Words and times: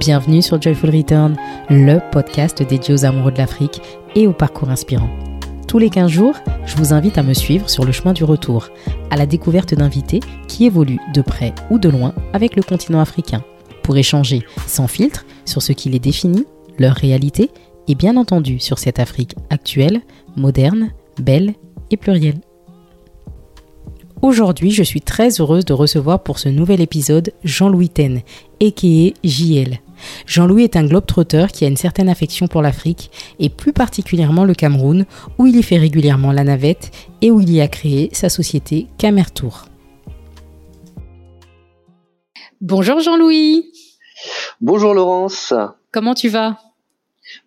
Bienvenue 0.00 0.40
sur 0.40 0.62
Joyful 0.62 0.96
Return, 0.96 1.36
le 1.68 1.98
podcast 2.10 2.62
dédié 2.62 2.94
aux 2.94 3.04
amoureux 3.04 3.32
de 3.32 3.36
l'Afrique 3.36 3.82
et 4.14 4.26
au 4.26 4.32
parcours 4.32 4.70
inspirant. 4.70 5.10
Tous 5.68 5.78
les 5.78 5.90
15 5.90 6.10
jours, 6.10 6.36
je 6.64 6.74
vous 6.76 6.94
invite 6.94 7.18
à 7.18 7.22
me 7.22 7.34
suivre 7.34 7.68
sur 7.68 7.84
le 7.84 7.92
chemin 7.92 8.14
du 8.14 8.24
retour, 8.24 8.70
à 9.10 9.16
la 9.18 9.26
découverte 9.26 9.74
d'invités 9.74 10.20
qui 10.48 10.64
évoluent 10.64 11.02
de 11.12 11.20
près 11.20 11.54
ou 11.68 11.78
de 11.78 11.90
loin 11.90 12.14
avec 12.32 12.56
le 12.56 12.62
continent 12.62 12.98
africain, 12.98 13.44
pour 13.82 13.94
échanger 13.98 14.42
sans 14.66 14.88
filtre 14.88 15.26
sur 15.44 15.60
ce 15.60 15.72
qui 15.72 15.90
les 15.90 15.98
définit, 15.98 16.46
leur 16.78 16.94
réalité 16.94 17.50
et 17.86 17.94
bien 17.94 18.16
entendu 18.16 18.58
sur 18.58 18.78
cette 18.78 19.00
Afrique 19.00 19.34
actuelle, 19.50 20.00
moderne, 20.34 20.92
belle 21.18 21.52
et 21.90 21.98
plurielle. 21.98 22.40
Aujourd'hui, 24.22 24.70
je 24.70 24.82
suis 24.82 25.00
très 25.00 25.40
heureuse 25.40 25.64
de 25.64 25.72
recevoir 25.72 26.22
pour 26.22 26.38
ce 26.38 26.50
nouvel 26.50 26.82
épisode 26.82 27.32
Jean-Louis 27.42 27.88
Ten, 27.88 28.20
a.k.a. 28.62 29.12
JL. 29.24 29.78
Jean-Louis 30.26 30.64
est 30.64 30.76
un 30.76 30.84
globe-trotteur 30.84 31.48
qui 31.48 31.64
a 31.64 31.68
une 31.68 31.76
certaine 31.76 32.08
affection 32.08 32.46
pour 32.46 32.62
l'Afrique 32.62 33.10
et 33.38 33.48
plus 33.48 33.72
particulièrement 33.72 34.44
le 34.44 34.54
Cameroun, 34.54 35.06
où 35.38 35.46
il 35.46 35.56
y 35.56 35.62
fait 35.62 35.78
régulièrement 35.78 36.32
la 36.32 36.44
navette 36.44 36.90
et 37.22 37.30
où 37.30 37.40
il 37.40 37.50
y 37.50 37.60
a 37.60 37.68
créé 37.68 38.10
sa 38.12 38.28
société 38.28 38.86
Camertour. 38.98 39.66
Bonjour 42.60 43.00
Jean-Louis. 43.00 43.72
Bonjour 44.60 44.92
Laurence. 44.92 45.54
Comment 45.92 46.14
tu 46.14 46.28
vas? 46.28 46.58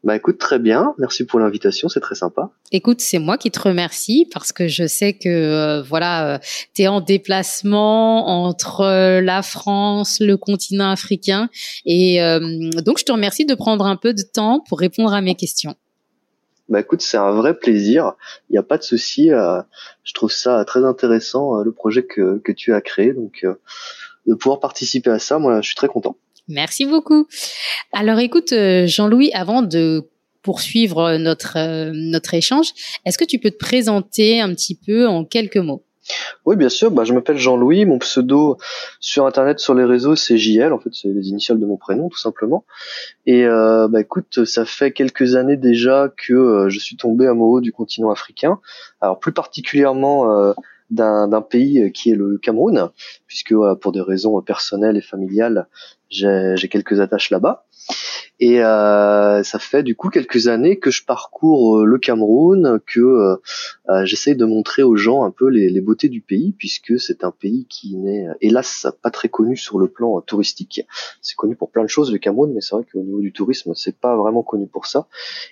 Bah 0.03 0.17
écoute, 0.17 0.37
très 0.37 0.59
bien. 0.59 0.93
Merci 0.97 1.25
pour 1.25 1.39
l'invitation, 1.39 1.87
c'est 1.87 2.01
très 2.01 2.15
sympa. 2.15 2.49
Écoute, 2.73 2.99
c'est 2.99 3.19
moi 3.19 3.37
qui 3.37 3.51
te 3.51 3.59
remercie 3.59 4.27
parce 4.33 4.51
que 4.51 4.67
je 4.67 4.85
sais 4.85 5.13
que 5.13 5.29
euh, 5.29 5.81
voilà, 5.81 6.35
euh, 6.35 6.39
tu 6.75 6.81
es 6.81 6.87
en 6.87 6.99
déplacement 6.99 8.45
entre 8.45 8.81
euh, 8.81 9.21
la 9.21 9.41
France, 9.41 10.19
le 10.19 10.35
continent 10.35 10.89
africain 10.89 11.49
et 11.85 12.19
donc 12.85 12.97
je 12.99 13.05
te 13.05 13.11
remercie 13.11 13.45
de 13.45 13.55
prendre 13.55 13.85
un 13.85 13.95
peu 13.95 14.13
de 14.13 14.23
temps 14.23 14.61
pour 14.67 14.79
répondre 14.79 15.13
à 15.13 15.21
mes 15.21 15.35
questions. 15.35 15.75
Bah 16.67 16.81
écoute, 16.81 17.01
c'est 17.01 17.17
un 17.17 17.31
vrai 17.31 17.57
plaisir. 17.57 18.13
Il 18.49 18.53
n'y 18.53 18.57
a 18.57 18.63
pas 18.63 18.77
de 18.77 18.83
souci. 18.83 19.29
je 19.29 20.13
trouve 20.13 20.31
ça 20.31 20.65
très 20.65 20.83
intéressant 20.83 21.61
le 21.61 21.71
projet 21.71 22.03
que, 22.03 22.39
que 22.39 22.51
tu 22.51 22.73
as 22.73 22.81
créé, 22.81 23.13
donc 23.13 23.45
de 24.25 24.33
pouvoir 24.35 24.59
participer 24.59 25.09
à 25.09 25.19
ça, 25.19 25.39
moi, 25.39 25.61
je 25.61 25.67
suis 25.67 25.75
très 25.75 25.87
content. 25.87 26.17
Merci 26.47 26.85
beaucoup. 26.85 27.27
Alors 27.93 28.19
écoute, 28.19 28.51
euh, 28.51 28.85
Jean-Louis, 28.85 29.31
avant 29.33 29.61
de 29.61 30.09
poursuivre 30.41 31.15
notre, 31.17 31.57
euh, 31.57 31.91
notre 31.93 32.33
échange, 32.33 32.73
est-ce 33.05 33.17
que 33.17 33.23
tu 33.23 33.39
peux 33.39 33.51
te 33.51 33.57
présenter 33.57 34.41
un 34.41 34.53
petit 34.53 34.75
peu 34.75 35.07
en 35.07 35.23
quelques 35.23 35.57
mots? 35.57 35.83
Oui, 36.45 36.57
bien 36.57 36.67
sûr. 36.67 36.91
Bah, 36.91 37.05
je 37.05 37.13
m'appelle 37.13 37.37
Jean-Louis. 37.37 37.85
Mon 37.85 37.97
pseudo 37.97 38.57
sur 38.99 39.25
Internet, 39.25 39.59
sur 39.59 39.73
les 39.73 39.85
réseaux, 39.85 40.17
c'est 40.17 40.37
JL. 40.37 40.73
En 40.73 40.79
fait, 40.79 40.89
c'est 40.91 41.07
les 41.07 41.29
initiales 41.29 41.61
de 41.61 41.65
mon 41.65 41.77
prénom, 41.77 42.09
tout 42.09 42.17
simplement. 42.17 42.65
Et 43.25 43.45
euh, 43.45 43.87
bah, 43.87 44.01
écoute, 44.01 44.43
ça 44.43 44.65
fait 44.65 44.91
quelques 44.91 45.35
années 45.35 45.55
déjà 45.55 46.11
que 46.27 46.67
je 46.67 46.77
suis 46.77 46.97
tombé 46.97 47.25
amoureux 47.25 47.61
du 47.61 47.71
continent 47.71 48.11
africain. 48.11 48.59
Alors, 48.99 49.17
plus 49.19 49.31
particulièrement 49.31 50.53
d'un 50.89 51.41
pays 51.41 51.91
qui 51.91 52.11
est 52.11 52.15
le 52.15 52.37
Cameroun, 52.37 52.89
puisque 53.27 53.53
pour 53.81 53.91
des 53.91 54.01
raisons 54.01 54.41
personnelles 54.41 54.97
et 54.97 55.01
familiales, 55.01 55.67
j'ai 56.09 56.69
quelques 56.69 56.99
attaches 56.99 57.29
là-bas. 57.29 57.65
Et 58.39 58.61
euh, 58.61 59.41
ça 59.43 59.59
fait 59.59 59.83
du 59.83 59.95
coup 59.95 60.09
quelques 60.09 60.47
années 60.47 60.77
que 60.77 60.91
je 60.91 61.05
parcours 61.05 61.77
euh, 61.77 61.85
le 61.85 61.97
Cameroun, 61.97 62.79
que 62.85 62.99
euh, 62.99 63.35
euh, 63.89 64.05
j'essaye 64.05 64.35
de 64.35 64.43
montrer 64.43 64.83
aux 64.83 64.95
gens 64.95 65.23
un 65.23 65.31
peu 65.31 65.47
les, 65.47 65.81
beautés 65.81 66.09
du 66.09 66.21
pays, 66.21 66.53
puisque 66.57 66.99
c'est 66.99 67.23
un 67.23 67.31
pays 67.31 67.67
qui 67.69 67.95
n'est 67.95 68.27
hélas 68.41 68.87
pas 69.01 69.11
très 69.11 69.29
connu 69.29 69.55
sur 69.55 69.79
le 69.79 69.87
plan 69.87 70.19
touristique. 70.21 70.81
C'est 71.21 71.35
connu 71.35 71.55
pour 71.55 71.69
plein 71.69 71.83
de 71.83 71.89
choses 71.89 72.11
le 72.11 72.17
Cameroun, 72.17 72.51
mais 72.53 72.61
c'est 72.61 72.75
vrai 72.75 72.85
qu'au 72.91 73.01
niveau 73.01 73.21
du 73.21 73.31
tourisme, 73.31 73.73
c'est 73.75 73.97
pas 73.97 74.15
vraiment 74.15 74.43
connu 74.43 74.67
pour 74.67 74.87
ça. 74.87 75.07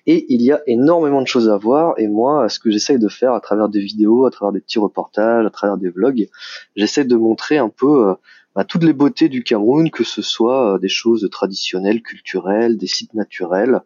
Et 0.08 0.26
il 0.34 0.42
y 0.42 0.52
a 0.52 0.62
énormément 0.68 1.22
de 1.22 1.28
choses 1.28 1.50
à 1.50 1.58
voir. 1.58 1.94
Et 1.98 2.08
moi, 2.08 2.50
ce 2.50 2.60
que 2.60 2.72
j'essaye 2.72 3.00
de 3.00 3.10
faire 3.10 3.34
à 3.34 3.42
travers 3.42 3.70
des 3.70 3.82
vidéos, 3.82 4.26
à 4.26 4.32
travers 4.32 4.52
des 4.52 4.62
petits 4.62 4.80
reportages, 4.80 5.46
à 5.46 5.50
travers 5.50 5.78
des 5.78 5.90
vlogs, 5.90 6.28
j'essaie 6.76 7.06
de 7.06 7.16
montrer 7.16 7.58
un 7.58 7.70
peu 7.70 8.16
bah, 8.56 8.66
toutes 8.66 8.84
les 8.84 8.94
beautés 8.94 9.30
du 9.30 9.44
Cameroun, 9.44 9.90
que 9.92 10.04
ce 10.04 10.22
soit 10.22 10.76
euh, 10.76 10.78
des 10.78 10.90
choses 10.90 11.28
traditionnelles, 11.32 12.02
culturelles, 12.02 12.78
des 12.78 12.88
sites 12.88 13.14
naturels, 13.14 13.82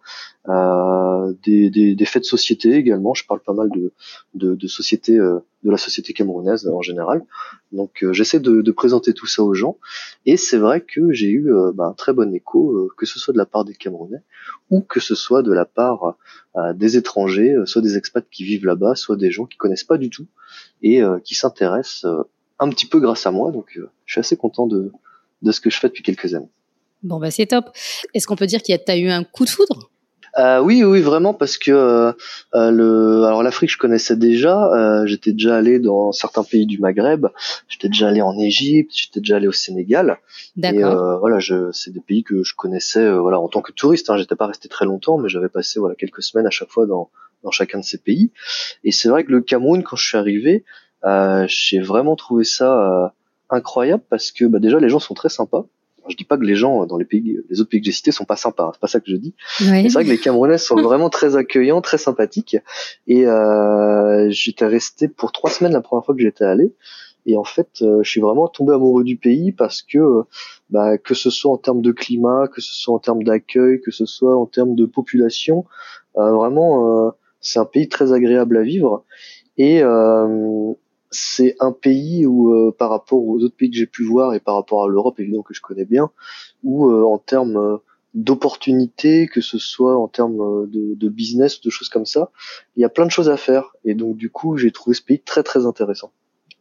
euh, 0.47 1.33
des, 1.43 1.71
des, 1.71 1.95
des, 1.95 2.05
faits 2.05 2.21
de 2.21 2.27
société 2.27 2.73
également. 2.73 3.15
Je 3.15 3.25
parle 3.25 3.39
pas 3.39 3.53
mal 3.53 3.69
de, 4.33 4.67
société, 4.67 5.17
euh, 5.17 5.39
de 5.63 5.71
la 5.71 5.77
société 5.77 6.13
camerounaise 6.13 6.67
en 6.67 6.81
général. 6.81 7.23
Donc 7.71 8.03
euh, 8.03 8.13
j'essaie 8.13 8.39
de, 8.39 8.61
de, 8.61 8.71
présenter 8.71 9.13
tout 9.13 9.25
ça 9.25 9.41
aux 9.43 9.55
gens. 9.55 9.77
Et 10.27 10.37
c'est 10.37 10.57
vrai 10.57 10.81
que 10.81 11.11
j'ai 11.11 11.29
eu 11.29 11.51
bah, 11.73 11.85
un 11.85 11.93
très 11.93 12.13
bon 12.13 12.33
écho, 12.33 12.91
que 12.97 13.05
ce 13.07 13.19
soit 13.19 13.33
de 13.33 13.39
la 13.39 13.47
part 13.47 13.65
des 13.65 13.73
Camerounais 13.73 14.21
ou 14.69 14.81
que 14.81 14.99
ce 14.99 15.15
soit 15.15 15.41
de 15.41 15.51
la 15.51 15.65
part 15.65 16.15
des 16.75 16.97
étrangers, 16.97 17.55
soit 17.65 17.81
des 17.81 17.97
expats 17.97 18.25
qui 18.29 18.43
vivent 18.43 18.65
là-bas, 18.65 18.95
soit 18.95 19.17
des 19.17 19.31
gens 19.31 19.45
qui 19.45 19.57
connaissent 19.57 19.83
pas 19.83 19.97
du 19.97 20.09
tout 20.09 20.27
et 20.81 21.01
qui 21.23 21.35
s'intéressent 21.35 22.05
un 22.59 22.69
petit 22.69 22.85
peu 22.85 22.99
grâce 22.99 23.25
à 23.25 23.31
moi. 23.31 23.51
Donc, 23.51 23.77
euh, 23.77 23.89
je 24.05 24.13
suis 24.13 24.19
assez 24.19 24.38
content 24.38 24.67
de, 24.67 24.91
de 25.41 25.51
ce 25.51 25.59
que 25.59 25.69
je 25.69 25.79
fais 25.79 25.88
depuis 25.88 26.03
quelques 26.03 26.33
années. 26.33 26.51
Bon, 27.03 27.19
bah, 27.19 27.31
c'est 27.31 27.45
top. 27.45 27.69
Est-ce 28.13 28.25
qu'on 28.27 28.35
peut 28.35 28.47
dire 28.47 28.61
qu'il 28.61 28.75
y 28.75 28.77
a, 28.77 28.91
as 28.91 28.97
eu 28.97 29.09
un 29.09 29.23
coup 29.23 29.45
de 29.45 29.49
foudre? 29.49 29.91
Euh, 30.38 30.59
oui, 30.59 30.83
oui, 30.83 31.01
vraiment, 31.01 31.33
parce 31.33 31.57
que 31.57 31.71
euh, 31.71 32.11
euh 32.55 32.71
le, 32.71 33.23
alors 33.23 33.41
l'Afrique, 33.41 33.71
je 33.71 33.77
connaissais 33.77 34.17
déjà. 34.17 34.69
Euh, 34.73 35.05
j'étais 35.05 35.31
déjà 35.31 35.55
allé 35.55 35.79
dans 35.79 36.11
certains 36.11 36.44
pays 36.44 36.65
du 36.65 36.79
Maghreb. 36.79 37.27
J'étais 37.69 37.88
déjà 37.88 38.09
allé 38.09 38.21
en 38.21 38.38
Égypte. 38.38 38.91
J'étais 38.94 39.21
déjà 39.21 39.38
allé 39.38 39.47
au 39.47 39.53
Sénégal. 39.53 40.17
D'accord. 40.57 40.91
Euh, 40.91 41.17
voilà, 41.19 41.39
je, 41.39 41.71
c'est 41.71 41.91
des 41.91 42.01
pays 42.01 42.23
que 42.23 42.44
je 42.44 42.53
connaissais, 42.53 43.09
voilà, 43.17 43.39
en 43.39 43.47
tant 43.47 43.61
que 43.61 43.71
touriste. 43.71 44.09
Hein, 44.09 44.17
J'étais 44.17 44.35
pas 44.35 44.47
resté 44.47 44.67
très 44.67 44.85
longtemps, 44.85 45.17
mais 45.17 45.29
j'avais 45.29 45.49
passé 45.49 45.79
voilà 45.79 45.95
quelques 45.95 46.21
semaines 46.23 46.47
à 46.47 46.51
chaque 46.51 46.69
fois 46.69 46.85
dans 46.85 47.09
dans 47.44 47.51
chacun 47.51 47.79
de 47.79 47.85
ces 47.85 47.99
pays. 47.99 48.31
Et 48.83 48.91
c'est 48.91 49.07
vrai 49.07 49.23
que 49.23 49.31
le 49.31 49.39
Cameroun, 49.39 49.83
quand 49.83 49.95
je 49.95 50.05
suis 50.05 50.17
arrivé, 50.17 50.65
euh, 51.03 51.45
j'ai 51.47 51.79
vraiment 51.79 52.16
trouvé 52.16 52.44
ça 52.44 53.06
euh, 53.06 53.07
incroyable 53.50 54.03
parce 54.09 54.31
que 54.31 54.45
bah, 54.45 54.59
déjà 54.59 54.79
les 54.79 54.89
gens 54.89 55.00
sont 55.00 55.13
très 55.13 55.29
sympas. 55.29 55.66
je 56.09 56.16
dis 56.16 56.23
pas 56.23 56.38
que 56.38 56.44
les 56.44 56.56
gens 56.56 56.85
dans 56.85 56.97
les 56.97 57.06
pays, 57.06 57.39
les 57.50 57.61
autres 57.61 57.69
pays 57.69 57.79
que 57.79 57.85
j'ai 57.85 57.91
cités 57.91 58.11
sont 58.11 58.25
pas 58.25 58.35
sympas, 58.35 58.66
hein, 58.66 58.72
c'est 58.73 58.79
pas 58.79 58.88
ça 58.88 59.00
que 59.00 59.09
je 59.09 59.16
dis. 59.16 59.35
C'est 59.57 59.94
vrai 59.94 60.03
que 60.03 60.09
les 60.09 60.17
Camerounais 60.17 60.57
sont 60.57 60.75
vraiment 60.81 61.09
très 61.09 61.35
accueillants, 61.35 61.81
très 61.81 61.97
sympathiques. 61.97 62.57
Et 63.07 63.28
euh, 63.28 64.28
j'étais 64.29 64.67
resté 64.67 65.07
pour 65.07 65.31
trois 65.31 65.50
semaines 65.50 65.73
la 65.73 65.81
première 65.81 66.06
fois 66.06 66.16
que 66.16 66.22
j'étais 66.22 66.45
allé. 66.45 66.73
Et 67.27 67.38
en 67.38 67.44
fait, 67.44 67.81
euh, 67.81 68.03
je 68.03 68.09
suis 68.09 68.22
vraiment 68.22 68.47
tombé 68.47 68.73
amoureux 68.73 69.03
du 69.03 69.17
pays 69.17 69.51
parce 69.51 69.81
que, 69.81 70.23
bah, 70.69 71.00
que 71.00 71.16
ce 71.16 71.31
soit 71.31 71.51
en 71.51 71.57
termes 71.57 71.81
de 71.81 71.91
climat, 71.91 72.47
que 72.47 72.62
ce 72.62 72.73
soit 72.75 72.94
en 72.94 73.00
termes 73.00 73.23
d'accueil, 73.23 73.81
que 73.81 73.89
ce 73.89 74.06
soit 74.06 74.38
en 74.38 74.45
termes 74.45 74.75
de 74.75 74.85
population, 74.85 75.66
euh, 76.17 76.31
vraiment, 76.31 77.13
c'est 77.41 77.57
un 77.57 77.66
pays 77.66 77.89
très 77.89 78.13
agréable 78.13 78.57
à 78.57 78.62
vivre. 78.62 79.03
Et 79.57 79.81
c'est 81.15 81.55
un 81.59 81.71
pays 81.71 82.25
où, 82.25 82.53
euh, 82.53 82.75
par 82.77 82.89
rapport 82.89 83.23
aux 83.23 83.37
autres 83.39 83.55
pays 83.55 83.69
que 83.69 83.77
j'ai 83.77 83.85
pu 83.85 84.03
voir 84.03 84.33
et 84.33 84.39
par 84.39 84.55
rapport 84.55 84.83
à 84.83 84.87
l'Europe 84.87 85.19
évidemment 85.19 85.43
que 85.43 85.53
je 85.53 85.61
connais 85.61 85.85
bien, 85.85 86.11
où 86.63 86.89
euh, 86.89 87.03
en 87.03 87.17
termes 87.17 87.57
euh, 87.57 87.77
d'opportunités, 88.13 89.27
que 89.27 89.41
ce 89.41 89.57
soit 89.57 89.97
en 89.97 90.07
termes 90.07 90.69
de, 90.69 90.95
de, 90.95 91.09
business, 91.09 91.61
de 91.61 91.69
choses 91.69 91.89
comme 91.89 92.05
ça, 92.05 92.31
il 92.75 92.81
y 92.81 92.85
a 92.85 92.89
plein 92.89 93.05
de 93.05 93.11
choses 93.11 93.29
à 93.29 93.37
faire. 93.37 93.75
Et 93.83 93.93
donc 93.93 94.17
du 94.17 94.29
coup, 94.29 94.57
j'ai 94.57 94.71
trouvé 94.71 94.95
ce 94.95 95.01
pays 95.01 95.19
très 95.19 95.43
très 95.43 95.65
intéressant. 95.65 96.11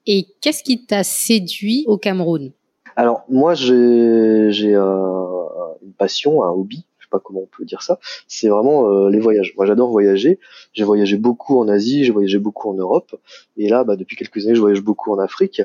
Et 0.06 0.26
qu'est-ce 0.40 0.62
qui 0.62 0.84
t'a 0.84 1.04
séduit 1.04 1.84
au 1.86 1.96
Cameroun? 1.96 2.52
Alors 2.96 3.24
moi, 3.28 3.54
j'ai 3.54 4.48
j'ai 4.50 4.74
une 4.74 5.92
passion, 5.96 6.42
un 6.42 6.50
hobby 6.50 6.84
comment 7.10 7.42
on 7.42 7.48
peut 7.56 7.64
dire 7.64 7.82
ça, 7.82 7.98
c'est 8.28 8.48
vraiment 8.48 8.90
euh, 8.90 9.10
les 9.10 9.20
voyages. 9.20 9.54
Moi, 9.56 9.66
j'adore 9.66 9.90
voyager. 9.90 10.38
J'ai 10.72 10.84
voyagé 10.84 11.16
beaucoup 11.16 11.58
en 11.58 11.68
Asie, 11.68 12.04
j'ai 12.04 12.12
voyagé 12.12 12.38
beaucoup 12.38 12.70
en 12.70 12.74
Europe, 12.74 13.14
et 13.56 13.68
là, 13.68 13.84
bah, 13.84 13.96
depuis 13.96 14.16
quelques 14.16 14.44
années, 14.44 14.54
je 14.54 14.60
voyage 14.60 14.82
beaucoup 14.82 15.12
en 15.12 15.18
Afrique. 15.18 15.62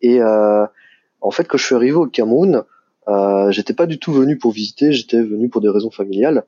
Et 0.00 0.20
euh, 0.20 0.66
en 1.20 1.30
fait, 1.30 1.44
quand 1.44 1.58
je 1.58 1.64
suis 1.64 1.74
arrivé 1.74 1.96
au 1.96 2.06
Cameroun, 2.06 2.64
euh, 3.08 3.50
j'étais 3.50 3.74
pas 3.74 3.86
du 3.86 3.98
tout 3.98 4.12
venu 4.12 4.38
pour 4.38 4.52
visiter, 4.52 4.92
j'étais 4.92 5.20
venu 5.20 5.48
pour 5.48 5.60
des 5.60 5.68
raisons 5.68 5.90
familiales. 5.90 6.44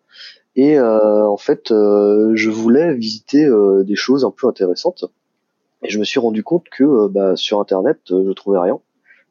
Et 0.56 0.78
euh, 0.78 1.26
en 1.26 1.36
fait, 1.36 1.68
je 1.68 2.50
voulais 2.50 2.94
visiter 2.94 3.48
des 3.84 3.96
choses 3.96 4.24
un 4.24 4.30
peu 4.30 4.48
intéressantes. 4.48 5.04
Et 5.82 5.88
je 5.88 5.98
me 5.98 6.04
suis 6.04 6.20
rendu 6.20 6.42
compte 6.42 6.68
que 6.68 7.08
bah, 7.08 7.36
sur 7.36 7.60
Internet, 7.60 7.98
je 8.08 8.32
trouvais 8.32 8.58
rien. 8.58 8.78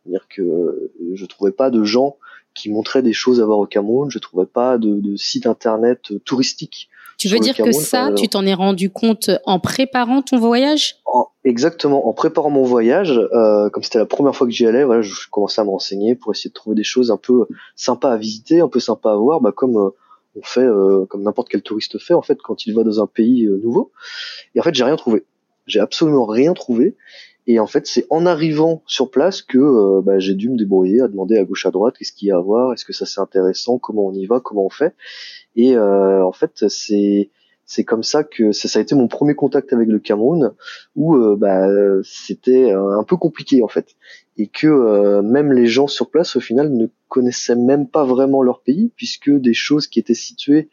C'est-à-dire 0.04 0.28
que 0.30 0.92
je 1.14 1.26
trouvais 1.26 1.52
pas 1.52 1.70
de 1.70 1.84
gens 1.84 2.18
qui 2.54 2.70
montrait 2.70 3.02
des 3.02 3.14
choses 3.14 3.42
à 3.42 3.46
voir 3.46 3.60
au 3.60 3.66
Cameroun. 3.66 4.10
Je 4.10 4.20
trouvais 4.20 4.46
pas 4.46 4.78
de, 4.78 5.00
de 5.00 5.16
site 5.16 5.46
internet 5.46 6.12
euh, 6.12 6.20
touristique. 6.20 6.90
Tu 7.20 7.28
veux 7.28 7.40
dire 7.40 7.56
que 7.56 7.74
ça, 7.74 8.14
tu 8.16 8.30
t'en 8.30 8.46
es 8.46 8.54
rendu 8.54 8.90
compte 8.90 9.30
en 9.46 9.60
préparant 9.60 10.22
ton 10.22 10.38
voyage? 10.38 10.96
Exactement, 11.44 12.08
en 12.08 12.14
préparant 12.14 12.50
mon 12.50 12.64
voyage, 12.64 13.12
euh, 13.12 13.70
comme 13.70 13.84
c'était 13.84 14.00
la 14.00 14.06
première 14.06 14.34
fois 14.34 14.48
que 14.48 14.54
j'y 14.54 14.66
allais, 14.66 14.86
voilà, 14.86 15.02
je 15.02 15.28
commençais 15.30 15.60
à 15.60 15.66
me 15.66 15.70
renseigner 15.70 16.16
pour 16.16 16.32
essayer 16.32 16.50
de 16.50 16.54
trouver 16.54 16.78
des 16.78 16.86
choses 16.86 17.12
un 17.12 17.18
peu 17.18 17.46
sympas 17.76 18.14
à 18.14 18.18
visiter, 18.18 18.62
un 18.62 18.70
peu 18.70 18.80
sympas 18.80 19.12
à 19.12 19.16
voir, 19.18 19.42
bah, 19.42 19.52
comme 19.52 19.76
euh, 19.76 19.90
on 20.38 20.44
fait, 20.44 20.62
euh, 20.62 21.06
comme 21.10 21.24
n'importe 21.24 21.50
quel 21.50 21.62
touriste 21.62 22.00
fait 22.00 22.14
en 22.14 22.22
fait 22.22 22.42
quand 22.42 22.66
il 22.66 22.74
va 22.74 22.84
dans 22.84 23.04
un 23.04 23.08
pays 23.08 23.50
nouveau. 23.64 23.92
Et 24.56 24.62
en 24.62 24.64
fait, 24.64 24.74
j'ai 24.74 24.86
rien 24.86 24.96
trouvé. 24.96 25.26
J'ai 25.68 25.82
absolument 25.82 26.26
rien 26.26 26.54
trouvé. 26.54 26.96
Et 27.52 27.60
en 27.60 27.66
fait, 27.66 27.88
c'est 27.88 28.06
en 28.12 28.28
arrivant 28.28 28.84
sur 28.86 29.10
place 29.10 29.42
que 29.42 30.02
bah, 30.02 30.20
j'ai 30.20 30.36
dû 30.36 30.50
me 30.50 30.56
débrouiller, 30.56 31.02
à 31.02 31.08
demander 31.08 31.36
à 31.38 31.44
gauche 31.44 31.66
à 31.66 31.72
droite 31.72 31.96
qu'est-ce 31.98 32.14
qu'il 32.14 32.28
y 32.28 32.32
a 32.32 32.38
à 32.38 32.40
voir, 32.40 32.74
est-ce 32.74 32.86
que 32.86 32.94
ça 32.94 33.08
c'est 33.08 33.20
intéressant, 33.20 33.80
comment 33.80 34.06
on 34.06 34.14
y 34.14 34.28
va, 34.28 34.40
comment 34.40 34.66
on 34.66 34.70
fait. 34.70 34.94
Et 35.56 35.76
en 35.78 36.32
fait, 36.32 36.66
c'est 36.70 37.32
c'est 37.70 37.84
comme 37.84 38.02
ça 38.02 38.24
que 38.24 38.52
ça, 38.52 38.80
a 38.80 38.82
été 38.82 38.96
mon 38.96 39.08
premier 39.08 39.36
contact 39.36 39.74
avec 39.74 39.90
le 39.90 40.00
Cameroun 40.00 40.54
où 40.96 41.16
euh, 41.16 41.36
bah, 41.38 41.68
c'était 42.04 42.72
euh, 42.72 42.98
un 42.98 43.04
peu 43.04 43.16
compliqué 43.16 43.62
en 43.62 43.68
fait 43.68 43.96
et 44.40 44.48
que 44.48 44.66
euh, 44.66 45.22
même 45.22 45.54
les 45.54 45.68
gens 45.68 45.86
sur 45.86 46.10
place 46.10 46.36
au 46.36 46.40
final 46.40 46.74
ne 46.74 46.88
connaissaient 47.10 47.56
même 47.56 47.88
pas 47.88 48.06
vraiment 48.06 48.42
leur 48.42 48.62
pays 48.62 48.92
puisque 48.96 49.30
des 49.30 49.54
choses 49.54 49.86
qui 49.86 50.00
étaient 50.00 50.16
situées 50.16 50.68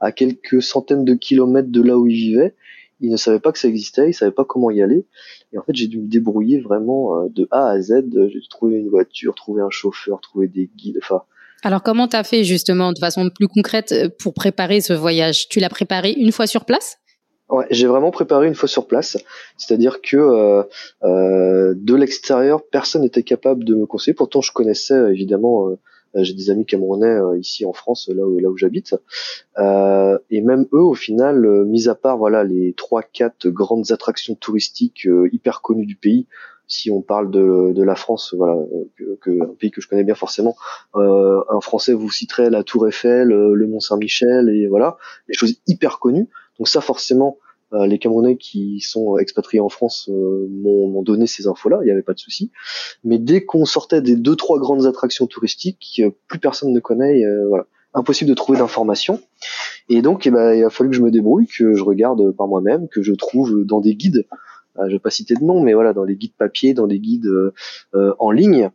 à 0.00 0.10
quelques 0.10 0.62
centaines 0.62 1.04
de 1.04 1.12
kilomètres 1.12 1.70
de 1.70 1.82
là 1.82 1.98
où 1.98 2.06
ils 2.06 2.16
vivaient 2.16 2.54
ils 3.00 3.10
ne 3.10 3.16
savaient 3.16 3.40
pas 3.40 3.52
que 3.52 3.58
ça 3.58 3.68
existait, 3.68 4.10
ils 4.10 4.14
savaient 4.14 4.32
pas 4.32 4.44
comment 4.44 4.70
y 4.70 4.82
aller. 4.82 5.06
Et 5.52 5.58
en 5.58 5.62
fait, 5.62 5.74
j'ai 5.74 5.86
dû 5.86 5.98
me 5.98 6.08
débrouiller 6.08 6.60
vraiment 6.60 7.26
de 7.28 7.48
A 7.50 7.70
à 7.70 7.80
Z. 7.80 8.04
J'ai 8.12 8.40
dû 8.40 8.48
trouver 8.48 8.76
une 8.76 8.88
voiture, 8.88 9.34
trouver 9.34 9.62
un 9.62 9.70
chauffeur, 9.70 10.20
trouver 10.20 10.48
des 10.48 10.70
guides. 10.76 10.98
Enfin, 11.02 11.22
alors 11.64 11.82
comment 11.82 12.06
tu 12.06 12.16
as 12.16 12.24
fait 12.24 12.44
justement 12.44 12.92
de 12.92 12.98
façon 12.98 13.28
plus 13.30 13.48
concrète 13.48 13.92
euh, 13.92 14.08
pour 14.18 14.34
préparer 14.34 14.80
ce 14.80 14.92
voyage? 14.92 15.48
Tu 15.48 15.60
l'as 15.60 15.68
préparé 15.68 16.12
une 16.12 16.32
fois 16.32 16.46
sur 16.46 16.64
place? 16.64 16.98
Ouais, 17.48 17.66
j'ai 17.70 17.86
vraiment 17.86 18.10
préparé 18.10 18.46
une 18.46 18.54
fois 18.54 18.68
sur 18.68 18.86
place, 18.86 19.16
c'est-à-dire 19.56 20.02
que 20.02 20.18
euh, 20.18 20.62
euh, 21.02 21.74
de 21.74 21.94
l'extérieur, 21.94 22.60
personne 22.70 23.02
n'était 23.02 23.22
capable 23.22 23.64
de 23.64 23.74
me 23.74 23.86
conseiller. 23.86 24.14
Pourtant, 24.14 24.42
je 24.42 24.52
connaissais 24.52 25.10
évidemment, 25.10 25.66
j'ai 26.14 26.34
des 26.34 26.50
amis 26.50 26.66
camerounais 26.66 27.18
ici 27.38 27.64
en 27.64 27.72
France, 27.72 28.10
là 28.14 28.26
où 28.26 28.38
là 28.38 28.48
où 28.48 28.56
j'habite, 28.56 28.94
et 29.58 30.40
même 30.40 30.66
eux, 30.72 30.82
au 30.82 30.94
final, 30.94 31.64
mis 31.66 31.88
à 31.88 31.94
part 31.94 32.18
voilà 32.18 32.44
les 32.44 32.72
trois 32.74 33.02
quatre 33.02 33.48
grandes 33.48 33.90
attractions 33.92 34.34
touristiques 34.34 35.08
hyper 35.32 35.60
connues 35.62 35.86
du 35.86 35.96
pays, 35.96 36.26
si 36.68 36.90
on 36.90 37.00
parle 37.00 37.30
de, 37.30 37.72
de 37.72 37.82
la 37.82 37.94
France, 37.94 38.34
voilà, 38.36 38.56
que, 39.22 39.42
un 39.42 39.54
pays 39.58 39.70
que 39.70 39.80
je 39.80 39.88
connais 39.88 40.04
bien 40.04 40.14
forcément, 40.14 40.54
euh, 40.94 41.42
un 41.48 41.60
Français 41.60 41.94
vous 41.94 42.10
citerait 42.10 42.50
la 42.50 42.62
Tour 42.62 42.86
Eiffel, 42.86 43.32
euh, 43.32 43.54
le 43.54 43.66
Mont 43.66 43.80
Saint-Michel, 43.80 44.50
et 44.50 44.66
voilà, 44.66 44.98
des 45.28 45.34
choses 45.34 45.54
hyper 45.66 45.98
connues. 45.98 46.28
Donc 46.58 46.68
ça, 46.68 46.80
forcément, 46.82 47.38
euh, 47.38 47.47
les 47.72 47.98
Camerounais 47.98 48.36
qui 48.36 48.80
sont 48.80 49.18
expatriés 49.18 49.60
en 49.60 49.68
France 49.68 50.08
m'ont 50.10 51.02
donné 51.02 51.26
ces 51.26 51.46
infos-là, 51.46 51.78
il 51.82 51.84
n'y 51.84 51.90
avait 51.90 52.02
pas 52.02 52.14
de 52.14 52.18
souci. 52.18 52.50
Mais 53.04 53.18
dès 53.18 53.44
qu'on 53.44 53.66
sortait 53.66 54.00
des 54.00 54.16
deux 54.16 54.36
trois 54.36 54.58
grandes 54.58 54.86
attractions 54.86 55.26
touristiques, 55.26 56.02
plus 56.28 56.38
personne 56.38 56.72
ne 56.72 56.80
connaît, 56.80 57.22
voilà, 57.48 57.66
impossible 57.92 58.30
de 58.30 58.34
trouver 58.34 58.58
d'informations. 58.58 59.20
Et 59.90 60.00
donc, 60.00 60.26
eh 60.26 60.30
ben, 60.30 60.54
il 60.54 60.64
a 60.64 60.70
fallu 60.70 60.90
que 60.90 60.96
je 60.96 61.02
me 61.02 61.10
débrouille, 61.10 61.46
que 61.46 61.74
je 61.74 61.82
regarde 61.82 62.30
par 62.32 62.48
moi-même, 62.48 62.88
que 62.88 63.02
je 63.02 63.12
trouve 63.12 63.64
dans 63.64 63.80
des 63.80 63.94
guides 63.94 64.26
euh, 64.78 64.86
je 64.88 64.92
vais 64.92 64.98
pas 64.98 65.10
citer 65.10 65.34
de 65.34 65.44
nom, 65.44 65.62
mais 65.62 65.74
voilà, 65.74 65.92
dans 65.92 66.04
les 66.04 66.16
guides 66.16 66.34
papier, 66.38 66.74
dans 66.74 66.86
les 66.86 66.98
guides 66.98 67.26
euh, 67.26 67.52
euh, 67.94 68.14
en 68.18 68.30
ligne. 68.30 68.70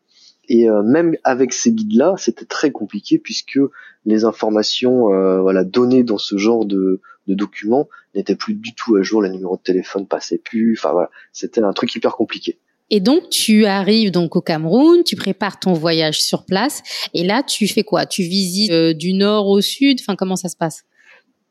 Et 0.50 0.68
même 0.68 1.16
avec 1.24 1.54
ces 1.54 1.72
guides-là, 1.72 2.16
c'était 2.18 2.44
très 2.44 2.72
compliqué 2.72 3.18
puisque 3.18 3.58
les 4.04 4.26
informations 4.26 5.04
voilà 5.42 5.64
données 5.64 6.04
dans 6.04 6.18
ce 6.18 6.38
genre 6.38 6.66
de, 6.66 7.00
de 7.28 7.34
documents 7.34 7.88
n'étaient 8.16 8.36
plus 8.36 8.54
du 8.54 8.74
tout 8.76 8.96
à 8.96 9.04
jour, 9.04 9.22
les 9.22 9.30
numéros 9.30 9.58
de 9.58 9.62
téléphone 9.62 10.08
passaient 10.08 10.38
plus. 10.38 10.76
Enfin 10.78 10.92
voilà, 10.92 11.10
c'était 11.32 11.62
un 11.62 11.74
truc 11.74 11.94
hyper 11.96 12.16
compliqué. 12.16 12.60
Et 12.90 13.00
donc 13.00 13.30
tu 13.30 13.66
arrives 13.66 14.12
donc 14.12 14.36
au 14.36 14.42
Cameroun, 14.42 15.04
tu 15.04 15.16
prépares 15.16 15.60
ton 15.60 15.74
voyage 15.74 16.22
sur 16.22 16.46
place, 16.46 16.84
et 17.14 17.24
là 17.24 17.42
tu 17.44 17.68
fais 17.68 17.84
quoi? 17.84 18.06
Tu 18.06 18.24
visites 18.24 18.72
du 18.98 19.14
nord 19.14 19.48
au 19.48 19.62
sud? 19.62 20.00
Enfin 20.02 20.16
comment 20.16 20.36
ça 20.36 20.50
se 20.50 20.58
passe? 20.58 20.84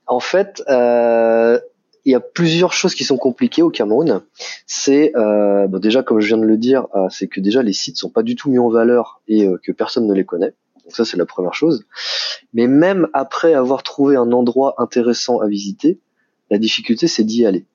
En 0.07 0.21
fait, 0.21 0.63
euh, 0.69 1.59
il 2.05 2.13
y 2.13 2.15
a 2.15 2.21
plusieurs 2.21 2.73
choses 2.73 2.95
qui 2.95 3.05
sont 3.05 3.17
compliquées 3.17 3.63
au 3.63 3.71
Cameroun. 3.71 4.23
C'est 4.67 5.13
euh, 5.17 5.67
bon, 5.69 5.79
déjà, 5.79 6.03
comme 6.03 6.21
je 6.21 6.27
viens 6.27 6.39
de 6.39 6.45
le 6.45 6.57
dire, 6.57 6.87
euh, 6.95 7.07
c'est 7.11 7.29
que 7.29 7.41
déjà 7.41 7.63
les 7.63 7.73
sites 7.73 7.97
sont 7.97 8.11
pas 8.11 8.23
du 8.23 8.35
tout 8.35 8.51
mis 8.51 8.59
en 8.59 8.69
valeur 8.69 9.23
et 9.29 9.45
euh, 9.47 9.59
que 9.63 9.73
personne 9.73 10.07
ne 10.07 10.15
les 10.15 10.25
connaît. 10.25 10.53
Donc 10.85 10.95
ça, 10.95 11.05
c'est 11.05 11.17
la 11.17 11.27
première 11.27 11.55
chose. 11.55 11.85
Mais 12.53 12.67
même 12.67 13.09
après 13.13 13.55
avoir 13.55 13.83
trouvé 13.83 14.17
un 14.17 14.33
endroit 14.33 14.75
intéressant 14.79 15.41
à 15.41 15.47
visiter, 15.47 16.01
la 16.51 16.59
difficulté, 16.59 17.07
c'est 17.09 17.25
d'y 17.25 17.47
aller, 17.47 17.67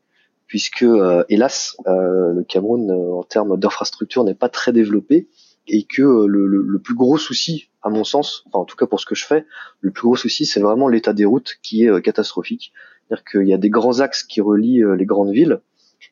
puisque 0.46 0.86
hélas, 1.30 1.78
le 1.86 2.44
Cameroun 2.44 2.92
en 2.92 3.24
termes 3.24 3.58
d'infrastructure 3.58 4.24
n'est 4.24 4.36
pas 4.36 4.50
très 4.50 4.72
développé 4.72 5.30
et 5.68 5.84
que 5.84 6.26
le, 6.26 6.46
le, 6.46 6.80
plus 6.80 6.94
gros 6.94 7.18
souci, 7.18 7.70
à 7.82 7.90
mon 7.90 8.04
sens, 8.04 8.44
enfin 8.48 8.60
en 8.60 8.66
tout 8.66 8.76
cas 8.76 8.86
pour 8.86 9.00
ce 9.00 9.06
que 9.06 9.16
je 9.16 9.26
fais, 9.26 9.46
le 9.82 9.92
plus 9.92 10.04
gros 10.04 10.16
souci, 10.16 10.46
c'est 10.46 10.60
vraiment 10.60 10.88
l'état 10.88 11.14
des 11.14 11.26
routes 11.26 11.56
qui 11.64 11.86
est 11.86 12.02
catastrophique. 12.02 12.72
C'est-à-dire 13.08 13.24
qu'il 13.26 13.48
y 13.48 13.54
a 13.54 13.58
des 13.58 13.70
grands 13.70 14.00
axes 14.00 14.24
qui 14.24 14.42
relient 14.42 14.84
euh, 14.84 14.96
les 14.96 15.06
grandes 15.06 15.32
villes, 15.32 15.62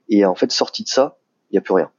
et 0.10 0.26
en 0.26 0.36
fait, 0.36 0.52
sorti 0.52 0.84
de 0.84 0.88
ça, 0.88 1.18
il 1.50 1.56
n'y 1.56 1.58
a 1.58 1.62
plus 1.62 1.74
rien. 1.74 1.92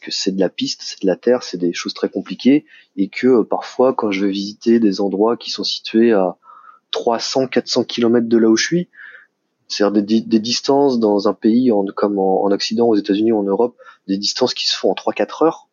Que 0.00 0.12
c'est 0.12 0.30
de 0.30 0.38
la 0.40 0.48
piste, 0.48 0.82
c'est 0.84 1.02
de 1.02 1.06
la 1.06 1.16
terre, 1.16 1.42
c'est 1.42 1.56
des 1.56 1.72
choses 1.72 1.94
très 1.94 2.08
compliquées, 2.08 2.64
et 2.96 3.08
que 3.08 3.26
euh, 3.26 3.42
parfois, 3.42 3.92
quand 3.92 4.12
je 4.12 4.24
vais 4.24 4.30
visiter 4.30 4.78
des 4.78 5.00
endroits 5.00 5.36
qui 5.36 5.50
sont 5.50 5.64
situés 5.64 6.12
à 6.12 6.36
300, 6.92 7.48
400 7.48 7.84
km 7.84 8.28
de 8.28 8.38
là 8.38 8.48
où 8.48 8.56
je 8.56 8.64
suis, 8.64 8.88
c'est-à-dire 9.66 10.02
des, 10.02 10.38
distances 10.38 11.00
dans 11.00 11.26
un 11.26 11.34
pays 11.34 11.72
en, 11.72 11.84
comme 11.86 12.18
en, 12.18 12.44
en 12.44 12.52
Occident, 12.52 12.88
aux 12.88 12.96
États-Unis 12.96 13.32
en 13.32 13.42
Europe, 13.42 13.76
des 14.06 14.16
distances 14.16 14.54
qui 14.54 14.68
se 14.68 14.76
font 14.76 14.90
en 14.90 14.94
3-4 14.94 15.44
heures. 15.44 15.68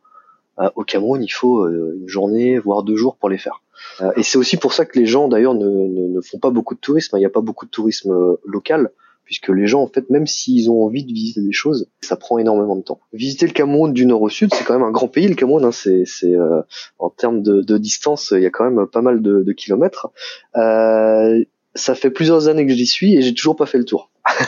Euh, 0.59 0.69
au 0.75 0.83
Cameroun, 0.83 1.21
il 1.23 1.29
faut 1.29 1.67
une 1.67 2.07
journée, 2.07 2.57
voire 2.57 2.81
deux 2.81 2.95
jours 2.95 3.17
pour 3.17 3.29
les 3.29 3.37
faire. 3.37 3.61
Euh, 4.01 4.11
et 4.15 4.23
c'est 4.23 4.37
aussi 4.37 4.57
pour 4.57 4.73
ça 4.73 4.85
que 4.85 4.97
les 4.97 5.05
gens 5.05 5.27
d'ailleurs 5.27 5.53
ne, 5.53 5.67
ne, 5.67 6.07
ne, 6.07 6.21
font 6.21 6.39
pas 6.39 6.49
beaucoup 6.49 6.75
de 6.75 6.79
tourisme. 6.79 7.17
Il 7.17 7.19
n'y 7.19 7.25
a 7.25 7.29
pas 7.29 7.41
beaucoup 7.41 7.65
de 7.65 7.71
tourisme 7.71 8.11
euh, 8.11 8.35
local 8.45 8.91
puisque 9.27 9.49
les 9.49 9.67
gens 9.67 9.81
en 9.81 9.87
fait 9.87 10.09
même 10.09 10.25
s'ils 10.25 10.71
ont 10.71 10.83
envie 10.83 11.03
de 11.03 11.11
visiter 11.11 11.41
des 11.41 11.51
choses, 11.51 11.89
ça 12.01 12.15
prend 12.15 12.37
énormément 12.37 12.77
de 12.77 12.81
temps. 12.81 13.01
Visiter 13.11 13.45
le 13.45 13.51
Cameroun 13.51 13.91
du 13.91 14.05
nord 14.05 14.21
au 14.21 14.29
sud, 14.29 14.53
c'est 14.53 14.63
quand 14.63 14.73
même 14.73 14.87
un 14.87 14.91
grand 14.91 15.09
pays 15.09 15.27
le 15.27 15.35
Cameroun. 15.35 15.65
Hein, 15.65 15.73
c'est 15.73 16.03
c'est 16.05 16.33
euh, 16.33 16.61
en 16.97 17.09
termes 17.09 17.43
de, 17.43 17.61
de, 17.61 17.77
distance, 17.77 18.33
il 18.35 18.41
y 18.41 18.45
a 18.45 18.49
quand 18.49 18.63
même 18.63 18.87
pas 18.87 19.01
mal 19.01 19.21
de, 19.21 19.43
de 19.43 19.51
kilomètres. 19.51 20.07
Euh, 20.55 21.43
ça 21.75 21.93
fait 21.93 22.09
plusieurs 22.09 22.47
années 22.47 22.65
que 22.65 22.73
j'y 22.73 22.87
suis 22.87 23.15
et 23.15 23.21
j'ai 23.21 23.33
toujours 23.33 23.55
pas 23.55 23.65
fait 23.65 23.77
le 23.77 23.85
tour. 23.85 24.09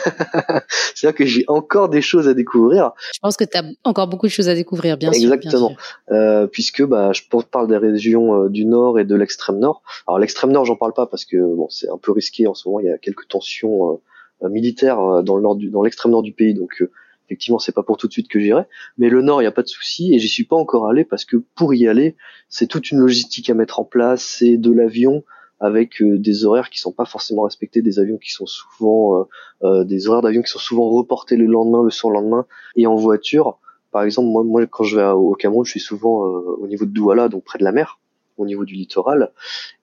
C'est-à-dire 0.94 1.14
que 1.14 1.26
j'ai 1.26 1.44
encore 1.46 1.90
des 1.90 2.02
choses 2.02 2.26
à 2.26 2.34
découvrir. 2.34 2.92
Je 3.14 3.18
pense 3.20 3.36
que 3.36 3.44
tu 3.44 3.56
as 3.56 3.64
encore 3.84 4.08
beaucoup 4.08 4.26
de 4.26 4.32
choses 4.32 4.48
à 4.48 4.54
découvrir, 4.54 4.96
bien 4.96 5.12
sûr. 5.12 5.32
Exactement. 5.32 5.76
Euh, 6.10 6.46
puisque 6.46 6.82
bah, 6.82 7.12
je 7.12 7.22
parle 7.50 7.68
des 7.68 7.76
régions 7.76 8.44
euh, 8.44 8.48
du 8.48 8.64
nord 8.64 8.98
et 8.98 9.04
de 9.04 9.14
l'extrême 9.14 9.58
nord. 9.58 9.82
Alors 10.08 10.18
l'extrême 10.18 10.52
nord, 10.52 10.64
j'en 10.64 10.76
parle 10.76 10.94
pas 10.94 11.06
parce 11.06 11.26
que 11.26 11.36
bon, 11.36 11.68
c'est 11.68 11.88
un 11.88 11.98
peu 11.98 12.12
risqué 12.12 12.46
en 12.46 12.54
ce 12.54 12.68
moment. 12.68 12.80
Il 12.80 12.86
y 12.86 12.90
a 12.90 12.98
quelques 12.98 13.28
tensions 13.28 14.00
euh, 14.42 14.48
militaires 14.48 15.22
dans 15.22 15.36
le 15.36 15.42
nord, 15.42 15.56
du, 15.56 15.70
dans 15.70 15.82
l'extrême 15.82 16.12
nord 16.12 16.22
du 16.22 16.32
pays, 16.32 16.54
donc 16.54 16.82
effectivement, 17.30 17.60
c'est 17.60 17.72
pas 17.72 17.84
pour 17.84 17.96
tout 17.96 18.08
de 18.08 18.12
suite 18.12 18.28
que 18.28 18.40
j'irai. 18.40 18.64
Mais 18.98 19.08
le 19.08 19.22
nord, 19.22 19.40
il 19.40 19.44
n'y 19.44 19.48
a 19.48 19.52
pas 19.52 19.62
de 19.62 19.68
souci 19.68 20.12
et 20.12 20.18
j'y 20.18 20.28
suis 20.28 20.44
pas 20.44 20.56
encore 20.56 20.88
allé 20.88 21.04
parce 21.04 21.24
que 21.24 21.36
pour 21.54 21.72
y 21.74 21.86
aller, 21.86 22.16
c'est 22.48 22.66
toute 22.66 22.90
une 22.90 22.98
logistique 22.98 23.48
à 23.50 23.54
mettre 23.54 23.78
en 23.78 23.84
place. 23.84 24.22
C'est 24.22 24.56
de 24.56 24.72
l'avion 24.72 25.22
avec 25.60 26.02
euh, 26.02 26.18
des 26.18 26.44
horaires 26.44 26.70
qui 26.70 26.80
sont 26.80 26.90
pas 26.90 27.04
forcément 27.04 27.42
respectés, 27.42 27.82
des 27.82 27.98
avions 27.98 28.16
qui 28.16 28.32
sont 28.32 28.46
souvent 28.46 29.20
euh, 29.20 29.24
euh, 29.62 29.84
des 29.84 30.08
horaires 30.08 30.22
d'avion 30.22 30.42
qui 30.42 30.50
sont 30.50 30.58
souvent 30.58 30.88
reportés 30.88 31.36
le 31.36 31.46
lendemain, 31.46 31.84
le 31.84 31.90
surlendemain, 31.90 32.46
et 32.74 32.86
en 32.86 32.96
voiture. 32.96 33.58
Par 33.92 34.02
exemple, 34.02 34.28
moi, 34.28 34.42
moi 34.42 34.66
quand 34.66 34.84
je 34.84 34.96
vais 34.96 35.06
au 35.06 35.34
Cameroun, 35.34 35.64
je 35.64 35.70
suis 35.70 35.80
souvent 35.80 36.22
au 36.22 36.66
niveau 36.66 36.86
de 36.86 36.90
Douala, 36.90 37.28
donc 37.28 37.44
près 37.44 37.58
de 37.58 37.64
la 37.64 37.72
mer, 37.72 37.98
au 38.38 38.46
niveau 38.46 38.64
du 38.64 38.74
littoral, 38.74 39.32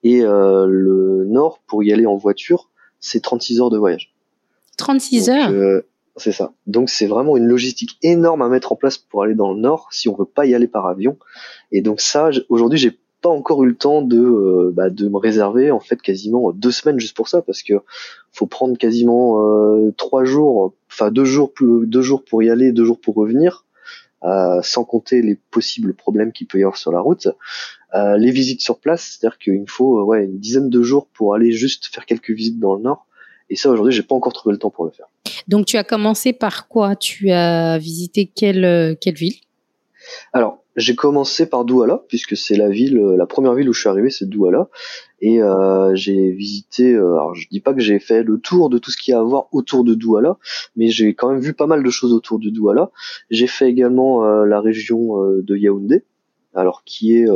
et 0.02 0.22
le 0.22 1.24
nord 1.26 1.60
pour 1.66 1.84
y 1.84 1.92
aller 1.92 2.06
en 2.06 2.16
voiture, 2.16 2.70
c'est 3.00 3.20
36 3.20 3.60
heures 3.60 3.68
de 3.68 3.76
voyage. 3.76 4.14
36 4.78 5.28
heures. 5.28 5.82
c'est 6.16 6.32
ça. 6.32 6.52
Donc 6.66 6.90
c'est 6.90 7.06
vraiment 7.06 7.36
une 7.36 7.46
logistique 7.46 7.98
énorme 8.02 8.42
à 8.42 8.48
mettre 8.48 8.72
en 8.72 8.76
place 8.76 8.98
pour 8.98 9.22
aller 9.22 9.34
dans 9.34 9.52
le 9.52 9.60
nord 9.60 9.88
si 9.92 10.08
on 10.08 10.16
veut 10.16 10.24
pas 10.24 10.46
y 10.46 10.54
aller 10.54 10.66
par 10.66 10.86
avion. 10.86 11.16
Et 11.70 11.82
donc 11.82 12.00
ça, 12.00 12.30
aujourd'hui, 12.48 12.78
j'ai 12.78 12.98
pas 13.20 13.28
encore 13.28 13.64
eu 13.64 13.68
le 13.68 13.76
temps 13.76 14.02
de 14.02 14.18
euh, 14.18 14.72
bah, 14.72 14.90
de 14.90 15.08
me 15.08 15.16
réserver 15.16 15.70
en 15.70 15.80
fait 15.80 16.00
quasiment 16.00 16.52
deux 16.52 16.70
semaines 16.70 17.00
juste 17.00 17.16
pour 17.16 17.28
ça 17.28 17.42
parce 17.42 17.62
que 17.62 17.74
faut 18.32 18.46
prendre 18.46 18.78
quasiment 18.78 19.42
euh, 19.42 19.92
trois 19.96 20.24
jours 20.24 20.74
enfin 20.90 21.10
deux 21.10 21.24
jours 21.24 21.52
plus 21.52 21.86
deux 21.86 22.02
jours 22.02 22.24
pour 22.24 22.42
y 22.42 22.50
aller 22.50 22.72
deux 22.72 22.84
jours 22.84 23.00
pour 23.00 23.16
revenir 23.16 23.64
euh, 24.24 24.60
sans 24.62 24.84
compter 24.84 25.20
les 25.22 25.34
possibles 25.34 25.94
problèmes 25.94 26.32
qu'il 26.32 26.46
peut 26.46 26.58
y 26.58 26.62
avoir 26.62 26.76
sur 26.76 26.92
la 26.92 27.00
route 27.00 27.28
les 27.94 28.30
visites 28.30 28.60
sur 28.60 28.78
place 28.78 29.18
c'est-à-dire 29.18 29.38
qu'il 29.38 29.60
me 29.60 29.66
faut 29.66 30.04
ouais 30.04 30.24
une 30.24 30.38
dizaine 30.38 30.70
de 30.70 30.82
jours 30.82 31.08
pour 31.08 31.34
aller 31.34 31.50
juste 31.50 31.86
faire 31.86 32.06
quelques 32.06 32.30
visites 32.30 32.60
dans 32.60 32.74
le 32.74 32.82
nord 32.82 33.07
et 33.50 33.56
ça 33.56 33.70
aujourd'hui 33.70 33.92
j'ai 33.92 34.02
pas 34.02 34.14
encore 34.14 34.32
trouvé 34.32 34.52
le 34.52 34.58
temps 34.58 34.70
pour 34.70 34.84
le 34.84 34.90
faire 34.90 35.06
donc 35.48 35.64
tu 35.64 35.76
as 35.76 35.84
commencé 35.84 36.32
par 36.32 36.68
quoi? 36.68 36.94
Tu 36.94 37.30
as 37.30 37.78
visité 37.78 38.26
quelle 38.26 38.96
quelle 39.00 39.14
ville? 39.14 39.36
Alors 40.32 40.62
j'ai 40.76 40.94
commencé 40.94 41.46
par 41.48 41.64
Douala 41.64 42.04
puisque 42.08 42.36
c'est 42.36 42.54
la 42.54 42.68
ville, 42.68 42.98
euh, 42.98 43.16
la 43.16 43.26
première 43.26 43.54
ville 43.54 43.68
où 43.68 43.72
je 43.72 43.80
suis 43.80 43.88
arrivé, 43.88 44.10
c'est 44.10 44.28
Douala, 44.28 44.68
et 45.20 45.42
euh, 45.42 45.94
j'ai 45.94 46.30
visité. 46.30 46.92
Euh, 46.92 47.14
alors 47.14 47.34
je 47.34 47.48
dis 47.50 47.60
pas 47.60 47.74
que 47.74 47.80
j'ai 47.80 47.98
fait 47.98 48.22
le 48.22 48.38
tour 48.38 48.70
de 48.70 48.78
tout 48.78 48.90
ce 48.90 48.96
qu'il 48.96 49.12
y 49.12 49.14
a 49.14 49.20
à 49.20 49.22
voir 49.22 49.48
autour 49.52 49.84
de 49.84 49.94
Douala, 49.94 50.36
mais 50.76 50.88
j'ai 50.88 51.14
quand 51.14 51.32
même 51.32 51.40
vu 51.40 51.54
pas 51.54 51.66
mal 51.66 51.82
de 51.82 51.90
choses 51.90 52.12
autour 52.12 52.38
de 52.38 52.50
Douala. 52.50 52.90
J'ai 53.30 53.46
fait 53.46 53.68
également 53.68 54.22
la 54.44 54.60
région 54.60 55.16
de 55.42 55.56
Yaoundé, 55.56 56.04
alors 56.54 56.84
qui 56.84 57.16
est 57.16 57.26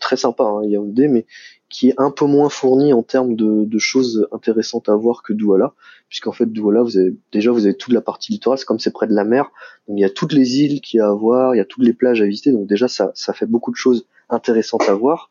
très 0.00 0.16
sympa, 0.16 0.44
hein, 0.44 0.62
Yaoundé, 0.64 1.08
mais 1.08 1.26
qui 1.70 1.88
est 1.88 1.94
un 1.98 2.10
peu 2.10 2.26
moins 2.26 2.48
fourni 2.48 2.92
en 2.92 3.02
termes 3.02 3.36
de, 3.36 3.78
choses 3.78 4.28
intéressantes 4.32 4.88
à 4.88 4.94
voir 4.94 5.22
que 5.22 5.32
Douala, 5.32 5.72
puisqu'en 6.08 6.32
fait 6.32 6.46
Douala, 6.46 6.82
vous 6.82 6.98
avez 6.98 7.14
déjà 7.32 7.52
vous 7.52 7.64
avez 7.64 7.76
toute 7.76 7.94
la 7.94 8.00
partie 8.00 8.32
littorale, 8.32 8.58
c'est 8.58 8.66
comme 8.66 8.80
c'est 8.80 8.92
près 8.92 9.06
de 9.06 9.14
la 9.14 9.24
mer, 9.24 9.50
donc 9.88 9.96
il 9.96 10.00
y 10.00 10.04
a 10.04 10.10
toutes 10.10 10.32
les 10.32 10.60
îles 10.60 10.80
qu'il 10.80 10.98
y 10.98 11.00
a 11.00 11.08
à 11.08 11.14
voir, 11.14 11.54
il 11.54 11.58
y 11.58 11.60
a 11.60 11.64
toutes 11.64 11.84
les 11.84 11.94
plages 11.94 12.20
à 12.20 12.26
visiter, 12.26 12.52
donc 12.52 12.66
déjà 12.66 12.88
ça 12.88 13.32
fait 13.32 13.46
beaucoup 13.46 13.70
de 13.70 13.76
choses 13.76 14.04
intéressantes 14.28 14.88
à 14.88 14.94
voir, 14.94 15.30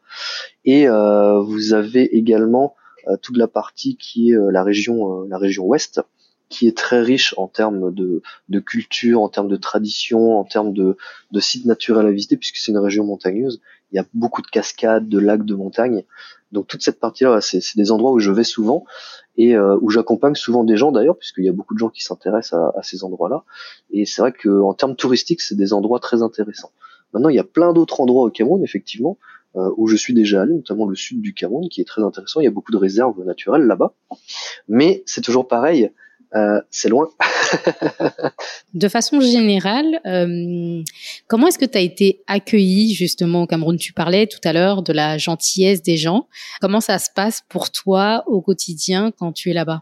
et 0.64 0.88
euh, 0.88 1.42
vous 1.42 1.74
avez 1.74 2.16
également 2.18 2.76
euh, 3.08 3.18
toute 3.22 3.38
la 3.38 3.48
partie 3.48 3.98
qui 3.98 4.32
est 4.32 4.36
euh, 4.36 4.50
la 4.50 4.64
région 4.64 5.24
la 5.24 5.38
région 5.38 5.66
ouest, 5.66 6.02
qui 6.48 6.68
est 6.68 6.76
très 6.76 7.02
riche 7.02 7.36
en 7.38 7.48
termes 7.48 7.94
de, 7.94 8.24
de 8.48 8.60
culture, 8.60 9.22
en 9.22 9.30
termes 9.30 9.50
de 9.50 9.58
tradition, 9.58 10.40
en 10.40 10.46
termes 10.46 10.74
de, 10.74 10.98
de 11.32 11.40
sites 11.40 11.66
naturels 11.66 12.08
à 12.08 12.12
visiter, 12.12 12.38
puisque 12.38 12.58
c'est 12.58 12.72
une 12.72 12.80
région 12.80 13.06
montagneuse 13.06 13.62
il 13.92 13.96
y 13.96 14.00
a 14.00 14.06
beaucoup 14.14 14.42
de 14.42 14.48
cascades, 14.48 15.08
de 15.08 15.20
lacs, 15.20 15.46
de 15.46 15.56
montagnes. 15.56 16.04
Donc 16.52 16.68
toute 16.68 16.82
cette 16.82 17.00
partie-là, 17.00 17.42
c'est 17.42 17.62
des 17.76 17.92
endroits 17.92 18.12
où 18.12 18.20
je 18.20 18.32
vais 18.32 18.44
souvent 18.44 18.86
et 19.38 19.56
euh, 19.56 19.78
où 19.82 19.90
j'accompagne 19.90 20.36
souvent 20.36 20.64
des 20.64 20.78
gens 20.78 20.92
d'ailleurs, 20.92 21.18
puisqu'il 21.18 21.46
y 21.46 21.50
a 21.50 21.54
beaucoup 21.54 21.74
de 21.74 21.80
gens 21.80 21.90
qui 21.90 22.04
s'intéressent 22.04 22.60
à, 22.76 22.84
ces 22.84 23.04
endroits-là. 23.04 23.44
Et 23.92 24.06
c'est 24.06 24.22
vrai 24.22 24.34
qu'en 24.34 24.74
termes 24.74 24.96
touristiques, 24.96 25.42
c'est 25.42 25.56
des 25.56 25.74
endroits 25.74 26.00
très 26.00 26.22
intéressants. 26.22 26.72
Maintenant, 27.14 27.30
il 27.30 27.36
y 27.36 27.40
a 27.40 27.44
plein 27.44 27.74
d'autres 27.74 28.02
endroits 28.02 28.24
au 28.24 28.30
Cameroun, 28.30 28.64
effectivement, 28.64 29.18
euh, 29.56 29.72
où 29.78 29.88
je 29.88 29.96
suis 29.96 30.14
déjà 30.14 30.42
allé, 30.42 30.54
notamment 30.54 30.86
le 30.86 30.96
sud 30.96 31.22
du 31.22 31.34
Cameroun, 31.34 31.70
qui 31.70 31.82
est 31.82 31.86
très 31.86 32.04
intéressant. 32.04 32.40
Il 32.40 32.44
y 32.44 32.48
a 32.48 32.52
beaucoup 32.52 32.72
de 32.72 32.78
réserves 32.78 33.24
naturelles 33.26 33.64
là-bas. 33.64 33.94
Mais 34.68 35.04
c'est 35.06 35.22
toujours 35.22 35.48
pareil, 35.48 35.92
euh, 36.36 36.62
c'est 36.70 36.90
loin. 36.90 37.10
de 38.74 38.88
façon 38.88 39.20
générale, 39.20 40.00
euh, 40.06 40.84
comment 41.28 41.48
est-ce 41.48 41.58
que 41.58 41.66
tu 41.66 41.78
as 41.78 41.82
été 41.82 42.22
accueilli 42.28 42.94
justement 42.94 43.44
au 43.44 43.48
Cameroun? 43.48 43.78
Tu 43.78 43.94
parlais 43.94 44.28
tout 44.28 44.40
à 44.44 44.54
l'heure 44.54 44.84
de 44.84 44.94
la 44.94 45.18
gentillesse 45.18 45.82
des 45.82 45.98
gens. 45.98 46.28
Comment 46.62 46.82
ça 46.82 47.00
se 47.00 47.10
passe 47.16 47.42
pour 47.50 47.72
toi 47.72 48.24
au 48.28 48.42
quotidien 48.42 49.12
quand 49.18 49.32
tu 49.32 49.50
es 49.50 49.54
là-bas? 49.54 49.82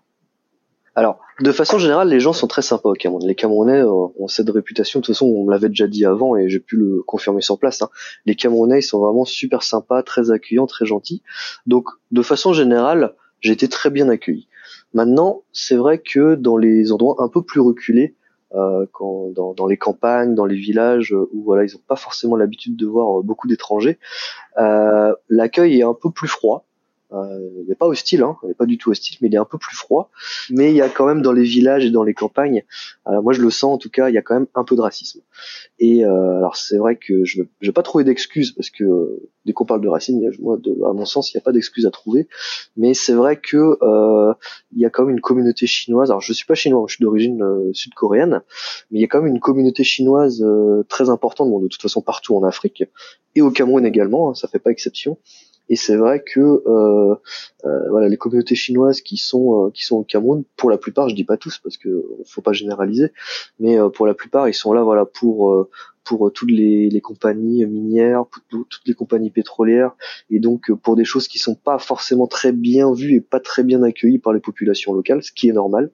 Alors, 0.95 1.19
de 1.41 1.51
façon 1.51 1.77
générale, 1.77 2.09
les 2.09 2.19
gens 2.19 2.33
sont 2.33 2.47
très 2.47 2.63
sympas 2.63 2.89
au 2.89 2.93
Cameroun. 2.93 3.23
Les 3.27 3.35
Camerounais 3.35 3.81
euh, 3.81 4.07
ont 4.17 4.27
cette 4.27 4.49
réputation. 4.49 4.99
De 4.99 5.05
toute 5.05 5.13
façon, 5.13 5.27
on 5.27 5.45
me 5.45 5.51
l'avait 5.51 5.69
déjà 5.69 5.85
dit 5.85 6.05
avant 6.05 6.35
et 6.35 6.49
j'ai 6.49 6.59
pu 6.59 6.75
le 6.75 7.03
confirmer 7.05 7.41
sur 7.41 7.59
place. 7.59 7.83
Hein. 7.83 7.89
Les 8.25 8.33
Camerounais, 8.33 8.79
ils 8.79 8.83
sont 8.83 8.99
vraiment 8.99 9.23
super 9.23 9.61
sympas, 9.61 10.01
très 10.01 10.31
accueillants, 10.31 10.65
très 10.65 10.87
gentils. 10.87 11.21
Donc, 11.67 11.89
de 12.09 12.23
façon 12.23 12.51
générale, 12.51 13.13
j'ai 13.41 13.53
été 13.53 13.67
très 13.67 13.91
bien 13.91 14.09
accueilli. 14.09 14.47
Maintenant, 14.97 15.43
c'est 15.53 15.75
vrai 15.75 15.99
que 15.99 16.33
dans 16.33 16.57
les 16.57 16.91
endroits 16.91 17.17
un 17.19 17.27
peu 17.27 17.43
plus 17.43 17.59
reculés, 17.59 18.15
euh, 18.55 18.87
dans, 19.35 19.67
les 19.67 19.77
campagnes, 19.77 20.33
dans 20.33 20.47
les 20.47 20.55
villages 20.55 21.13
où 21.13 21.43
voilà, 21.43 21.65
ils 21.65 21.73
n'ont 21.73 21.83
pas 21.87 21.95
forcément 21.95 22.35
l'habitude 22.35 22.75
de 22.75 22.87
voir 22.87 23.21
beaucoup 23.21 23.47
d'étrangers, 23.47 23.99
euh, 24.57 25.13
l'accueil 25.29 25.79
est 25.79 25.83
un 25.83 25.93
peu 25.93 26.09
plus 26.09 26.27
froid. 26.27 26.65
Euh, 27.13 27.49
il 27.61 27.69
n'est 27.69 27.75
pas 27.75 27.87
hostile, 27.87 28.21
hein, 28.21 28.37
il 28.43 28.49
n'est 28.49 28.53
pas 28.53 28.65
du 28.65 28.77
tout 28.77 28.91
hostile, 28.91 29.17
mais 29.21 29.29
il 29.29 29.35
est 29.35 29.39
un 29.39 29.45
peu 29.45 29.57
plus 29.57 29.75
froid. 29.75 30.09
Mais 30.49 30.71
il 30.71 30.75
y 30.75 30.81
a 30.81 30.89
quand 30.89 31.05
même 31.05 31.21
dans 31.21 31.31
les 31.31 31.43
villages 31.43 31.85
et 31.85 31.91
dans 31.91 32.03
les 32.03 32.13
campagnes, 32.13 32.63
alors 33.05 33.23
moi 33.23 33.33
je 33.33 33.41
le 33.41 33.49
sens 33.49 33.75
en 33.75 33.77
tout 33.77 33.89
cas, 33.89 34.09
il 34.09 34.15
y 34.15 34.17
a 34.17 34.21
quand 34.21 34.33
même 34.33 34.47
un 34.55 34.63
peu 34.63 34.75
de 34.75 34.81
racisme. 34.81 35.21
Et 35.79 36.05
euh, 36.05 36.37
alors 36.37 36.57
c'est 36.57 36.77
vrai 36.77 36.97
que 36.97 37.23
je 37.23 37.41
ne 37.41 37.45
vais 37.61 37.71
pas 37.71 37.83
trouver 37.83 38.03
d'excuses 38.03 38.51
parce 38.51 38.69
que 38.69 38.83
euh, 38.83 39.29
dès 39.45 39.53
qu'on 39.53 39.65
parle 39.65 39.81
de 39.81 39.87
racisme, 39.87 40.19
moi, 40.39 40.57
de, 40.57 40.71
à 40.85 40.93
mon 40.93 41.05
sens, 41.05 41.31
il 41.31 41.37
n'y 41.37 41.41
a 41.41 41.43
pas 41.43 41.53
d'excuses 41.53 41.85
à 41.85 41.91
trouver. 41.91 42.27
Mais 42.75 42.93
c'est 42.93 43.13
vrai 43.13 43.39
que 43.39 43.77
euh, 43.81 44.33
il 44.73 44.81
y 44.81 44.85
a 44.85 44.89
quand 44.89 45.05
même 45.05 45.13
une 45.13 45.21
communauté 45.21 45.65
chinoise. 45.65 46.09
Alors 46.11 46.21
je 46.21 46.33
suis 46.33 46.45
pas 46.45 46.55
chinois, 46.55 46.83
je 46.87 46.95
suis 46.95 47.03
d'origine 47.03 47.41
euh, 47.41 47.71
sud-coréenne, 47.73 48.41
mais 48.91 48.99
il 48.99 49.01
y 49.01 49.05
a 49.05 49.07
quand 49.07 49.21
même 49.21 49.33
une 49.33 49.39
communauté 49.39 49.83
chinoise 49.83 50.45
très 50.89 51.09
importante, 51.09 51.49
bon, 51.49 51.59
de 51.59 51.67
toute 51.67 51.81
façon 51.81 52.01
partout 52.01 52.35
en 52.35 52.43
Afrique 52.43 52.83
et 53.37 53.41
au 53.41 53.51
Cameroun 53.51 53.85
également, 53.85 54.31
hein, 54.31 54.33
ça 54.33 54.47
fait 54.47 54.59
pas 54.59 54.71
exception. 54.71 55.17
Et 55.69 55.75
c'est 55.75 55.95
vrai 55.95 56.23
que 56.23 56.39
euh, 56.39 57.15
euh, 57.65 57.89
voilà, 57.89 58.07
les 58.07 58.17
communautés 58.17 58.55
chinoises 58.55 59.01
qui 59.01 59.17
sont 59.17 59.67
euh, 59.67 59.71
qui 59.71 59.83
sont 59.83 59.97
au 59.97 60.03
Cameroun, 60.03 60.43
pour 60.55 60.69
la 60.69 60.77
plupart, 60.77 61.09
je 61.09 61.15
dis 61.15 61.25
pas 61.25 61.37
tous 61.37 61.57
parce 61.57 61.77
que 61.77 62.05
faut 62.25 62.41
pas 62.41 62.53
généraliser, 62.53 63.11
mais 63.59 63.77
pour 63.93 64.07
la 64.07 64.13
plupart, 64.13 64.47
ils 64.47 64.53
sont 64.53 64.73
là 64.73 64.83
voilà 64.83 65.05
pour 65.05 65.67
pour 66.07 66.31
toutes 66.31 66.51
les, 66.51 66.89
les, 66.89 67.01
compagnies 67.01 67.65
minières, 67.65 68.25
pour 68.25 68.41
toutes 68.49 68.81
les 68.85 68.93
compagnies 68.93 69.29
pétrolières, 69.29 69.91
et 70.29 70.39
donc 70.39 70.71
pour 70.71 70.95
des 70.95 71.05
choses 71.05 71.27
qui 71.27 71.39
sont 71.39 71.55
pas 71.55 71.79
forcément 71.79 72.27
très 72.27 72.51
bien 72.51 72.93
vues 72.93 73.15
et 73.15 73.21
pas 73.21 73.39
très 73.39 73.63
bien 73.63 73.83
accueillies 73.83 74.19
par 74.19 74.33
les 74.33 74.39
populations 74.39 74.93
locales, 74.93 75.23
ce 75.23 75.31
qui 75.31 75.49
est 75.49 75.53
normal. 75.53 75.91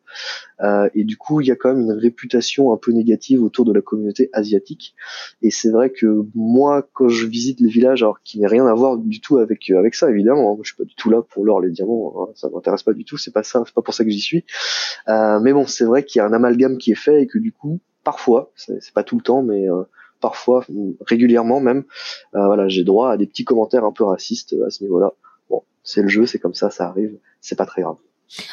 Euh, 0.61 0.89
et 0.93 1.03
du 1.03 1.17
coup, 1.17 1.41
il 1.41 1.47
y 1.47 1.51
a 1.51 1.55
quand 1.55 1.73
même 1.73 1.83
une 1.83 1.91
réputation 1.91 2.71
un 2.71 2.77
peu 2.77 2.91
négative 2.91 3.43
autour 3.43 3.65
de 3.65 3.73
la 3.73 3.81
communauté 3.81 4.29
asiatique. 4.33 4.95
Et 5.41 5.51
c'est 5.51 5.69
vrai 5.69 5.89
que 5.89 6.25
moi, 6.35 6.87
quand 6.93 7.09
je 7.09 7.25
visite 7.25 7.59
les 7.59 7.69
villages, 7.69 8.03
alors 8.03 8.21
qui 8.23 8.39
n'est 8.39 8.47
rien 8.47 8.65
à 8.65 8.73
voir 8.73 8.97
du 8.97 9.19
tout 9.19 9.37
avec 9.37 9.69
avec 9.71 9.95
ça, 9.95 10.09
évidemment, 10.09 10.53
hein, 10.53 10.59
je 10.61 10.67
suis 10.67 10.77
pas 10.77 10.85
du 10.85 10.95
tout 10.95 11.09
là 11.09 11.21
pour 11.21 11.43
l'or, 11.43 11.61
les 11.61 11.71
diamants, 11.71 12.13
hein, 12.17 12.31
ça 12.35 12.49
m'intéresse 12.49 12.83
pas 12.83 12.93
du 12.93 13.03
tout, 13.03 13.17
c'est 13.17 13.33
pas 13.33 13.43
ça, 13.43 13.63
c'est 13.65 13.73
pas 13.73 13.81
pour 13.81 13.93
ça 13.93 14.03
que 14.03 14.09
j'y 14.09 14.21
suis. 14.21 14.45
Euh, 15.07 15.39
mais 15.39 15.53
bon, 15.53 15.65
c'est 15.65 15.85
vrai 15.85 16.03
qu'il 16.03 16.19
y 16.19 16.21
a 16.21 16.25
un 16.25 16.33
amalgame 16.33 16.77
qui 16.77 16.91
est 16.91 16.95
fait 16.95 17.23
et 17.23 17.27
que 17.27 17.39
du 17.39 17.51
coup, 17.51 17.79
parfois, 18.03 18.51
c'est 18.55 18.93
pas 18.93 19.03
tout 19.03 19.15
le 19.17 19.23
temps, 19.23 19.43
mais 19.43 19.69
euh, 19.69 19.83
parfois, 20.23 20.65
régulièrement 21.05 21.59
même, 21.59 21.83
euh, 22.33 22.45
voilà, 22.45 22.69
j'ai 22.69 22.85
droit 22.85 23.11
à 23.11 23.17
des 23.17 23.27
petits 23.27 23.43
commentaires 23.43 23.83
un 23.83 23.91
peu 23.91 24.05
racistes 24.05 24.55
à 24.65 24.69
ce 24.69 24.81
niveau-là. 24.81 25.11
Bon, 25.49 25.63
c'est 25.83 26.01
le 26.01 26.07
jeu, 26.07 26.25
c'est 26.25 26.39
comme 26.39 26.53
ça, 26.53 26.69
ça 26.69 26.87
arrive, 26.87 27.17
c'est 27.41 27.57
pas 27.57 27.65
très 27.65 27.81
grave. 27.81 27.97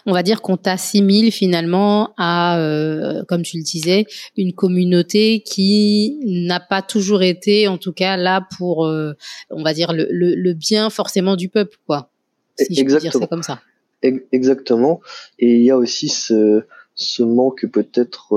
On 0.04 0.12
va 0.12 0.24
dire 0.24 0.42
qu'on 0.42 0.56
t'assimile 0.56 1.30
finalement 1.30 2.12
à, 2.18 2.58
euh, 2.58 3.22
comme 3.28 3.42
tu 3.42 3.56
le 3.56 3.62
disais, 3.62 4.06
une 4.36 4.52
communauté 4.52 5.42
qui 5.46 6.18
n'a 6.24 6.58
pas 6.58 6.82
toujours 6.82 7.22
été, 7.22 7.68
en 7.68 7.78
tout 7.78 7.92
cas 7.92 8.16
là 8.16 8.44
pour, 8.58 8.84
euh, 8.84 9.12
on 9.50 9.62
va 9.62 9.72
dire 9.72 9.92
le, 9.92 10.08
le, 10.10 10.52
bien 10.54 10.90
forcément 10.90 11.36
du 11.36 11.48
peuple, 11.48 11.76
quoi. 11.86 12.10
Si 12.58 12.74
je 12.74 12.84
peux 12.84 12.98
dire 12.98 13.12
ça 13.12 13.26
comme 13.28 13.44
ça. 13.44 13.60
Exactement. 14.02 15.00
Et 15.38 15.54
il 15.54 15.62
y 15.62 15.70
a 15.70 15.76
aussi 15.78 16.08
ce, 16.08 16.64
ce 16.96 17.22
manque 17.22 17.66
peut-être 17.66 18.34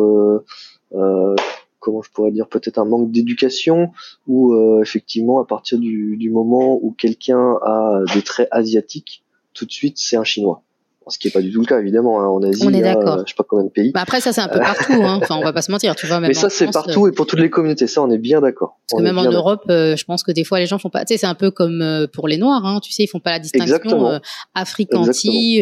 euh, 0.93 1.35
comment 1.83 2.01
je 2.01 2.09
pourrais 2.09 2.31
dire 2.31 2.47
peut-être 2.47 2.79
un 2.79 2.85
manque 2.85 3.11
d'éducation 3.11 3.91
ou 4.25 4.53
euh, 4.53 4.81
effectivement 4.81 5.41
à 5.41 5.45
partir 5.45 5.77
du, 5.77 6.17
du 6.17 6.29
moment 6.29 6.79
où 6.81 6.91
quelqu'un 6.91 7.59
a 7.61 7.99
des 8.13 8.21
traits 8.21 8.47
asiatiques 8.51 9.23
tout 9.53 9.65
de 9.65 9.71
suite 9.71 9.97
c'est 9.97 10.15
un 10.15 10.23
chinois 10.23 10.63
ce 11.07 11.17
qui 11.17 11.27
est 11.27 11.31
pas 11.31 11.41
du 11.41 11.51
tout 11.51 11.59
le 11.59 11.65
cas 11.65 11.79
évidemment 11.79 12.21
hein. 12.21 12.27
en 12.27 12.41
Asie 12.43 12.63
on 12.65 12.73
est 12.73 12.81
d'accord. 12.81 13.19
je 13.25 13.31
sais 13.31 13.35
pas 13.35 13.43
combien 13.43 13.65
de 13.65 13.69
pays. 13.69 13.91
Bah 13.91 14.01
après 14.01 14.21
ça 14.21 14.33
c'est 14.33 14.41
un 14.41 14.47
peu 14.47 14.59
partout 14.59 14.93
hein. 14.93 15.19
enfin 15.21 15.35
on 15.35 15.43
va 15.43 15.53
pas 15.53 15.61
se 15.61 15.71
mentir 15.71 15.95
tu 15.95 16.07
vois 16.07 16.19
même 16.19 16.29
mais 16.29 16.33
ça 16.33 16.49
c'est 16.49 16.71
partout 16.71 17.05
euh, 17.05 17.09
et 17.09 17.11
pour 17.11 17.25
toutes 17.25 17.39
les 17.39 17.49
communautés. 17.49 17.87
Ça 17.87 18.01
on 18.01 18.11
est 18.11 18.17
bien 18.17 18.41
d'accord. 18.41 18.79
Parce 18.89 19.01
que 19.01 19.03
même 19.03 19.17
en 19.17 19.29
Europe 19.29 19.63
euh, 19.69 19.95
je 19.95 20.05
pense 20.05 20.23
que 20.23 20.31
des 20.31 20.43
fois 20.43 20.59
les 20.59 20.65
gens 20.65 20.77
font 20.77 20.89
pas 20.89 21.05
tu 21.05 21.13
sais 21.13 21.17
c'est 21.17 21.27
un 21.27 21.35
peu 21.35 21.51
comme 21.51 21.81
euh, 21.81 22.07
pour 22.07 22.27
les 22.27 22.37
noirs 22.37 22.65
hein, 22.65 22.79
tu 22.81 22.91
sais 22.91 23.03
ils 23.03 23.07
font 23.07 23.19
pas 23.19 23.31
la 23.31 23.39
distinction 23.39 24.19
africanti 24.55 25.61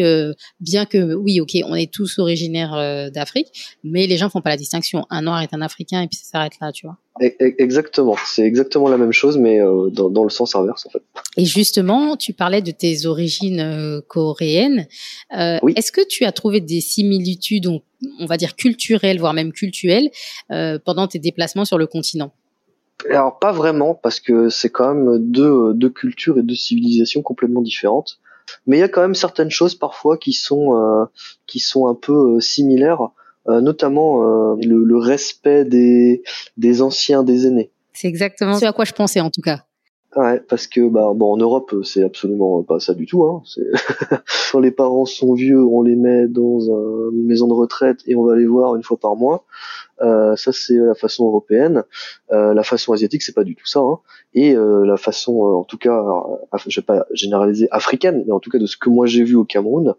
bien 0.60 0.84
que 0.84 1.14
oui 1.14 1.40
ok 1.40 1.58
on 1.66 1.74
est 1.74 1.92
tous 1.92 2.18
originaires 2.18 3.10
d'Afrique 3.12 3.78
mais 3.84 4.06
les 4.06 4.16
gens 4.16 4.28
font 4.28 4.40
pas 4.40 4.50
la 4.50 4.56
distinction. 4.56 5.04
Un 5.10 5.22
noir 5.22 5.40
est 5.40 5.54
un 5.54 5.60
africain 5.60 6.02
et 6.02 6.08
puis 6.08 6.16
ça 6.16 6.24
s'arrête 6.32 6.54
là 6.60 6.72
tu 6.72 6.86
vois 6.86 6.96
exactement, 7.20 8.16
c'est 8.24 8.42
exactement 8.42 8.88
la 8.88 8.96
même 8.96 9.12
chose, 9.12 9.36
mais 9.36 9.60
euh, 9.60 9.90
dans, 9.90 10.08
dans, 10.08 10.24
le 10.24 10.30
sens 10.30 10.54
inverse 10.54 10.86
en 10.86 10.90
fait. 10.90 11.02
Et 11.36 11.44
justement, 11.44 12.16
tu 12.16 12.32
parlais 12.32 12.62
de 12.62 12.70
tes 12.70 13.06
origines 13.06 13.60
euh, 13.60 14.00
coréennes. 14.06 14.86
Euh, 15.36 15.58
oui. 15.62 15.74
Est-ce 15.76 15.92
que 15.92 16.00
tu 16.06 16.24
as 16.24 16.32
trouvé 16.32 16.60
des 16.60 16.80
similitudes, 16.80 17.66
on, 17.66 17.82
on 18.18 18.26
va 18.26 18.36
dire 18.36 18.56
culturelles, 18.56 19.18
voire 19.18 19.34
même 19.34 19.52
culturelles, 19.52 20.10
euh, 20.50 20.78
pendant 20.82 21.06
tes 21.06 21.18
déplacements 21.18 21.64
sur 21.64 21.78
le 21.78 21.86
continent? 21.86 22.32
Alors 23.10 23.38
pas 23.38 23.52
vraiment, 23.52 23.94
parce 23.94 24.20
que 24.20 24.48
c'est 24.48 24.70
quand 24.70 24.94
même 24.94 25.18
deux, 25.18 25.74
deux 25.74 25.90
cultures 25.90 26.38
et 26.38 26.42
deux 26.42 26.54
civilisations 26.54 27.22
complètement 27.22 27.62
différentes. 27.62 28.18
Mais 28.66 28.76
il 28.78 28.80
y 28.80 28.84
a 28.84 28.88
quand 28.88 29.02
même 29.02 29.14
certaines 29.14 29.50
choses 29.50 29.74
parfois 29.74 30.16
qui 30.16 30.32
sont 30.32 30.76
euh, 30.76 31.04
qui 31.46 31.58
sont 31.58 31.88
un 31.88 31.94
peu 31.94 32.40
similaires. 32.40 33.08
Euh, 33.48 33.60
notamment 33.60 34.22
euh, 34.22 34.56
le, 34.62 34.84
le, 34.84 34.98
respect 34.98 35.64
des, 35.64 36.22
des 36.56 36.80
anciens, 36.80 37.24
des 37.24 37.48
aînés. 37.48 37.72
C'est 37.92 38.06
exactement 38.06 38.54
ce 38.54 38.64
à 38.64 38.72
quoi 38.72 38.84
je 38.84 38.92
pensais 38.92 39.20
en 39.20 39.30
tout 39.30 39.40
cas. 39.40 39.64
Ouais, 40.14 40.40
parce 40.40 40.66
que 40.68 40.88
bah 40.88 41.12
bon 41.14 41.32
en 41.32 41.36
Europe 41.38 41.74
c'est 41.82 42.04
absolument 42.04 42.62
pas 42.62 42.78
ça 42.78 42.94
du 42.94 43.06
tout. 43.06 43.24
Hein. 43.24 43.42
Quand 44.52 44.60
les 44.60 44.70
parents 44.70 45.06
sont 45.06 45.34
vieux, 45.34 45.64
on 45.64 45.82
les 45.82 45.96
met 45.96 46.28
dans 46.28 46.60
une 46.60 47.26
maison 47.26 47.48
de 47.48 47.54
retraite 47.54 48.00
et 48.06 48.14
on 48.14 48.24
va 48.24 48.36
les 48.36 48.46
voir 48.46 48.76
une 48.76 48.82
fois 48.84 48.98
par 48.98 49.16
mois. 49.16 49.44
Euh, 50.00 50.34
ça 50.36 50.52
c'est 50.52 50.76
la 50.76 50.94
façon 50.94 51.26
européenne. 51.26 51.84
Euh, 52.32 52.54
la 52.54 52.62
façon 52.62 52.92
asiatique 52.92 53.22
c'est 53.22 53.34
pas 53.34 53.44
du 53.44 53.54
tout 53.54 53.66
ça. 53.66 53.80
Hein. 53.80 53.98
Et 54.34 54.56
euh, 54.56 54.86
la 54.86 54.96
façon, 54.96 55.46
euh, 55.46 55.52
en 55.56 55.64
tout 55.64 55.76
cas, 55.76 55.94
euh, 55.94 56.58
je 56.66 56.80
vais 56.80 56.84
pas 56.84 57.04
généraliser 57.12 57.68
africaine, 57.70 58.24
mais 58.26 58.32
en 58.32 58.40
tout 58.40 58.48
cas 58.48 58.58
de 58.58 58.64
ce 58.64 58.78
que 58.78 58.88
moi 58.88 59.06
j'ai 59.06 59.24
vu 59.24 59.34
au 59.34 59.44
Cameroun, 59.44 59.94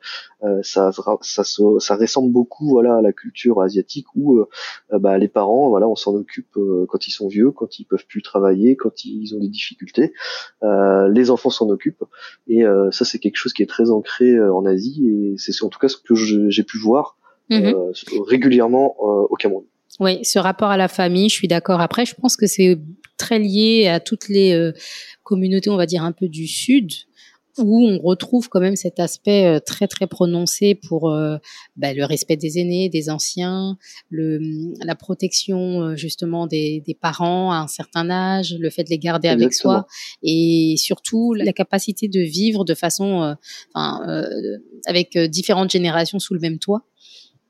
ça, 0.62 0.92
ça, 1.22 1.44
ça, 1.44 1.96
ressemble 1.96 2.34
beaucoup 2.34 2.68
voilà 2.68 2.98
à 2.98 3.02
la 3.02 3.14
culture 3.14 3.62
asiatique 3.62 4.08
où 4.14 4.44
bah, 4.92 5.18
les 5.18 5.30
parents 5.30 5.70
voilà 5.70 5.88
on 5.88 5.96
s'en 5.96 6.16
occupe 6.16 6.58
quand 6.90 7.08
ils 7.08 7.12
sont 7.12 7.30
vieux, 7.30 7.52
quand 7.52 7.80
ils 7.80 7.86
peuvent 7.86 8.06
plus 8.06 8.22
travailler, 8.22 8.76
quand 8.76 9.06
ils 9.06 9.34
ont 9.36 9.40
des 9.40 9.48
difficultés. 9.48 10.12
les 10.62 11.32
enfants 11.32 11.50
s'en 11.50 11.70
occupent 11.70 12.04
et 12.48 12.64
ça 12.92 13.06
c'est 13.06 13.20
quelque 13.20 13.38
chose 13.38 13.54
qui 13.54 13.64
est 13.64 13.70
très 13.70 13.90
ancré 13.90 14.38
en 14.38 14.66
Asie 14.66 15.08
et 15.08 15.38
c'est 15.38 15.64
en 15.64 15.70
tout 15.70 15.80
cas 15.80 15.88
ce 15.88 15.96
que 15.96 16.14
j'ai 16.16 16.64
pu 16.64 16.78
voir 16.78 17.18
mmh 17.50 17.72
régulièrement 18.28 19.00
au 19.00 19.36
Cameroun. 19.36 19.64
Oui, 20.00 20.24
ce 20.24 20.40
rapport 20.40 20.70
à 20.70 20.78
la 20.78 20.88
famille, 20.88 21.30
je 21.30 21.36
suis 21.36 21.48
d'accord. 21.48 21.82
Après, 21.82 22.06
je 22.06 22.16
pense 22.16 22.36
que 22.36 22.48
c'est 22.48 22.80
très 23.18 23.40
lié 23.40 23.88
à 23.88 24.00
toutes 24.00 24.28
les 24.28 24.72
communautés, 25.24 25.70
on 25.70 25.78
va 25.78 25.86
dire 25.86 26.04
un 26.04 26.12
peu 26.12 26.28
du 26.28 26.48
sud, 26.48 26.92
où 27.60 27.86
on 27.88 28.00
retrouve 28.00 28.50
quand 28.50 28.60
même 28.60 28.76
cet 28.76 29.00
aspect 29.00 29.46
euh, 29.46 29.60
très 29.60 29.88
très 29.88 30.08
prononcé 30.08 30.76
pour 30.76 31.12
euh, 31.12 31.38
bah, 31.76 31.94
le 31.94 32.04
respect 32.04 32.36
des 32.36 32.58
aînés, 32.58 32.90
des 32.90 33.10
anciens, 33.10 33.78
le, 34.10 34.40
la 34.84 34.96
protection 34.96 35.82
euh, 35.82 35.96
justement 35.96 36.48
des, 36.48 36.82
des, 36.86 36.96
parents 36.96 37.52
à 37.52 37.58
un 37.58 37.68
certain 37.68 38.10
âge, 38.10 38.56
le 38.60 38.70
fait 38.70 38.84
de 38.84 38.90
les 38.90 38.98
garder 38.98 39.28
avec 39.28 39.54
soi 39.54 39.86
et 40.24 40.76
surtout 40.78 41.34
la 41.34 41.54
capacité 41.54 42.08
de 42.08 42.22
vivre 42.22 42.66
de 42.66 42.74
façon, 42.74 43.36
enfin, 43.74 44.26
avec 44.86 45.18
différentes 45.18 45.72
générations 45.72 46.20
sous 46.20 46.34
le 46.34 46.40
même 46.40 46.60
toit. 46.60 46.86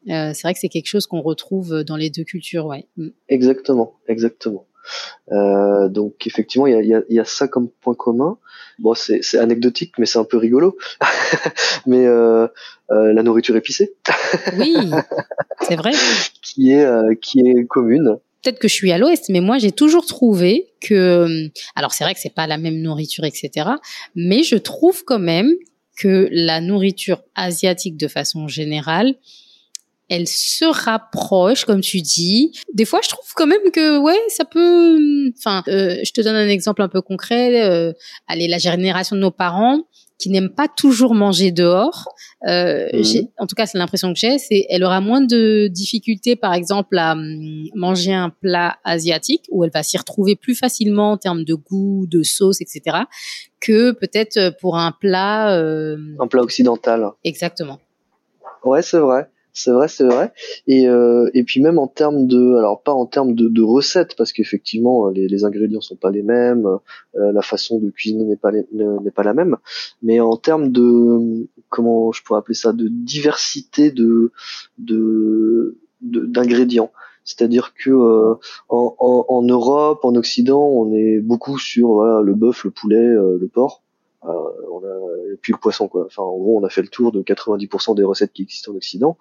C'est 0.08 0.42
vrai 0.44 0.54
que 0.54 0.60
c'est 0.60 0.70
quelque 0.70 0.88
chose 0.88 1.08
qu'on 1.08 1.22
retrouve 1.22 1.84
dans 1.84 1.96
les 1.96 2.10
deux 2.10 2.24
cultures, 2.24 2.66
ouais. 2.66 2.88
Mm. 2.98 3.10
Exactement, 3.30 3.96
exactement. 4.08 4.66
Euh, 5.32 5.88
donc 5.90 6.28
effectivement, 6.28 6.68
il 6.68 6.86
y 6.86 6.94
a, 6.94 7.02
y 7.08 7.20
a, 7.20 7.26
ça 7.26 7.48
comme 7.48 7.70
point 7.70 7.96
commun. 7.96 8.38
Bon, 8.80 8.94
c'est 8.96 9.38
anecdotique, 9.38 9.94
mais 9.98 10.06
c'est 10.06 10.20
un 10.20 10.24
peu 10.24 10.38
rigolo. 10.38 10.78
mais 11.86 12.06
euh, 12.06 12.48
euh, 12.92 13.14
la 13.14 13.24
nourriture 13.24 13.56
épicée. 13.56 13.94
oui, 14.58 14.76
c'est 15.62 15.76
vrai. 15.76 15.92
qui 16.42 16.72
est 16.72 16.86
euh, 16.86 17.14
qui 17.22 17.40
est 17.40 17.66
commune. 17.66 18.18
Peut-être 18.44 18.60
que 18.60 18.68
je 18.68 18.74
suis 18.74 18.92
à 18.92 18.98
l'ouest, 18.98 19.30
mais 19.30 19.40
moi 19.40 19.58
j'ai 19.58 19.72
toujours 19.72 20.06
trouvé 20.06 20.74
que, 20.82 21.50
alors 21.76 21.94
c'est 21.94 22.04
vrai 22.04 22.14
que 22.14 22.20
c'est 22.20 22.34
pas 22.34 22.46
la 22.46 22.58
même 22.58 22.82
nourriture, 22.82 23.24
etc. 23.24 23.70
Mais 24.16 24.44
je 24.44 24.58
trouve 24.58 25.06
quand 25.06 25.20
même 25.20 25.54
que 25.96 26.28
la 26.30 26.60
nourriture 26.60 27.22
asiatique 27.36 27.96
de 27.96 28.10
façon 28.10 28.50
générale 28.50 29.16
elle 30.14 30.28
se 30.28 30.66
rapproche, 30.66 31.66
comme 31.66 31.82
tu 31.82 32.02
dis. 32.02 32.52
Des 32.72 32.86
fois, 32.86 33.00
je 33.04 33.10
trouve 33.10 33.26
quand 33.36 33.48
même 33.48 33.72
que 33.74 33.98
ouais, 33.98 34.20
ça 34.28 34.46
peut. 34.46 35.32
Enfin, 35.36 35.64
euh, 35.68 35.98
je 36.04 36.12
te 36.12 36.22
donne 36.22 36.36
un 36.36 36.50
exemple 36.50 36.84
un 36.84 36.88
peu 36.88 37.02
concret. 37.02 37.64
Euh, 37.64 37.94
allez, 38.28 38.48
la 38.48 38.60
génération 38.60 39.16
de 39.16 39.22
nos 39.22 39.32
parents 39.32 39.82
qui 40.20 40.30
n'aiment 40.30 40.54
pas 40.54 40.68
toujours 40.68 41.16
manger 41.16 41.52
dehors. 41.52 42.14
Euh, 42.48 42.88
mhm. 42.94 43.28
En 43.40 43.48
tout 43.48 43.56
cas, 43.56 43.66
c'est 43.66 43.80
l'impression 43.80 44.14
que 44.14 44.20
j'ai. 44.20 44.38
C'est, 44.38 44.68
elle 44.70 44.84
aura 44.84 45.02
moins 45.02 45.22
de 45.22 45.68
difficultés, 45.68 46.36
par 46.36 46.54
exemple, 46.54 46.96
à 47.00 47.14
hum, 47.14 47.68
manger 47.74 48.14
un 48.14 48.30
plat 48.30 48.78
asiatique 48.84 49.46
où 49.50 49.64
elle 49.64 49.72
va 49.72 49.82
s'y 49.82 49.98
retrouver 49.98 50.36
plus 50.36 50.54
facilement 50.54 51.14
en 51.14 51.18
termes 51.18 51.44
de 51.44 51.56
goût, 51.56 52.06
de 52.08 52.22
sauce, 52.22 52.62
etc. 52.62 52.98
Que 53.60 53.92
peut-être 53.94 54.56
pour 54.62 54.78
un 54.78 54.92
plat. 54.92 55.58
Un 55.58 56.28
plat 56.28 56.44
occidental. 56.44 57.10
Exactement. 57.24 57.80
Ouais, 58.64 58.84
c'est 58.84 59.00
vrai. 59.00 59.28
C'est 59.56 59.72
vrai, 59.72 59.88
c'est 59.88 60.06
vrai. 60.06 60.34
Et, 60.66 60.88
euh, 60.90 61.30
et 61.36 61.44
puis 61.44 61.62
même 61.62 61.78
en 61.78 61.88
termes 61.88 62.26
de, 62.26 62.56
alors 62.56 62.82
pas 62.82 62.92
en 62.92 63.06
termes 63.06 63.36
de, 63.36 63.48
de 63.48 63.62
recettes, 63.62 64.16
parce 64.18 64.34
qu'effectivement 64.34 65.10
les, 65.10 65.28
les 65.28 65.46
ingrédients 65.46 65.80
sont 65.80 65.96
pas 65.96 66.10
les 66.10 66.24
mêmes, 66.24 66.66
euh, 67.16 67.32
la 67.32 67.42
façon 67.44 67.80
de 67.80 67.92
cuisiner 67.92 68.24
n'est 68.24 68.36
pas 68.36 68.52
n'est 68.52 69.12
pas 69.12 69.22
la 69.24 69.36
même, 69.36 69.58
mais 70.02 70.20
en 70.20 70.38
termes 70.38 70.72
de 70.72 71.48
comment 71.70 72.12
je 72.12 72.24
pourrais 72.24 72.40
appeler 72.40 72.56
ça, 72.56 72.74
de 72.74 72.88
diversité 72.88 73.92
de 73.92 74.32
de 74.80 75.78
d'ingrédients. 76.02 76.92
C'est-à-dire 77.24 77.74
que 77.74 77.90
euh, 77.92 78.36
en, 78.70 78.96
en, 79.00 79.26
en, 79.30 79.42
Europe, 79.44 80.04
en 80.04 80.16
Occident, 80.16 80.62
on 80.62 80.94
est 80.94 81.20
beaucoup 81.20 81.58
sur 81.58 81.94
voilà, 81.94 82.22
le 82.22 82.34
bœuf, 82.34 82.66
le 82.66 82.72
poulet, 82.72 82.98
euh, 82.98 83.38
le 83.40 83.48
porc. 83.48 83.82
Euh, 84.26 84.32
on 84.72 84.84
a, 84.84 85.34
et 85.34 85.38
puis 85.42 85.54
le 85.54 85.60
poisson 85.60 85.88
quoi. 85.88 86.06
Enfin 86.06 86.24
en 86.24 86.38
gros 86.38 86.60
on 86.60 86.64
a 86.64 86.70
fait 86.70 86.82
le 86.82 86.88
tour 86.88 87.12
de 87.12 87.22
90% 87.22 87.96
des 87.96 88.04
recettes 88.04 88.34
qui 88.34 88.44
existent 88.44 88.72
en 88.72 88.76
Occident. 88.76 89.18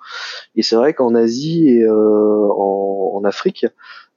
Et 0.55 0.63
c'est 0.63 0.77
vrai 0.77 0.95
qu'en 0.95 1.15
Asie 1.15 1.69
et 1.69 1.83
euh, 1.83 2.49
en, 2.51 3.13
en, 3.15 3.25
Afrique, 3.25 3.67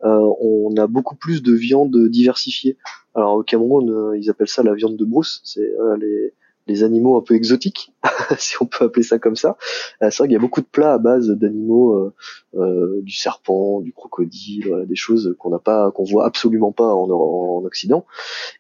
euh, 0.04 0.34
on 0.42 0.75
a 0.77 0.88
beaucoup 0.88 1.15
plus 1.15 1.42
de 1.42 1.54
viande 1.54 1.98
diversifiée. 2.10 2.77
Alors 3.15 3.36
au 3.36 3.44
Cameroun 3.44 4.13
ils 4.15 4.30
appellent 4.30 4.48
ça 4.48 4.63
la 4.63 4.74
viande 4.74 4.98
de 4.98 5.06
brousse. 5.06 5.42
C'est 5.44 5.72
les 6.00 6.34
les 6.68 6.84
animaux 6.84 7.18
un 7.18 7.22
peu 7.22 7.36
exotiques, 7.36 7.94
si 8.38 8.56
on 8.62 8.65
peut 8.65 8.86
appeler 8.86 9.04
ça 9.04 9.20
comme 9.20 9.36
ça. 9.36 9.58
Euh, 10.01 10.10
c'est 10.10 10.18
vrai 10.18 10.27
qu'il 10.27 10.34
y 10.34 10.38
a 10.38 10.42
beaucoup 10.42 10.62
de 10.62 10.65
plats 10.65 10.94
à 10.94 10.98
base 10.98 11.30
d'animaux, 11.30 11.94
euh, 11.94 12.13
euh, 12.56 13.01
du 13.01 13.13
serpent, 13.13 13.82
du 13.82 13.94
crocodile, 13.94 14.68
voilà, 14.68 14.86
des 14.86 14.96
choses 14.96 15.36
qu'on 15.38 15.50
n'a 15.50 15.60
pas, 15.60 15.92
qu'on 15.92 16.04
voit 16.04 16.25
absolument 16.25 16.72
pas 16.72 16.94
en, 16.94 17.10
en, 17.10 17.63
Occident. 17.65 18.06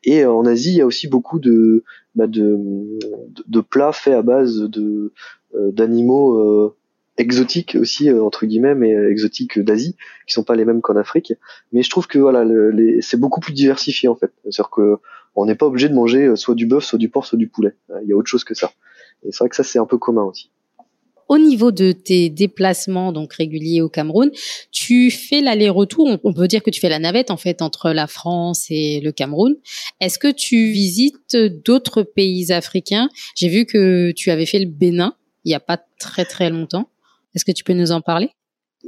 Et 0.03 0.25
en 0.25 0.45
Asie, 0.45 0.71
il 0.71 0.77
y 0.77 0.81
a 0.81 0.85
aussi 0.85 1.07
beaucoup 1.07 1.39
de, 1.39 1.83
bah 2.15 2.27
de, 2.27 2.57
de, 3.47 3.61
plats 3.61 3.91
faits 3.91 4.13
à 4.13 4.21
base 4.21 4.57
de 4.57 5.11
d'animaux 5.53 6.75
exotiques 7.17 7.77
aussi 7.79 8.11
entre 8.11 8.45
guillemets 8.45 8.75
mais 8.75 8.91
exotiques 8.91 9.59
d'Asie 9.59 9.95
qui 10.27 10.33
sont 10.33 10.43
pas 10.43 10.55
les 10.55 10.65
mêmes 10.65 10.81
qu'en 10.81 10.95
Afrique 10.95 11.33
mais 11.71 11.83
je 11.83 11.89
trouve 11.89 12.07
que 12.07 12.19
voilà 12.19 12.43
les, 12.43 13.01
c'est 13.01 13.19
beaucoup 13.19 13.39
plus 13.39 13.53
diversifié 13.53 14.09
en 14.09 14.15
fait 14.15 14.31
c'est-à-dire 14.43 14.69
que 14.69 14.97
on 15.35 15.45
n'est 15.45 15.55
pas 15.55 15.65
obligé 15.65 15.89
de 15.89 15.93
manger 15.93 16.25
euh, 16.25 16.35
soit 16.35 16.55
du 16.55 16.65
bœuf, 16.65 16.83
soit 16.83 16.99
du 16.99 17.09
porc, 17.09 17.25
soit 17.25 17.37
du 17.37 17.47
poulet. 17.47 17.75
Euh, 17.91 17.99
il 18.03 18.09
y 18.09 18.13
a 18.13 18.15
autre 18.15 18.29
chose 18.29 18.43
que 18.43 18.53
ça. 18.53 18.71
Et 19.23 19.31
c'est 19.31 19.39
vrai 19.39 19.49
que 19.49 19.55
ça, 19.55 19.63
c'est 19.63 19.79
un 19.79 19.85
peu 19.85 19.97
commun 19.97 20.23
aussi. 20.23 20.49
Au 21.27 21.37
niveau 21.37 21.71
de 21.71 21.91
tes 21.91 22.29
déplacements 22.29 23.11
donc 23.11 23.33
réguliers 23.33 23.81
au 23.81 23.89
Cameroun, 23.89 24.29
tu 24.71 25.09
fais 25.09 25.41
l'aller-retour. 25.41 26.19
On 26.23 26.33
peut 26.33 26.47
dire 26.47 26.61
que 26.61 26.69
tu 26.69 26.79
fais 26.79 26.89
la 26.89 26.99
navette 26.99 27.31
en 27.31 27.37
fait 27.37 27.61
entre 27.61 27.91
la 27.91 28.07
France 28.07 28.67
et 28.69 28.99
le 29.01 29.11
Cameroun. 29.11 29.55
Est-ce 29.99 30.19
que 30.19 30.31
tu 30.31 30.71
visites 30.71 31.35
d'autres 31.65 32.03
pays 32.03 32.51
africains? 32.51 33.09
J'ai 33.35 33.49
vu 33.49 33.65
que 33.65 34.11
tu 34.11 34.29
avais 34.29 34.45
fait 34.45 34.59
le 34.59 34.67
Bénin 34.67 35.15
il 35.45 35.51
y 35.51 35.55
a 35.55 35.59
pas 35.59 35.79
très 35.99 36.25
très 36.25 36.49
longtemps. 36.49 36.89
Est-ce 37.33 37.45
que 37.45 37.51
tu 37.51 37.63
peux 37.63 37.73
nous 37.73 37.91
en 37.91 38.01
parler? 38.01 38.29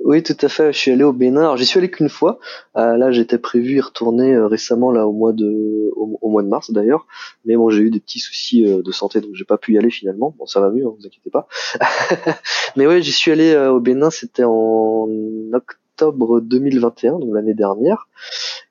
Oui, 0.03 0.23
tout 0.23 0.37
à 0.41 0.49
fait. 0.49 0.73
Je 0.73 0.77
suis 0.77 0.91
allé 0.91 1.03
au 1.03 1.13
Bénin. 1.13 1.41
Alors, 1.41 1.57
j'y 1.57 1.65
suis 1.65 1.79
allé 1.79 1.89
qu'une 1.89 2.09
fois. 2.09 2.39
Euh, 2.75 2.97
là, 2.97 3.11
j'étais 3.11 3.37
prévu 3.37 3.77
y 3.77 3.81
retourner 3.81 4.33
euh, 4.33 4.47
récemment, 4.47 4.91
là, 4.91 5.07
au 5.07 5.11
mois 5.11 5.33
de, 5.33 5.91
au, 5.95 6.29
mois 6.29 6.43
de 6.43 6.47
mars 6.47 6.71
d'ailleurs. 6.71 7.07
Mais 7.45 7.55
bon, 7.55 7.69
j'ai 7.69 7.83
eu 7.83 7.89
des 7.89 7.99
petits 7.99 8.19
soucis 8.19 8.65
euh, 8.65 8.81
de 8.81 8.91
santé, 8.91 9.21
donc 9.21 9.31
j'ai 9.33 9.45
pas 9.45 9.57
pu 9.57 9.73
y 9.73 9.77
aller 9.77 9.89
finalement. 9.89 10.35
Bon, 10.37 10.45
ça 10.45 10.59
va 10.59 10.69
mieux, 10.69 10.85
hein, 10.85 10.93
vous 10.97 11.05
inquiétez 11.05 11.29
pas. 11.29 11.47
Mais 12.75 12.87
oui, 12.87 13.01
j'y 13.01 13.11
suis 13.11 13.31
allé 13.31 13.55
au 13.55 13.79
Bénin. 13.79 14.09
C'était 14.09 14.43
en 14.45 15.07
octobre 15.53 16.41
2021, 16.41 17.19
donc 17.19 17.33
l'année 17.33 17.53
dernière. 17.53 18.07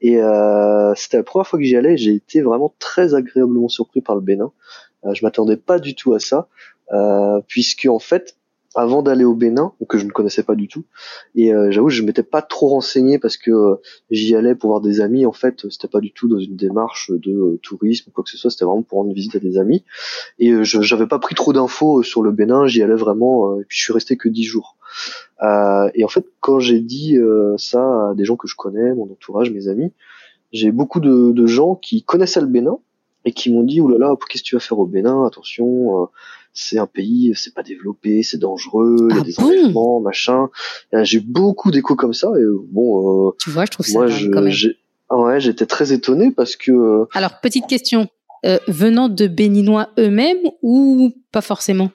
Et 0.00 0.18
c'était 0.96 1.16
la 1.16 1.22
première 1.22 1.46
fois 1.46 1.58
que 1.58 1.64
j'y 1.64 1.76
allais. 1.76 1.96
J'ai 1.96 2.14
été 2.14 2.42
vraiment 2.42 2.74
très 2.78 3.14
agréablement 3.14 3.68
surpris 3.68 4.00
par 4.00 4.14
le 4.14 4.20
Bénin. 4.20 4.52
je 5.12 5.24
m'attendais 5.24 5.56
pas 5.56 5.78
du 5.78 5.94
tout 5.94 6.14
à 6.14 6.20
ça, 6.20 6.48
puisque 7.48 7.86
en 7.86 7.98
fait, 7.98 8.36
avant 8.76 9.02
d'aller 9.02 9.24
au 9.24 9.34
Bénin, 9.34 9.72
que 9.88 9.96
je 9.96 10.04
ne 10.04 10.10
connaissais 10.10 10.42
pas 10.42 10.54
du 10.54 10.68
tout. 10.68 10.84
Et 11.34 11.52
euh, 11.52 11.70
j'avoue, 11.70 11.88
je 11.88 12.02
m'étais 12.02 12.22
pas 12.22 12.42
trop 12.42 12.68
renseigné 12.68 13.18
parce 13.18 13.38
que 13.38 13.50
euh, 13.50 13.76
j'y 14.10 14.36
allais 14.36 14.54
pour 14.54 14.70
voir 14.70 14.82
des 14.82 15.00
amis. 15.00 15.24
En 15.24 15.32
fait, 15.32 15.68
c'était 15.70 15.88
pas 15.88 16.00
du 16.00 16.12
tout 16.12 16.28
dans 16.28 16.38
une 16.38 16.56
démarche 16.56 17.10
de 17.10 17.32
euh, 17.32 17.60
tourisme 17.62 18.10
ou 18.10 18.12
quoi 18.12 18.22
que 18.22 18.30
ce 18.30 18.36
soit. 18.36 18.50
C'était 18.50 18.66
vraiment 18.66 18.82
pour 18.82 18.98
rendre 18.98 19.14
visite 19.14 19.34
à 19.34 19.38
des 19.38 19.56
amis. 19.58 19.82
Et 20.38 20.62
je 20.62 20.82
j'avais 20.82 21.06
pas 21.06 21.18
pris 21.18 21.34
trop 21.34 21.54
d'infos 21.54 22.02
sur 22.02 22.22
le 22.22 22.32
Bénin. 22.32 22.66
J'y 22.66 22.82
allais 22.82 22.94
vraiment. 22.94 23.58
et 23.58 23.64
puis 23.64 23.78
je 23.78 23.84
suis 23.84 23.92
resté 23.94 24.16
que 24.16 24.28
dix 24.28 24.44
jours. 24.44 24.76
et 25.42 26.04
en 26.04 26.08
fait, 26.08 26.26
quand 26.40 26.60
j'ai 26.60 26.80
dit 26.80 27.16
ça 27.56 28.10
à 28.10 28.14
des 28.14 28.24
gens 28.24 28.36
que 28.36 28.46
je 28.46 28.56
connais, 28.56 28.94
mon 28.94 29.04
entourage, 29.04 29.50
mes 29.50 29.68
amis, 29.68 29.92
j'ai 30.52 30.70
beaucoup 30.70 31.00
de, 31.00 31.32
de 31.32 31.46
gens 31.46 31.74
qui 31.74 32.02
connaissaient 32.02 32.40
le 32.40 32.46
Bénin 32.46 32.78
et 33.24 33.32
qui 33.32 33.50
m'ont 33.52 33.62
dit 33.62 33.80
oulala, 33.80 34.14
qu'est-ce 34.28 34.42
que 34.42 34.48
tu 34.48 34.54
vas 34.54 34.60
faire 34.60 34.78
au 34.78 34.86
Bénin? 34.86 35.24
Attention 35.26 36.08
c'est 36.56 36.78
un 36.78 36.86
pays, 36.86 37.32
c'est 37.36 37.54
pas 37.54 37.62
développé, 37.62 38.22
c'est 38.22 38.38
dangereux, 38.38 39.08
il 39.10 39.16
y 39.16 39.18
a 39.18 39.22
ah 39.22 39.24
des 39.24 39.40
enlèvements, 39.40 40.00
machin. 40.00 40.48
J'ai 41.02 41.20
beaucoup 41.20 41.70
d'échos 41.70 41.96
comme 41.96 42.14
ça 42.14 42.28
et 42.36 42.44
bon. 42.70 43.28
Euh, 43.28 43.32
tu 43.38 43.50
vois, 43.50 43.66
je 43.66 43.70
trouve 43.70 43.86
ça 43.86 44.00
quand 44.32 44.42
même. 44.42 44.54
Ouais, 45.10 45.38
j'étais 45.38 45.66
très 45.66 45.92
étonné 45.92 46.32
parce 46.32 46.56
que. 46.56 46.72
Euh, 46.72 47.04
Alors 47.12 47.40
petite 47.40 47.66
question, 47.66 48.08
euh, 48.44 48.58
venant 48.66 49.08
de 49.08 49.26
béninois 49.26 49.90
eux-mêmes 49.98 50.50
ou 50.62 51.12
pas 51.30 51.42
forcément? 51.42 51.90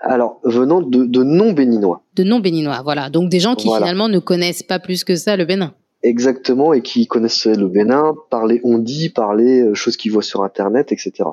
Alors, 0.00 0.40
venant 0.44 0.80
de, 0.80 1.04
de 1.04 1.22
non 1.22 1.52
béninois. 1.52 2.02
De 2.14 2.24
non 2.24 2.40
béninois, 2.40 2.80
voilà. 2.82 3.10
Donc 3.10 3.30
des 3.30 3.40
gens 3.40 3.54
qui 3.54 3.68
finalement 3.68 4.08
ne 4.08 4.18
connaissent 4.18 4.62
pas 4.62 4.78
plus 4.78 5.04
que 5.04 5.16
ça 5.16 5.36
le 5.36 5.44
Bénin. 5.44 5.74
Exactement, 6.04 6.72
et 6.72 6.80
qui 6.80 7.08
connaissent 7.08 7.46
le 7.46 7.66
Bénin, 7.66 8.14
parler 8.30 8.60
on 8.62 8.78
dit, 8.78 9.08
parler 9.08 9.62
euh, 9.62 9.74
choses 9.74 9.96
qu'ils 9.96 10.12
voient 10.12 10.22
sur 10.22 10.44
internet, 10.44 10.92
etc. 10.92 11.24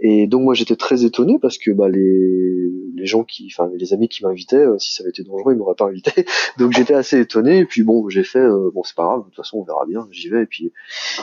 Et 0.00 0.26
donc 0.26 0.42
moi 0.42 0.54
j'étais 0.54 0.74
très 0.74 1.04
étonné 1.04 1.38
parce 1.40 1.56
que 1.56 1.70
bah 1.70 1.88
les 1.88 2.72
les 2.96 3.06
gens 3.06 3.22
qui, 3.22 3.48
enfin 3.52 3.70
les 3.76 3.92
amis 3.92 4.08
qui 4.08 4.24
m'invitaient, 4.24 4.56
euh, 4.56 4.76
si 4.80 4.92
ça 4.92 5.04
avait 5.04 5.10
été 5.10 5.22
dangereux 5.22 5.52
ils 5.52 5.56
m'auraient 5.56 5.76
pas 5.76 5.84
invité. 5.84 6.26
Donc 6.58 6.72
j'étais 6.72 6.94
assez 6.94 7.20
étonné 7.20 7.58
et 7.58 7.64
puis 7.64 7.84
bon 7.84 8.08
j'ai 8.08 8.24
fait 8.24 8.40
euh, 8.40 8.72
bon 8.74 8.82
c'est 8.82 8.96
pas 8.96 9.04
grave 9.04 9.20
de 9.20 9.24
toute 9.26 9.36
façon 9.36 9.58
on 9.58 9.62
verra 9.62 9.86
bien, 9.86 10.08
j'y 10.10 10.28
vais 10.28 10.42
et 10.42 10.46
puis 10.46 10.72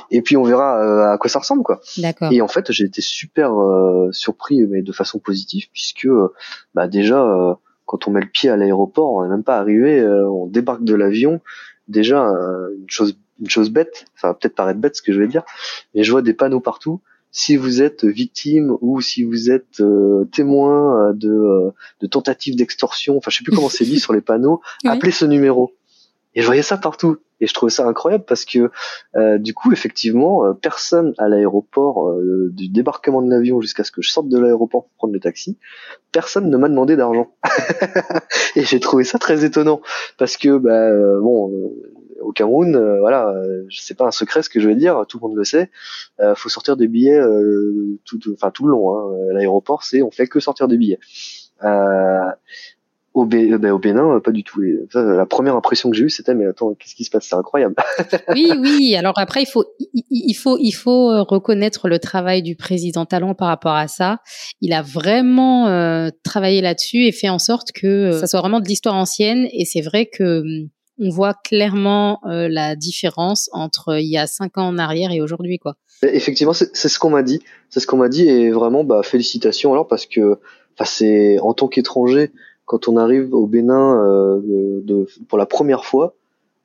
et 0.10 0.22
puis 0.22 0.38
on 0.38 0.44
verra 0.44 1.12
à 1.12 1.18
quoi 1.18 1.30
ça 1.30 1.39
ressemble 1.39 1.63
quoi. 1.63 1.82
D'accord. 1.98 2.32
Et 2.32 2.39
en 2.39 2.48
fait 2.48 2.72
j'ai 2.72 2.86
été 2.86 3.02
super 3.02 3.52
surpris 4.12 4.65
mais 4.68 4.84
de 4.84 4.92
façon 4.94 5.20
positive 5.20 5.65
puisque 5.74 6.08
bah 6.76 6.88
déjà 6.88 7.60
quand 7.86 8.08
on 8.08 8.12
met 8.12 8.22
le 8.22 8.30
pied 8.30 8.50
à 8.50 8.56
l'aéroport, 8.56 9.15
on 9.15 9.24
n'est 9.24 9.30
même 9.30 9.44
pas 9.44 9.58
arrivé, 9.58 10.02
on 10.06 10.46
débarque 10.46 10.84
de 10.84 10.94
l'avion 10.94 11.42
déjà 11.89 12.21
une 12.21 12.89
chose 12.89 13.17
une 13.39 13.49
chose 13.49 13.69
bête, 13.69 14.06
enfin 14.15 14.34
peut-être 14.34 14.56
paraître 14.56 14.80
bête 14.80 14.95
ce 14.95 15.02
que 15.02 15.13
je 15.13 15.19
vais 15.19 15.28
dire, 15.28 15.43
mais 15.93 16.04
je 16.04 16.12
vois 16.12 16.21
des 16.21 16.34
panneaux 16.34 16.60
partout. 16.60 17.02
Si 17.32 17.58
vous 17.58 17.82
êtes 17.82 18.06
victime 18.06 18.75
ou 18.82 19.02
si 19.02 19.23
vous 19.23 19.52
êtes 19.52 19.82
euh, 19.82 20.25
témoin 20.32 21.10
euh, 21.10 21.13
de, 21.13 21.30
euh, 21.30 21.71
de 22.02 22.08
tentatives 22.08 22.56
d'extorsion, 22.56 23.17
enfin 23.17 23.30
je 23.30 23.38
sais 23.38 23.43
plus 23.43 23.54
comment 23.54 23.69
c'est 23.69 23.86
dit 23.86 23.99
sur 23.99 24.13
les 24.13 24.21
panneaux, 24.21 24.62
appelez 24.84 25.12
ce 25.12 25.25
numéro. 25.25 25.73
Et 26.36 26.42
je 26.42 26.46
voyais 26.46 26.62
ça 26.62 26.78
partout. 26.78 27.18
Et 27.42 27.48
je 27.48 27.54
trouvais 27.54 27.72
ça 27.72 27.88
incroyable 27.88 28.26
parce 28.28 28.44
que 28.44 28.70
euh, 29.15 29.38
du 29.38 29.54
coup, 29.54 29.72
effectivement, 29.72 30.46
euh, 30.46 30.54
personne 30.54 31.13
à 31.18 31.30
l'aéroport, 31.30 32.10
euh, 32.10 32.50
du 32.52 32.68
débarquement 32.68 33.22
de 33.22 33.30
l'avion 33.30 33.62
jusqu'à 33.62 33.84
ce 33.84 33.92
que 33.92 34.02
je 34.02 34.10
sorte 34.10 34.28
de 34.28 34.38
l'aéroport 34.38 34.84
pour 34.84 34.94
prendre 34.98 35.13
le 35.13 35.20
taxi, 35.20 35.58
personne 36.12 36.50
ne 36.50 36.58
m'a 36.58 36.68
demandé 36.68 36.98
d'argent. 36.98 37.34
et 38.56 38.63
j'ai 38.63 38.80
trouvé 38.80 39.04
ça 39.04 39.20
très 39.20 39.46
étonnant 39.46 39.82
parce 40.18 40.36
que, 40.36 40.58
bah, 40.58 40.92
bon, 41.22 41.74
au 42.22 42.34
Cameroun, 42.34 43.00
voilà, 43.00 43.34
c'est 43.70 43.98
pas 43.98 44.06
un 44.06 44.12
secret 44.12 44.44
ce 44.44 44.50
que 44.50 44.60
je 44.60 44.68
vais 44.68 44.76
dire, 44.76 45.06
tout 45.08 45.18
le 45.22 45.28
monde 45.28 45.38
le 45.38 45.46
sait. 45.46 45.72
faut 46.36 46.50
sortir 46.50 46.76
des 46.76 46.89
billets 46.89 47.22
tout, 48.04 48.20
enfin 48.34 48.52
tout 48.52 48.65
le 48.65 48.72
long. 48.72 48.98
Hein. 48.98 49.15
L'aéroport, 49.32 49.84
c'est 49.84 50.02
on 50.02 50.12
fait 50.12 50.28
que 50.28 50.42
sortir 50.42 50.68
des 50.68 50.78
billets. 50.78 51.00
Au, 53.15 53.24
euh, 53.24 53.58
ben, 53.58 53.72
au, 53.72 53.80
Bénin, 53.80 54.15
euh, 54.15 54.19
pas 54.19 54.32
du 54.32 54.43
tout. 54.43 54.62
la 54.93 55.26
première 55.26 55.56
impression 55.56 55.89
que 55.89 55.95
j'ai 55.95 56.06
eue, 56.06 56.10
c'était 56.10 56.36
mais 56.36 56.45
attends, 56.45 56.76
qu'est-ce 56.76 56.93
qui 56.93 57.04
se 57.04 57.10
passe? 57.10 57.26
C'est 57.28 57.36
incroyable. 57.36 57.76
oui, 58.36 58.52
oui. 58.60 58.95
Alors 58.95 59.13
après, 59.17 59.41
il 59.41 59.48
faut, 59.48 59.65
il, 60.12 60.34
faut, 60.36 60.58
il 60.60 60.72
faut 60.72 61.10
euh, 61.10 61.24
reconnaître 61.24 61.89
le 61.89 61.98
travail 61.98 62.43
du 62.43 62.56
président 62.56 63.06
Talon 63.06 63.34
par 63.34 63.48
rapport 63.48 63.74
à 63.74 63.88
ça. 63.88 64.19
Il 64.62 64.74
a 64.74 64.84
vraiment 64.84 65.65
travaillé 66.24 66.62
là-dessus 66.62 67.06
et 67.06 67.12
fait 67.12 67.30
en 67.30 67.39
sorte 67.39 67.72
que 67.72 68.12
ça 68.12 68.28
soit 68.28 68.41
vraiment 68.41 68.60
de 68.60 68.67
l'histoire 68.67 68.95
ancienne. 68.95 69.48
Et 69.54 69.65
c'est 69.65 69.82
vrai 69.82 70.06
que 70.06 70.41
hum, 70.41 70.69
on 71.00 71.10
voit 71.10 71.34
clairement 71.34 72.19
la 72.26 72.76
différence 72.76 73.50
entre 73.54 74.00
il 74.00 74.10
y 74.10 74.17
a 74.17 74.28
cinq 74.28 74.58
ans 74.58 74.67
en 74.67 74.78
arrière 74.78 75.12
et 75.12 75.22
aujourd'hui, 75.22 75.58
quoi. 75.58 75.76
Effectivement, 76.04 76.54
c'est 76.54 76.76
ce 76.76 77.00
qu'on 77.00 77.10
m'a 77.10 77.24
dit. 77.24 77.41
C'est 77.69 77.80
ce 77.80 77.88
qu'on 77.88 77.98
m'a 77.98 78.10
dit 78.10 78.28
et 78.30 78.52
vraiment, 78.52 78.84
bah, 78.84 79.02
félicitations 79.04 79.74
alors 79.74 79.88
parce 79.88 80.06
que, 80.06 80.39
enfin, 80.76 80.86
c'est 80.86 81.39
en 81.39 81.54
tant 81.54 81.67
qu'étranger 81.67 82.32
quand 82.69 82.88
on 82.88 82.97
arrive 82.97 83.34
au 83.34 83.47
Bénin 83.47 83.97
euh, 84.05 84.82
de, 84.84 85.08
pour 85.27 85.39
la 85.39 85.47
première 85.47 85.86
fois, 85.86 86.15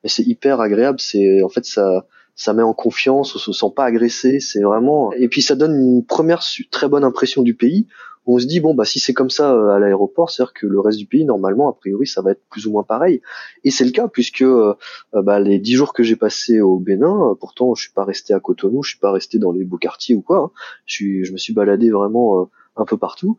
c'est 0.05 0.23
hyper 0.23 0.61
agréable. 0.61 1.01
C'est 1.01 1.43
en 1.43 1.49
fait 1.49 1.65
ça 1.65 2.07
ça 2.37 2.53
met 2.53 2.63
en 2.63 2.75
confiance, 2.75 3.35
on 3.35 3.39
se 3.39 3.53
sent 3.53 3.73
pas 3.75 3.87
agressé, 3.87 4.39
c'est 4.39 4.61
vraiment 4.61 5.15
et 5.15 5.29
puis 5.29 5.41
ça 5.41 5.55
donne 5.55 5.75
une 5.75 6.05
première 6.05 6.43
très 6.71 6.89
bonne 6.89 7.05
impression 7.05 7.41
du 7.41 7.55
pays. 7.55 7.87
On 8.27 8.39
se 8.39 8.45
dit 8.45 8.61
bon 8.61 8.75
bah 8.75 8.85
si 8.85 9.01
c'est 9.01 9.15
comme 9.15 9.31
ça 9.31 9.55
euh, 9.55 9.71
à 9.71 9.79
l'aéroport, 9.79 10.29
c'est-à-dire 10.29 10.53
que 10.53 10.67
le 10.67 10.79
reste 10.79 10.99
du 10.99 11.07
pays 11.07 11.25
normalement 11.25 11.71
a 11.71 11.73
priori 11.73 12.07
ça 12.07 12.21
va 12.21 12.33
être 12.33 12.43
plus 12.51 12.67
ou 12.67 12.73
moins 12.73 12.83
pareil. 12.83 13.23
Et 13.63 13.71
c'est 13.71 13.87
le 13.87 13.91
cas 13.91 14.07
puisque 14.07 14.43
euh, 14.43 14.75
bah, 15.15 15.41
les 15.41 15.59
dix 15.59 15.73
jours 15.73 15.95
que 15.95 16.03
j'ai 16.03 16.17
passés 16.17 16.61
au 16.61 16.79
Bénin, 16.79 17.35
pourtant 17.41 17.75
je 17.75 17.81
suis 17.81 17.93
pas 17.93 18.05
resté 18.05 18.35
à 18.35 18.41
Cotonou, 18.41 18.83
je 18.83 18.91
suis 18.91 18.99
pas 18.99 19.11
resté 19.11 19.39
dans 19.39 19.53
les 19.53 19.65
beaux 19.65 19.79
quartiers 19.79 20.17
ou 20.17 20.21
quoi. 20.21 20.39
Hein. 20.39 20.51
Je 20.85 20.95
suis 20.97 21.25
je 21.25 21.33
me 21.33 21.39
suis 21.39 21.55
baladé 21.55 21.89
vraiment 21.89 22.51
un 22.77 22.85
peu 22.85 22.97
partout. 22.97 23.37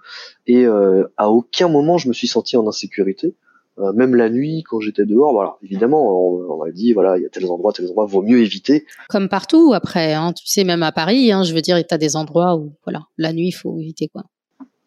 Et 0.47 0.65
euh, 0.65 1.05
à 1.17 1.29
aucun 1.29 1.67
moment 1.67 1.97
je 1.97 2.07
me 2.07 2.13
suis 2.13 2.27
senti 2.27 2.57
en 2.57 2.67
insécurité. 2.67 3.35
Euh, 3.77 3.91
même 3.91 4.15
la 4.15 4.29
nuit 4.29 4.63
quand 4.63 4.79
j'étais 4.79 5.05
dehors, 5.05 5.33
voilà, 5.33 5.57
évidemment, 5.61 6.29
on, 6.49 6.63
m'a 6.63 6.71
dit 6.71 6.93
voilà, 6.93 7.17
il 7.17 7.23
y 7.23 7.25
a 7.25 7.29
tels 7.29 7.51
endroits, 7.51 7.73
tels 7.73 7.87
endroits, 7.87 8.05
vaut 8.05 8.21
mieux 8.21 8.39
éviter. 8.39 8.85
Comme 9.09 9.27
partout 9.27 9.73
après, 9.73 10.13
hein, 10.13 10.31
tu 10.31 10.47
sais, 10.47 10.63
même 10.63 10.81
à 10.81 10.93
Paris, 10.93 11.33
hein, 11.33 11.43
je 11.43 11.53
veux 11.53 11.59
dire, 11.59 11.77
il 11.77 11.85
y 11.89 11.93
a 11.93 11.97
des 11.97 12.15
endroits 12.15 12.55
où 12.55 12.71
voilà, 12.85 13.07
la 13.17 13.33
nuit 13.33 13.47
il 13.47 13.51
faut 13.51 13.77
éviter 13.77 14.07
quoi. 14.07 14.23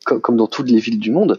Comme, 0.06 0.22
comme, 0.22 0.37
dans 0.38 0.46
toutes 0.46 0.70
les 0.70 0.78
villes 0.78 0.98
du 0.98 1.11
monde, 1.11 1.38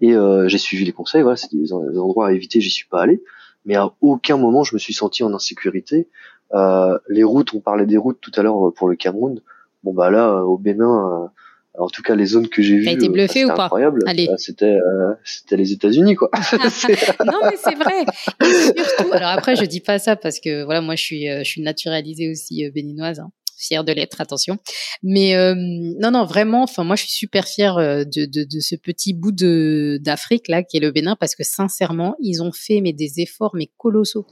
et 0.00 0.12
euh, 0.12 0.48
j'ai 0.48 0.58
suivi 0.58 0.84
les 0.84 0.90
conseils. 0.90 1.22
Voilà, 1.22 1.36
c'est 1.36 1.54
des, 1.54 1.72
endroits 1.72 2.28
à 2.28 2.32
éviter, 2.32 2.60
j'y 2.60 2.70
suis 2.70 2.88
pas 2.88 3.02
allé, 3.02 3.22
mais 3.64 3.76
à 3.76 3.92
aucun 4.00 4.36
moment 4.36 4.64
je 4.64 4.74
me 4.74 4.80
suis 4.80 4.94
senti 4.94 5.22
en 5.22 5.32
insécurité. 5.32 6.08
Euh, 6.52 6.98
les 7.08 7.22
routes, 7.22 7.54
on 7.54 7.60
parlait 7.60 7.86
des 7.86 7.96
routes 7.96 8.18
tout 8.20 8.32
à 8.34 8.42
l'heure 8.42 8.72
pour 8.74 8.88
le 8.88 8.96
Cameroun. 8.96 9.40
Bon 9.84 9.94
bah 9.94 10.10
là, 10.10 10.42
au 10.42 10.58
Bénin 10.58 11.30
en 11.78 11.88
tout 11.88 12.02
cas, 12.02 12.14
les 12.14 12.26
zones 12.26 12.48
que 12.48 12.62
j'ai 12.62 12.76
vues, 12.76 12.88
été 12.88 13.08
bluffé 13.08 13.44
ou 13.44 13.48
pas 13.48 13.64
incroyable. 13.64 14.02
C'était 14.36 14.66
euh, 14.66 15.14
c'était 15.24 15.56
les 15.56 15.72
États-Unis 15.72 16.14
quoi. 16.14 16.30
non 17.24 17.38
mais 17.44 17.56
c'est 17.62 17.74
vrai. 17.74 18.04
Et 18.42 18.82
surtout, 18.82 19.12
alors 19.12 19.30
après 19.30 19.56
je 19.56 19.64
dis 19.64 19.80
pas 19.80 19.98
ça 19.98 20.16
parce 20.16 20.40
que 20.40 20.64
voilà 20.64 20.80
moi 20.80 20.96
je 20.96 21.02
suis 21.02 21.28
euh, 21.28 21.38
je 21.38 21.48
suis 21.48 21.62
naturalisée 21.62 22.30
aussi 22.30 22.64
euh, 22.64 22.70
béninoise. 22.70 23.20
Hein 23.20 23.30
fière 23.60 23.82
de 23.82 23.90
l'être, 23.90 24.20
attention. 24.20 24.58
Mais 25.02 25.34
euh, 25.34 25.52
non, 25.56 26.12
non, 26.12 26.24
vraiment. 26.24 26.62
Enfin, 26.62 26.84
moi, 26.84 26.94
je 26.94 27.02
suis 27.02 27.10
super 27.10 27.44
fière 27.44 27.74
de, 27.74 28.04
de, 28.04 28.44
de 28.44 28.60
ce 28.60 28.76
petit 28.76 29.14
bout 29.14 29.32
de 29.32 29.98
d'Afrique 30.00 30.46
là, 30.46 30.62
qui 30.62 30.76
est 30.76 30.80
le 30.80 30.92
Bénin, 30.92 31.16
parce 31.18 31.34
que 31.34 31.42
sincèrement, 31.42 32.14
ils 32.20 32.40
ont 32.40 32.52
fait 32.52 32.80
mais 32.80 32.92
des 32.92 33.18
efforts 33.18 33.56
mais 33.56 33.68
colossaux. 33.76 34.26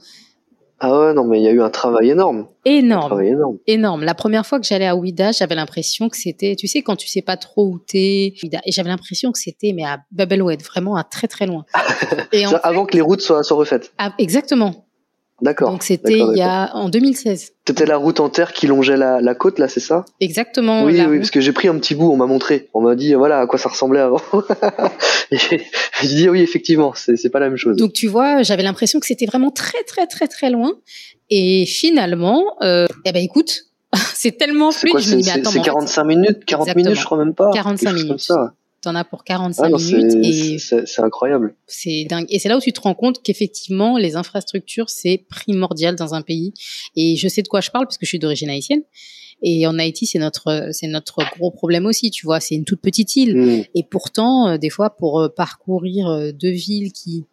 Ah 0.79 0.99
ouais, 0.99 1.13
non, 1.13 1.23
mais 1.23 1.39
il 1.39 1.43
y 1.43 1.47
a 1.47 1.51
eu 1.51 1.61
un 1.61 1.69
travail 1.69 2.11
énorme. 2.11 2.47
Énorme. 2.65 3.21
énorme. 3.21 3.57
Énorme. 3.65 4.03
La 4.03 4.13
première 4.13 4.45
fois 4.45 4.59
que 4.59 4.65
j'allais 4.65 4.85
à 4.85 4.95
Ouida, 4.95 5.31
j'avais 5.31 5.55
l'impression 5.55 6.07
que 6.09 6.17
c'était, 6.17 6.55
tu 6.55 6.67
sais, 6.67 6.83
quand 6.83 6.95
tu 6.95 7.07
sais 7.07 7.23
pas 7.23 7.35
trop 7.35 7.65
où 7.65 7.79
t'es, 7.79 8.33
et 8.43 8.71
j'avais 8.71 8.89
l'impression 8.89 9.31
que 9.31 9.39
c'était, 9.39 9.73
mais 9.73 9.83
à 9.83 9.99
Babelwed, 10.11 10.61
vraiment 10.61 10.95
à 10.95 11.03
très 11.03 11.27
très 11.27 11.47
loin. 11.47 11.65
et 12.31 12.45
avant 12.63 12.85
que 12.85 12.95
les 12.95 13.01
routes 13.01 13.21
soient, 13.21 13.43
soient 13.43 13.57
refaites. 13.57 13.91
Ah, 13.97 14.13
exactement. 14.19 14.86
D'accord. 15.41 15.69
Donc 15.71 15.83
c'était 15.83 16.17
il 16.17 16.37
y 16.37 16.41
a 16.41 16.75
en 16.75 16.89
2016. 16.89 17.53
C'était 17.67 17.85
la 17.85 17.97
route 17.97 18.19
en 18.19 18.29
terre 18.29 18.53
qui 18.53 18.65
longeait 18.65 18.97
la, 18.97 19.21
la 19.21 19.35
côte 19.35 19.59
là, 19.59 19.67
c'est 19.67 19.79
ça? 19.79 20.03
Exactement. 20.19 20.83
Oui, 20.83 20.99
oui, 21.07 21.17
parce 21.19 21.29
que 21.29 21.41
j'ai 21.41 21.51
pris 21.51 21.67
un 21.67 21.77
petit 21.77 21.93
bout, 21.93 22.11
on 22.11 22.17
m'a 22.17 22.25
montré, 22.25 22.69
on 22.73 22.81
m'a 22.81 22.95
dit 22.95 23.13
voilà 23.13 23.41
à 23.41 23.45
quoi 23.45 23.59
ça 23.59 23.69
ressemblait 23.69 23.99
avant. 23.99 24.21
j'ai 25.31 26.07
dit 26.07 26.27
oui 26.27 26.41
effectivement, 26.41 26.93
c'est 26.95 27.17
c'est 27.17 27.29
pas 27.29 27.39
la 27.39 27.49
même 27.49 27.57
chose. 27.57 27.77
Donc 27.77 27.93
tu 27.93 28.07
vois, 28.07 28.41
j'avais 28.41 28.63
l'impression 28.63 28.99
que 28.99 29.05
c'était 29.05 29.27
vraiment 29.27 29.51
très 29.51 29.83
très 29.83 30.07
très 30.07 30.27
très 30.27 30.49
loin, 30.49 30.73
et 31.29 31.65
finalement, 31.67 32.43
euh, 32.63 32.87
eh 33.05 33.11
ben 33.11 33.23
écoute, 33.23 33.65
c'est 34.15 34.37
tellement 34.37 34.71
fluide. 34.71 34.99
C'est 34.99 35.61
45 35.61 36.03
minutes, 36.03 36.45
40 36.45 36.75
minutes, 36.75 36.95
je 36.95 37.05
crois 37.05 37.17
même 37.19 37.35
pas. 37.35 37.51
45 37.53 37.93
minutes. 37.93 38.07
Comme 38.07 38.17
ça 38.17 38.53
t'en 38.87 38.95
as 38.95 39.03
pour 39.03 39.23
45 39.25 39.65
ah 39.65 39.77
minutes 39.77 40.15
et 40.23 40.57
c'est 40.59 41.01
incroyable. 41.01 41.55
C'est 41.67 42.05
dingue. 42.09 42.25
Et 42.29 42.39
c'est 42.39 42.47
là 42.47 42.57
où 42.57 42.61
tu 42.61 42.71
te 42.71 42.79
rends 42.79 42.93
compte 42.93 43.21
qu'effectivement, 43.21 43.97
les 43.97 44.15
infrastructures, 44.15 44.89
c'est 44.89 45.25
primordial 45.29 45.95
dans 45.95 46.13
un 46.13 46.21
pays. 46.21 46.53
Et 46.95 47.17
je 47.17 47.27
sais 47.27 47.41
de 47.41 47.49
quoi 47.49 47.59
je 47.59 47.69
parle 47.69 47.85
parce 47.85 47.97
que 47.97 48.05
je 48.05 48.09
suis 48.09 48.19
d'origine 48.19 48.49
haïtienne. 48.49 48.83
Et 49.43 49.67
en 49.67 49.77
Haïti, 49.77 50.07
c'est 50.07 50.19
notre, 50.19 50.69
c'est 50.71 50.87
notre 50.87 51.21
gros 51.37 51.51
problème 51.51 51.85
aussi, 51.85 52.09
tu 52.11 52.25
vois. 52.25 52.39
C'est 52.39 52.55
une 52.55 52.63
toute 52.63 52.81
petite 52.81 53.15
île. 53.17 53.37
Mm. 53.37 53.63
Et 53.75 53.83
pourtant, 53.83 54.47
euh, 54.47 54.57
des 54.57 54.69
fois, 54.69 54.89
pour 54.89 55.19
euh, 55.19 55.29
parcourir 55.29 56.07
euh, 56.07 56.31
deux 56.31 56.49
villes 56.49 56.91
qui, 56.91 57.25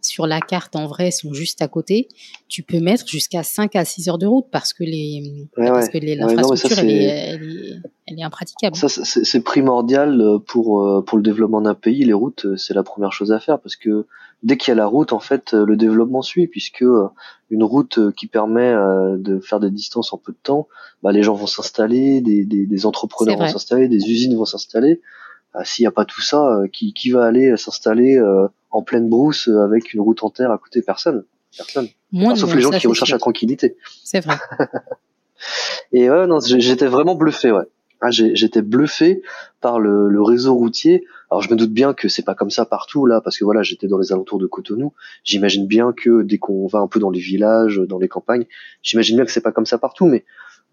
sur 0.00 0.26
la 0.26 0.40
carte 0.40 0.74
en 0.74 0.86
vrai 0.86 1.10
sont 1.10 1.32
juste 1.32 1.62
à 1.62 1.68
côté, 1.68 2.08
tu 2.48 2.62
peux 2.62 2.80
mettre 2.80 3.06
jusqu'à 3.06 3.42
5 3.42 3.76
à 3.76 3.84
6 3.84 4.08
heures 4.08 4.18
de 4.18 4.26
route 4.26 4.46
parce 4.50 4.72
que 4.72 4.82
les 4.82 5.46
parce 5.56 5.88
que 5.88 5.98
l'infrastructure 5.98 6.78
elle, 6.80 6.90
est, 6.90 7.80
elle, 8.12 8.20
est, 8.20 8.24
impraticable. 8.24 8.76
Ça 8.76 8.88
c'est 8.88 9.40
primordial 9.40 10.20
euh, 10.20 10.38
pour 10.38 10.82
euh, 10.82 11.02
pour 11.02 11.18
le 11.18 11.24
développement 11.24 11.60
d'un 11.60 11.74
pays, 11.74 12.04
les 12.04 12.12
routes 12.12 12.46
euh, 12.46 12.56
c'est 12.56 12.74
la 12.74 12.82
première 12.82 13.12
chose 13.12 13.32
à 13.32 13.40
faire 13.40 13.58
parce 13.58 13.76
que 13.76 14.06
dès 14.42 14.56
qu'il 14.56 14.70
y 14.70 14.72
a 14.72 14.74
la 14.76 14.86
route 14.86 15.12
en 15.12 15.20
fait 15.20 15.52
le 15.52 15.76
développement 15.76 16.22
suit 16.22 16.46
puisque 16.46 16.84
une 17.50 17.62
route 17.62 18.12
qui 18.14 18.26
permet 18.26 18.74
de 19.18 19.38
faire 19.40 19.60
des 19.60 19.70
distances 19.70 20.12
en 20.12 20.18
peu 20.18 20.32
de 20.32 20.38
temps, 20.42 20.68
bah, 21.02 21.12
les 21.12 21.22
gens 21.22 21.34
vont 21.34 21.46
s'installer, 21.46 22.20
des, 22.20 22.44
des, 22.44 22.66
des 22.66 22.86
entrepreneurs 22.86 23.38
vont 23.38 23.46
s'installer, 23.46 23.88
des 23.88 24.10
usines 24.10 24.36
vont 24.36 24.44
s'installer. 24.44 25.00
Bah, 25.54 25.64
s'il 25.64 25.84
n'y 25.84 25.86
a 25.86 25.92
pas 25.92 26.04
tout 26.04 26.22
ça, 26.22 26.62
qui, 26.72 26.92
qui 26.92 27.10
va 27.10 27.24
aller 27.24 27.56
s'installer 27.56 28.20
en 28.72 28.82
pleine 28.82 29.08
brousse 29.08 29.48
avec 29.48 29.94
une 29.94 30.00
route 30.00 30.24
en 30.24 30.30
terre 30.30 30.50
à 30.50 30.58
côté? 30.58 30.82
Personne. 30.82 31.24
Personne. 31.56 31.88
sauf 32.34 32.54
les 32.54 32.62
gens 32.62 32.70
qui 32.70 32.86
recherchent 32.86 33.12
la 33.12 33.18
tranquillité. 33.18 33.76
C'est 34.02 34.20
vrai. 34.20 34.36
et 35.92 36.10
ouais, 36.10 36.26
non, 36.26 36.40
j'étais 36.40 36.86
vraiment 36.86 37.14
bluffé, 37.14 37.52
ouais. 37.52 37.64
Ah, 38.04 38.10
j'étais 38.10 38.62
bluffé 38.62 39.22
par 39.60 39.78
le, 39.78 40.08
le, 40.08 40.22
réseau 40.22 40.54
routier. 40.54 41.06
Alors 41.30 41.40
je 41.40 41.48
me 41.48 41.54
doute 41.54 41.70
bien 41.70 41.94
que 41.94 42.08
c'est 42.08 42.24
pas 42.24 42.34
comme 42.34 42.50
ça 42.50 42.64
partout 42.64 43.06
là, 43.06 43.20
parce 43.20 43.38
que 43.38 43.44
voilà, 43.44 43.62
j'étais 43.62 43.86
dans 43.86 43.96
les 43.96 44.12
alentours 44.12 44.40
de 44.40 44.46
Cotonou. 44.46 44.92
J'imagine 45.22 45.68
bien 45.68 45.92
que 45.92 46.22
dès 46.22 46.36
qu'on 46.36 46.66
va 46.66 46.80
un 46.80 46.88
peu 46.88 46.98
dans 46.98 47.10
les 47.10 47.20
villages, 47.20 47.80
dans 47.88 48.00
les 48.00 48.08
campagnes, 48.08 48.44
j'imagine 48.82 49.14
bien 49.14 49.24
que 49.24 49.30
c'est 49.30 49.40
pas 49.40 49.52
comme 49.52 49.66
ça 49.66 49.78
partout, 49.78 50.06
mais 50.06 50.24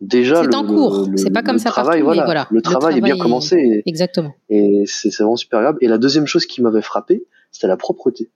déjà 0.01 0.41
c'est 0.41 0.55
en 0.55 0.65
cours. 0.65 1.07
C'est 1.17 1.29
pas 1.29 1.43
comme 1.43 1.59
ça 1.59 1.69
travail, 1.69 2.01
partout, 2.01 2.23
voilà, 2.25 2.47
Le, 2.49 2.61
travail 2.63 2.97
est 2.97 3.01
bien 3.01 3.17
commencé. 3.17 3.83
Exactement. 3.85 4.33
Et 4.49 4.85
c'est 4.87 5.15
vraiment 5.15 5.35
super 5.35 5.59
agréable. 5.59 5.77
Et 5.81 5.87
la 5.87 5.99
deuxième 5.99 6.25
chose 6.25 6.47
qui 6.47 6.63
m'avait 6.63 6.81
frappé, 6.81 7.25
c'était 7.51 7.67
la 7.67 7.77
propreté. 7.77 8.31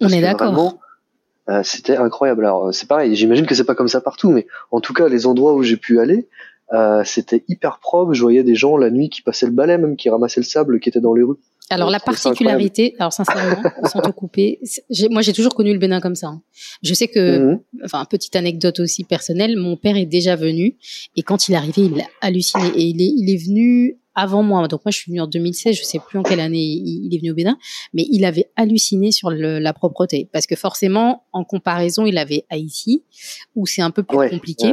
On 0.00 0.08
est 0.10 0.20
d'accord. 0.20 0.78
Euh, 1.48 1.62
c'était 1.64 1.96
incroyable. 1.96 2.44
Alors 2.44 2.72
c'est 2.72 2.86
pareil, 2.86 3.16
j'imagine 3.16 3.46
que 3.46 3.56
c'est 3.56 3.64
pas 3.64 3.74
comme 3.74 3.88
ça 3.88 4.00
partout, 4.00 4.30
mais 4.30 4.46
en 4.70 4.80
tout 4.80 4.92
cas 4.92 5.08
les 5.08 5.26
endroits 5.26 5.54
où 5.54 5.64
j'ai 5.64 5.76
pu 5.76 5.98
aller, 5.98 6.28
euh, 6.72 7.02
c'était 7.04 7.44
hyper 7.48 7.78
propre. 7.80 8.12
Je 8.14 8.22
voyais 8.22 8.42
des 8.42 8.54
gens 8.54 8.76
la 8.76 8.90
nuit 8.90 9.10
qui 9.10 9.22
passaient 9.22 9.46
le 9.46 9.52
balai, 9.52 9.78
même 9.78 9.96
qui 9.96 10.08
ramassaient 10.10 10.40
le 10.40 10.46
sable 10.46 10.80
qui 10.80 10.88
était 10.88 11.00
dans 11.00 11.14
les 11.14 11.22
rues. 11.22 11.36
Alors 11.70 11.90
la 11.90 12.00
particularité, 12.00 12.94
alors 12.98 13.12
sincèrement, 13.12 13.62
sans 13.90 14.00
te 14.00 14.10
couper, 14.10 14.60
moi 15.10 15.22
j'ai 15.22 15.32
toujours 15.32 15.54
connu 15.54 15.72
le 15.72 15.78
Bénin 15.78 16.00
comme 16.00 16.14
ça. 16.14 16.26
Hein. 16.26 16.42
Je 16.82 16.92
sais 16.92 17.08
que, 17.08 17.38
mhm. 17.38 17.60
enfin 17.84 18.04
petite 18.04 18.36
anecdote 18.36 18.80
aussi 18.80 19.04
personnelle, 19.04 19.56
mon 19.56 19.76
père 19.76 19.96
est 19.96 20.06
déjà 20.06 20.36
venu 20.36 20.76
et 21.16 21.22
quand 21.22 21.48
il 21.48 21.52
est 21.52 21.56
arrivé, 21.56 21.82
il 21.82 22.00
a 22.00 22.06
halluciné 22.20 22.66
et 22.74 22.82
il 22.82 23.00
est, 23.00 23.12
il 23.16 23.30
est 23.30 23.42
venu 23.42 23.96
avant 24.14 24.42
moi. 24.42 24.66
Donc 24.68 24.84
moi, 24.84 24.90
je 24.90 24.98
suis 24.98 25.10
venue 25.10 25.20
en 25.20 25.26
2016. 25.26 25.76
Je 25.76 25.82
sais 25.82 25.98
plus 25.98 26.18
en 26.18 26.22
quelle 26.22 26.40
année 26.40 26.58
il 26.58 27.14
est 27.14 27.18
venu 27.18 27.30
au 27.30 27.34
Bénin, 27.34 27.56
mais 27.94 28.04
il 28.10 28.24
avait 28.24 28.50
halluciné 28.56 29.12
sur 29.12 29.30
la 29.30 29.72
propreté 29.72 30.28
parce 30.32 30.46
que 30.46 30.56
forcément, 30.56 31.24
en 31.32 31.44
comparaison, 31.44 32.04
il 32.06 32.18
avait 32.18 32.44
Haïti 32.50 33.04
où 33.54 33.66
c'est 33.66 33.82
un 33.82 33.90
peu 33.90 34.02
plus 34.02 34.28
compliqué. 34.28 34.72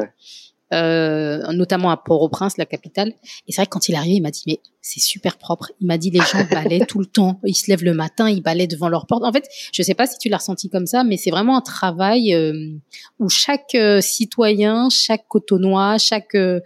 Euh, 0.74 1.52
notamment 1.52 1.90
à 1.90 1.98
Port-au-Prince, 1.98 2.58
la 2.58 2.66
capitale. 2.66 3.14
Et 3.48 3.52
c'est 3.52 3.58
vrai 3.58 3.66
que 3.66 3.72
quand 3.72 3.90
il 3.90 3.96
est 3.96 3.98
arrivé, 3.98 4.16
il 4.16 4.22
m'a 4.22 4.32
dit 4.32 4.44
mais 4.48 4.60
c'est 4.82 5.00
super 5.00 5.38
propre. 5.38 5.72
Il 5.82 5.88
m'a 5.88 5.98
dit 5.98 6.10
les 6.10 6.20
gens 6.20 6.44
balaient 6.52 6.86
tout 6.86 7.00
le 7.00 7.06
temps. 7.06 7.40
Ils 7.44 7.56
se 7.56 7.70
lèvent 7.70 7.84
le 7.84 7.94
matin, 7.94 8.30
ils 8.30 8.42
balaient 8.42 8.68
devant 8.68 8.88
leur 8.88 9.08
porte. 9.08 9.24
En 9.24 9.32
fait, 9.32 9.48
je 9.74 9.82
sais 9.84 9.94
pas 9.94 10.08
si 10.08 10.18
tu 10.18 10.30
l'as 10.30 10.38
ressenti 10.38 10.70
comme 10.70 10.86
ça, 10.86 11.04
mais 11.04 11.18
c'est 11.18 11.32
vraiment 11.32 11.58
un 11.58 11.62
travail 11.62 12.34
euh, 12.34 12.72
où 13.20 13.30
chaque 13.30 13.76
euh, 13.76 14.02
citoyen, 14.02 14.90
chaque 14.90 15.28
cotonois, 15.28 15.98
chaque 15.98 16.36
euh, 16.36 16.60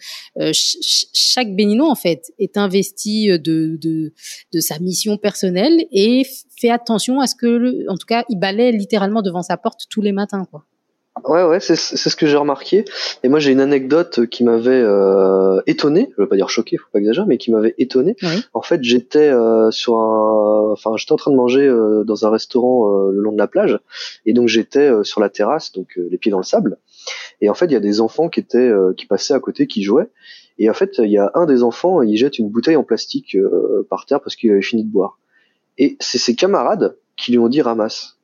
chaque 0.53 1.55
béninois 1.55 1.89
en 1.89 1.95
fait 1.95 2.31
est 2.39 2.57
investi 2.57 3.27
de, 3.27 3.77
de 3.81 4.13
de 4.53 4.59
sa 4.59 4.79
mission 4.79 5.17
personnelle 5.17 5.85
et 5.91 6.25
fait 6.59 6.69
attention 6.69 7.19
à 7.19 7.27
ce 7.27 7.35
que, 7.35 7.89
en 7.89 7.97
tout 7.97 8.07
cas, 8.07 8.23
il 8.29 8.39
balaie 8.39 8.71
littéralement 8.71 9.21
devant 9.21 9.41
sa 9.41 9.57
porte 9.57 9.81
tous 9.89 10.01
les 10.01 10.11
matins, 10.11 10.45
quoi. 10.49 10.65
Ouais, 11.25 11.43
ouais, 11.43 11.59
c'est 11.59 11.75
ce 11.75 12.15
que 12.15 12.25
j'ai 12.25 12.37
remarqué. 12.37 12.85
Et 13.21 13.29
moi, 13.29 13.37
j'ai 13.37 13.51
une 13.51 13.61
anecdote 13.61 14.25
qui 14.27 14.43
m'avait 14.43 14.71
euh, 14.71 15.61
étonné. 15.67 16.09
Je 16.17 16.23
veux 16.23 16.27
pas 16.27 16.35
dire 16.35 16.49
choqué, 16.49 16.75
faut 16.77 16.89
pas 16.91 16.99
exagérer, 16.99 17.27
mais 17.27 17.37
qui 17.37 17.51
m'avait 17.51 17.75
étonné. 17.77 18.15
En 18.53 18.63
fait, 18.63 18.83
j'étais 18.83 19.29
euh, 19.29 19.69
sur 19.69 19.95
un, 19.95 20.71
enfin, 20.71 20.97
j'étais 20.97 21.11
en 21.11 21.17
train 21.17 21.29
de 21.29 21.35
manger 21.35 21.67
euh, 21.67 22.03
dans 22.03 22.25
un 22.25 22.31
restaurant 22.31 22.89
euh, 22.89 23.11
le 23.11 23.21
long 23.21 23.31
de 23.31 23.37
la 23.37 23.47
plage, 23.47 23.79
et 24.25 24.33
donc 24.33 24.47
j'étais 24.47 24.91
sur 25.03 25.21
la 25.21 25.29
terrasse, 25.29 25.71
donc 25.71 25.97
les 25.97 26.17
pieds 26.17 26.31
dans 26.31 26.39
le 26.39 26.43
sable. 26.43 26.77
Et 27.41 27.49
en 27.49 27.53
fait, 27.53 27.65
il 27.65 27.73
y 27.73 27.77
a 27.77 27.79
des 27.79 28.01
enfants 28.01 28.27
qui 28.27 28.39
étaient, 28.39 28.71
qui 28.97 29.05
passaient 29.05 29.35
à 29.35 29.39
côté, 29.39 29.67
qui 29.67 29.83
jouaient. 29.83 30.09
Et 30.57 30.69
en 30.69 30.73
fait, 30.73 30.97
il 30.97 31.11
y 31.11 31.17
a 31.17 31.31
un 31.35 31.45
des 31.45 31.61
enfants, 31.61 32.01
il 32.01 32.17
jette 32.17 32.39
une 32.39 32.49
bouteille 32.49 32.75
en 32.75 32.83
plastique 32.83 33.37
par 33.89 34.05
terre 34.05 34.19
parce 34.19 34.35
qu'il 34.35 34.51
avait 34.51 34.61
fini 34.61 34.83
de 34.83 34.91
boire. 34.91 35.19
Et 35.77 35.95
c'est 35.99 36.17
ses 36.17 36.35
camarades 36.35 36.97
qui 37.17 37.31
lui 37.31 37.39
ont 37.39 37.49
dit 37.49 37.61
ramasse. 37.61 38.17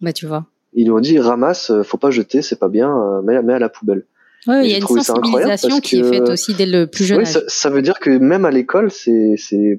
Bah, 0.00 0.12
tu 0.12 0.26
vois. 0.26 0.46
Ils 0.74 0.84
lui 0.84 0.90
ont 0.92 1.00
dit 1.00 1.18
ramasse, 1.18 1.70
euh, 1.70 1.82
faut 1.82 1.98
pas 1.98 2.10
jeter, 2.10 2.42
c'est 2.42 2.58
pas 2.58 2.68
bien, 2.68 2.90
euh, 2.90 3.22
mets, 3.22 3.42
mets 3.42 3.54
à 3.54 3.58
la 3.58 3.68
poubelle. 3.68 4.06
Ouais, 4.48 4.66
il 4.66 4.72
y 4.72 4.74
a 4.74 4.78
une 4.78 4.86
sensibilisation 4.86 5.78
qui 5.78 6.00
est 6.00 6.02
faite 6.02 6.28
aussi 6.28 6.54
dès 6.54 6.66
le 6.66 6.88
plus 6.88 7.04
jeune 7.04 7.20
âge. 7.20 7.28
Ça, 7.28 7.40
ça, 7.46 7.70
veut 7.70 7.82
dire 7.82 8.00
que 8.00 8.10
même 8.10 8.44
à 8.44 8.50
l'école, 8.50 8.90
c'est, 8.90 9.36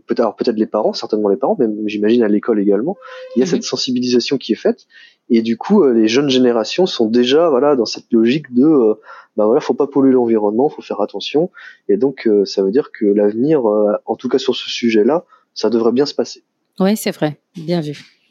peut-être, 0.07 0.35
peut-être 0.37 0.55
les 0.55 0.67
parents, 0.67 0.93
certainement 0.93 1.27
les 1.27 1.35
parents, 1.35 1.57
mais 1.59 1.67
j'imagine 1.87 2.23
à 2.23 2.29
l'école 2.29 2.61
également, 2.61 2.95
il 3.35 3.39
y 3.39 3.41
a 3.41 3.45
mhm. 3.45 3.51
cette 3.51 3.63
sensibilisation 3.63 4.37
qui 4.37 4.53
est 4.53 4.57
faite. 4.57 4.85
Et 5.29 5.41
du 5.41 5.57
coup, 5.57 5.83
euh, 5.83 5.91
les 5.91 6.07
jeunes 6.07 6.29
générations 6.29 6.85
sont 6.85 7.09
déjà, 7.09 7.49
voilà, 7.49 7.75
dans 7.75 7.85
cette 7.85 8.05
logique 8.11 8.53
de, 8.53 8.63
euh, 8.63 8.93
bah 9.35 9.45
voilà, 9.45 9.59
faut 9.59 9.73
pas 9.73 9.87
polluer 9.87 10.13
l'environnement, 10.13 10.69
faut 10.69 10.81
faire 10.81 11.01
attention. 11.01 11.51
Et 11.89 11.97
donc, 11.97 12.29
ça 12.45 12.63
veut 12.63 12.71
dire 12.71 12.91
que 12.97 13.05
l'avenir, 13.05 13.65
en 13.65 14.15
tout 14.15 14.29
cas 14.29 14.37
sur 14.37 14.55
ce 14.55 14.69
sujet-là, 14.69 15.25
ça 15.53 15.69
devrait 15.69 15.91
bien 15.91 16.05
se 16.05 16.13
passer. 16.13 16.43
Oui, 16.79 16.95
c'est 16.95 17.11
vrai. 17.11 17.37
Bien 17.57 17.81
vu. 17.81 18.22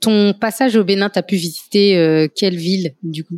Ton 0.00 0.32
passage 0.32 0.76
au 0.76 0.82
Bénin, 0.82 1.10
t'as 1.10 1.22
pu 1.22 1.36
visiter 1.36 1.96
euh, 1.96 2.26
quelle 2.34 2.56
ville 2.56 2.94
du 3.04 3.22
coup? 3.22 3.36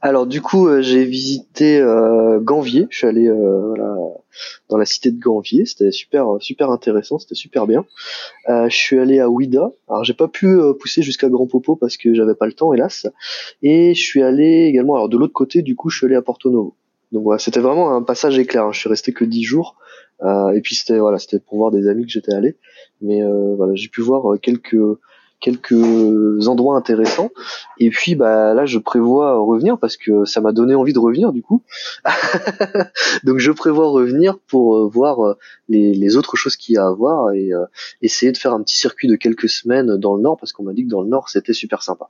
Alors 0.00 0.26
du 0.26 0.40
coup, 0.40 0.68
euh, 0.68 0.80
j'ai 0.80 1.04
visité 1.04 1.78
euh, 1.78 2.40
Ganvier. 2.40 2.86
Je 2.88 2.96
suis 2.98 3.06
allé 3.06 3.28
dans 4.68 4.78
la 4.78 4.86
cité 4.86 5.10
de 5.10 5.18
Ganvier. 5.18 5.66
C'était 5.66 5.90
super 5.90 6.36
super 6.40 6.70
intéressant. 6.70 7.18
C'était 7.18 7.34
super 7.34 7.66
bien. 7.66 7.84
je 8.48 8.74
suis 8.74 8.98
allé 8.98 9.20
à 9.20 9.28
Ouida. 9.28 9.70
Alors 9.88 10.04
j'ai 10.04 10.14
pas 10.14 10.28
pu 10.28 10.58
pousser 10.80 11.02
jusqu'à 11.02 11.28
Grand 11.28 11.46
Popo 11.46 11.76
parce 11.76 11.98
que 11.98 12.14
j'avais 12.14 12.34
pas 12.34 12.46
le 12.46 12.54
temps, 12.54 12.72
hélas. 12.72 13.06
Et 13.62 13.94
je 13.94 14.02
suis 14.02 14.22
allé 14.22 14.64
également. 14.64 14.94
Alors 14.94 15.10
de 15.10 15.18
l'autre 15.18 15.34
côté, 15.34 15.60
du 15.60 15.76
coup, 15.76 15.90
je 15.90 15.98
suis 15.98 16.06
allé 16.06 16.16
à 16.16 16.22
Porto 16.22 16.50
Novo. 16.50 16.74
Donc 17.12 17.22
voilà, 17.24 17.38
c'était 17.38 17.60
vraiment 17.60 17.94
un 17.94 18.02
passage 18.02 18.38
éclair. 18.38 18.64
Hein. 18.64 18.72
Je 18.72 18.80
suis 18.80 18.88
resté 18.88 19.12
que 19.12 19.26
dix 19.26 19.44
jours. 19.44 19.76
et 20.22 20.60
puis 20.62 20.74
c'était 20.74 20.98
voilà, 20.98 21.18
c'était 21.18 21.38
pour 21.38 21.58
voir 21.58 21.70
des 21.70 21.86
amis 21.86 22.06
que 22.06 22.12
j'étais 22.12 22.32
allé. 22.32 22.56
Mais 23.02 23.20
voilà, 23.56 23.74
j'ai 23.74 23.88
pu 23.88 24.00
voir 24.00 24.40
quelques 24.40 24.76
quelques 25.44 26.48
endroits 26.48 26.74
intéressants. 26.74 27.30
Et 27.78 27.90
puis 27.90 28.14
bah 28.14 28.54
là, 28.54 28.64
je 28.64 28.78
prévois 28.78 29.38
revenir 29.38 29.78
parce 29.78 29.98
que 29.98 30.24
ça 30.24 30.40
m'a 30.40 30.52
donné 30.52 30.74
envie 30.74 30.94
de 30.94 30.98
revenir 30.98 31.32
du 31.32 31.42
coup. 31.42 31.62
Donc 33.24 33.38
je 33.38 33.52
prévois 33.52 33.88
revenir 33.88 34.38
pour 34.38 34.76
euh, 34.76 34.88
voir 34.88 35.22
euh, 35.22 35.36
les, 35.68 36.16
autres 36.16 36.36
choses 36.36 36.56
qu'il 36.56 36.76
y 36.76 36.78
a 36.78 36.86
à 36.86 36.92
voir 36.92 37.32
et 37.32 37.52
euh, 37.52 37.66
essayer 38.00 38.32
de 38.32 38.38
faire 38.38 38.54
un 38.54 38.62
petit 38.62 38.78
circuit 38.78 39.06
de 39.06 39.16
quelques 39.16 39.50
semaines 39.50 39.96
dans 39.98 40.16
le 40.16 40.22
nord 40.22 40.38
parce 40.38 40.52
qu'on 40.54 40.62
m'a 40.62 40.72
dit 40.72 40.84
que 40.84 40.90
dans 40.90 41.02
le 41.02 41.08
nord 41.08 41.28
c'était 41.28 41.52
super 41.52 41.82
sympa. 41.82 42.08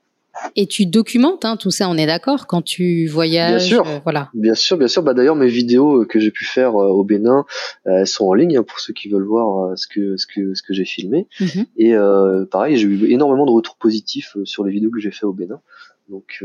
Et 0.57 0.67
tu 0.67 0.87
documentes 0.87 1.45
hein, 1.45 1.57
tout 1.57 1.71
ça, 1.71 1.89
on 1.89 1.97
est 1.97 2.07
d'accord, 2.07 2.47
quand 2.47 2.63
tu 2.63 3.07
voyages. 3.07 3.57
Bien 3.57 3.59
sûr, 3.59 3.89
euh, 3.89 3.99
voilà. 4.05 4.31
Bien 4.35 4.55
sûr, 4.55 4.77
bien 4.77 4.89
sûr. 4.89 5.03
Bah 5.03 5.15
d'ailleurs, 5.15 5.37
mes 5.37 5.49
vidéos 5.49 6.03
euh, 6.03 6.07
que 6.07 6.19
j'ai 6.21 6.31
pu 6.31 6.45
faire 6.45 6.81
euh, 6.81 6.89
au 6.89 7.05
Bénin, 7.05 7.45
elles 7.85 8.07
sont 8.07 8.27
en 8.27 8.35
ligne 8.35 8.59
hein, 8.59 8.63
pour 8.63 8.81
ceux 8.81 8.93
qui 8.93 9.09
veulent 9.09 9.27
voir 9.27 9.77
ce 9.77 9.87
que 9.87 10.17
ce 10.17 10.27
que 10.27 10.55
ce 10.55 10.63
que 10.63 10.73
j'ai 10.73 10.85
filmé. 10.85 11.29
Mhm. 11.41 11.67
Et 11.77 11.95
pareil, 12.51 12.77
j'ai 12.77 12.87
eu 12.87 13.11
énormément 13.11 13.47
de 13.47 13.51
retours 13.51 13.77
positifs 13.77 14.37
sur 14.45 14.65
les 14.65 14.73
vidéos 14.73 14.91
que 14.91 15.01
j'ai 15.01 15.11
fait 15.11 15.27
au 15.27 15.33
Bénin. 15.33 15.61
Donc 16.09 16.45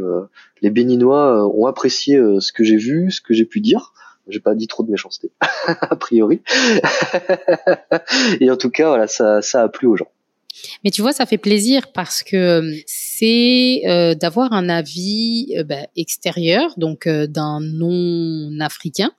les 0.61 0.69
Béninois 0.69 1.47
ont 1.55 1.65
apprécié 1.65 2.17
ce 2.39 2.51
que 2.51 2.63
j'ai 2.63 2.77
vu, 2.77 3.11
ce 3.11 3.21
que 3.21 3.33
j'ai 3.33 3.45
pu 3.45 3.59
dire. 3.61 3.93
J'ai 4.27 4.39
pas 4.39 4.53
dit 4.53 4.67
trop 4.67 4.83
de 4.83 4.91
méchanceté, 4.91 5.31
a 5.67 5.95
priori. 5.95 6.41
Et 8.39 8.51
en 8.51 8.57
tout 8.57 8.69
cas, 8.69 8.89
voilà, 8.89 9.07
ça 9.07 9.41
ça 9.41 9.63
a 9.63 9.69
plu 9.69 9.87
aux 9.87 9.97
gens. 9.97 10.11
Mais 10.83 10.91
tu 10.91 11.01
vois, 11.01 11.13
ça 11.13 11.25
fait 11.25 11.37
plaisir 11.37 11.91
parce 11.91 12.23
que 12.23 12.37
euh, 12.37 12.75
c'est 12.85 13.81
euh, 13.85 14.15
d'avoir 14.15 14.53
un 14.53 14.69
avis 14.69 15.53
euh, 15.57 15.63
bah, 15.63 15.87
extérieur, 15.95 16.73
donc 16.77 17.07
d'un 17.07 17.59
non-africain, 17.59 19.11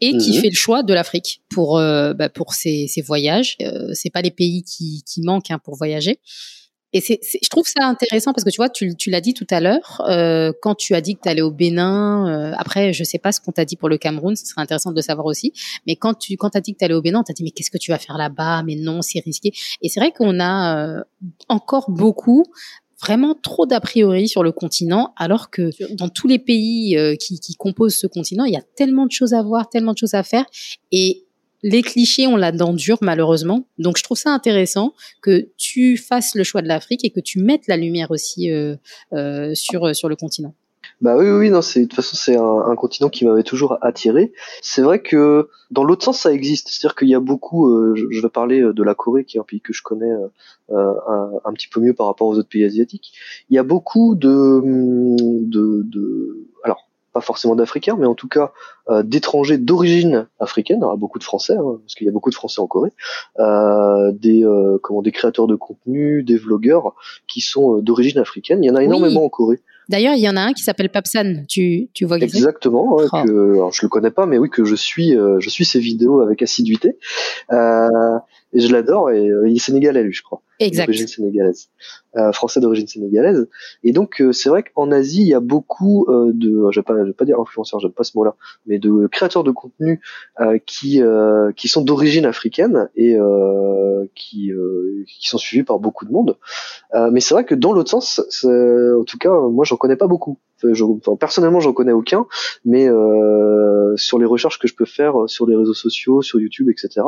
et 0.00 0.16
qui 0.16 0.32
mhm. 0.32 0.40
fait 0.40 0.48
le 0.48 0.54
choix 0.54 0.82
de 0.82 0.94
l'Afrique 0.94 1.42
pour 1.48 1.76
bah, 1.76 2.28
pour 2.28 2.54
ses, 2.54 2.88
ses 2.88 3.02
voyages. 3.02 3.56
c'est 3.92 4.10
pas 4.10 4.22
les 4.22 4.32
pays 4.32 4.64
qui, 4.64 5.04
qui 5.06 5.22
manquent 5.22 5.50
hein, 5.50 5.60
pour 5.62 5.76
voyager. 5.76 6.18
Et 6.92 7.00
c'est, 7.00 7.20
je 7.22 7.48
trouve 7.48 7.66
ça 7.66 7.86
intéressant 7.86 8.32
parce 8.32 8.44
que 8.44 8.50
tu 8.50 8.56
vois, 8.56 8.68
tu, 8.68 8.94
tu 8.96 9.10
l'as 9.10 9.20
dit 9.20 9.34
tout 9.34 9.46
à 9.50 9.60
l'heure, 9.60 10.02
euh, 10.08 10.52
quand 10.60 10.74
tu 10.74 10.94
as 10.94 11.00
dit 11.00 11.14
que 11.14 11.20
tu 11.22 11.28
allais 11.28 11.42
au 11.42 11.50
Bénin, 11.50 12.28
euh, 12.28 12.54
après, 12.58 12.92
je 12.92 13.02
sais 13.02 13.18
pas 13.18 13.32
ce 13.32 13.40
qu'on 13.40 13.52
t'a 13.52 13.64
dit 13.64 13.76
pour 13.76 13.88
le 13.88 13.96
Cameroun, 13.96 14.36
ce 14.36 14.46
serait 14.46 14.60
intéressant 14.60 14.90
de 14.90 14.96
le 14.96 15.02
savoir 15.02 15.26
aussi, 15.26 15.52
mais 15.86 15.96
quand 15.96 16.14
tu 16.14 16.36
quand 16.36 16.54
as 16.54 16.60
dit 16.60 16.74
que 16.74 16.78
tu 16.78 16.84
allais 16.84 16.94
au 16.94 17.02
Bénin, 17.02 17.20
on 17.20 17.24
t'a 17.24 17.32
dit 17.32 17.44
mais 17.44 17.50
qu'est-ce 17.50 17.70
que 17.70 17.78
tu 17.78 17.90
vas 17.90 17.98
faire 17.98 18.18
là-bas? 18.18 18.62
Mais 18.64 18.76
non, 18.76 19.00
c'est 19.02 19.20
risqué. 19.20 19.52
Et 19.80 19.88
c'est 19.88 20.00
vrai 20.00 20.12
qu'on 20.12 20.38
a 20.38 20.76
euh, 20.76 21.02
encore 21.48 21.90
beaucoup 21.90 22.44
vraiment 23.00 23.34
trop 23.34 23.66
d'a 23.66 23.80
priori 23.80 24.28
sur 24.28 24.42
le 24.42 24.52
continent, 24.52 25.12
alors 25.16 25.50
que 25.50 25.70
dans 25.96 26.08
tous 26.08 26.28
les 26.28 26.38
pays 26.38 26.96
euh, 26.96 27.16
qui, 27.16 27.40
qui 27.40 27.56
composent 27.56 27.96
ce 27.96 28.06
continent, 28.06 28.44
il 28.44 28.52
y 28.52 28.56
a 28.56 28.62
tellement 28.76 29.06
de 29.06 29.10
choses 29.10 29.34
à 29.34 29.42
voir, 29.42 29.68
tellement 29.68 29.92
de 29.92 29.98
choses 29.98 30.14
à 30.14 30.22
faire, 30.22 30.44
et 30.92 31.24
les 31.62 31.82
clichés 31.82 32.26
ont 32.26 32.36
la 32.36 32.52
dent 32.52 32.72
dure 32.72 32.98
malheureusement. 33.00 33.66
Donc 33.78 33.96
je 33.98 34.02
trouve 34.02 34.18
ça 34.18 34.30
intéressant 34.30 34.94
que 35.22 35.48
tu 35.56 35.96
fasses 35.96 36.34
le 36.34 36.44
choix 36.44 36.62
de 36.62 36.68
l'Afrique 36.68 37.04
et 37.04 37.10
que 37.10 37.20
tu 37.20 37.40
mettes 37.40 37.66
la 37.68 37.76
lumière 37.76 38.10
aussi 38.10 38.50
euh, 38.50 38.76
euh, 39.12 39.54
sur 39.54 39.94
sur 39.94 40.08
le 40.08 40.16
continent. 40.16 40.54
Bah 41.00 41.16
oui, 41.16 41.28
oui, 41.28 41.50
non, 41.50 41.62
c'est 41.62 41.80
de 41.80 41.84
toute 41.86 41.96
façon 41.96 42.16
c'est 42.16 42.36
un, 42.36 42.76
continent 42.76 43.08
qui 43.08 43.24
m'avait 43.24 43.42
toujours 43.42 43.76
attiré. 43.82 44.32
C'est 44.60 44.82
vrai 44.82 45.00
que 45.00 45.48
dans 45.72 45.82
l'autre 45.82 46.04
sens 46.04 46.20
ça 46.20 46.32
existe, 46.32 46.68
c'est-à-dire 46.68 46.94
qu'il 46.94 47.08
y 47.08 47.14
a 47.14 47.20
beaucoup. 47.20 47.68
Euh, 47.68 47.94
je, 47.96 48.20
vais 48.20 48.28
parler 48.28 48.60
de 48.60 48.82
la 48.82 48.94
Corée, 48.94 49.24
qui 49.24 49.36
est 49.36 49.40
un 49.40 49.44
pays 49.44 49.60
que 49.60 49.72
je 49.72 49.82
connais 49.82 50.12
un, 50.70 51.30
un, 51.44 51.52
petit 51.54 51.68
peu 51.68 51.80
mieux 51.80 51.92
par 51.92 52.06
rapport 52.06 52.28
aux 52.28 52.36
autres 52.36 52.48
pays 52.48 52.64
asiatiques. 52.64 53.12
Il 53.50 53.56
y 53.56 53.58
a 53.58 53.64
beaucoup 53.64 54.14
de 54.14 54.60
de, 54.64 55.82
de 55.84 56.46
alors 56.62 56.86
pas 57.12 57.20
forcément 57.20 57.54
d'Africains, 57.54 57.96
mais 57.98 58.06
en 58.06 58.14
tout 58.14 58.28
cas 58.28 58.52
euh, 58.88 59.02
d'étrangers 59.02 59.58
d'origine 59.58 60.26
africaine. 60.40 60.78
Il 60.82 60.86
y 60.86 60.92
a 60.92 60.96
beaucoup 60.96 61.18
de 61.18 61.24
Français, 61.24 61.54
hein, 61.54 61.78
parce 61.82 61.94
qu'il 61.94 62.06
y 62.06 62.10
a 62.10 62.12
beaucoup 62.12 62.30
de 62.30 62.34
Français 62.34 62.60
en 62.60 62.66
Corée, 62.66 62.92
euh, 63.38 64.12
des 64.12 64.44
euh, 64.44 64.78
comment 64.82 65.02
des 65.02 65.12
créateurs 65.12 65.46
de 65.46 65.56
contenu, 65.56 66.22
des 66.22 66.36
vlogueurs 66.36 66.94
qui 67.28 67.40
sont 67.40 67.78
euh, 67.78 67.82
d'origine 67.82 68.18
africaine. 68.18 68.62
Il 68.64 68.66
y 68.66 68.70
en 68.70 68.76
a 68.76 68.82
énormément 68.82 69.24
en 69.24 69.28
Corée. 69.28 69.60
D'ailleurs, 69.88 70.14
il 70.14 70.20
y 70.20 70.28
en 70.28 70.36
a 70.36 70.40
un 70.40 70.52
qui 70.52 70.62
s'appelle 70.62 70.88
Papsan. 70.88 71.44
Tu, 71.48 71.88
tu 71.92 72.04
vois 72.04 72.18
Exactement. 72.18 72.94
Ouais, 72.94 73.04
oh. 73.12 73.22
que, 73.24 73.52
alors, 73.54 73.72
je 73.72 73.82
le 73.82 73.88
connais 73.88 74.10
pas, 74.10 74.26
mais 74.26 74.38
oui 74.38 74.48
que 74.48 74.64
je 74.64 74.74
suis, 74.74 75.16
euh, 75.16 75.38
je 75.40 75.50
suis 75.50 75.64
ses 75.64 75.80
vidéos 75.80 76.20
avec 76.20 76.40
assiduité. 76.42 76.96
Euh, 77.52 78.18
et 78.52 78.60
je 78.60 78.72
l'adore. 78.72 79.10
Et 79.10 79.28
il 79.46 79.56
est 79.56 79.58
sénégalais, 79.58 80.02
lui, 80.02 80.12
je 80.12 80.22
crois. 80.22 80.42
Exact. 80.60 80.86
D'origine 80.86 81.08
sénégalaise. 81.08 81.68
Euh, 82.14 82.30
français 82.30 82.60
d'origine 82.60 82.86
sénégalaise. 82.86 83.48
Et 83.84 83.92
donc 83.92 84.20
euh, 84.20 84.32
c'est 84.32 84.50
vrai 84.50 84.62
qu'en 84.62 84.90
Asie 84.90 85.22
il 85.22 85.28
y 85.28 85.32
a 85.32 85.40
beaucoup 85.40 86.04
euh, 86.10 86.30
de, 86.34 86.70
je 86.70 86.80
vais 86.80 86.84
pas, 86.84 86.94
je 86.98 87.04
vais 87.04 87.12
pas 87.14 87.24
dire 87.24 87.40
influenceurs, 87.40 87.80
j'aime 87.80 87.92
pas 87.92 88.04
ce 88.04 88.18
mot-là, 88.18 88.36
mais 88.66 88.78
de 88.78 89.06
créateurs 89.06 89.44
de 89.44 89.50
contenu 89.50 90.02
qui 90.66 91.00
qui 91.56 91.68
sont 91.68 91.80
d'origine 91.80 92.26
africaine 92.26 92.90
et 92.96 93.16
qui 94.14 94.50
qui 95.06 95.28
sont 95.28 95.38
suivis 95.38 95.62
par 95.62 95.78
beaucoup 95.78 96.04
de 96.04 96.12
monde. 96.12 96.36
mais 97.12 97.20
c'est 97.20 97.32
vrai 97.32 97.44
que 97.46 97.54
dans 97.54 97.72
l'autre 97.72 97.90
sens, 97.90 98.20
en 98.44 99.04
tout 99.04 99.18
cas 99.18 99.30
moi 99.50 99.64
j'en 99.64 99.76
connais 99.76 99.96
pas 99.96 100.06
beaucoup. 100.06 100.38
Je, 100.62 100.84
enfin, 100.84 101.16
personnellement 101.16 101.60
j'en 101.60 101.72
connais 101.72 101.92
aucun, 101.92 102.26
mais 102.66 102.88
sur 103.96 104.18
les 104.18 104.26
recherches 104.26 104.58
que 104.58 104.68
je 104.68 104.74
peux 104.74 104.84
faire 104.84 105.14
sur 105.26 105.46
les 105.46 105.56
réseaux 105.56 105.74
sociaux, 105.74 106.20
sur 106.20 106.40
YouTube, 106.40 106.68
etc. 106.68 107.06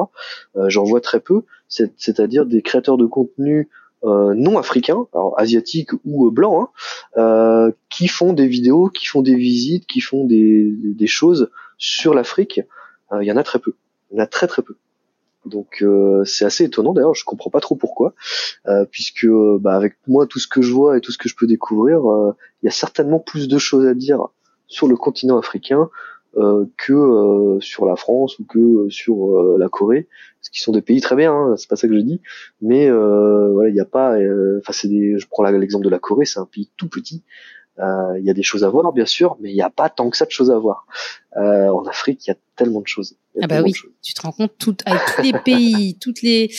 j'en 0.68 0.84
vois 0.84 1.02
très 1.02 1.20
peu. 1.20 1.42
C'est-à-dire 1.68 2.46
des 2.46 2.62
créateurs 2.62 2.96
de 2.96 3.06
contenu 3.06 3.68
euh, 4.04 4.34
non 4.34 4.58
africains, 4.58 5.06
alors 5.14 5.34
asiatiques 5.38 5.90
ou 6.04 6.26
euh, 6.26 6.30
blancs, 6.30 6.68
hein, 7.16 7.20
euh, 7.20 7.72
qui 7.88 8.06
font 8.08 8.34
des 8.34 8.46
vidéos, 8.46 8.88
qui 8.88 9.06
font 9.06 9.22
des 9.22 9.34
visites, 9.34 9.86
qui 9.86 10.00
font 10.00 10.24
des, 10.24 11.06
choses 11.06 11.50
sur 11.78 12.12
l'Afrique. 12.14 12.60
Il 13.20 13.26
y 13.26 13.32
en 13.32 13.36
a 13.36 13.44
très 13.44 13.58
peu. 13.58 13.74
Il 14.10 14.18
y 14.18 14.20
en 14.20 14.24
a 14.24 14.26
très 14.26 14.46
très 14.46 14.62
peu. 14.62 14.76
Donc 15.46 15.84
c'est 16.24 16.46
assez 16.46 16.64
étonnant 16.64 16.94
d'ailleurs, 16.94 17.14
je 17.14 17.24
comprends 17.24 17.50
pas 17.50 17.60
trop 17.60 17.76
pourquoi, 17.76 18.14
puisque 18.90 19.26
bah, 19.60 19.76
avec 19.76 19.96
moi 20.06 20.26
tout 20.26 20.38
ce 20.38 20.48
que 20.48 20.62
je 20.62 20.72
vois 20.72 20.96
et 20.96 21.00
tout 21.00 21.12
ce 21.12 21.18
que 21.18 21.28
je 21.28 21.36
peux 21.36 21.46
découvrir, 21.46 22.00
il 22.62 22.66
y 22.66 22.68
a 22.68 22.72
certainement 22.72 23.20
plus 23.20 23.46
de 23.46 23.58
choses 23.58 23.86
à 23.86 23.94
dire 23.94 24.20
sur 24.66 24.88
le 24.88 24.96
continent 24.96 25.38
africain 25.38 25.90
que 26.76 27.58
sur 27.60 27.86
la 27.86 27.96
France 27.96 28.38
ou 28.38 28.44
que 28.44 28.88
sur 28.88 29.56
la 29.58 29.68
Corée, 29.68 30.08
ce 30.40 30.50
qui 30.50 30.60
sont 30.60 30.72
des 30.72 30.82
pays 30.82 31.00
très 31.00 31.16
bien, 31.16 31.32
hein, 31.32 31.56
c'est 31.56 31.68
pas 31.68 31.76
ça 31.76 31.88
que 31.88 31.94
je 31.94 32.00
dis, 32.00 32.20
mais 32.60 32.90
voilà, 32.90 33.68
il 33.68 33.74
n'y 33.74 33.80
a 33.80 33.84
pas, 33.84 34.16
enfin 34.58 34.72
c'est 34.72 34.88
des, 34.88 35.18
je 35.18 35.26
prends 35.28 35.44
l'exemple 35.44 35.84
de 35.84 35.90
la 35.90 35.98
Corée, 35.98 36.24
c'est 36.24 36.40
un 36.40 36.46
pays 36.46 36.70
tout 36.76 36.88
petit, 36.88 37.22
il 37.78 38.24
y 38.24 38.30
a 38.30 38.34
des 38.34 38.42
choses 38.42 38.64
à 38.64 38.68
voir 38.68 38.92
bien 38.92 39.06
sûr, 39.06 39.36
mais 39.40 39.50
il 39.50 39.54
n'y 39.54 39.62
a 39.62 39.70
pas 39.70 39.88
tant 39.88 40.10
que 40.10 40.16
ça 40.16 40.26
de 40.26 40.30
choses 40.30 40.50
à 40.50 40.58
voir. 40.58 40.86
en 41.36 41.84
Afrique, 41.86 42.26
il 42.26 42.30
y 42.30 42.32
a 42.32 42.36
tellement 42.56 42.80
de 42.80 42.86
choses. 42.86 43.16
Ah 43.42 43.48
bah 43.48 43.62
oui, 43.62 43.72
tu 44.00 44.14
te 44.14 44.22
rends 44.22 44.30
compte 44.30 44.52
tout, 44.58 44.76
avec 44.86 45.00
tous 45.16 45.22
les 45.22 45.32
pays, 45.32 45.96
toutes 46.00 46.22
les, 46.22 46.50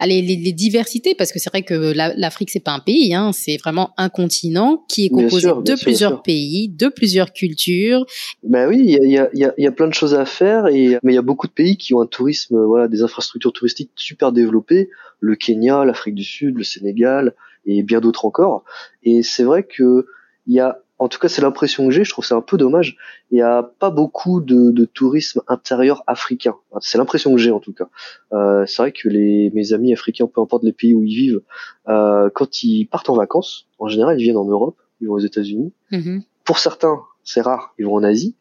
allez, 0.00 0.20
les, 0.20 0.34
les, 0.34 0.52
diversités, 0.52 1.14
parce 1.14 1.30
que 1.30 1.38
c'est 1.38 1.48
vrai 1.48 1.62
que 1.62 1.92
l'Afrique 2.16 2.50
c'est 2.50 2.58
pas 2.58 2.72
un 2.72 2.80
pays, 2.80 3.14
hein, 3.14 3.30
c'est 3.32 3.56
vraiment 3.56 3.94
un 3.96 4.08
continent 4.08 4.84
qui 4.88 5.06
est 5.06 5.10
composé 5.10 5.48
de 5.48 5.80
plusieurs 5.80 6.22
pays, 6.22 6.68
de 6.68 6.88
plusieurs 6.88 7.32
cultures. 7.32 8.04
Bah 8.42 8.66
oui, 8.66 8.80
il 8.80 8.90
y 8.90 8.96
a, 8.96 9.04
y, 9.04 9.18
a, 9.18 9.30
y, 9.32 9.44
a, 9.44 9.54
y 9.56 9.66
a, 9.66 9.72
plein 9.72 9.86
de 9.86 9.94
choses 9.94 10.14
à 10.14 10.24
faire, 10.24 10.66
et 10.66 10.98
mais 11.04 11.12
il 11.12 11.14
y 11.14 11.18
a 11.18 11.22
beaucoup 11.22 11.46
de 11.46 11.52
pays 11.52 11.76
qui 11.76 11.94
ont 11.94 12.00
un 12.00 12.06
tourisme, 12.06 12.64
voilà, 12.64 12.88
des 12.88 13.02
infrastructures 13.02 13.52
touristiques 13.52 13.92
super 13.94 14.32
développées, 14.32 14.90
le 15.20 15.36
Kenya, 15.36 15.84
l'Afrique 15.84 16.16
du 16.16 16.24
Sud, 16.24 16.58
le 16.58 16.64
Sénégal 16.64 17.34
et 17.66 17.82
bien 17.82 18.00
d'autres 18.00 18.24
encore. 18.24 18.64
Et 19.04 19.22
c'est 19.22 19.44
vrai 19.44 19.62
que 19.62 20.06
il 20.46 20.54
y 20.54 20.60
a 20.60 20.80
en 20.98 21.08
tout 21.08 21.18
cas, 21.18 21.28
c'est 21.28 21.42
l'impression 21.42 21.86
que 21.86 21.90
j'ai. 21.90 22.04
Je 22.04 22.10
trouve 22.10 22.24
c'est 22.24 22.34
un 22.34 22.40
peu 22.40 22.56
dommage. 22.56 22.96
Il 23.30 23.34
n'y 23.34 23.42
a 23.42 23.62
pas 23.62 23.90
beaucoup 23.90 24.40
de, 24.40 24.70
de 24.70 24.84
tourisme 24.84 25.42
intérieur 25.48 26.04
africain. 26.06 26.54
C'est 26.80 26.98
l'impression 26.98 27.32
que 27.34 27.40
j'ai 27.40 27.50
en 27.50 27.58
tout 27.58 27.72
cas. 27.72 27.88
Euh, 28.32 28.64
c'est 28.66 28.80
vrai 28.80 28.92
que 28.92 29.08
les, 29.08 29.50
mes 29.54 29.72
amis 29.72 29.92
africains, 29.92 30.26
peu 30.26 30.40
importe 30.40 30.62
les 30.62 30.72
pays 30.72 30.94
où 30.94 31.02
ils 31.02 31.14
vivent, 31.14 31.42
euh, 31.88 32.30
quand 32.32 32.62
ils 32.62 32.86
partent 32.86 33.10
en 33.10 33.16
vacances, 33.16 33.66
en 33.80 33.88
général, 33.88 34.20
ils 34.20 34.22
viennent 34.22 34.36
en 34.36 34.44
Europe, 34.44 34.76
ils 35.00 35.08
vont 35.08 35.14
aux 35.14 35.18
États-Unis. 35.18 35.72
Mm-hmm. 35.90 36.22
Pour 36.44 36.58
certains, 36.58 37.00
c'est 37.24 37.40
rare, 37.40 37.74
ils 37.78 37.86
vont 37.86 37.94
en 37.94 38.04
Asie, 38.04 38.36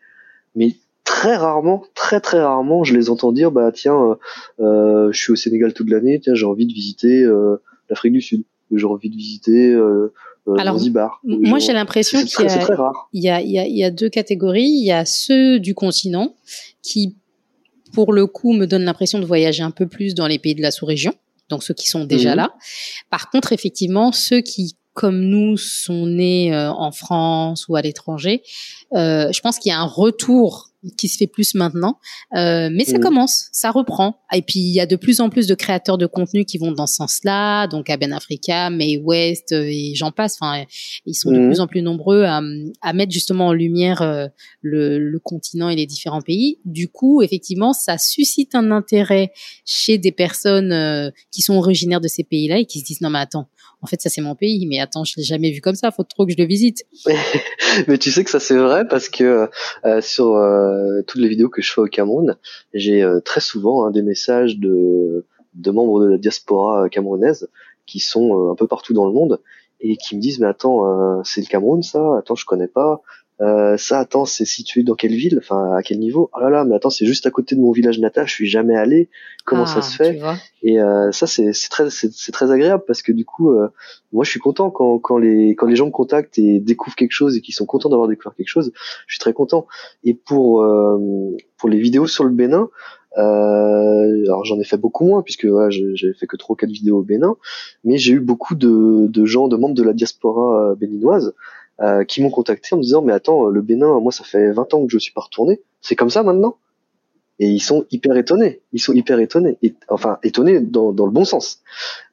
mais 0.55 0.75
très 1.03 1.35
rarement, 1.35 1.83
très 1.95 2.19
très 2.19 2.41
rarement, 2.41 2.83
je 2.83 2.93
les 2.93 3.09
entends 3.09 3.31
dire 3.31 3.51
bah 3.51 3.71
tiens, 3.71 4.17
euh, 4.59 5.11
je 5.11 5.17
suis 5.17 5.31
au 5.31 5.35
Sénégal 5.35 5.73
toute 5.73 5.89
l'année, 5.89 6.19
tiens 6.21 6.35
j'ai 6.35 6.45
envie 6.45 6.67
de 6.67 6.73
visiter 6.73 7.23
euh, 7.23 7.61
l'Afrique 7.89 8.13
du 8.13 8.21
Sud, 8.21 8.43
j'ai 8.71 8.85
envie 8.85 9.09
de 9.09 9.15
visiter 9.15 9.71
euh, 9.71 10.13
euh, 10.47 10.55
Alors, 10.57 10.79
Moi, 11.23 11.59
j'ai 11.59 11.73
l'impression 11.73 12.23
qu'il 12.23 12.45
y, 13.13 13.29
a, 13.29 13.41
y, 13.41 13.59
a, 13.59 13.67
y 13.67 13.83
a 13.83 13.91
deux 13.91 14.09
catégories. 14.09 14.67
Il 14.67 14.85
y 14.85 14.91
a 14.91 15.05
ceux 15.05 15.59
du 15.59 15.73
continent 15.73 16.35
qui, 16.81 17.15
pour 17.93 18.13
le 18.13 18.27
coup, 18.27 18.53
me 18.53 18.65
donnent 18.65 18.85
l'impression 18.85 19.19
de 19.19 19.25
voyager 19.25 19.63
un 19.63 19.71
peu 19.71 19.87
plus 19.87 20.15
dans 20.15 20.27
les 20.27 20.39
pays 20.39 20.55
de 20.55 20.61
la 20.61 20.71
sous-région. 20.71 21.13
Donc 21.49 21.63
ceux 21.63 21.73
qui 21.73 21.87
sont 21.87 22.05
déjà 22.05 22.31
mhm. 22.31 22.37
là. 22.37 22.53
Par 23.09 23.29
contre, 23.29 23.53
effectivement, 23.53 24.11
ceux 24.11 24.41
qui 24.41 24.75
comme 24.93 25.21
nous 25.21 25.57
sont 25.57 26.05
nés 26.05 26.53
euh, 26.53 26.71
en 26.71 26.91
France 26.91 27.67
ou 27.67 27.75
à 27.75 27.81
l'étranger, 27.81 28.43
euh, 28.93 29.31
je 29.31 29.41
pense 29.41 29.57
qu'il 29.57 29.71
y 29.71 29.73
a 29.73 29.79
un 29.79 29.87
retour 29.87 30.69
qui 30.97 31.07
se 31.07 31.17
fait 31.17 31.27
plus 31.27 31.55
maintenant, 31.55 31.99
euh, 32.35 32.69
mais 32.71 32.85
ça 32.85 32.99
commence, 32.99 33.47
ça 33.51 33.71
reprend. 33.71 34.17
Et 34.33 34.41
puis 34.41 34.59
il 34.59 34.73
y 34.73 34.79
a 34.79 34.85
de 34.85 34.95
plus 34.95 35.21
en 35.21 35.29
plus 35.29 35.47
de 35.47 35.55
créateurs 35.55 35.97
de 35.97 36.05
contenu 36.05 36.45
qui 36.45 36.57
vont 36.57 36.71
dans 36.71 36.87
ce 36.87 36.95
sens-là, 36.95 37.67
donc 37.67 37.89
à 37.89 37.97
Ben 37.97 38.13
Africa, 38.13 38.69
May 38.69 38.97
West 38.97 39.51
euh, 39.51 39.65
et 39.65 39.93
j'en 39.95 40.11
passe. 40.11 40.37
Enfin, 40.39 40.63
ils 41.05 41.13
sont 41.13 41.31
de 41.31 41.39
mhm. 41.39 41.47
plus 41.47 41.59
en 41.59 41.67
plus 41.67 41.81
nombreux 41.81 42.23
à, 42.23 42.41
à 42.81 42.93
mettre 42.93 43.11
justement 43.11 43.47
en 43.47 43.53
lumière 43.53 44.01
euh, 44.01 44.27
le, 44.61 44.99
le, 44.99 45.19
continent 45.19 45.69
et 45.69 45.75
les 45.75 45.85
différents 45.85 46.21
pays. 46.21 46.59
Du 46.65 46.89
coup, 46.89 47.21
effectivement, 47.21 47.73
ça 47.73 47.97
suscite 47.97 48.55
un 48.55 48.71
intérêt 48.71 49.31
chez 49.65 49.97
des 49.97 50.11
personnes 50.11 50.71
euh, 50.71 51.09
qui 51.31 51.41
sont 51.41 51.55
originaires 51.55 52.01
de 52.01 52.07
ces 52.07 52.23
pays-là 52.23 52.57
et 52.59 52.65
qui 52.65 52.79
se 52.79 52.85
disent 52.85 53.01
non 53.01 53.09
mais 53.09 53.19
attends, 53.19 53.47
en 53.83 53.87
fait 53.87 54.01
ça 54.01 54.09
c'est 54.09 54.21
mon 54.21 54.33
pays, 54.33 54.65
mais 54.65 54.79
attends 54.79 55.03
je 55.03 55.13
l'ai 55.17 55.23
jamais 55.23 55.51
vu 55.51 55.61
comme 55.61 55.75
ça, 55.75 55.91
faut 55.91 56.03
trop 56.03 56.25
que 56.25 56.31
je 56.31 56.37
le 56.37 56.45
visite. 56.45 56.85
mais 57.87 57.97
tu 57.97 58.11
sais 58.11 58.23
que 58.23 58.29
ça 58.29 58.39
c'est 58.39 58.57
vrai 58.57 58.87
parce 58.87 59.09
que 59.09 59.49
euh, 59.85 60.01
sur 60.01 60.35
euh, 60.35 61.01
toutes 61.05 61.21
les 61.21 61.27
vidéos 61.27 61.49
que 61.49 61.61
je 61.61 61.71
fais 61.71 61.81
au 61.81 61.87
Cameroun, 61.87 62.37
j'ai 62.73 63.03
euh, 63.03 63.19
très 63.19 63.41
souvent 63.41 63.85
hein, 63.85 63.91
des 63.91 64.01
messages 64.01 64.57
de, 64.57 65.25
de 65.53 65.71
membres 65.71 66.01
de 66.01 66.07
la 66.11 66.17
diaspora 66.17 66.89
camerounaise 66.89 67.49
qui 67.85 67.99
sont 67.99 68.51
un 68.51 68.55
peu 68.55 68.67
partout 68.67 68.93
dans 68.93 69.05
le 69.05 69.11
monde 69.11 69.41
et 69.81 69.97
qui 69.97 70.15
me 70.15 70.21
disent 70.21 70.39
mais 70.39 70.47
attends 70.47 71.23
c'est 71.25 71.41
le 71.41 71.47
Cameroun 71.47 71.83
ça? 71.83 72.17
Attends 72.17 72.35
je 72.35 72.45
connais 72.45 72.69
pas 72.69 73.01
euh, 73.41 73.77
ça, 73.77 73.99
attends, 73.99 74.25
c'est 74.25 74.45
situé 74.45 74.83
dans 74.83 74.93
quelle 74.93 75.13
ville? 75.13 75.37
Enfin, 75.39 75.75
à 75.75 75.81
quel 75.81 75.99
niveau? 75.99 76.29
Oh 76.35 76.39
là 76.39 76.49
là, 76.49 76.65
mais 76.65 76.75
attends, 76.75 76.91
c'est 76.91 77.05
juste 77.05 77.25
à 77.25 77.31
côté 77.31 77.55
de 77.55 77.61
mon 77.61 77.71
village 77.71 77.99
natal. 77.99 78.27
Je 78.27 78.33
suis 78.33 78.47
jamais 78.47 78.75
allé. 78.75 79.09
Comment 79.45 79.65
ça 79.65 79.79
ah, 79.79 79.81
se 79.81 79.95
fait? 79.95 80.21
Et 80.61 80.79
euh, 80.79 81.11
ça, 81.11 81.27
c'est 81.27 81.51
très, 81.69 81.89
c'est 81.89 82.31
très 82.31 82.51
agréable 82.51 82.83
parce 82.85 83.01
que 83.01 83.11
du 83.11 83.25
coup, 83.25 83.51
euh, 83.51 83.67
moi, 84.13 84.23
je 84.23 84.29
suis 84.29 84.39
content 84.39 84.69
quand, 84.69 84.99
quand 84.99 85.17
les 85.17 85.55
quand 85.55 85.67
les 85.67 85.75
gens 85.75 85.87
me 85.87 85.91
contactent 85.91 86.37
et 86.37 86.59
découvrent 86.59 86.95
quelque 86.95 87.11
chose 87.11 87.35
et 87.35 87.41
qu'ils 87.41 87.55
sont 87.55 87.65
contents 87.65 87.89
d'avoir 87.89 88.07
découvert 88.07 88.35
quelque 88.35 88.47
chose. 88.47 88.71
Je 89.07 89.15
suis 89.15 89.19
très 89.19 89.33
content. 89.33 89.67
Et 90.03 90.13
pour 90.13 90.61
euh, 90.61 91.35
pour 91.57 91.69
les 91.69 91.79
vidéos 91.79 92.07
sur 92.07 92.23
le 92.23 92.29
Bénin. 92.29 92.69
alors 93.17 94.45
j'en 94.45 94.59
ai 94.59 94.63
fait 94.63 94.77
beaucoup 94.77 95.05
moins 95.05 95.23
puisque 95.23 95.45
voilà, 95.45 95.69
j'avais 95.69 96.13
fait 96.13 96.27
que 96.27 96.37
trois 96.37 96.55
quatre 96.55 96.71
vidéos 96.71 96.99
au 96.99 97.03
Bénin, 97.03 97.35
mais 97.83 97.97
j'ai 97.97 98.13
eu 98.13 98.19
beaucoup 98.19 98.55
de, 98.55 99.07
de 99.07 99.25
gens, 99.25 99.47
de 99.47 99.57
membres 99.57 99.75
de 99.75 99.83
la 99.83 99.93
diaspora 99.93 100.75
béninoise 100.75 101.33
euh, 101.81 102.03
qui 102.03 102.21
m'ont 102.21 102.29
contacté 102.29 102.69
en 102.73 102.77
me 102.77 102.83
disant 102.83 103.01
mais 103.01 103.13
attends 103.13 103.45
le 103.45 103.61
Bénin 103.61 103.99
moi 103.99 104.11
ça 104.11 104.23
fait 104.23 104.51
20 104.51 104.73
ans 104.73 104.85
que 104.85 104.91
je 104.91 104.97
suis 104.97 105.13
pas 105.13 105.21
retourné. 105.21 105.61
C'est 105.81 105.95
comme 105.95 106.09
ça 106.09 106.23
maintenant? 106.23 106.57
Et 107.39 107.47
ils 107.47 107.59
sont 107.59 107.85
hyper 107.89 108.15
étonnés. 108.15 108.61
Ils 108.73 108.81
sont 108.81 108.93
hyper 108.93 109.19
étonnés. 109.19 109.57
Et, 109.63 109.73
enfin 109.89 110.19
étonnés 110.23 110.59
dans, 110.59 110.93
dans 110.93 111.05
le 111.05 111.11
bon 111.11 111.25
sens. 111.25 111.61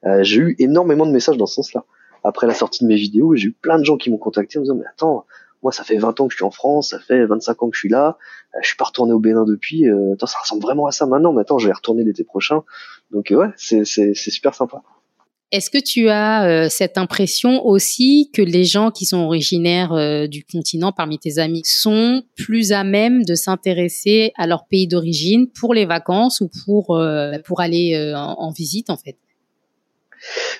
Euh, 0.05 0.23
j'ai 0.23 0.39
eu 0.39 0.55
énormément 0.59 1.05
de 1.05 1.11
messages 1.11 1.37
dans 1.37 1.45
ce 1.45 1.55
sens 1.55 1.73
là 1.73 1.85
après 2.23 2.47
la 2.47 2.53
sortie 2.53 2.83
de 2.83 2.87
mes 2.87 2.95
vidéos 2.95 3.35
j'ai 3.35 3.47
eu 3.47 3.51
plein 3.51 3.79
de 3.79 3.83
gens 3.83 3.97
qui 3.97 4.09
m'ont 4.09 4.17
contacté 4.17 4.57
en 4.57 4.61
me 4.61 4.65
disant 4.65 4.75
mais 4.75 4.85
attends 4.87 5.25
moi 5.63 5.71
ça 5.71 5.83
fait 5.83 5.97
20 5.97 6.19
ans 6.19 6.27
que 6.27 6.31
je 6.31 6.37
suis 6.37 6.45
en 6.45 6.51
France 6.51 6.89
ça 6.89 6.99
fait 6.99 7.25
25 7.25 7.63
ans 7.63 7.69
que 7.69 7.75
je 7.75 7.79
suis 7.79 7.89
là 7.89 8.17
euh, 8.55 8.59
je 8.61 8.67
suis 8.67 8.77
pas 8.77 8.85
retourné 8.85 9.13
au 9.13 9.19
Bénin 9.19 9.45
depuis 9.45 9.87
euh, 9.89 10.13
attends 10.13 10.27
ça 10.27 10.39
ressemble 10.39 10.61
vraiment 10.61 10.85
à 10.85 10.91
ça 10.91 11.05
maintenant 11.05 11.33
mais 11.33 11.41
attends 11.41 11.57
je 11.57 11.67
vais 11.67 11.73
retourner 11.73 12.03
l'été 12.03 12.23
prochain. 12.23 12.63
Donc 13.11 13.27
ouais 13.31 13.47
c'est 13.57 13.85
c'est 13.85 14.13
super 14.13 14.53
sympa 14.53 14.81
est-ce 15.51 15.69
que 15.69 15.77
tu 15.77 16.09
as 16.09 16.45
euh, 16.47 16.69
cette 16.69 16.97
impression 16.97 17.65
aussi 17.65 18.29
que 18.33 18.41
les 18.41 18.63
gens 18.63 18.89
qui 18.89 19.05
sont 19.05 19.17
originaires 19.17 19.91
euh, 19.91 20.27
du 20.27 20.45
continent 20.45 20.91
parmi 20.91 21.19
tes 21.19 21.39
amis 21.39 21.63
sont 21.65 22.23
plus 22.37 22.71
à 22.71 22.83
même 22.83 23.25
de 23.25 23.35
s'intéresser 23.35 24.31
à 24.37 24.47
leur 24.47 24.65
pays 24.65 24.87
d'origine 24.87 25.47
pour 25.47 25.73
les 25.73 25.85
vacances 25.85 26.41
ou 26.41 26.49
pour 26.65 26.95
euh, 26.95 27.33
pour 27.45 27.59
aller 27.59 28.13
en, 28.15 28.35
en, 28.39 28.51
visite 28.51 28.89
en 28.89 28.97
fait? 28.97 29.17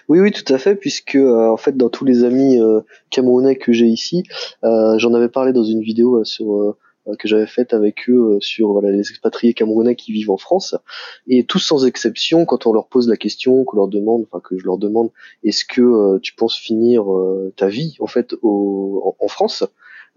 Oui, 0.10 0.20
oui, 0.20 0.32
tout 0.32 0.52
à 0.54 0.58
fait, 0.58 0.76
puisque 0.76 1.16
en 1.16 1.58
fait 1.58 1.78
dans 1.78 1.90
tous 1.90 2.04
les 2.04 2.24
amis 2.24 2.58
camerounais 3.12 3.56
que 3.56 3.72
j'ai 3.72 3.86
ici, 3.86 4.24
j'en 4.64 5.14
avais 5.14 5.30
parlé 5.30 5.54
dans 5.54 5.64
une 5.64 5.82
vidéo 5.82 6.24
sur 6.24 6.76
que 7.18 7.28
j'avais 7.28 7.48
faite 7.48 7.74
avec 7.74 8.10
eux 8.10 8.36
euh, 8.36 8.40
sur 8.40 8.72
voilà, 8.72 8.92
les 8.92 9.10
expatriés 9.10 9.54
camerounais 9.54 9.96
qui 9.96 10.12
vivent 10.12 10.32
en 10.32 10.38
France. 10.38 10.76
Et 11.28 11.46
tous 11.46 11.60
sans 11.60 11.86
exception, 11.86 12.46
quand 12.46 12.68
on 12.68 12.74
leur 12.74 12.88
pose 12.88 13.08
la 13.10 13.18
question, 13.18 13.64
qu'on 13.64 13.78
leur 13.78 13.88
demande, 13.88 14.26
enfin 14.32 14.42
que 14.42 14.58
je 14.58 14.66
leur 14.66 14.78
demande, 14.78 15.10
est-ce 15.44 15.66
que 15.66 15.82
euh, 15.82 16.20
tu 16.20 16.34
penses 16.34 16.58
finir 16.58 17.06
ta 17.56 17.68
vie 17.68 17.96
en 18.00 18.08
fait 18.08 18.36
au, 18.42 19.16
en, 19.20 19.28
France 19.28 19.64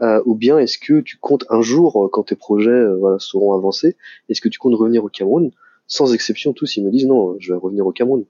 ou 0.01 0.35
bien 0.35 0.59
est-ce 0.59 0.77
que 0.79 1.01
tu 1.01 1.19
comptes 1.19 1.45
un 1.51 1.63
jour, 1.63 2.11
quand 2.13 2.25
tes 2.25 2.35
projets 2.35 2.85
voilà, 2.99 3.19
seront 3.19 3.55
avancés, 3.55 3.97
est-ce 4.29 4.41
que 4.41 4.49
tu 4.49 4.59
comptes 4.59 4.75
revenir 4.75 5.05
au 5.05 5.09
Cameroun? 5.09 5.51
Sans 5.87 6.13
exception, 6.13 6.53
tous 6.53 6.77
ils 6.77 6.85
me 6.85 6.91
disent 6.91 7.07
non, 7.07 7.37
je 7.39 7.53
vais 7.53 7.59
revenir 7.59 7.87
au 7.87 7.93
Cameroun. 7.93 8.25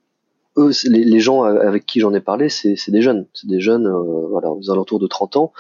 Eux, 0.57 0.71
les, 0.85 1.21
gens 1.21 1.43
avec 1.43 1.87
qui 1.87 2.01
j'en 2.01 2.15
ai 2.15 2.21
parlé, 2.21 2.49
c'est 2.49 2.91
des 2.91 3.03
jeunes, 3.03 3.27
c'est 3.33 3.49
des 3.49 3.61
jeunes, 3.61 3.91
voilà, 4.31 4.53
aux 4.53 4.71
alentours 4.71 5.01
de 5.01 5.07
30 5.07 5.37
ans. 5.37 5.53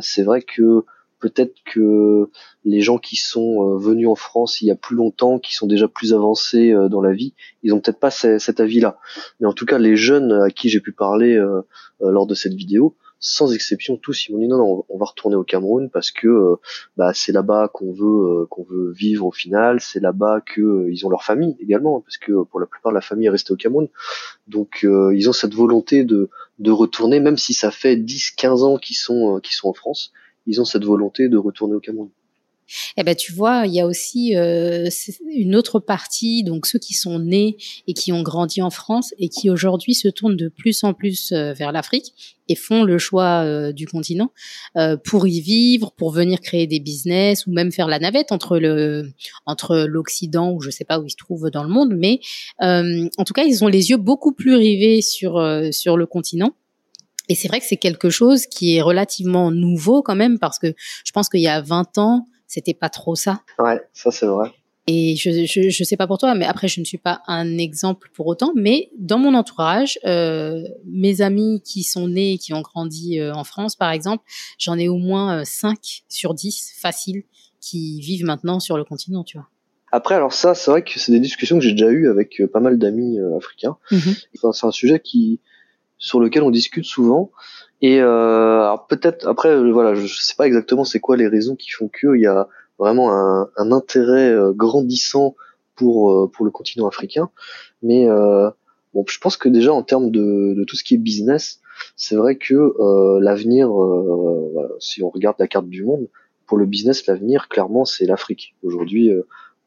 c'est 0.00 0.22
vrai 0.22 0.42
que 0.42 0.84
peut-être 1.18 1.54
que 1.64 2.30
les 2.64 2.80
gens 2.80 2.98
qui 2.98 3.16
sont 3.16 3.62
euh, 3.62 3.78
venus 3.78 4.08
en 4.08 4.14
France 4.14 4.60
il 4.60 4.66
y 4.66 4.70
a 4.70 4.76
plus 4.76 4.96
longtemps, 4.96 5.38
qui 5.38 5.54
sont 5.54 5.66
déjà 5.66 5.88
plus 5.88 6.12
avancés 6.12 6.72
euh, 6.72 6.88
dans 6.88 7.00
la 7.00 7.12
vie, 7.12 7.34
ils 7.62 7.72
ont 7.72 7.80
peut-être 7.80 8.00
pas 8.00 8.10
cet 8.10 8.60
avis-là. 8.60 8.98
Mais 9.40 9.46
en 9.46 9.52
tout 9.52 9.66
cas, 9.66 9.78
les 9.78 9.96
jeunes 9.96 10.32
à 10.32 10.50
qui 10.50 10.68
j'ai 10.68 10.80
pu 10.80 10.92
parler 10.92 11.34
euh, 11.34 11.62
lors 12.00 12.26
de 12.26 12.34
cette 12.34 12.54
vidéo, 12.54 12.96
sans 13.18 13.54
exception, 13.54 13.96
tous 13.96 14.28
ils 14.28 14.32
m'ont 14.32 14.38
dit 14.38 14.46
non, 14.46 14.58
non, 14.58 14.84
on 14.90 14.98
va 14.98 15.06
retourner 15.06 15.36
au 15.36 15.42
Cameroun 15.42 15.88
parce 15.90 16.10
que 16.10 16.56
bah, 16.98 17.12
c'est 17.14 17.32
là-bas 17.32 17.70
qu'on 17.72 17.90
veut 17.90 18.44
qu'on 18.50 18.62
veut 18.62 18.92
vivre 18.92 19.24
au 19.24 19.32
final, 19.32 19.80
c'est 19.80 20.00
là-bas 20.00 20.42
que 20.42 20.86
ils 20.90 21.06
ont 21.06 21.08
leur 21.08 21.24
famille 21.24 21.56
également, 21.58 22.02
parce 22.02 22.18
que 22.18 22.42
pour 22.42 22.60
la 22.60 22.66
plupart 22.66 22.92
la 22.92 23.00
famille 23.00 23.26
est 23.26 23.30
restée 23.30 23.54
au 23.54 23.56
Cameroun. 23.56 23.88
Donc 24.48 24.86
ils 24.86 25.28
ont 25.30 25.32
cette 25.32 25.54
volonté 25.54 26.04
de 26.04 26.28
de 26.58 26.70
retourner, 26.70 27.18
même 27.18 27.38
si 27.38 27.54
ça 27.54 27.70
fait 27.70 27.96
10-15 27.96 28.62
ans 28.62 28.76
qu'ils 28.76 28.96
sont 28.96 29.40
qu'ils 29.40 29.56
sont 29.56 29.70
en 29.70 29.74
France 29.74 30.12
ils 30.46 30.60
ont 30.60 30.64
cette 30.64 30.84
volonté 30.84 31.28
de 31.28 31.36
retourner 31.36 31.74
au 31.74 31.80
Cameroun. 31.80 32.10
Eh 32.96 33.04
ben, 33.04 33.14
tu 33.14 33.32
vois, 33.32 33.66
il 33.66 33.74
y 33.74 33.80
a 33.80 33.86
aussi 33.86 34.36
euh, 34.36 34.88
une 35.30 35.54
autre 35.54 35.78
partie, 35.78 36.42
donc 36.42 36.66
ceux 36.66 36.78
qui 36.78 36.94
sont 36.94 37.18
nés 37.18 37.56
et 37.86 37.94
qui 37.94 38.12
ont 38.12 38.22
grandi 38.22 38.60
en 38.60 38.70
France 38.70 39.14
et 39.18 39.28
qui 39.28 39.50
aujourd'hui 39.50 39.94
se 39.94 40.08
tournent 40.08 40.36
de 40.36 40.48
plus 40.48 40.82
en 40.82 40.92
plus 40.92 41.32
euh, 41.32 41.52
vers 41.52 41.70
l'Afrique 41.70 42.36
et 42.48 42.54
font 42.54 42.82
le 42.84 42.98
choix 42.98 43.42
euh, 43.44 43.72
du 43.72 43.86
continent 43.86 44.32
pour 45.04 45.26
y 45.26 45.40
vivre, 45.40 45.92
pour 45.96 46.10
venir 46.10 46.40
créer 46.40 46.66
des 46.66 46.80
business 46.80 47.46
ou 47.46 47.52
même 47.52 47.72
faire 47.72 47.88
la 47.88 47.98
navette 47.98 48.30
entre 48.30 48.58
le 48.58 49.10
entre 49.46 49.84
l'Occident 49.88 50.52
ou 50.52 50.60
je 50.60 50.70
sais 50.70 50.84
pas 50.84 50.98
où 51.00 51.06
ils 51.06 51.10
se 51.10 51.16
trouvent 51.16 51.50
dans 51.50 51.62
le 51.62 51.68
monde, 51.68 51.94
mais 51.96 52.20
en 52.60 53.24
tout 53.24 53.32
cas, 53.32 53.44
ils 53.44 53.64
ont 53.64 53.68
les 53.68 53.90
yeux 53.90 53.96
beaucoup 53.96 54.32
plus 54.32 54.54
rivés 54.54 55.00
sur 55.02 55.42
sur 55.72 55.96
le 55.96 56.06
continent 56.06 56.54
et 57.28 57.34
c'est 57.34 57.48
vrai 57.48 57.60
que 57.60 57.66
c'est 57.66 57.76
quelque 57.76 58.10
chose 58.10 58.46
qui 58.46 58.76
est 58.76 58.82
relativement 58.82 59.50
nouveau 59.50 60.02
quand 60.02 60.16
même 60.16 60.38
parce 60.38 60.58
que 60.58 60.74
je 61.04 61.12
pense 61.12 61.28
qu'il 61.28 61.40
y 61.40 61.48
a 61.48 61.60
20 61.60 61.98
ans, 61.98 62.26
c'était 62.46 62.74
pas 62.74 62.88
trop 62.88 63.14
ça. 63.14 63.42
Ouais, 63.58 63.80
ça 63.92 64.10
c'est 64.10 64.26
vrai. 64.26 64.52
Et 64.88 65.16
je, 65.16 65.46
je, 65.46 65.68
je 65.68 65.84
sais 65.84 65.96
pas 65.96 66.06
pour 66.06 66.18
toi, 66.18 66.34
mais 66.36 66.44
après 66.44 66.68
je 66.68 66.78
ne 66.78 66.84
suis 66.84 66.98
pas 66.98 67.22
un 67.26 67.58
exemple 67.58 68.08
pour 68.14 68.28
autant. 68.28 68.52
Mais 68.54 68.90
dans 68.98 69.18
mon 69.18 69.34
entourage, 69.34 69.98
euh, 70.04 70.62
mes 70.84 71.22
amis 71.22 71.60
qui 71.64 71.82
sont 71.82 72.06
nés, 72.06 72.34
et 72.34 72.38
qui 72.38 72.54
ont 72.54 72.60
grandi 72.60 73.18
euh, 73.18 73.34
en 73.34 73.42
France, 73.42 73.74
par 73.74 73.90
exemple, 73.90 74.22
j'en 74.58 74.78
ai 74.78 74.88
au 74.88 74.96
moins 74.96 75.44
5 75.44 75.72
euh, 75.72 75.76
sur 76.08 76.34
10 76.34 76.74
faciles 76.78 77.24
qui 77.60 78.00
vivent 78.00 78.24
maintenant 78.24 78.60
sur 78.60 78.76
le 78.76 78.84
continent, 78.84 79.24
tu 79.24 79.38
vois. 79.38 79.48
Après, 79.90 80.14
alors 80.14 80.32
ça, 80.32 80.54
c'est 80.54 80.70
vrai 80.70 80.84
que 80.84 81.00
c'est 81.00 81.10
des 81.10 81.20
discussions 81.20 81.58
que 81.58 81.64
j'ai 81.64 81.72
déjà 81.72 81.90
eues 81.90 82.08
avec 82.08 82.40
pas 82.52 82.60
mal 82.60 82.78
d'amis 82.78 83.18
africains. 83.36 83.76
Mhm. 83.90 84.14
Enfin, 84.36 84.52
c'est 84.52 84.66
un 84.66 84.72
sujet 84.72 85.00
qui 85.00 85.40
sur 85.98 86.20
lequel 86.20 86.42
on 86.42 86.50
discute 86.50 86.84
souvent. 86.84 87.30
Et 87.82 88.00
euh, 88.00 88.74
peut-être 88.88 89.26
après, 89.26 89.70
voilà, 89.70 89.94
je, 89.94 90.06
je 90.06 90.20
sais 90.22 90.34
pas 90.36 90.46
exactement 90.46 90.84
c'est 90.84 91.00
quoi 91.00 91.16
les 91.16 91.28
raisons 91.28 91.56
qui 91.56 91.70
font 91.70 91.88
qu'il 91.88 92.20
y 92.20 92.26
a 92.26 92.48
vraiment 92.78 93.12
un, 93.12 93.50
un 93.56 93.72
intérêt 93.72 94.30
euh, 94.30 94.52
grandissant 94.52 95.34
pour 95.74 96.10
euh, 96.10 96.26
pour 96.26 96.44
le 96.44 96.50
continent 96.50 96.86
africain. 96.86 97.30
Mais 97.82 98.08
euh, 98.08 98.50
bon, 98.94 99.04
je 99.06 99.18
pense 99.18 99.36
que 99.36 99.48
déjà 99.48 99.72
en 99.72 99.82
termes 99.82 100.10
de, 100.10 100.54
de 100.54 100.64
tout 100.64 100.76
ce 100.76 100.82
qui 100.82 100.94
est 100.94 100.98
business, 100.98 101.60
c'est 101.96 102.16
vrai 102.16 102.36
que 102.36 102.54
euh, 102.54 103.20
l'avenir, 103.20 103.68
voilà, 103.70 104.70
si 104.80 105.02
on 105.02 105.10
regarde 105.10 105.36
la 105.38 105.46
carte 105.46 105.68
du 105.68 105.84
monde, 105.84 106.08
pour 106.46 106.58
le 106.58 106.66
business, 106.66 107.06
l'avenir 107.06 107.48
clairement 107.48 107.84
c'est 107.84 108.06
l'Afrique. 108.06 108.54
Aujourd'hui, 108.62 109.10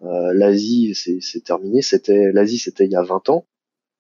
l'Asie 0.02 0.96
c'est 0.96 1.44
terminé. 1.44 1.82
C'était 1.82 2.32
l'Asie 2.32 2.58
c'était 2.58 2.86
il 2.86 2.92
y 2.92 2.96
a 2.96 3.04
20 3.04 3.30
ans. 3.30 3.46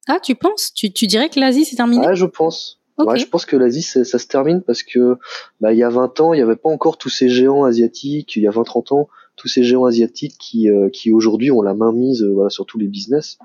Ah, 0.08 0.20
tu 0.20 0.36
penses? 0.36 0.74
Tu, 0.74 0.91
tu 0.91 1.08
dirais 1.08 1.30
que 1.30 1.39
l'Asie 1.39 1.66
c'est 1.66 1.76
terminé? 1.76 2.06
Ouais, 2.06 2.16
je 2.16 2.26
pense. 2.26 2.80
Ouais, 3.06 3.18
je 3.18 3.26
pense 3.26 3.45
que 3.45 3.56
l'Asie, 3.56 3.82
ça 3.82 4.04
se 4.04 4.28
termine 4.28 4.62
parce 4.62 4.84
que 4.84 5.18
bah, 5.62 5.72
il 5.72 5.80
y 5.80 5.84
a 5.84 5.89
20 5.89 6.20
ans, 6.20 6.34
il 6.34 6.38
n'y 6.38 6.43
avait 6.43 6.58
pas 6.58 6.70
encore 6.70 6.97
tous 6.97 7.10
ces 7.10 7.30
géants 7.30 7.64
asiatiques. 7.64 8.36
Il 8.36 8.43
y 8.43 8.47
a 8.47 8.52
20-30 8.52 8.93
ans, 8.93 9.10
tous 9.38 9.47
ces 9.47 9.64
géants 9.64 9.86
asiatiques 9.86 10.36
qui, 10.38 10.70
euh, 10.70 10.89
qui 10.89 11.12
aujourd'hui 11.12 11.50
ont 11.50 11.62
la 11.62 11.74
main 11.74 11.93
mise 11.93 12.24
euh, 12.24 12.34
voilà, 12.34 12.50
sur 12.50 12.66
tous 12.66 12.78
les 12.78 12.88
business, 12.88 13.39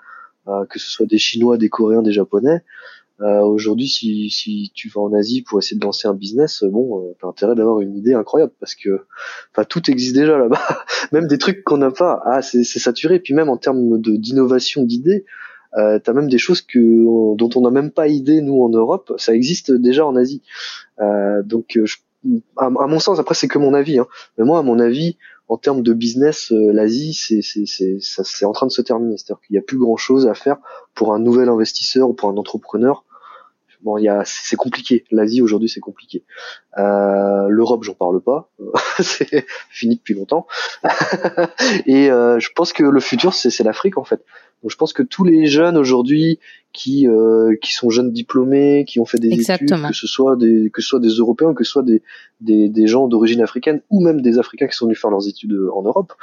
euh, 0.48 0.64
que 0.66 0.80
ce 0.80 0.90
soit 0.90 1.06
des 1.06 1.18
Chinois, 1.18 1.56
des 1.56 1.68
Coréens, 1.68 2.02
des 2.02 2.12
Japonais. 2.12 2.64
aujourd'hui, 3.20 3.86
si, 3.86 4.28
si 4.28 4.72
tu 4.74 4.88
vas 4.88 5.02
en 5.02 5.12
Asie 5.12 5.42
pour 5.42 5.60
essayer 5.60 5.78
de 5.78 5.84
lancer 5.84 6.08
un 6.08 6.14
business, 6.14 6.64
bon, 6.64 7.14
t'as 7.20 7.28
intérêt 7.28 7.54
d'avoir 7.54 7.80
une 7.80 7.96
idée 7.96 8.12
incroyable 8.12 8.52
parce 8.58 8.74
que, 8.74 9.06
enfin, 9.52 9.64
tout 9.64 9.88
existe 9.88 10.16
déjà 10.16 10.36
là-bas. 10.36 10.60
même 11.12 11.28
des 11.28 11.38
trucs 11.38 11.62
qu'on 11.62 11.76
n'a 11.76 11.92
pas, 11.92 12.20
ah, 12.24 12.42
c'est 12.42 12.64
saturé. 12.64 13.20
Puis 13.20 13.34
même 13.34 13.48
en 13.48 13.56
termes 13.56 14.00
de 14.00 14.16
d'innovation 14.16 14.82
d'idées, 14.82 15.24
euh, 15.76 15.98
t'as 15.98 16.12
même 16.12 16.28
des 16.28 16.38
choses 16.38 16.62
que 16.62 16.78
dont 16.78 17.50
on 17.56 17.60
n'a 17.62 17.70
même 17.70 17.90
pas 17.90 18.08
idée 18.08 18.40
nous 18.40 18.62
en 18.62 18.68
Europe, 18.68 19.12
ça 19.16 19.34
existe 19.34 19.72
déjà 19.72 20.06
en 20.06 20.16
Asie. 20.16 20.42
Euh, 21.00 21.42
donc, 21.42 21.76
euh, 21.76 21.86
à, 22.56 22.70
mon 22.70 22.98
sens, 22.98 23.18
après 23.18 23.34
c'est 23.34 23.48
que 23.48 23.58
mon 23.58 23.74
avis, 23.74 23.98
hein, 23.98 24.06
mais 24.38 24.44
moi 24.44 24.58
à 24.58 24.62
mon 24.62 24.78
avis, 24.78 25.16
en 25.48 25.58
termes 25.58 25.82
de 25.82 25.92
business, 25.92 26.52
euh, 26.52 26.72
l'Asie 26.72 27.12
c'est 27.12 27.42
c'est 27.42 28.44
en 28.44 28.52
train 28.52 28.66
de 28.66 28.72
se 28.72 28.82
terminer. 28.82 29.16
C'est-à-dire 29.18 29.40
qu'il 29.46 29.54
n'y 29.54 29.58
a 29.58 29.62
plus 29.62 29.78
grand 29.78 29.96
chose 29.96 30.26
à 30.26 30.34
faire 30.34 30.56
pour 30.94 31.12
un 31.12 31.18
nouvel 31.18 31.48
investisseur 31.48 32.08
ou 32.08 32.14
pour 32.14 32.28
un 32.28 32.36
entrepreneur. 32.36 33.04
Bon, 33.82 33.98
il 33.98 34.04
y 34.04 34.08
a 34.08 34.22
c'est 34.24 34.56
compliqué. 34.56 35.04
L'Asie 35.10 35.42
aujourd'hui 35.42 35.68
c'est 35.68 35.80
compliqué. 35.80 36.24
Euh, 36.78 37.48
L'Europe 37.50 37.84
j'en 37.84 37.92
parle 37.92 38.22
pas, 38.22 38.50
c'est 39.00 39.44
fini 39.68 39.96
depuis 39.96 40.14
longtemps. 40.14 40.46
Et 41.86 42.10
euh, 42.10 42.40
je 42.40 42.48
pense 42.56 42.72
que 42.72 42.82
le 42.82 43.00
futur 43.00 43.34
c'est 43.34 43.62
l'Afrique 43.62 43.98
en 43.98 44.04
fait. 44.04 44.24
Donc 44.64 44.70
je 44.70 44.78
pense 44.78 44.94
que 44.94 45.02
tous 45.02 45.24
les 45.24 45.44
jeunes 45.44 45.76
aujourd'hui 45.76 46.38
qui 46.72 47.06
euh, 47.06 47.54
qui 47.60 47.74
sont 47.74 47.90
jeunes 47.90 48.10
diplômés, 48.10 48.86
qui 48.88 48.98
ont 48.98 49.04
fait 49.04 49.18
des 49.18 49.28
études, 49.34 49.68
que 49.68 49.92
ce 49.92 50.06
soit 50.06 50.36
des 50.36 50.70
que 50.72 50.80
ce 50.80 50.88
soit 50.88 51.00
des 51.00 51.10
Européens, 51.10 51.52
que 51.52 51.64
ce 51.64 51.70
soit 51.70 51.82
des 51.82 52.02
des, 52.40 52.70
des 52.70 52.86
gens 52.86 53.06
d'origine 53.06 53.42
africaine 53.42 53.82
ou 53.90 54.02
même 54.02 54.22
des 54.22 54.38
Africains 54.38 54.66
qui 54.66 54.74
sont 54.74 54.86
venus 54.86 54.98
faire 54.98 55.10
leurs 55.10 55.28
études 55.28 55.54
en 55.74 55.82
Europe, 55.82 56.14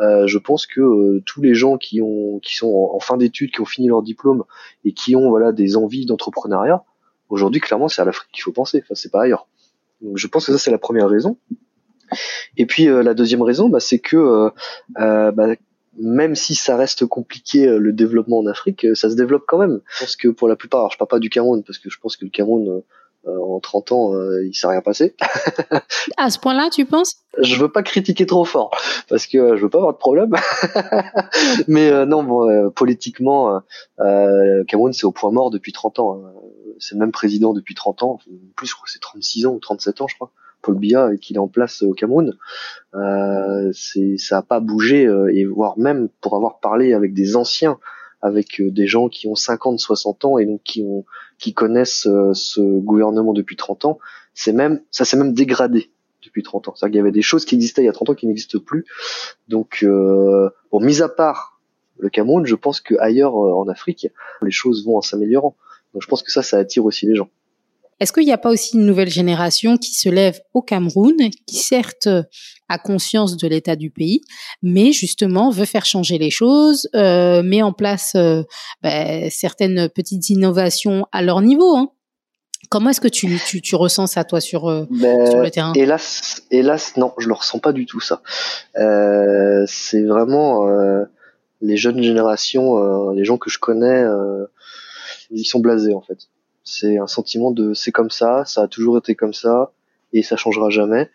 euh, 0.00 0.26
je 0.26 0.38
pense 0.38 0.66
que 0.66 0.80
euh, 0.80 1.22
tous 1.24 1.40
les 1.40 1.54
gens 1.54 1.78
qui 1.78 2.00
ont 2.02 2.40
qui 2.40 2.56
sont 2.56 2.74
en, 2.74 2.98
fin 2.98 3.16
d'études, 3.16 3.52
qui 3.52 3.60
ont 3.60 3.64
fini 3.64 3.86
leur 3.86 4.02
diplôme 4.02 4.42
et 4.84 4.92
qui 4.92 5.14
ont 5.14 5.30
voilà 5.30 5.52
des 5.52 5.76
envies 5.76 6.04
d'entrepreneuriat, 6.04 6.82
aujourd'hui 7.28 7.60
clairement 7.60 7.86
c'est 7.86 8.02
à 8.02 8.04
l'Afrique 8.04 8.32
qu'il 8.32 8.42
faut 8.42 8.50
penser. 8.50 8.80
Enfin 8.82 8.96
c'est 8.96 9.12
pas 9.12 9.22
ailleurs. 9.22 9.46
Donc 10.00 10.18
je 10.18 10.26
pense 10.26 10.46
que 10.46 10.50
ça 10.50 10.58
c'est 10.58 10.72
la 10.72 10.78
première 10.78 11.08
raison. 11.08 11.38
Et 12.56 12.66
puis 12.66 12.88
euh, 12.88 13.02
la 13.02 13.14
deuxième 13.14 13.42
raison, 13.42 13.68
bah, 13.68 13.80
c'est 13.80 13.98
que 13.98 14.16
euh, 14.16 14.50
euh 14.98 15.30
bah, 15.32 15.54
même 15.98 16.34
si 16.34 16.54
ça 16.54 16.76
reste 16.76 17.06
compliqué 17.06 17.66
euh, 17.66 17.78
le 17.78 17.92
développement 17.92 18.38
en 18.38 18.46
Afrique, 18.46 18.84
euh, 18.84 18.94
ça 18.94 19.10
se 19.10 19.14
développe 19.14 19.44
quand 19.46 19.58
même. 19.58 19.80
Je 19.88 20.00
pense 20.00 20.16
que 20.16 20.28
pour 20.28 20.48
la 20.48 20.56
plupart, 20.56 20.80
alors 20.80 20.92
je 20.92 20.98
parle 20.98 21.08
pas 21.08 21.18
du 21.18 21.30
Cameroun 21.30 21.62
parce 21.62 21.78
que 21.78 21.90
je 21.90 21.98
pense 21.98 22.16
que 22.16 22.24
le 22.24 22.30
Cameroun 22.30 22.82
euh, 23.26 23.38
en 23.38 23.58
30 23.58 23.92
ans, 23.92 24.12
il 24.42 24.54
s'est 24.54 24.66
rien 24.66 24.82
passé. 24.82 25.14
à 26.18 26.28
ce 26.28 26.38
point-là, 26.38 26.68
tu 26.70 26.84
penses? 26.84 27.16
Je 27.38 27.56
veux 27.56 27.72
pas 27.72 27.82
critiquer 27.82 28.26
trop 28.26 28.44
fort 28.44 28.70
parce 29.08 29.26
que 29.26 29.56
je 29.56 29.62
veux 29.62 29.70
pas 29.70 29.78
avoir 29.78 29.94
de 29.94 29.98
problème. 29.98 30.34
Mais 31.68 32.04
non, 32.04 32.22
bon, 32.22 32.70
politiquement, 32.70 33.62
euh, 34.00 34.64
Cameroun 34.64 34.92
c'est 34.92 35.06
au 35.06 35.12
point 35.12 35.30
mort 35.30 35.50
depuis 35.50 35.72
30 35.72 36.00
ans. 36.00 36.20
Hein. 36.22 36.32
C'est 36.78 36.96
le 36.96 37.00
même 37.00 37.12
président 37.12 37.54
depuis 37.54 37.74
30 37.74 38.02
ans. 38.02 38.18
plus, 38.56 38.66
je 38.66 38.74
crois 38.74 38.84
que 38.84 38.92
c'est 38.92 39.00
36 39.00 39.46
ans 39.46 39.52
ou 39.52 39.58
37 39.58 40.02
ans, 40.02 40.06
je 40.06 40.16
crois. 40.16 40.30
Paul 40.64 40.76
Biya 40.76 41.10
qu'il 41.20 41.36
est 41.36 41.40
en 41.40 41.48
place 41.48 41.82
au 41.82 41.92
Cameroun, 41.92 42.36
euh, 42.94 43.70
ça 44.16 44.38
a 44.38 44.42
pas 44.42 44.60
bougé 44.60 45.06
euh, 45.06 45.32
et 45.32 45.44
voire 45.44 45.78
même 45.78 46.08
pour 46.20 46.34
avoir 46.34 46.58
parlé 46.58 46.94
avec 46.94 47.12
des 47.12 47.36
anciens, 47.36 47.78
avec 48.22 48.60
euh, 48.60 48.70
des 48.70 48.86
gens 48.86 49.08
qui 49.08 49.28
ont 49.28 49.34
50, 49.34 49.78
60 49.78 50.24
ans 50.24 50.38
et 50.38 50.46
donc 50.46 50.62
qui 50.64 50.82
ont 50.82 51.04
qui 51.38 51.52
connaissent 51.52 52.08
ce 52.32 52.78
gouvernement 52.78 53.32
depuis 53.32 53.56
30 53.56 53.84
ans, 53.84 53.98
c'est 54.32 54.52
même 54.52 54.80
ça 54.90 55.04
s'est 55.04 55.18
même 55.18 55.34
dégradé 55.34 55.90
depuis 56.24 56.42
30 56.42 56.68
ans. 56.68 56.74
C'est-à-dire 56.74 56.92
qu'il 56.92 56.98
y 56.98 57.00
avait 57.00 57.12
des 57.12 57.22
choses 57.22 57.44
qui 57.44 57.54
existaient 57.54 57.82
il 57.82 57.86
y 57.86 57.88
a 57.88 57.92
30 57.92 58.10
ans 58.10 58.14
qui 58.14 58.26
n'existent 58.26 58.58
plus. 58.58 58.86
Donc 59.48 59.80
euh, 59.82 60.48
bon, 60.72 60.80
mis 60.80 61.02
à 61.02 61.08
part 61.08 61.60
le 61.98 62.08
Cameroun, 62.08 62.46
je 62.46 62.54
pense 62.54 62.80
que 62.80 62.94
ailleurs 62.98 63.36
en 63.36 63.68
Afrique, 63.68 64.08
les 64.42 64.50
choses 64.50 64.86
vont 64.86 64.96
en 64.96 65.02
s'améliorant. 65.02 65.56
Donc 65.92 66.02
je 66.02 66.08
pense 66.08 66.22
que 66.22 66.32
ça, 66.32 66.42
ça 66.42 66.56
attire 66.58 66.84
aussi 66.86 67.06
les 67.06 67.14
gens. 67.14 67.28
Est-ce 68.00 68.12
qu'il 68.12 68.24
n'y 68.24 68.32
a 68.32 68.38
pas 68.38 68.50
aussi 68.50 68.76
une 68.76 68.86
nouvelle 68.86 69.10
génération 69.10 69.76
qui 69.76 69.94
se 69.94 70.08
lève 70.08 70.40
au 70.52 70.62
Cameroun, 70.62 71.16
qui 71.46 71.56
certes 71.56 72.08
a 72.68 72.78
conscience 72.78 73.36
de 73.36 73.46
l'état 73.46 73.76
du 73.76 73.90
pays, 73.90 74.20
mais 74.62 74.92
justement 74.92 75.50
veut 75.50 75.64
faire 75.64 75.84
changer 75.84 76.18
les 76.18 76.30
choses, 76.30 76.88
euh, 76.94 77.42
met 77.42 77.62
en 77.62 77.72
place 77.72 78.12
euh, 78.16 78.42
ben, 78.82 79.28
certaines 79.30 79.88
petites 79.88 80.30
innovations 80.30 81.06
à 81.12 81.22
leur 81.22 81.40
niveau 81.40 81.76
hein? 81.76 81.90
Comment 82.70 82.90
est-ce 82.90 83.00
que 83.00 83.08
tu, 83.08 83.38
tu, 83.46 83.60
tu, 83.60 83.76
ressens 83.76 84.08
ça, 84.08 84.24
toi, 84.24 84.40
sur, 84.40 84.68
euh, 84.68 84.86
ben, 84.90 85.26
sur 85.26 85.40
le 85.40 85.50
terrain? 85.50 85.72
Hélas, 85.74 86.42
hélas, 86.50 86.96
non, 86.96 87.12
je 87.18 87.28
le 87.28 87.34
ressens 87.34 87.58
pas 87.58 87.72
du 87.72 87.86
tout, 87.86 88.00
ça. 88.00 88.22
Euh, 88.76 89.64
c'est 89.68 90.02
vraiment 90.02 90.66
euh, 90.66 91.04
les 91.60 91.76
jeunes 91.76 92.02
générations, 92.02 92.78
euh, 92.78 93.14
les 93.14 93.24
gens 93.24 93.36
que 93.36 93.50
je 93.50 93.58
connais, 93.58 94.04
ils 95.30 95.44
sont 95.44 95.60
blasés, 95.60 95.94
en 95.94 96.00
fait. 96.00 96.18
C'est 96.64 96.98
un 96.98 97.06
sentiment 97.06 97.50
de 97.50 97.74
c'est 97.74 97.92
comme 97.92 98.10
ça, 98.10 98.44
ça 98.46 98.62
a 98.62 98.68
toujours 98.68 98.98
été 98.98 99.14
comme 99.14 99.34
ça 99.34 99.72
et 100.12 100.22
ça 100.22 100.36
changera 100.36 100.70
jamais. 100.70 101.10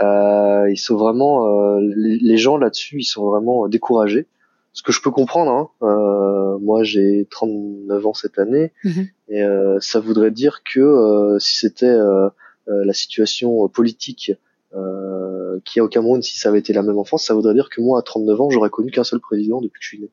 Euh, 0.00 0.70
ils 0.70 0.78
sont 0.78 0.96
vraiment 0.96 1.46
euh, 1.46 1.80
les, 1.96 2.36
gens 2.38 2.56
là-dessus, 2.56 3.00
ils 3.00 3.04
sont 3.04 3.26
vraiment 3.28 3.68
découragés. 3.68 4.26
Ce 4.72 4.82
que 4.82 4.92
je 4.92 5.02
peux 5.02 5.10
comprendre. 5.10 5.50
Hein. 5.50 5.70
Euh, 5.82 6.58
moi, 6.58 6.84
j'ai 6.84 7.26
39 7.30 8.06
ans 8.06 8.14
cette 8.14 8.38
année 8.38 8.72
mhm. 8.84 9.08
et 9.28 9.42
euh, 9.42 9.78
ça 9.80 10.00
voudrait 10.00 10.30
dire 10.30 10.62
que 10.62 10.80
euh, 10.80 11.38
si 11.38 11.58
c'était 11.58 11.86
euh, 11.86 12.30
la 12.66 12.92
situation 12.92 13.68
politique 13.68 14.32
euh, 14.74 15.60
qu'il 15.64 15.80
y 15.80 15.80
a 15.80 15.84
au 15.84 15.88
Cameroun, 15.88 16.22
si 16.22 16.38
ça 16.38 16.50
avait 16.50 16.58
été 16.58 16.72
la 16.72 16.82
même 16.82 16.98
en 16.98 17.04
France, 17.04 17.24
ça 17.24 17.34
voudrait 17.34 17.54
dire 17.54 17.70
que 17.70 17.80
moi, 17.80 17.98
à 17.98 18.02
39 18.02 18.40
ans, 18.40 18.50
j'aurais 18.50 18.70
connu 18.70 18.90
qu'un 18.90 19.04
seul 19.04 19.20
président 19.20 19.60
depuis 19.60 19.78
que 19.78 19.84
je 19.84 19.88
suis 19.88 20.00
né. 20.00 20.10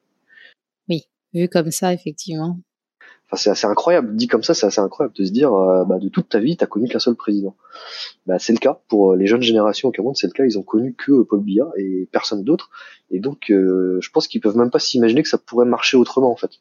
Oui, 0.90 1.04
vu 1.34 1.50
comme 1.50 1.72
ça, 1.72 1.94
effectivement. 1.94 2.58
Enfin, 3.28 3.38
c'est 3.38 3.50
assez 3.50 3.66
incroyable. 3.66 4.16
Dit 4.16 4.28
comme 4.28 4.44
ça, 4.44 4.54
c'est 4.54 4.68
assez 4.68 4.82
incroyable 4.82 5.16
de 5.16 5.26
se 5.26 5.32
dire, 5.32 5.54
euh, 5.54 5.84
bah, 5.86 5.98
de 5.98 6.10
toute 6.10 6.30
ta 6.30 6.40
vie, 6.40 6.58
t'as 6.58 6.68
connu 6.68 6.88
qu'un 6.88 7.00
seul 7.00 7.16
président. 7.16 7.56
Bah, 8.28 8.38
c'est 8.38 8.54
le 8.54 8.60
cas 8.60 8.80
pour 8.88 9.14
euh, 9.14 9.16
les 9.16 9.26
jeunes 9.26 9.42
générations 9.42 9.90
au 9.90 9.92
Cameroun. 9.92 10.14
C'est 10.14 10.28
le 10.28 10.34
cas. 10.34 10.46
Ils 10.46 10.60
ont 10.60 10.64
connu 10.64 10.94
que 10.94 11.12
euh, 11.12 11.24
Paul 11.24 11.42
Biya 11.42 11.66
et 11.78 12.08
personne 12.12 12.44
d'autre. 12.44 12.70
Et 13.10 13.20
donc, 13.20 13.46
je 13.50 14.10
pense 14.12 14.28
qu'ils 14.28 14.42
peuvent 14.42 14.58
même 14.58 14.72
pas 14.72 14.80
s'imaginer 14.80 15.24
que 15.24 15.30
ça 15.30 15.38
pourrait 15.38 15.66
marcher 15.66 15.98
autrement, 15.98 16.32
en 16.32 16.36
fait. 16.36 16.52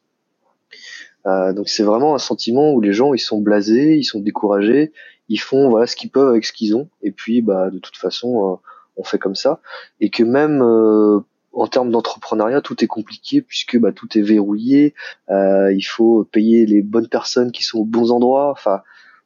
donc, 1.25 1.69
c'est 1.69 1.83
vraiment 1.83 2.13
un 2.13 2.19
sentiment 2.19 2.71
où 2.71 2.81
les 2.81 2.93
gens, 2.93 3.15
ils 3.15 3.19
sont 3.19 3.41
blasés, 3.41 3.95
ils 3.97 4.03
sont 4.03 4.19
découragés, 4.19 4.93
ils 5.27 5.39
font 5.39 5.69
voilà 5.69 5.87
ce 5.87 5.95
qu'ils 5.95 6.11
peuvent 6.11 6.29
avec 6.29 6.45
ce 6.45 6.53
qu'ils 6.53 6.75
ont. 6.75 6.87
Et 7.01 7.11
puis, 7.11 7.41
bah, 7.41 7.71
de 7.71 7.79
toute 7.79 7.97
façon, 7.97 8.59
on 8.95 9.03
fait 9.03 9.17
comme 9.17 9.33
ça. 9.33 9.59
Et 9.99 10.11
que 10.11 10.23
même 10.23 10.61
en 11.55 11.67
termes 11.67 11.89
d'entrepreneuriat, 11.89 12.61
tout 12.61 12.83
est 12.83 12.87
compliqué 12.87 13.41
puisque 13.41 13.77
bah, 13.77 13.91
tout 13.91 14.17
est 14.17 14.21
verrouillé. 14.21 14.93
Euh, 15.29 15.73
il 15.73 15.83
faut 15.83 16.25
payer 16.25 16.65
les 16.65 16.81
bonnes 16.81 17.07
personnes 17.07 17.51
qui 17.51 17.63
sont 17.63 17.79
aux 17.79 17.85
bons 17.85 18.11
endroits. 18.11 18.51
Enfin, 18.51 18.81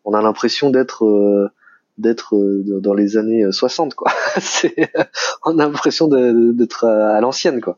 on 0.06 0.14
a 0.14 0.22
l'impression 0.22 0.70
d'être 0.70 1.06
euh, 1.06 1.50
d'être 1.98 2.36
euh, 2.36 2.80
dans 2.82 2.94
les 2.94 3.18
années 3.18 3.44
60 3.52 3.96
quoi. 3.96 4.12
on 5.46 5.58
a 5.58 5.66
l'impression 5.66 6.08
d'être 6.08 6.86
à 6.86 7.20
l'ancienne 7.20 7.62
quoi. 7.62 7.78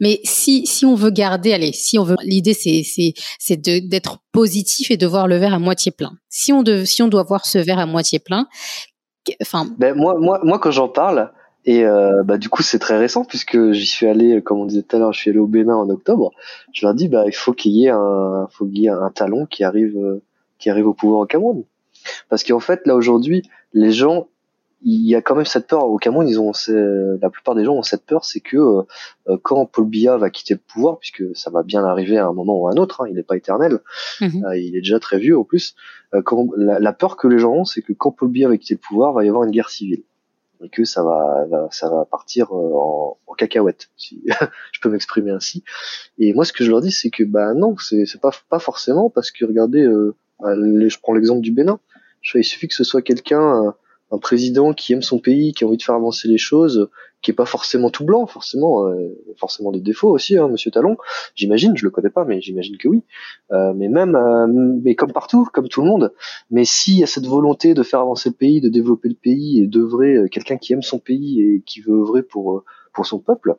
Mais 0.00 0.20
si 0.24 0.66
si 0.66 0.86
on 0.86 0.94
veut 0.94 1.10
garder, 1.10 1.52
allez, 1.52 1.72
si 1.72 1.98
on 1.98 2.04
veut, 2.04 2.16
l'idée 2.22 2.54
c'est 2.54 2.82
c'est 2.84 3.12
c'est 3.38 3.56
d'être 3.56 4.18
positif 4.32 4.90
et 4.90 4.96
de 4.96 5.06
voir 5.06 5.28
le 5.28 5.36
verre 5.36 5.54
à 5.54 5.58
moitié 5.58 5.92
plein. 5.92 6.12
Si 6.28 6.52
on 6.52 6.62
de, 6.62 6.84
si 6.84 7.02
on 7.02 7.08
doit 7.08 7.22
voir 7.24 7.44
ce 7.44 7.58
verre 7.58 7.78
à 7.78 7.86
moitié 7.86 8.18
plein, 8.18 8.46
enfin. 9.42 9.68
Ben 9.78 9.94
moi 9.94 10.16
moi 10.18 10.40
moi 10.42 10.58
quand 10.58 10.70
j'en 10.70 10.88
parle, 10.88 11.30
Et 11.64 11.84
euh, 11.84 12.22
bah 12.22 12.38
du 12.38 12.48
coup 12.48 12.62
c'est 12.62 12.78
très 12.78 12.96
récent 12.96 13.24
puisque 13.24 13.72
j'y 13.72 13.86
suis 13.86 14.06
allé, 14.06 14.40
comme 14.42 14.58
on 14.58 14.66
disait 14.66 14.82
tout 14.82 14.96
à 14.96 14.98
l'heure, 14.98 15.12
je 15.12 15.18
suis 15.18 15.30
allé 15.30 15.38
au 15.38 15.46
Bénin 15.46 15.74
en 15.74 15.90
octobre. 15.90 16.32
Je 16.72 16.86
leur 16.86 16.94
dis 16.94 17.08
bah 17.08 17.24
il 17.26 17.34
faut 17.34 17.52
qu'il 17.52 17.72
y 17.72 17.86
ait 17.86 17.90
un, 17.90 18.48
faut 18.50 18.64
qu'il 18.66 18.78
y 18.78 18.86
ait 18.86 18.90
un 18.90 19.10
talon 19.10 19.46
qui 19.46 19.64
arrive, 19.64 19.96
euh, 19.98 20.22
qui 20.58 20.70
arrive 20.70 20.86
au 20.86 20.94
pouvoir 20.94 21.20
au 21.20 21.26
Cameroun. 21.26 21.64
Parce 22.28 22.44
qu'en 22.44 22.60
fait 22.60 22.86
là 22.86 22.94
aujourd'hui 22.94 23.42
les 23.74 23.92
gens 23.92 24.28
il 24.82 25.08
y 25.08 25.14
a 25.14 25.22
quand 25.22 25.34
même 25.34 25.44
cette 25.44 25.66
peur 25.66 25.88
au 25.88 25.96
Cameroun. 25.96 26.28
Ils 26.28 26.40
ont, 26.40 26.52
la 26.68 27.30
plupart 27.30 27.54
des 27.54 27.64
gens 27.64 27.74
ont 27.74 27.82
cette 27.82 28.04
peur, 28.04 28.24
c'est 28.24 28.40
que 28.40 28.56
euh, 28.56 29.36
quand 29.42 29.66
Paul 29.66 29.86
Biya 29.86 30.16
va 30.16 30.30
quitter 30.30 30.54
le 30.54 30.60
pouvoir, 30.60 30.98
puisque 30.98 31.24
ça 31.34 31.50
va 31.50 31.62
bien 31.62 31.84
arriver 31.84 32.18
à 32.18 32.26
un 32.26 32.32
moment 32.32 32.56
ou 32.58 32.68
à 32.68 32.72
un 32.72 32.76
autre, 32.76 33.02
hein, 33.02 33.06
il 33.08 33.16
n'est 33.16 33.22
pas 33.22 33.36
éternel, 33.36 33.80
mhm. 34.20 34.44
euh, 34.44 34.56
il 34.56 34.76
est 34.76 34.80
déjà 34.80 35.00
très 35.00 35.18
vieux 35.18 35.38
en 35.38 35.44
plus. 35.44 35.74
Euh, 36.14 36.22
quand, 36.22 36.48
la, 36.56 36.92
peur 36.92 37.16
que 37.16 37.26
les 37.26 37.38
gens 37.38 37.52
ont, 37.52 37.64
c'est 37.64 37.82
que 37.82 37.92
quand 37.92 38.12
Paul 38.12 38.30
Biya 38.30 38.48
va 38.48 38.56
quitter 38.56 38.74
le 38.74 38.80
pouvoir, 38.80 39.12
va 39.12 39.24
y 39.24 39.28
avoir 39.28 39.44
une 39.44 39.50
guerre 39.50 39.70
civile 39.70 40.02
et 40.62 40.68
que 40.68 40.84
ça 40.84 41.02
va, 41.02 41.68
ça 41.70 41.88
va 41.88 42.04
partir 42.04 42.52
en, 42.52 43.18
en 43.26 43.34
cacahuète, 43.34 43.90
si 43.96 44.22
je 44.72 44.80
peux 44.80 44.90
m'exprimer 44.90 45.30
ainsi. 45.30 45.64
Et 46.18 46.32
moi, 46.32 46.44
ce 46.44 46.52
que 46.52 46.64
je 46.64 46.70
leur 46.70 46.80
dis, 46.80 46.92
c'est 46.92 47.10
que 47.10 47.24
bah 47.24 47.54
non, 47.54 47.76
c'est 47.78 48.20
pas 48.20 48.32
pas 48.48 48.58
forcément 48.58 49.10
parce 49.10 49.30
que 49.30 49.44
regardez, 49.44 49.86
bah, 50.40 50.54
je 50.54 50.98
prends 51.00 51.14
l'exemple 51.14 51.40
du 51.40 51.52
Bénin. 51.52 51.78
il 52.34 52.44
suffit 52.44 52.68
que 52.68 52.74
ce 52.74 52.84
soit 52.84 53.02
quelqu'un 53.02 53.74
un 54.10 54.18
président 54.18 54.72
qui 54.72 54.92
aime 54.92 55.02
son 55.02 55.18
pays, 55.18 55.52
qui 55.52 55.64
a 55.64 55.66
envie 55.66 55.76
de 55.76 55.82
faire 55.82 55.94
avancer 55.94 56.28
les 56.28 56.38
choses, 56.38 56.88
qui 57.20 57.32
est 57.32 57.34
pas 57.34 57.46
forcément 57.46 57.90
tout 57.90 58.04
blanc, 58.04 58.26
forcément, 58.26 58.86
euh, 58.86 59.08
forcément 59.36 59.72
des 59.72 59.80
défauts 59.80 60.10
aussi, 60.10 60.36
hein, 60.36 60.48
Monsieur 60.48 60.70
Talon. 60.70 60.96
J'imagine, 61.34 61.76
je 61.76 61.84
le 61.84 61.90
connais 61.90 62.10
pas, 62.10 62.24
mais 62.24 62.40
j'imagine 62.40 62.76
que 62.78 62.88
oui. 62.88 63.02
Euh, 63.52 63.72
mais 63.74 63.88
même, 63.88 64.14
euh, 64.14 64.46
mais 64.48 64.94
comme 64.94 65.12
partout, 65.12 65.48
comme 65.52 65.68
tout 65.68 65.80
le 65.82 65.88
monde. 65.88 66.12
Mais 66.50 66.64
s'il 66.64 66.98
y 66.98 67.02
a 67.02 67.06
cette 67.06 67.26
volonté 67.26 67.74
de 67.74 67.82
faire 67.82 68.00
avancer 68.00 68.28
le 68.28 68.34
pays, 68.34 68.60
de 68.60 68.68
développer 68.68 69.08
le 69.08 69.16
pays 69.16 69.62
et 69.62 69.66
d'œuvrer, 69.66 70.14
euh, 70.14 70.28
quelqu'un 70.28 70.58
qui 70.58 70.72
aime 70.72 70.82
son 70.82 70.98
pays 70.98 71.42
et 71.42 71.62
qui 71.66 71.80
veut 71.80 71.94
œuvrer 71.94 72.22
pour 72.22 72.64
pour 72.94 73.06
son 73.06 73.18
peuple, 73.18 73.56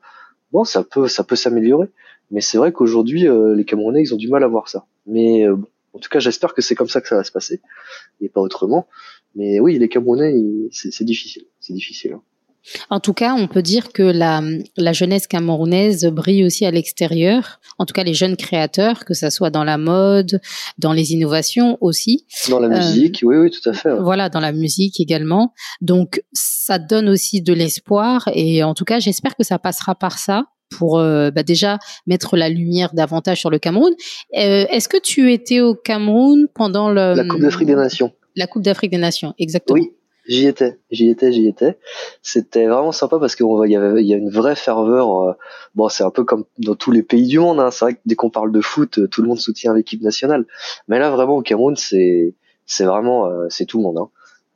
bon, 0.52 0.64
ça 0.64 0.84
peut 0.84 1.08
ça 1.08 1.24
peut 1.24 1.36
s'améliorer. 1.36 1.88
Mais 2.32 2.42
c'est 2.42 2.58
vrai 2.58 2.72
qu'aujourd'hui, 2.72 3.28
les 3.56 3.66
Camerounais, 3.66 4.04
ils 4.04 4.14
ont 4.14 4.18
du 4.18 4.30
mal 4.30 4.44
à 4.44 4.48
voir 4.48 4.70
ça. 4.70 4.86
Mais 5.08 5.48
en 5.48 6.00
tout 6.00 6.10
cas, 6.10 6.20
j'espère 6.20 6.54
que 6.54 6.62
c'est 6.62 6.76
comme 6.76 6.88
ça 6.88 7.02
que 7.02 7.08
ça 7.08 7.16
va 7.16 7.24
se 7.24 7.32
passer 7.32 7.60
et 8.22 8.30
pas 8.30 8.40
autrement. 8.40 8.88
Mais 9.34 9.60
oui, 9.60 9.80
les 9.80 9.90
Camerounais, 9.90 10.36
c'est 10.72 11.04
difficile. 11.04 11.46
C'est 11.60 11.74
difficile. 11.74 12.14
Hein. 12.14 12.22
En 12.90 13.00
tout 13.00 13.14
cas, 13.14 13.34
on 13.34 13.48
peut 13.48 13.62
dire 13.62 13.92
que 13.92 14.04
la, 14.04 14.42
la 14.78 14.94
jeunesse 14.94 15.28
camerounaise 15.28 16.06
brille 16.06 16.44
aussi 16.44 16.66
à 16.66 16.72
l'extérieur. 16.72 17.60
En 17.78 17.86
tout 17.86 17.94
cas, 17.94 18.04
les 18.04 18.14
jeunes 18.14 18.36
créateurs, 18.36 19.06
que 19.06 19.14
ça 19.14 19.30
soit 19.30 19.50
dans 19.50 19.64
la 19.64 19.78
mode, 19.78 20.42
dans 20.78 20.94
les 20.94 21.14
innovations 21.14 21.78
aussi. 21.82 22.26
Dans 22.50 22.60
la 22.60 22.68
euh, 22.68 22.78
musique, 22.78 23.22
oui, 23.24 23.38
oui, 23.38 23.50
tout 23.50 23.68
à 23.70 23.74
fait. 23.74 23.94
Voilà, 24.00 24.30
dans 24.30 24.40
la 24.40 24.52
musique 24.52 25.00
également. 25.00 25.54
Donc, 25.82 26.22
ça 26.34 26.80
donne 26.80 27.10
aussi 27.10 27.42
de 27.42 27.54
l'espoir. 27.54 28.30
Et 28.34 28.64
en 28.64 28.74
tout 28.74 28.86
cas, 28.86 29.00
j'espère 29.00 29.36
que 29.36 29.44
ça 29.44 29.60
passera 29.60 29.96
par 29.96 30.20
ça 30.20 30.46
pour 30.70 31.00
euh, 31.00 31.32
bah 31.32 31.44
déjà 31.44 31.80
mettre 32.06 32.38
la 32.38 32.48
lumière 32.48 32.94
davantage 32.94 33.40
sur 33.40 33.50
le 33.50 33.58
Cameroun. 33.60 33.92
Euh, 34.38 34.66
Est-ce 34.70 34.88
que 34.88 34.98
tu 35.02 35.34
étais 35.34 35.62
au 35.62 35.74
Cameroun 35.74 36.48
pendant 36.54 36.90
le 36.90 37.16
la 37.16 37.26
Coupe 37.26 37.42
d'Afrique 37.42 37.68
des 37.68 37.76
Nations 37.76 38.14
La 38.36 38.46
Coupe 38.46 38.62
d'Afrique 38.62 38.92
des 38.92 38.98
Nations, 38.98 39.34
exactement. 39.40 39.80
Oui, 39.80 39.92
j'y 40.30 40.46
étais, 40.48 40.80
j'y 40.92 41.10
étais, 41.10 41.34
j'y 41.34 41.48
étais. 41.48 41.78
C'était 42.22 42.68
vraiment 42.68 42.94
sympa 42.94 43.20
parce 43.20 43.36
qu'il 43.36 43.46
y 43.66 43.76
avait, 43.76 44.02
il 44.02 44.08
y 44.08 44.14
a 44.14 44.18
une 44.18 44.30
vraie 44.30 44.56
ferveur. 44.56 45.30
Euh, 45.30 45.34
bon, 45.76 45.90
c'est 45.90 46.04
un 46.04 46.12
peu 46.12 46.24
comme 46.24 46.46
dans 46.60 46.76
tous 46.76 46.92
les 46.92 47.04
pays 47.04 47.28
du 47.28 47.40
monde. 47.40 47.60
Hein. 47.60 47.72
C'est 47.72 47.86
vrai 47.86 47.94
que 47.96 48.00
dès 48.06 48.16
qu'on 48.16 48.30
parle 48.30 48.52
de 48.52 48.62
foot, 48.62 49.10
tout 49.10 49.22
le 49.22 49.28
monde 49.28 49.40
soutient 49.40 49.74
l'équipe 49.74 50.02
nationale. 50.02 50.46
Mais 50.88 51.00
là, 51.00 51.10
vraiment 51.10 51.36
au 51.36 51.42
Cameroun, 51.42 51.76
c'est 51.76 52.36
c'est 52.66 52.86
vraiment 52.86 53.26
euh, 53.28 53.48
c'est 53.50 53.66
tout 53.66 53.78
le 53.78 53.84
monde. 53.84 53.98
Hein. 53.98 54.10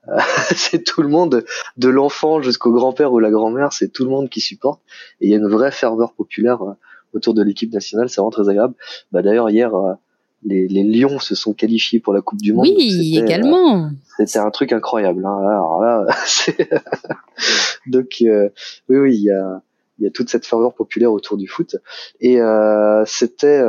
c'est 0.55 0.83
tout 0.83 1.01
le 1.01 1.07
monde, 1.07 1.45
de 1.77 1.89
l'enfant 1.89 2.41
jusqu'au 2.41 2.73
grand-père 2.73 3.13
ou 3.13 3.19
la 3.19 3.31
grand-mère, 3.31 3.73
c'est 3.73 3.87
tout 3.89 4.03
le 4.03 4.09
monde 4.09 4.29
qui 4.29 4.41
supporte. 4.41 4.81
Et 5.21 5.27
il 5.27 5.31
y 5.31 5.33
a 5.33 5.37
une 5.37 5.47
vraie 5.47 5.71
ferveur 5.71 6.13
populaire 6.13 6.61
euh, 6.61 6.73
autour 7.13 7.33
de 7.33 7.41
l'équipe 7.41 7.71
nationale, 7.71 8.09
c'est 8.09 8.19
vraiment 8.19 8.31
très 8.31 8.49
agréable. 8.49 8.73
Bah, 9.11 9.21
D'ailleurs, 9.21 9.49
hier, 9.49 9.73
euh, 9.73 9.93
les, 10.45 10.67
les, 10.67 10.83
Lions 10.83 11.19
se 11.19 11.35
sont 11.35 11.53
qualifiés 11.53 11.99
pour 11.99 12.13
la 12.13 12.21
Coupe 12.21 12.41
du 12.41 12.53
Monde. 12.53 12.67
Oui, 12.67 13.17
également. 13.17 13.85
Euh, 13.85 13.89
c'était 14.17 14.39
un 14.39 14.51
truc 14.51 14.71
incroyable. 14.71 15.25
Hein. 15.25 15.37
Alors 15.47 15.81
là, 15.81 16.05
donc 17.87 18.17
oui, 18.19 18.27
oui, 18.89 19.15
il 19.15 19.23
y 19.23 19.31
a, 19.31 19.61
il 19.99 20.05
y 20.05 20.07
a 20.07 20.11
toute 20.11 20.29
cette 20.29 20.45
ferveur 20.45 20.73
populaire 20.73 21.11
autour 21.11 21.37
du 21.37 21.47
foot. 21.47 21.75
Et 22.19 22.39
c'était 23.05 23.61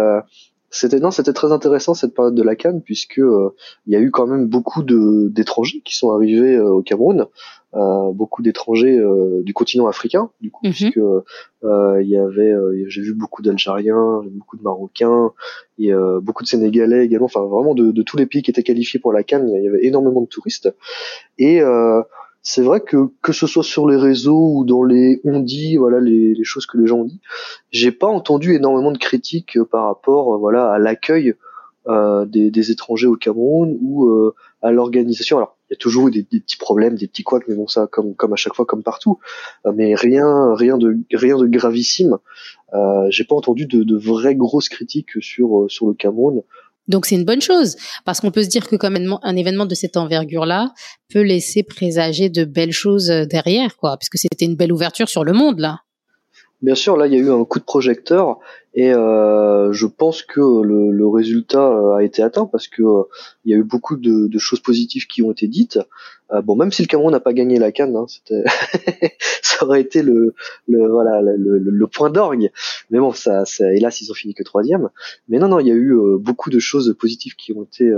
c'était 0.74 0.98
non, 0.98 1.12
c'était 1.12 1.32
très 1.32 1.52
intéressant 1.52 1.94
cette 1.94 2.14
période 2.14 2.34
de 2.34 2.42
la 2.42 2.56
Cannes 2.56 2.82
puisque 2.82 3.20
euh, 3.20 3.54
il 3.86 3.92
y 3.92 3.96
a 3.96 4.00
eu 4.00 4.10
quand 4.10 4.26
même 4.26 4.48
beaucoup 4.48 4.82
de 4.82 5.28
d'étrangers 5.30 5.80
qui 5.84 5.94
sont 5.94 6.10
arrivés 6.12 6.56
euh, 6.56 6.68
au 6.68 6.82
Cameroun, 6.82 7.20
euh, 7.20 7.26
beaucoup 8.12 8.42
d'étrangers 8.42 9.00
du 9.42 9.52
continent 9.52 9.86
africain 9.88 10.30
du 10.40 10.50
coup 10.50 10.64
mhm. 10.64 10.72
puisque 10.72 10.96
il 10.96 12.08
y 12.08 12.16
avait 12.16 12.54
j'ai 12.86 13.02
vu 13.02 13.14
beaucoup 13.14 13.42
d'Algériens, 13.42 14.22
beaucoup 14.30 14.56
de 14.56 14.62
Marocains 14.62 15.32
et 15.78 15.90
beaucoup 16.22 16.44
de 16.44 16.48
Sénégalais 16.48 17.04
également, 17.04 17.26
enfin 17.26 17.42
vraiment 17.42 17.74
de, 17.74 17.90
de, 17.90 18.02
tous 18.02 18.16
les 18.16 18.26
pays 18.26 18.42
qui 18.42 18.50
étaient 18.50 18.62
qualifiés 18.62 19.00
pour 19.00 19.12
la 19.12 19.24
Cannes, 19.24 19.48
il 19.48 19.64
y 19.64 19.68
avait 19.68 19.84
énormément 19.84 20.20
de 20.20 20.26
touristes 20.26 20.72
et 21.38 21.62
c'est 22.44 22.62
vrai 22.62 22.80
que 22.80 23.08
que 23.22 23.32
ce 23.32 23.46
soit 23.46 23.64
sur 23.64 23.88
les 23.88 23.96
réseaux 23.96 24.58
ou 24.58 24.64
dans 24.64 24.84
les 24.84 25.20
on 25.24 25.40
dit 25.40 25.78
voilà 25.78 25.98
les, 25.98 26.34
les 26.34 26.44
choses 26.44 26.66
que 26.66 26.76
les 26.76 26.86
gens 26.86 26.98
ont 26.98 27.04
dit 27.04 27.20
j'ai 27.70 27.90
pas 27.90 28.06
entendu 28.06 28.54
énormément 28.54 28.92
de 28.92 28.98
critiques 28.98 29.56
euh, 29.56 29.64
par 29.64 29.86
rapport 29.86 30.34
euh, 30.34 30.36
voilà 30.36 30.70
à 30.70 30.78
l'accueil 30.78 31.34
euh, 31.88 32.26
des, 32.26 32.50
des, 32.50 32.70
étrangers 32.70 33.06
au 33.06 33.16
Cameroun 33.16 33.76
ou 33.80 34.08
euh, 34.08 34.34
à 34.60 34.72
l'organisation 34.72 35.38
alors 35.38 35.53
il 35.70 35.74
y 35.74 35.76
a 35.76 35.78
toujours 35.78 36.08
eu 36.08 36.10
des, 36.10 36.22
petits 36.24 36.56
problèmes 36.56 36.94
des 36.94 37.08
petits 37.08 37.22
couacs 37.22 37.44
mais 37.48 37.54
bon 37.54 37.66
ça 37.66 37.88
comme 37.90 38.14
comme 38.14 38.32
à 38.32 38.36
chaque 38.36 38.54
fois 38.54 38.66
comme 38.66 38.82
partout. 38.82 39.18
Mais 39.74 39.94
rien 39.94 40.54
rien 40.54 40.78
de 40.78 40.96
rien 41.12 41.38
de 41.38 41.46
gravissime. 41.46 42.18
Euh, 42.74 43.06
j'ai 43.10 43.24
pas 43.24 43.34
entendu 43.34 43.66
de, 43.66 43.82
de 43.82 43.96
vraies 43.96 44.34
grosses 44.34 44.68
critiques 44.68 45.10
sur 45.20 45.66
sur 45.68 45.86
le 45.86 45.94
Cameroun. 45.94 46.42
Donc 46.88 47.06
c'est 47.06 47.14
une 47.14 47.24
bonne 47.24 47.40
chose 47.40 47.76
parce 48.04 48.20
qu'on 48.20 48.30
peut 48.30 48.42
se 48.42 48.48
dire 48.48 48.66
que 48.68 48.76
comme 48.76 48.96
un 49.22 49.36
événement 49.36 49.66
de 49.66 49.74
cette 49.74 49.96
envergure-là 49.96 50.72
peut 51.12 51.22
laisser 51.22 51.62
présager 51.62 52.28
de 52.28 52.44
belles 52.44 52.72
choses 52.72 53.10
euh, 53.10 53.24
derrière, 53.24 53.76
quoi, 53.76 53.96
puisque 53.96 54.18
c'était 54.18 54.44
une 54.44 54.56
belle 54.56 54.72
ouverture 54.72 55.08
sur 55.08 55.24
le 55.24 55.32
monde 55.32 55.60
là. 55.60 55.80
Bien 56.64 56.74
sûr, 56.74 56.96
là 56.96 57.06
il 57.06 57.12
y 57.12 57.16
a 57.16 57.18
eu 57.18 57.30
un 57.30 57.44
coup 57.44 57.58
de 57.58 57.64
projecteur 57.64 58.38
et 58.72 58.90
euh, 58.94 59.70
je 59.74 59.84
pense 59.84 60.22
que 60.22 60.40
le, 60.40 60.90
le, 60.92 61.06
résultat 61.06 61.60
euh, 61.60 61.96
a 61.96 62.02
été 62.02 62.22
atteint 62.22 62.46
parce 62.46 62.68
que 62.68 62.80
euh, 62.80 63.02
il 63.44 63.52
y 63.52 63.54
a 63.54 63.58
eu 63.58 63.64
beaucoup 63.64 63.96
de, 63.98 64.28
de, 64.28 64.38
choses 64.38 64.60
positives 64.60 65.06
qui 65.06 65.20
ont 65.20 65.30
été 65.30 65.46
dites. 65.46 65.78
Euh, 66.32 66.40
bon, 66.40 66.56
même 66.56 66.72
si 66.72 66.80
le 66.80 66.88
Cameroun 66.88 67.12
n'a 67.12 67.20
pas 67.20 67.34
gagné 67.34 67.58
la 67.58 67.70
canne, 67.70 67.94
hein, 67.94 68.06
ça 69.42 69.66
aurait 69.66 69.82
été 69.82 70.02
le, 70.02 70.34
le 70.66 70.88
voilà 70.88 71.20
le, 71.20 71.58
le 71.58 71.86
point 71.86 72.08
d'orgue. 72.08 72.50
Mais 72.88 72.98
bon, 72.98 73.12
ça, 73.12 73.44
ça, 73.44 73.70
hélas 73.70 74.00
ils 74.00 74.10
ont 74.10 74.14
fini 74.14 74.32
que 74.32 74.42
troisième. 74.42 74.88
Mais 75.28 75.38
non, 75.38 75.48
non, 75.48 75.60
il 75.60 75.68
y 75.68 75.70
a 75.70 75.74
eu 75.74 75.94
beaucoup 76.18 76.48
de 76.48 76.60
choses 76.60 76.96
positives 76.98 77.36
qui 77.36 77.52
ont 77.52 77.64
été 77.64 77.92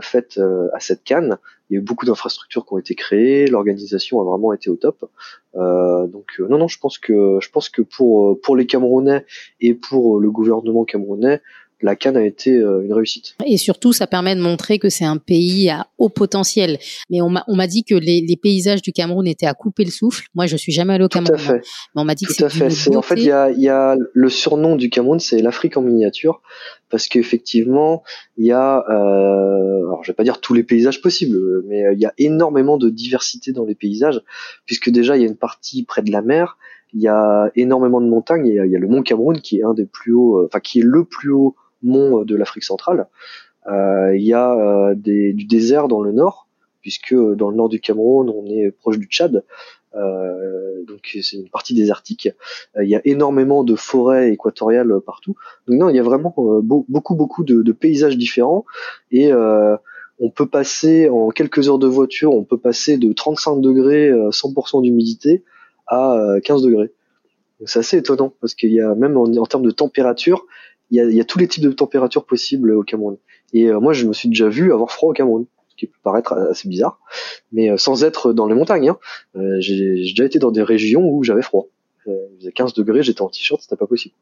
faites 0.00 0.40
à 0.72 0.80
cette 0.80 1.04
canne 1.04 1.36
il 1.70 1.74
y 1.74 1.76
a 1.76 1.80
eu 1.80 1.84
beaucoup 1.84 2.04
d'infrastructures 2.04 2.66
qui 2.66 2.74
ont 2.74 2.78
été 2.78 2.94
créées, 2.94 3.46
l'organisation 3.46 4.20
a 4.20 4.24
vraiment 4.24 4.52
été 4.52 4.68
au 4.70 4.76
top. 4.76 5.08
Euh, 5.54 6.06
donc 6.08 6.26
euh, 6.40 6.48
non 6.48 6.58
non, 6.58 6.68
je 6.68 6.78
pense 6.78 6.98
que 6.98 7.38
je 7.40 7.50
pense 7.50 7.68
que 7.68 7.82
pour 7.82 8.40
pour 8.40 8.56
les 8.56 8.66
Camerounais 8.66 9.24
et 9.60 9.74
pour 9.74 10.18
le 10.18 10.30
gouvernement 10.30 10.84
camerounais, 10.84 11.40
la 11.82 11.96
Cannes 11.96 12.16
a 12.16 12.24
été 12.24 12.56
euh, 12.56 12.82
une 12.84 12.92
réussite. 12.92 13.34
Et 13.46 13.56
surtout, 13.56 13.92
ça 13.92 14.06
permet 14.06 14.34
de 14.34 14.40
montrer 14.40 14.78
que 14.78 14.88
c'est 14.88 15.04
un 15.04 15.16
pays 15.16 15.70
à 15.70 15.86
haut 15.98 16.08
potentiel. 16.08 16.78
Mais 17.10 17.20
on 17.20 17.30
m'a 17.30 17.66
dit 17.66 17.84
que 17.84 17.94
les, 17.94 18.20
les, 18.20 18.36
paysages 18.36 18.82
du 18.82 18.92
Cameroun 18.92 19.26
étaient 19.26 19.46
à 19.46 19.54
couper 19.54 19.84
le 19.84 19.90
souffle. 19.90 20.26
Moi, 20.34 20.46
je 20.46 20.56
suis 20.56 20.72
jamais 20.72 20.94
allé 20.94 21.04
au 21.04 21.08
Cameroun. 21.08 21.36
Tout 21.36 21.42
à 21.42 21.54
fait. 21.54 21.60
Mais 21.94 22.02
on 22.02 22.04
m'a 22.04 22.14
dit 22.14 22.26
que 22.26 22.32
c'est 22.32 22.96
En 22.96 23.02
fait, 23.02 23.14
il 23.16 23.24
y 23.24 23.30
a, 23.30 23.50
y 23.50 23.68
a 23.68 23.96
le 24.12 24.28
surnom 24.28 24.76
du 24.76 24.90
Cameroun, 24.90 25.20
c'est 25.20 25.40
l'Afrique 25.42 25.76
en 25.76 25.82
miniature, 25.82 26.42
parce 26.90 27.06
qu'effectivement, 27.08 28.02
il 28.36 28.46
y 28.46 28.52
a, 28.52 28.84
euh, 28.88 29.86
alors 29.86 30.02
je 30.02 30.10
vais 30.10 30.16
pas 30.16 30.24
dire 30.24 30.40
tous 30.40 30.54
les 30.54 30.62
paysages 30.62 31.00
possibles, 31.00 31.38
mais 31.66 31.84
il 31.92 32.00
y 32.00 32.06
a 32.06 32.12
énormément 32.18 32.78
de 32.78 32.88
diversité 32.88 33.52
dans 33.52 33.64
les 33.64 33.74
paysages, 33.74 34.20
puisque 34.66 34.90
déjà 34.90 35.16
il 35.16 35.22
y 35.22 35.24
a 35.24 35.28
une 35.28 35.36
partie 35.36 35.84
près 35.84 36.02
de 36.02 36.10
la 36.10 36.22
mer, 36.22 36.58
il 36.92 37.00
y 37.00 37.08
a 37.08 37.50
énormément 37.54 38.00
de 38.00 38.08
montagnes, 38.08 38.46
il 38.46 38.54
y 38.54 38.58
a, 38.58 38.66
il 38.66 38.72
y 38.72 38.76
a 38.76 38.78
le 38.78 38.88
mont 38.88 39.02
Cameroun 39.02 39.40
qui 39.40 39.58
est 39.58 39.62
un 39.62 39.74
des 39.74 39.86
plus 39.86 40.12
hauts, 40.12 40.38
euh, 40.38 40.46
enfin 40.46 40.60
qui 40.60 40.80
est 40.80 40.84
le 40.84 41.04
plus 41.04 41.30
haut 41.30 41.54
mont 41.82 42.22
de 42.22 42.36
l'Afrique 42.36 42.64
centrale. 42.64 43.08
Euh, 43.66 44.16
il 44.16 44.22
y 44.22 44.32
a 44.32 44.52
euh, 44.52 44.94
des, 44.94 45.32
du 45.32 45.44
désert 45.44 45.88
dans 45.88 46.00
le 46.00 46.12
nord, 46.12 46.48
puisque 46.80 47.14
dans 47.14 47.50
le 47.50 47.56
nord 47.56 47.68
du 47.68 47.80
Cameroun, 47.80 48.30
on 48.30 48.46
est 48.46 48.70
proche 48.70 48.98
du 48.98 49.06
Tchad. 49.06 49.44
Euh, 49.96 50.84
donc 50.86 51.16
c'est 51.20 51.36
une 51.36 51.48
partie 51.48 51.74
désertique. 51.74 52.28
Il 52.80 52.88
y 52.88 52.94
a 52.94 53.00
énormément 53.04 53.64
de 53.64 53.74
forêts 53.74 54.32
équatoriales 54.32 55.00
partout. 55.04 55.34
Donc 55.66 55.78
non, 55.78 55.88
il 55.88 55.96
y 55.96 55.98
a 55.98 56.02
vraiment 56.02 56.34
beaucoup 56.62 57.14
beaucoup 57.14 57.44
de, 57.44 57.62
de, 57.62 57.72
paysages 57.72 58.16
différents 58.16 58.64
et 59.10 59.32
on 59.32 60.30
peut 60.30 60.46
passer 60.46 61.08
en 61.08 61.30
quelques 61.30 61.68
heures 61.68 61.78
de 61.78 61.88
voiture, 61.88 62.32
on 62.32 62.44
peut 62.44 62.58
passer 62.58 62.98
de 62.98 63.12
35 63.12 63.60
degrés, 63.60 64.10
100% 64.12 64.82
d'humidité 64.82 65.42
à 65.88 66.36
15 66.44 66.62
degrés. 66.62 66.92
C'est 67.66 67.80
assez 67.80 67.98
étonnant 67.98 68.32
parce 68.40 68.54
qu'il 68.54 68.72
y 68.72 68.80
a 68.80 68.94
même 68.94 69.16
en, 69.16 69.24
en 69.24 69.46
termes 69.46 69.64
de 69.64 69.70
température, 69.70 70.46
il 70.90 70.96
y 70.96 71.00
a, 71.00 71.04
y 71.04 71.20
a, 71.20 71.24
tous 71.24 71.38
les 71.38 71.48
types 71.48 71.62
de 71.62 71.72
températures 71.72 72.24
possibles 72.24 72.72
au 72.72 72.82
Cameroun. 72.82 73.16
Et 73.52 73.66
euh, 73.66 73.80
moi, 73.80 73.92
je 73.92 74.06
me 74.06 74.12
suis 74.12 74.28
déjà 74.28 74.48
vu 74.48 74.72
avoir 74.72 74.90
froid 74.90 75.10
au 75.10 75.12
Cameroun, 75.12 75.46
ce 75.68 75.76
qui 75.76 75.86
peut 75.86 75.98
paraître 76.02 76.32
assez 76.32 76.68
bizarre, 76.68 77.00
mais 77.52 77.76
sans 77.78 78.04
être 78.04 78.32
dans 78.32 78.46
les 78.46 78.54
montagnes. 78.54 78.90
Hein. 78.90 78.98
j'ai 79.60 79.94
déjà 79.94 80.24
été 80.24 80.38
dans 80.38 80.50
des 80.50 80.62
régions 80.62 81.08
où 81.08 81.22
j'avais 81.22 81.42
froid. 81.42 81.68
il 82.06 82.38
faisait 82.38 82.52
15 82.52 82.74
degrés, 82.74 83.02
j'étais 83.02 83.22
en 83.22 83.28
t-shirt, 83.28 83.60
c'était 83.62 83.76
pas 83.76 83.86
possible. 83.86 84.14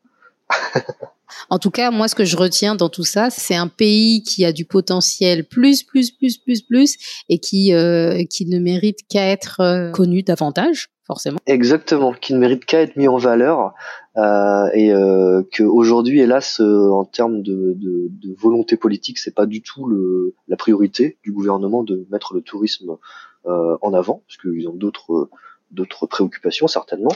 en 1.50 1.58
tout 1.58 1.70
cas, 1.70 1.90
moi, 1.90 2.08
ce 2.08 2.14
que 2.14 2.24
je 2.24 2.36
retiens 2.36 2.74
dans 2.74 2.88
tout 2.88 3.04
ça, 3.04 3.30
c'est 3.30 3.54
un 3.54 3.68
pays 3.68 4.22
qui 4.22 4.44
a 4.44 4.52
du 4.52 4.64
potentiel 4.64 5.44
plus, 5.44 5.82
plus, 5.82 6.10
plus, 6.10 6.38
plus, 6.38 6.62
plus, 6.62 6.96
et 7.28 7.38
qui 7.38 7.72
euh, 7.72 8.24
qui 8.24 8.46
ne 8.46 8.58
mérite 8.58 9.00
qu'à 9.08 9.30
être 9.30 9.60
euh, 9.60 9.90
connu 9.90 10.22
davantage, 10.22 10.88
forcément. 11.06 11.38
Exactement, 11.46 12.12
qui 12.12 12.34
ne 12.34 12.38
mérite 12.38 12.64
qu'à 12.64 12.80
être 12.80 12.96
mis 12.96 13.08
en 13.08 13.18
valeur, 13.18 13.72
euh, 14.18 14.68
et 14.74 14.92
euh, 14.92 15.42
que 15.52 15.62
aujourd'hui, 15.62 16.20
hélas, 16.20 16.60
euh, 16.60 16.90
en 16.90 17.04
termes 17.04 17.42
de, 17.42 17.74
de, 17.76 18.08
de, 18.10 18.34
volonté 18.34 18.76
politique, 18.76 19.18
c'est 19.18 19.34
pas 19.34 19.46
du 19.46 19.62
tout 19.62 19.86
le, 19.86 20.34
la 20.48 20.56
priorité 20.56 21.18
du 21.22 21.32
gouvernement 21.32 21.82
de 21.82 22.06
mettre 22.10 22.34
le 22.34 22.42
tourisme 22.42 22.96
en 23.44 23.94
avant, 23.94 24.22
parce 24.26 24.36
qu'ils 24.36 24.68
ont 24.68 24.74
d'autres 24.74 25.30
d'autres 25.70 26.06
préoccupations 26.06 26.66
certainement, 26.66 27.12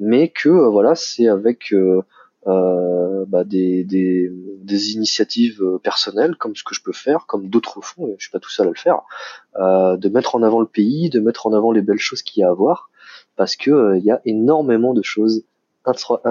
mais 0.00 0.28
que 0.28 0.48
voilà, 0.48 0.96
c'est 0.96 1.28
avec 1.28 1.72
euh, 2.46 3.24
bah, 3.26 3.44
des, 3.44 3.84
des, 3.84 4.30
des, 4.62 4.92
initiatives 4.92 5.60
euh, 5.62 5.78
personnelles 5.78 6.36
comme 6.36 6.56
ce 6.56 6.62
que 6.64 6.74
je 6.74 6.82
peux 6.82 6.92
faire, 6.92 7.26
comme 7.26 7.48
d'autres 7.48 7.80
font, 7.82 8.06
et 8.06 8.14
je 8.16 8.24
suis 8.24 8.30
pas 8.30 8.38
tout 8.38 8.50
seul 8.50 8.68
à 8.68 8.70
le 8.70 8.76
faire, 8.76 9.00
euh, 9.56 9.96
de 9.96 10.08
mettre 10.08 10.34
en 10.34 10.42
avant 10.42 10.60
le 10.60 10.66
pays, 10.66 11.10
de 11.10 11.20
mettre 11.20 11.46
en 11.46 11.52
avant 11.52 11.72
les 11.72 11.82
belles 11.82 11.98
choses 11.98 12.22
qu'il 12.22 12.40
y 12.40 12.44
a 12.44 12.48
à 12.48 12.54
voir, 12.54 12.90
parce 13.36 13.56
que 13.56 13.70
euh, 13.70 13.98
il 13.98 14.04
y 14.04 14.10
a 14.10 14.20
énormément 14.24 14.94
de 14.94 15.02
choses 15.02 15.44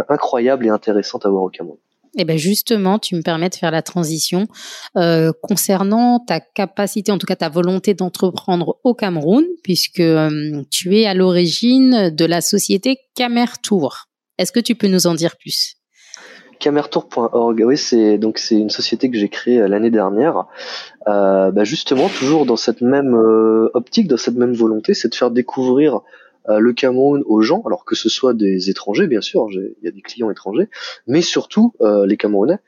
incroyables 0.10 0.66
et 0.66 0.70
intéressantes 0.70 1.26
à 1.26 1.30
voir 1.30 1.44
au 1.44 1.50
Cameroun. 1.50 1.78
Et 2.16 2.22
eh 2.22 2.26
ben 2.26 2.38
justement, 2.38 2.98
tu 2.98 3.16
me 3.16 3.22
permets 3.22 3.50
de 3.50 3.56
faire 3.56 3.70
la 3.70 3.84
transition 3.84 4.48
euh, 4.96 5.32
concernant 5.44 6.20
ta 6.20 6.40
capacité, 6.40 7.12
en 7.12 7.20
tout 7.20 7.28
cas 7.28 7.36
ta 7.36 7.50
volonté 7.50 7.94
d'entreprendre 7.94 8.80
au 8.84 8.96
Cameroun, 8.96 9.46
puisque 9.62 10.02
tu 10.72 10.98
es 10.98 11.06
à 11.06 11.14
l'origine 11.14 12.10
de 12.10 12.26
la 12.26 12.42
société 12.42 12.98
Camertour. 13.14 14.08
Est-ce 14.40 14.52
que 14.52 14.60
tu 14.60 14.74
peux 14.74 14.88
nous 14.88 15.06
en 15.06 15.14
dire 15.14 15.36
plus? 15.38 15.78
Camertour.org, 16.60 17.64
oui, 17.66 17.78
c'est 17.78 18.18
donc 18.18 18.40
c'est 18.40 18.56
une 18.56 18.70
société 18.70 19.12
que 19.12 19.18
j'ai 19.18 19.30
créée 19.30 19.62
euh, 19.62 19.68
l'année 19.68 19.92
dernière. 19.92 20.46
Euh, 21.08 21.52
bah 21.52 21.64
justement, 21.64 22.10
toujours 22.10 22.46
dans 22.46 22.56
cette 22.56 22.82
même 22.82 23.14
euh, 23.16 23.70
optique, 23.74 24.08
dans 24.08 24.18
cette 24.18 24.36
même 24.36 24.54
volonté, 24.54 24.94
c'est 24.94 25.10
de 25.10 25.16
faire 25.16 25.32
découvrir 25.32 26.02
le 26.48 26.74
Cameroun 26.74 27.24
aux 27.26 27.42
gens, 27.42 27.62
alors 27.66 27.86
que 27.86 27.96
ce 27.96 28.10
soit 28.10 28.34
des 28.34 28.70
étrangers, 28.70 29.08
bien 29.08 29.22
sûr, 29.22 29.48
il 29.52 29.76
y 29.84 29.88
a 29.88 29.92
des 29.92 30.02
clients 30.02 30.32
étrangers, 30.32 30.70
mais 31.06 31.22
surtout 31.22 31.74
les 31.82 32.18
Camerounais, 32.18 32.60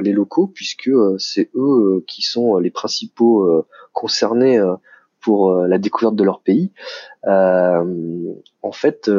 les 0.00 0.12
locaux, 0.12 0.46
puisque 0.46 0.90
c'est 1.18 1.50
eux 1.54 2.04
qui 2.06 2.22
sont 2.22 2.58
les 2.58 2.70
principaux 2.70 3.66
concernés 3.92 4.60
pour 5.20 5.54
la 5.54 5.78
découverte 5.78 6.14
de 6.14 6.24
leur 6.24 6.40
pays. 6.40 6.70
en 7.24 8.72
fait, 8.72 9.10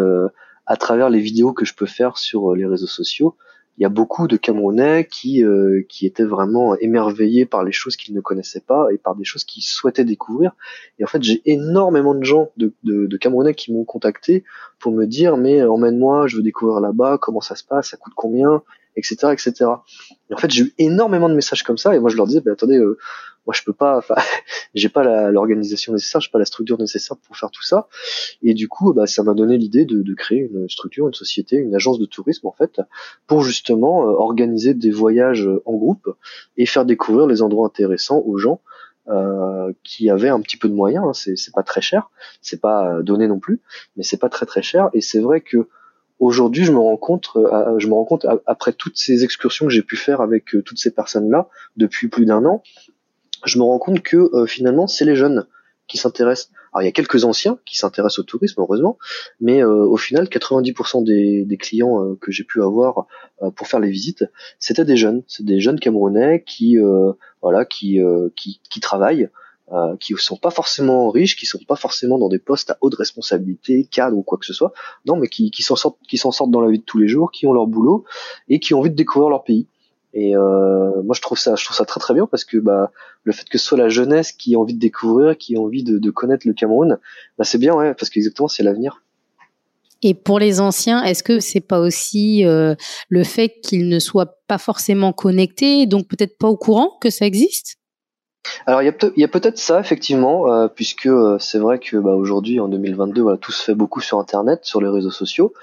à 0.66 0.76
travers 0.78 1.10
les 1.10 1.20
vidéos 1.20 1.54
que 1.54 1.66
je 1.66 1.74
peux 1.74 1.86
faire 1.86 2.18
sur 2.18 2.56
les 2.56 2.66
réseaux 2.66 2.88
sociaux, 2.88 3.36
il 3.78 3.84
y 3.84 3.86
a 3.86 3.90
beaucoup 3.90 4.28
de 4.28 4.38
Camerounais 4.38 5.08
qui 5.10 5.44
euh, 5.44 5.84
qui 5.88 6.06
étaient 6.06 6.24
vraiment 6.24 6.76
émerveillés 6.76 7.46
par 7.46 7.64
les 7.64 7.72
choses 7.72 7.96
qu'ils 7.96 8.16
ne 8.16 8.22
connaissaient 8.22 8.62
pas 8.62 8.88
et 8.92 8.98
par 8.98 9.16
des 9.16 9.24
choses 9.24 9.44
qu'ils 9.44 9.64
souhaitaient 9.64 10.06
découvrir. 10.06 10.52
Et 11.00 11.04
en 11.04 11.08
fait, 11.08 11.22
j'ai 11.22 11.42
énormément 11.46 12.16
de 12.16 12.24
gens 12.24 12.50
de, 12.58 12.74
de, 12.84 13.06
de 13.06 13.18
Camerounais 13.18 13.54
qui 13.54 13.72
m'ont 13.72 13.86
contacté 13.86 14.44
pour 14.80 14.92
me 14.92 15.06
dire 15.06 15.38
mais 15.38 15.64
emmène-moi, 15.64 16.28
je 16.28 16.38
veux 16.38 16.44
découvrir 16.44 16.80
là-bas, 16.80 17.20
comment 17.22 17.42
ça 17.42 17.56
se 17.56 17.64
passe, 17.64 17.90
ça 17.90 17.98
coûte 17.98 18.14
combien, 18.16 18.64
etc., 18.98 19.16
etc. 19.32 19.54
Et 20.30 20.34
en 20.34 20.38
fait, 20.38 20.52
j'ai 20.52 20.64
eu 20.64 20.74
énormément 20.78 21.30
de 21.30 21.36
messages 21.36 21.64
comme 21.64 21.78
ça 21.78 21.96
et 21.96 22.00
moi 22.00 22.10
je 22.10 22.18
leur 22.18 22.28
disais 22.28 22.42
ben 22.42 22.52
attendez, 22.52 22.78
euh, 22.78 22.98
moi 23.46 23.54
je 23.54 23.64
peux 23.64 23.74
pas, 23.74 24.04
j'ai 24.76 24.90
pas 24.90 25.32
l'organisation 25.32 25.94
nécessaire, 25.94 26.20
j'ai 26.20 26.32
pas 26.32 26.40
la 26.40 26.46
structure 26.46 26.78
nécessaire 26.78 27.16
pour 27.16 27.38
faire 27.38 27.50
tout 27.50 27.64
ça. 27.64 27.88
Et 28.44 28.54
du 28.54 28.68
coup, 28.68 28.94
bah, 28.94 29.08
ça 29.08 29.24
m'a 29.24 29.34
donné 29.34 29.58
l'idée 29.58 29.86
de, 29.86 30.02
de, 30.02 30.14
créer 30.14 30.50
une 30.52 30.68
structure, 30.70 31.08
une 31.08 31.14
société, 31.14 31.56
une 31.56 31.74
agence 31.74 32.00
de 32.00 32.06
tourisme 32.06 32.48
en 32.48 32.52
fait, 32.52 32.82
pour 33.28 33.44
justement 33.44 34.04
euh, 34.04 34.12
organiser 34.12 34.74
des 34.74 34.92
voyages 34.92 35.48
en 35.66 35.74
groupe 35.74 36.10
et 36.58 36.66
faire 36.66 36.86
découvrir 36.86 37.28
les 37.28 37.42
endroits 37.42 37.66
intéressants 37.66 38.22
aux 38.26 38.38
gens. 38.38 38.62
Euh, 39.10 39.72
qui 39.86 40.10
avaient 40.10 40.28
un 40.28 40.42
petit 40.42 40.58
peu 40.58 40.68
de 40.68 40.74
moyens, 40.74 41.06
hein. 41.08 41.14
c'est 41.14 41.54
pas 41.54 41.64
très 41.64 41.80
cher, 41.80 42.10
c'est 42.42 42.60
pas 42.60 43.02
donné 43.04 43.30
non 43.30 43.40
plus, 43.40 43.62
mais 43.96 44.04
c'est 44.04 44.18
pas 44.18 44.28
très 44.28 44.46
très 44.46 44.62
cher. 44.62 44.90
Et 44.94 45.00
c'est 45.00 45.22
vrai 45.22 45.40
que 45.40 45.70
aujourd'hui, 46.20 46.64
je 46.64 46.72
me 46.72 46.80
rends 46.80 46.98
compte, 46.98 47.30
euh, 47.36 47.78
je 47.80 47.88
me 47.88 47.94
rends 47.94 48.06
compte 48.06 48.26
après 48.46 48.74
toutes 48.74 48.98
ces 48.98 49.24
excursions 49.24 49.66
que 49.66 49.72
j'ai 49.72 49.84
pu 49.84 49.98
faire 49.98 50.22
avec 50.22 50.56
euh, 50.56 50.62
toutes 50.62 50.80
ces 50.80 50.92
personnes-là 50.92 51.48
depuis 51.76 52.08
plus 52.08 52.26
d'un 52.26 52.46
an, 52.46 52.64
je 53.46 53.58
me 53.58 53.64
rends 53.64 53.80
compte 53.80 54.02
que 54.02 54.18
euh, 54.36 54.46
finalement 54.46 54.88
c'est 54.88 55.06
les 55.06 55.16
jeunes 55.16 55.48
qui 55.88 55.98
s'intéressent. 55.98 56.52
Alors 56.74 56.84
il 56.84 56.86
y 56.86 56.90
a 56.90 56.92
quelques 56.92 57.24
anciens 57.24 57.60
qui 57.66 57.78
s'intéressent 57.78 58.20
au 58.20 58.24
tourisme 58.24 58.62
heureusement, 58.62 58.98
mais 59.40 59.64
euh, 59.64 59.86
au 59.86 59.96
final 59.96 60.26
90% 60.26 61.04
des, 61.04 61.46
des 61.46 61.58
clients 61.58 62.04
euh, 62.04 62.18
que 62.20 62.32
j'ai 62.32 62.44
pu 62.44 62.62
avoir 62.62 63.08
pour 63.56 63.68
faire 63.68 63.80
les 63.80 63.90
visites, 63.90 64.26
c'était 64.58 64.84
des 64.84 64.98
jeunes, 64.98 65.24
c'est 65.28 65.46
des 65.46 65.60
jeunes 65.60 65.80
Camerounais 65.80 66.44
qui 66.46 66.76
voilà 67.42 67.66
qui, 67.66 68.00
qui, 68.36 68.60
qui 68.68 68.80
travaillent, 68.80 69.30
qui 70.00 70.14
sont 70.18 70.38
pas 70.38 70.50
forcément 70.50 71.10
riches, 71.10 71.36
qui 71.36 71.46
sont 71.46 71.60
pas 71.68 71.76
forcément 71.76 72.18
dans 72.18 72.30
des 72.30 72.40
postes 72.40 72.70
à 72.70 72.78
haute 72.82 72.96
responsabilité, 72.96 73.86
cadre 73.92 74.16
ou 74.16 74.24
quoi 74.24 74.38
que 74.38 74.46
ce 74.46 74.54
soit, 74.54 74.72
non 75.06 75.18
mais 75.18 75.28
qui, 75.28 75.52
qui 75.52 75.62
s'en 75.62 75.76
sortent 75.76 75.98
qui 76.08 76.18
s'en 76.18 76.32
sortent 76.32 76.52
dans 76.52 76.62
la 76.62 76.72
vie 76.72 76.80
de 76.80 76.86
tous 76.86 77.00
les 77.00 77.10
jours, 77.10 77.32
qui 77.32 77.48
ont 77.48 77.54
leur 77.54 77.68
boulot 77.68 78.06
et 78.48 78.60
qui 78.60 78.74
ont 78.74 78.80
envie 78.80 78.92
de 78.92 78.96
découvrir 78.96 79.30
leur 79.30 79.44
pays. 79.44 79.68
Et 80.14 80.36
euh, 80.36 81.04
moi, 81.04 81.14
je 81.16 81.22
trouve 81.22 81.38
ça, 81.38 81.56
je 81.56 81.64
trouve 81.64 81.78
ça 81.78 81.86
très 81.86 82.00
très 82.00 82.14
bien 82.14 82.26
parce 82.26 82.44
que 82.44 82.58
bah, 82.58 82.92
le 83.24 83.32
fait 83.32 83.48
que 83.48 83.58
ce 83.58 83.66
soit 83.66 83.78
la 83.78 83.90
jeunesse 83.90 84.32
qui 84.32 84.56
a 84.56 84.60
envie 84.60 84.74
de 84.74 84.80
découvrir, 84.80 85.38
qui 85.38 85.56
a 85.56 85.60
envie 85.60 85.84
de, 85.84 86.00
de 86.00 86.10
connaître 86.12 86.48
le 86.48 86.54
Cameroun, 86.54 86.98
bah, 87.38 87.44
c'est 87.44 87.60
bien, 87.60 87.76
ouais, 87.76 87.94
parce 87.94 88.10
qu'exactement, 88.10 88.48
c'est 88.48 88.64
l'avenir. 88.64 89.04
Et 90.04 90.14
pour 90.14 90.40
les 90.40 90.60
anciens, 90.60 91.04
est-ce 91.04 91.24
que 91.24 91.40
c'est 91.40 91.62
pas 91.62 91.80
aussi 91.80 92.46
euh, 92.46 92.76
le 93.10 93.24
fait 93.24 93.60
qu'ils 93.62 93.90
ne 93.90 94.00
soient 94.00 94.38
pas 94.48 94.58
forcément 94.58 95.12
connectés, 95.14 95.86
donc 95.88 96.08
peut-être 96.08 96.38
pas 96.38 96.48
au 96.48 96.58
courant 96.58 96.98
que 97.02 97.10
ça 97.10 97.26
existe? 97.26 97.78
Alors 98.68 98.82
il 98.82 98.86
y 99.16 99.24
a, 99.24 99.28
peut-être 99.30 99.58
ça 99.58 99.80
effectivement, 99.80 100.52
euh, 100.52 100.68
puisque 100.68 101.06
euh, 101.06 101.38
c'est 101.40 101.58
vrai 101.58 101.80
que 101.80 101.96
bah, 101.96 102.16
aujourd'hui 102.16 102.60
en 102.60 102.68
2022, 102.68 103.22
voilà, 103.22 103.38
tout 103.38 103.54
se 103.54 103.64
fait 103.64 103.76
beaucoup 103.76 104.02
sur 104.02 104.20
Internet, 104.20 104.66
sur 104.66 104.82
les 104.82 104.90
réseaux 104.90 105.12
sociaux. 105.12 105.54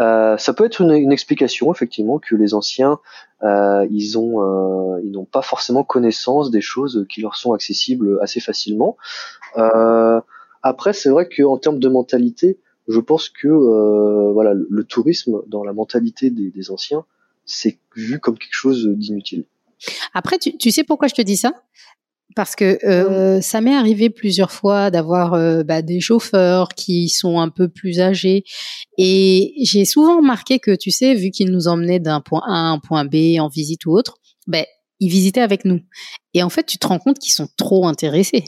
Euh, 0.00 0.36
ça 0.38 0.52
peut 0.54 0.64
être 0.64 0.80
une, 0.80 1.12
explication 1.12 1.72
effectivement 1.72 2.18
que 2.18 2.34
les 2.34 2.54
anciens, 2.54 2.98
ils 3.42 4.18
ont, 4.18 4.98
ils 5.04 5.12
n'ont 5.12 5.24
pas 5.24 5.42
forcément 5.42 5.84
connaissance 5.84 6.50
des 6.50 6.60
choses 6.60 7.06
qui 7.08 7.20
leur 7.20 7.36
sont 7.36 7.52
accessibles 7.52 8.18
assez 8.20 8.40
facilement. 8.40 8.96
après, 10.62 10.92
c'est 10.92 11.10
vrai 11.10 11.28
qu'en 11.28 11.58
termes 11.58 11.78
de 11.78 11.88
mentalité, 11.88 12.58
je 12.88 12.98
pense 12.98 13.28
que 13.28 13.48
voilà, 14.32 14.52
le, 14.54 14.84
tourisme 14.84 15.42
dans 15.46 15.62
la 15.62 15.72
mentalité 15.72 16.30
des, 16.30 16.50
des 16.50 16.70
anciens, 16.72 17.04
c'est 17.46 17.78
vu 17.94 18.18
comme 18.18 18.36
quelque 18.36 18.54
chose 18.54 18.86
d'inutile. 18.88 19.44
Après, 20.12 20.38
tu, 20.38 20.56
tu 20.56 20.72
sais 20.72 20.82
pourquoi 20.82 21.06
je 21.06 21.14
te 21.14 21.22
dis 21.22 21.36
ça? 21.36 21.52
Parce 22.36 22.56
que 22.56 22.78
euh, 22.86 23.40
ça 23.40 23.60
m'est 23.60 23.74
arrivé 23.74 24.10
plusieurs 24.10 24.52
fois 24.52 24.90
d'avoir 24.90 25.34
euh, 25.34 25.62
bah, 25.62 25.82
des 25.82 26.00
chauffeurs 26.00 26.68
qui 26.68 27.08
sont 27.08 27.40
un 27.40 27.48
peu 27.48 27.68
plus 27.68 28.00
âgés 28.00 28.44
et 28.96 29.54
j'ai 29.62 29.84
souvent 29.84 30.18
remarqué 30.18 30.58
que 30.58 30.74
tu 30.74 30.90
sais 30.90 31.14
vu 31.14 31.30
qu'ils 31.30 31.50
nous 31.50 31.68
emmenaient 31.68 32.00
d'un 32.00 32.20
point 32.20 32.42
A 32.46 32.52
à 32.52 32.70
un 32.70 32.78
point 32.78 33.04
B 33.04 33.38
en 33.40 33.48
visite 33.48 33.86
ou 33.86 33.92
autre, 33.92 34.18
ben 34.46 34.64
ils 35.00 35.10
visitaient 35.10 35.40
avec 35.40 35.64
nous 35.64 35.80
et 36.34 36.42
en 36.42 36.50
fait 36.50 36.64
tu 36.64 36.78
te 36.78 36.86
rends 36.86 36.98
compte 36.98 37.18
qu'ils 37.18 37.32
sont 37.32 37.48
trop 37.56 37.86
intéressés. 37.86 38.44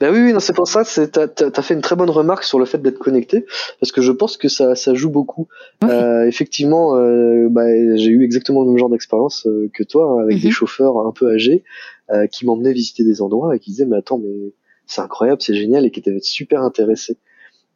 Ben 0.00 0.12
oui, 0.12 0.32
oui, 0.32 0.34
c'est 0.40 0.54
pour 0.54 0.68
ça. 0.68 0.84
Tu 0.84 1.00
as, 1.00 1.62
fait 1.62 1.74
une 1.74 1.80
très 1.80 1.96
bonne 1.96 2.10
remarque 2.10 2.44
sur 2.44 2.58
le 2.58 2.64
fait 2.64 2.78
d'être 2.78 2.98
connecté, 2.98 3.46
parce 3.80 3.92
que 3.92 4.02
je 4.02 4.12
pense 4.12 4.36
que 4.36 4.48
ça, 4.48 4.74
ça 4.74 4.94
joue 4.94 5.10
beaucoup. 5.10 5.48
Euh, 5.84 6.24
effectivement, 6.24 6.96
euh, 6.96 7.48
bah, 7.50 7.66
j'ai 7.94 8.10
eu 8.10 8.24
exactement 8.24 8.62
le 8.62 8.68
même 8.68 8.78
genre 8.78 8.90
d'expérience 8.90 9.46
euh, 9.46 9.70
que 9.72 9.82
toi, 9.82 10.10
hein, 10.10 10.24
avec 10.24 10.40
des 10.40 10.48
mhm. 10.48 10.52
chauffeurs 10.52 10.98
un 10.98 11.12
peu 11.12 11.32
âgés 11.32 11.64
euh, 12.12 12.26
qui 12.26 12.46
m'emmenaient 12.46 12.72
visiter 12.72 13.04
des 13.04 13.22
endroits 13.22 13.54
et 13.54 13.58
qui 13.58 13.70
disaient 13.70 13.86
mais 13.86 13.96
attends, 13.96 14.18
mais 14.18 14.52
c'est 14.86 15.00
incroyable, 15.00 15.40
c'est 15.40 15.54
génial, 15.54 15.86
et 15.86 15.90
qui 15.90 16.00
étaient 16.00 16.18
super 16.20 16.62
intéressés. 16.62 17.18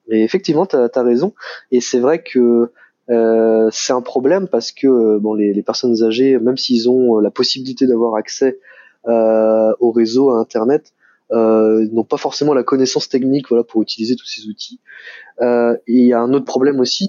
Et 0.08 0.22
effectivement, 0.22 0.66
tu 0.66 0.76
as, 0.76 1.02
raison. 1.02 1.34
Et 1.72 1.80
c'est 1.80 1.98
vrai 1.98 2.22
que 2.22 2.70
euh, 3.10 3.68
c'est 3.72 3.92
un 3.92 4.02
problème 4.02 4.48
parce 4.48 4.72
que 4.72 5.18
bon, 5.18 5.34
les, 5.34 5.52
les 5.52 5.62
personnes 5.62 6.02
âgées, 6.02 6.38
même 6.38 6.56
s'ils 6.56 6.88
ont 6.88 7.18
la 7.18 7.30
possibilité 7.30 7.86
d'avoir 7.86 8.14
accès 8.14 8.58
euh, 9.08 9.72
au 9.80 9.90
réseau, 9.90 10.30
à 10.30 10.38
Internet, 10.38 10.92
euh, 11.32 11.88
n'ont 11.92 12.04
pas 12.04 12.16
forcément 12.16 12.54
la 12.54 12.62
connaissance 12.62 13.08
technique 13.08 13.48
voilà 13.48 13.64
pour 13.64 13.82
utiliser 13.82 14.16
tous 14.16 14.26
ces 14.26 14.46
outils. 14.46 14.80
Euh, 15.40 15.74
et 15.86 15.94
il 15.94 16.06
y 16.06 16.12
a 16.12 16.20
un 16.20 16.32
autre 16.32 16.44
problème 16.44 16.80
aussi, 16.80 17.08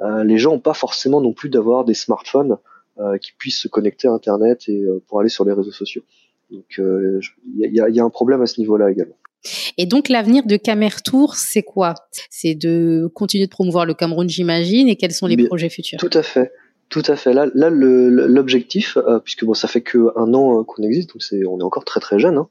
euh, 0.00 0.24
les 0.24 0.38
gens 0.38 0.52
n'ont 0.52 0.60
pas 0.60 0.74
forcément 0.74 1.20
non 1.20 1.32
plus 1.32 1.50
d'avoir 1.50 1.84
des 1.84 1.94
smartphones 1.94 2.58
euh, 2.98 3.18
qui 3.18 3.32
puissent 3.32 3.60
se 3.60 3.68
connecter 3.68 4.08
à 4.08 4.12
Internet 4.12 4.68
et 4.68 4.82
euh, 4.82 5.02
pour 5.08 5.20
aller 5.20 5.28
sur 5.28 5.44
les 5.44 5.52
réseaux 5.52 5.72
sociaux. 5.72 6.02
Donc 6.50 6.78
il 6.78 7.20
y 7.56 7.80
a, 7.80 7.88
y, 7.88 8.00
a, 8.00 8.04
un 8.04 8.10
problème 8.10 8.42
à 8.42 8.46
ce 8.46 8.60
niveau-là 8.60 8.90
également. 8.90 9.16
Et 9.78 9.86
donc 9.86 10.08
l'avenir 10.08 10.44
de 10.44 10.56
Camertour, 10.56 11.34
c'est 11.36 11.62
quoi? 11.62 11.94
C'est 12.28 12.54
de 12.54 13.10
continuer 13.14 13.46
de 13.46 13.50
promouvoir 13.50 13.86
le 13.86 13.94
Cameroun, 13.94 14.28
j'imagine, 14.28 14.88
et 14.88 14.96
quels 14.96 15.12
sont 15.12 15.26
les 15.26 15.36
projets 15.46 15.70
futurs? 15.70 15.98
Tout 15.98 16.10
à 16.12 16.22
fait. 16.22 16.52
Tout 16.90 17.04
à 17.06 17.14
fait. 17.14 17.32
Là, 17.32 17.46
là, 17.54 17.70
l'objectif, 17.70 18.96
euh, 18.96 19.20
puisque 19.20 19.44
bon, 19.44 19.54
ça 19.54 19.68
fait 19.68 19.80
que 19.80 20.08
un 20.16 20.34
an 20.34 20.58
euh, 20.58 20.64
qu'on 20.64 20.82
existe, 20.82 21.10
donc 21.10 21.22
c'est, 21.22 21.46
on 21.46 21.60
est 21.60 21.62
encore 21.62 21.84
très 21.84 22.00
très 22.00 22.18
jeune. 22.18 22.36
Hein, 22.36 22.48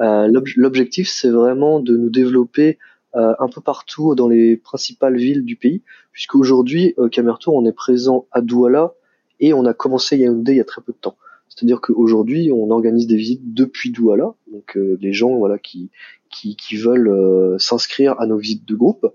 euh, 0.00 0.42
l'objectif, 0.56 1.08
c'est 1.08 1.30
vraiment 1.30 1.80
de 1.80 1.96
nous 1.96 2.10
développer 2.10 2.78
un 3.14 3.48
peu 3.48 3.60
partout 3.60 4.14
dans 4.14 4.28
les 4.28 4.56
principales 4.56 5.16
villes 5.16 5.44
du 5.44 5.56
pays, 5.56 5.82
puisqu'aujourd'hui, 6.18 6.94
euh, 6.98 7.08
Camertour, 7.08 7.54
on 7.54 7.64
est 7.64 7.72
présent 7.72 8.26
à 8.32 8.40
Douala 8.40 8.94
et 9.38 9.54
on 9.54 9.64
a 9.66 9.72
commencé 9.72 10.16
Yaoundé 10.16 10.52
il 10.52 10.56
y 10.56 10.60
a 10.60 10.64
très 10.64 10.82
peu 10.82 10.92
de 10.92 10.98
temps. 10.98 11.16
C'est-à-dire 11.48 11.80
qu'aujourd'hui, 11.80 12.50
on 12.52 12.70
organise 12.70 13.06
des 13.06 13.16
visites 13.16 13.54
depuis 13.54 13.90
Douala, 13.90 14.34
donc 14.52 14.76
les 14.76 15.12
gens 15.12 15.36
voilà 15.36 15.58
qui 15.58 15.90
qui, 16.30 16.76
veulent 16.76 17.56
s'inscrire 17.58 18.20
à 18.20 18.26
nos 18.26 18.36
visites 18.36 18.66
de 18.68 18.74
groupe, 18.74 19.06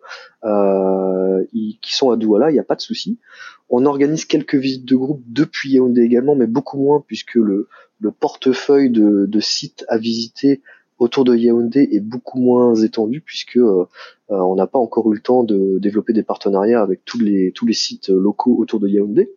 qui 1.51 1.95
sont 1.95 2.09
à 2.09 2.17
Douala, 2.17 2.49
il 2.49 2.53
n'y 2.53 2.59
a 2.59 2.63
pas 2.63 2.75
de 2.75 2.81
souci. 2.81 3.19
On 3.69 3.85
organise 3.85 4.25
quelques 4.25 4.55
visites 4.55 4.85
de 4.85 4.95
groupe 4.95 5.23
depuis 5.27 5.71
Yaoundé 5.73 6.01
également, 6.01 6.35
mais 6.35 6.47
beaucoup 6.47 6.77
moins 6.77 7.03
puisque 7.05 7.35
le, 7.35 7.67
le 7.99 8.11
portefeuille 8.11 8.89
de, 8.89 9.25
de, 9.25 9.39
sites 9.39 9.85
à 9.87 9.97
visiter 9.97 10.61
autour 10.99 11.23
de 11.25 11.35
Yaoundé 11.35 11.89
est 11.91 11.99
beaucoup 11.99 12.39
moins 12.39 12.75
étendu 12.75 13.21
puisque 13.21 13.57
euh, 13.57 13.85
euh, 14.29 14.35
on 14.35 14.55
n'a 14.55 14.67
pas 14.67 14.79
encore 14.79 15.11
eu 15.11 15.15
le 15.15 15.21
temps 15.21 15.43
de 15.43 15.79
développer 15.79 16.13
des 16.13 16.23
partenariats 16.23 16.81
avec 16.81 17.03
tous 17.05 17.19
les 17.19 17.51
tous 17.53 17.65
les 17.65 17.73
sites 17.73 18.09
locaux 18.09 18.55
autour 18.57 18.79
de 18.79 18.87
Yaoundé. 18.87 19.31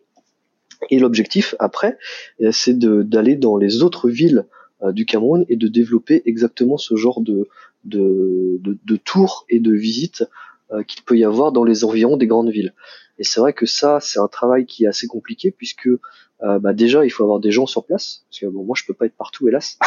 Et 0.89 0.99
l'objectif 0.99 1.55
après, 1.59 1.97
eh, 2.39 2.51
c'est 2.51 2.77
d'aller 2.77 3.35
dans 3.35 3.57
les 3.57 3.83
autres 3.83 4.09
villes 4.09 4.45
euh, 4.81 4.91
du 4.91 5.05
Cameroun 5.05 5.45
et 5.49 5.55
de 5.55 5.67
développer 5.67 6.21
exactement 6.25 6.77
ce 6.77 6.95
genre 6.95 7.21
de 7.21 7.47
de, 7.83 8.57
de, 8.59 8.77
de 8.83 8.95
tours 8.97 9.45
et 9.49 9.59
de 9.59 9.71
visites 9.71 10.25
qu'il 10.85 11.01
peut 11.03 11.17
y 11.17 11.23
avoir 11.23 11.53
dans 11.53 11.63
les 11.63 11.85
environs 11.85 12.17
des 12.17 12.27
grandes 12.27 12.49
villes. 12.49 12.73
Et 13.19 13.23
c'est 13.23 13.39
vrai 13.39 13.53
que 13.53 13.65
ça, 13.65 13.99
c'est 14.01 14.19
un 14.19 14.27
travail 14.27 14.65
qui 14.65 14.83
est 14.83 14.87
assez 14.87 15.07
compliqué 15.07 15.51
puisque 15.51 15.87
euh, 16.43 16.59
bah 16.59 16.73
déjà 16.73 17.03
il 17.03 17.09
faut 17.09 17.23
avoir 17.23 17.39
des 17.39 17.49
gens 17.49 17.65
sur 17.65 17.83
place 17.83 18.23
parce 18.29 18.41
que 18.41 18.45
bon 18.45 18.63
moi 18.63 18.75
je 18.77 18.85
peux 18.85 18.93
pas 18.93 19.07
être 19.07 19.17
partout 19.17 19.47
hélas. 19.47 19.79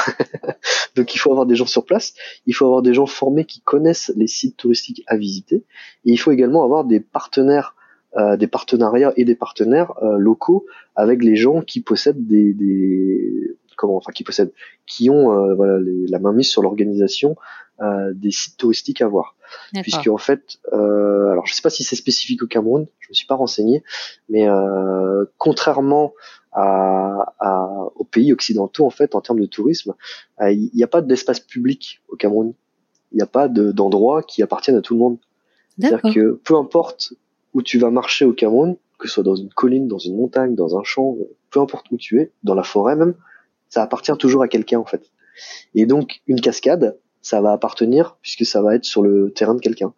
Donc 0.97 1.15
il 1.15 1.19
faut 1.19 1.31
avoir 1.31 1.47
des 1.47 1.55
gens 1.55 1.67
sur 1.67 1.85
place. 1.85 2.15
Il 2.47 2.55
faut 2.55 2.67
avoir 2.67 2.83
des 2.83 2.93
gens 2.93 3.07
formés 3.07 3.45
qui 3.45 3.61
connaissent 3.61 4.13
les 4.17 4.27
sites 4.27 4.57
touristiques 4.57 5.05
à 5.07 5.17
visiter. 5.17 5.65
Et 6.05 6.13
il 6.13 6.17
faut 6.17 6.33
également 6.33 6.65
avoir 6.65 6.85
des 6.85 7.01
partenaires 7.01 7.77
euh, 8.17 8.37
des 8.37 8.47
partenariats 8.47 9.13
et 9.17 9.25
des 9.25 9.35
partenaires 9.35 9.93
euh, 10.03 10.19
locaux 10.19 10.67
avec 10.97 11.23
les 11.23 11.37
gens 11.37 11.61
qui 11.63 11.81
possèdent 11.81 12.27
des, 12.27 12.53
des 12.55 13.57
comment 13.77 13.97
enfin 13.97 14.13
qui 14.13 14.25
possèdent 14.25 14.53
qui 14.87 15.11
ont 15.11 15.33
euh, 15.33 15.55
voilà 15.55 15.79
les, 15.79 16.07
la 16.09 16.19
main 16.19 16.33
mise 16.33 16.49
sur 16.49 16.63
l'organisation 16.63 17.37
euh, 17.81 18.13
des 18.15 18.31
sites 18.31 18.59
touristiques 18.59 19.01
à 19.01 19.09
voir. 19.09 19.37
Puisque 19.83 20.09
en 20.09 20.19
fait, 20.19 20.59
euh, 20.73 21.31
alors 21.31 21.47
je 21.47 21.55
sais 21.55 21.63
pas 21.63 21.71
si 21.71 21.83
c'est 21.83 21.97
spécifique 21.97 22.43
au 22.43 22.47
Cameroun, 22.47 22.87
je 22.99 23.09
me 23.09 23.15
suis 23.15 23.27
pas 23.27 23.37
renseigné, 23.37 23.83
mais 24.29 24.49
euh, 24.49 25.25
contrairement 25.39 26.13
à, 26.53 27.35
à, 27.39 27.89
aux 27.95 28.05
pays 28.05 28.33
occidentaux 28.33 28.85
en 28.85 28.91
fait 28.91 29.15
en 29.15 29.21
termes 29.21 29.41
de 29.41 29.47
tourisme, 29.47 29.95
il 30.41 30.71
n'y 30.75 30.83
a 30.83 30.89
pas 30.89 31.01
d'espace 31.01 31.41
public 31.41 32.03
au 32.09 32.17
Cameroun. 32.17 32.53
Il 33.13 33.17
n'y 33.17 33.23
a 33.23 33.27
pas 33.27 33.49
d'endroits 33.49 34.23
qui 34.23 34.43
appartiennent 34.43 34.77
à 34.77 34.83
tout 34.83 34.95
le 34.95 35.01
monde. 35.01 35.19
C'est-à-dire 35.79 36.15
que 36.15 36.41
peu 36.45 36.57
importe 36.57 37.15
où 37.55 37.63
tu 37.63 37.79
vas 37.79 37.91
marcher 37.91 38.25
au 38.25 38.33
Cameroun, 38.33 38.77
que 38.99 39.09
ce 39.09 39.15
soit 39.15 39.25
dans 39.25 39.35
une 39.35 39.49
colline, 39.51 39.89
dans 39.89 39.99
une 39.99 40.17
montagne, 40.17 40.55
dans 40.55 40.79
un 40.79 40.85
champ, 40.85 41.17
peu 41.51 41.61
importe 41.61 41.91
où 41.91 41.97
tu 41.97 42.21
es, 42.21 42.31
dans 42.43 42.55
la 42.55 42.63
forêt 42.63 42.97
même, 42.97 43.15
ça 43.69 43.83
appartient 43.83 44.17
toujours 44.19 44.43
à 44.43 44.49
quelqu'un 44.49 44.79
en 44.79 44.85
fait. 44.85 45.11
Et 45.75 45.87
donc 45.87 46.21
une 46.27 46.41
cascade, 46.41 46.99
ça 47.23 47.41
va 47.41 47.53
appartenir 47.53 48.17
puisque 48.23 48.45
ça 48.45 48.63
va 48.63 48.75
être 48.75 48.85
sur 48.85 49.03
le 49.03 49.33
terrain 49.33 49.55
de 49.55 49.61
quelqu'un. 49.61 49.95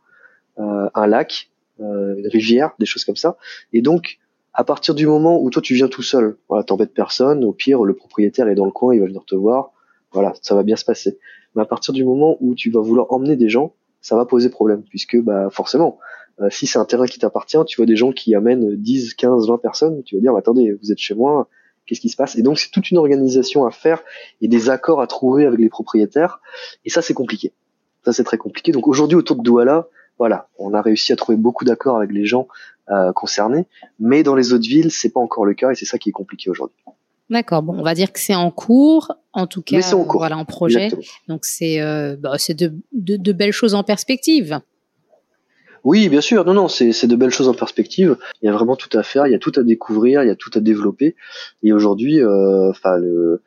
Euh, 0.58 0.88
un 0.94 1.06
lac, 1.06 1.50
euh, 1.80 2.16
une 2.16 2.28
rivière, 2.28 2.72
des 2.78 2.86
choses 2.86 3.04
comme 3.04 3.16
ça. 3.16 3.36
Et 3.72 3.80
donc, 3.80 4.18
à 4.52 4.64
partir 4.64 4.94
du 4.94 5.06
moment 5.06 5.42
où 5.42 5.48
toi 5.50 5.62
tu 5.62 5.74
viens 5.74 5.88
tout 5.88 6.02
seul, 6.02 6.36
voilà, 6.48 6.62
t'embêtes 6.62 6.92
personne, 6.92 7.42
au 7.44 7.52
pire 7.52 7.84
le 7.84 7.94
propriétaire 7.94 8.48
est 8.48 8.54
dans 8.54 8.66
le 8.66 8.70
coin, 8.70 8.94
il 8.94 9.00
va 9.00 9.06
venir 9.06 9.24
te 9.24 9.34
voir, 9.34 9.72
voilà, 10.12 10.34
ça 10.42 10.54
va 10.54 10.62
bien 10.62 10.76
se 10.76 10.84
passer. 10.84 11.18
Mais 11.54 11.62
à 11.62 11.64
partir 11.64 11.94
du 11.94 12.04
moment 12.04 12.36
où 12.40 12.54
tu 12.54 12.70
vas 12.70 12.80
vouloir 12.80 13.10
emmener 13.12 13.36
des 13.36 13.48
gens, 13.48 13.74
ça 14.02 14.16
va 14.16 14.26
poser 14.26 14.50
problème, 14.50 14.82
puisque 14.82 15.16
bah 15.18 15.48
forcément, 15.50 15.98
euh, 16.40 16.48
si 16.50 16.66
c'est 16.66 16.78
un 16.78 16.84
terrain 16.84 17.06
qui 17.06 17.18
t'appartient, 17.18 17.58
tu 17.66 17.76
vois 17.76 17.86
des 17.86 17.96
gens 17.96 18.12
qui 18.12 18.34
amènent 18.34 18.76
10, 18.76 19.14
15, 19.14 19.48
20 19.48 19.58
personnes, 19.58 20.02
tu 20.04 20.16
vas 20.16 20.20
dire, 20.20 20.32
bah, 20.32 20.38
attendez, 20.38 20.72
vous 20.82 20.92
êtes 20.92 20.98
chez 20.98 21.14
moi, 21.14 21.48
qu'est-ce 21.86 22.00
qui 22.00 22.08
se 22.08 22.16
passe? 22.16 22.36
Et 22.36 22.42
donc 22.42 22.58
c'est 22.58 22.70
toute 22.70 22.90
une 22.90 22.98
organisation 22.98 23.66
à 23.66 23.70
faire 23.70 24.02
et 24.40 24.48
des 24.48 24.70
accords 24.70 25.00
à 25.00 25.06
trouver 25.06 25.46
avec 25.46 25.58
les 25.58 25.68
propriétaires. 25.68 26.40
Et 26.84 26.90
ça 26.90 27.02
c'est 27.02 27.14
compliqué. 27.14 27.52
Ça 28.04 28.12
c'est 28.12 28.24
très 28.24 28.38
compliqué. 28.38 28.72
Donc 28.72 28.88
aujourd'hui 28.88 29.16
autour 29.16 29.36
de 29.36 29.42
Douala, 29.42 29.88
voilà, 30.18 30.48
on 30.58 30.74
a 30.74 30.82
réussi 30.82 31.12
à 31.12 31.16
trouver 31.16 31.36
beaucoup 31.36 31.64
d'accords 31.64 31.96
avec 31.96 32.12
les 32.12 32.26
gens 32.26 32.48
euh, 32.90 33.12
concernés, 33.12 33.66
mais 33.98 34.22
dans 34.22 34.34
les 34.34 34.52
autres 34.52 34.66
villes 34.66 34.90
c'est 34.90 35.10
pas 35.10 35.20
encore 35.20 35.44
le 35.44 35.54
cas 35.54 35.70
et 35.70 35.74
c'est 35.74 35.84
ça 35.84 35.98
qui 35.98 36.10
est 36.10 36.12
compliqué 36.12 36.50
aujourd'hui. 36.50 36.76
D'accord. 37.30 37.62
Bon, 37.62 37.78
on 37.78 37.82
va 37.82 37.94
dire 37.94 38.12
que 38.12 38.20
c'est 38.20 38.34
en 38.34 38.50
cours, 38.50 39.12
en 39.32 39.46
tout 39.46 39.62
cas, 39.62 39.80
en 39.94 40.04
cours. 40.04 40.20
voilà, 40.20 40.36
en 40.36 40.44
projet. 40.44 40.90
Donc 41.28 41.46
c'est 41.46 41.80
euh, 41.80 42.14
bah, 42.18 42.34
c'est 42.36 42.52
de, 42.52 42.74
de, 42.92 43.16
de 43.16 43.32
belles 43.32 43.52
choses 43.52 43.74
en 43.74 43.82
perspective. 43.82 44.60
Oui, 45.84 46.08
bien 46.08 46.20
sûr. 46.20 46.44
Non, 46.44 46.54
non, 46.54 46.68
c'est 46.68 47.06
de 47.06 47.16
belles 47.16 47.30
choses 47.30 47.48
en 47.48 47.54
perspective. 47.54 48.16
Il 48.40 48.46
y 48.46 48.48
a 48.48 48.52
vraiment 48.52 48.76
tout 48.76 48.96
à 48.96 49.02
faire, 49.02 49.26
il 49.26 49.32
y 49.32 49.34
a 49.34 49.38
tout 49.38 49.52
à 49.56 49.62
découvrir, 49.62 50.22
il 50.22 50.28
y 50.28 50.30
a 50.30 50.36
tout 50.36 50.50
à 50.54 50.60
développer. 50.60 51.16
Et 51.62 51.72
aujourd'hui, 51.72 52.20
euh, 52.20 52.70
enfin, 52.70 53.00
euh, 53.00 53.42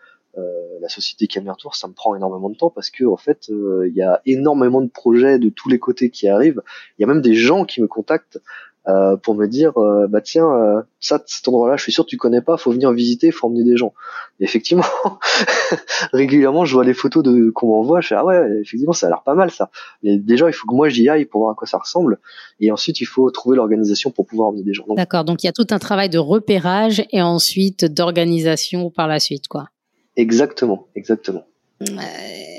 la 0.81 0.89
société 0.89 1.27
Camère 1.27 1.55
Tour, 1.55 1.75
ça 1.75 1.87
me 1.87 1.93
prend 1.93 2.13
énormément 2.15 2.49
de 2.49 2.57
temps 2.57 2.69
parce 2.69 2.89
que 2.89 3.05
en 3.05 3.17
fait, 3.17 3.49
euh, 3.49 3.87
il 3.87 3.95
y 3.95 4.01
a 4.01 4.21
énormément 4.25 4.81
de 4.81 4.89
projets 4.89 5.39
de 5.39 5.49
tous 5.49 5.69
les 5.69 5.79
côtés 5.79 6.09
qui 6.09 6.27
arrivent. 6.27 6.61
Il 6.97 7.01
y 7.01 7.05
a 7.05 7.07
même 7.07 7.21
des 7.21 7.35
gens 7.35 7.63
qui 7.63 7.81
me 7.81 7.87
contactent 7.87 8.39
euh, 8.87 9.17
pour 9.17 9.33
me 9.33 9.47
dire 9.47 9.77
euh, 9.77 10.07
bah 10.07 10.21
tiens 10.21 10.47
euh, 10.47 10.81
ça 10.99 11.19
cet 11.25 11.47
endroit-là 11.47 11.75
je 11.75 11.81
suis 11.81 11.91
sûr 11.91 12.03
que 12.03 12.09
tu 12.09 12.17
connais 12.17 12.41
pas 12.41 12.55
faut 12.55 12.71
venir 12.71 12.91
visiter 12.91 13.31
faut 13.31 13.47
emmener 13.47 13.63
des 13.63 13.77
gens. 13.77 13.93
Et 14.39 14.43
effectivement 14.43 14.83
régulièrement 16.13 16.65
je 16.65 16.75
vois 16.75 16.83
les 16.83 16.93
photos 16.93 17.23
de 17.23 17.49
qu'on 17.49 17.67
m'envoie 17.67 18.01
je 18.01 18.09
fais 18.09 18.15
ah 18.15 18.23
ouais 18.23 18.59
effectivement 18.61 18.93
ça 18.93 19.07
a 19.07 19.09
l'air 19.09 19.23
pas 19.23 19.33
mal 19.33 19.49
ça. 19.49 19.71
Mais 20.03 20.17
déjà 20.17 20.47
il 20.49 20.53
faut 20.53 20.67
que 20.67 20.75
moi 20.75 20.89
j'y 20.89 21.09
aille 21.09 21.25
pour 21.25 21.41
voir 21.41 21.53
à 21.53 21.55
quoi 21.55 21.67
ça 21.67 21.79
ressemble. 21.79 22.19
Et 22.59 22.71
ensuite 22.71 23.01
il 23.01 23.05
faut 23.05 23.29
trouver 23.31 23.57
l'organisation 23.57 24.11
pour 24.11 24.27
pouvoir 24.27 24.49
emmener 24.49 24.63
des 24.63 24.73
gens. 24.73 24.85
D'accord. 24.89 25.23
Donc 25.23 25.43
il 25.43 25.47
y 25.47 25.49
a 25.49 25.53
tout 25.53 25.67
un 25.71 25.79
travail 25.79 26.09
de 26.09 26.19
repérage 26.19 27.03
et 27.11 27.21
ensuite 27.21 27.85
d'organisation 27.85 28.91
par 28.91 29.07
la 29.07 29.19
suite 29.19 29.47
quoi. 29.47 29.69
Exactement. 30.15 30.87
Exactement 30.95 31.43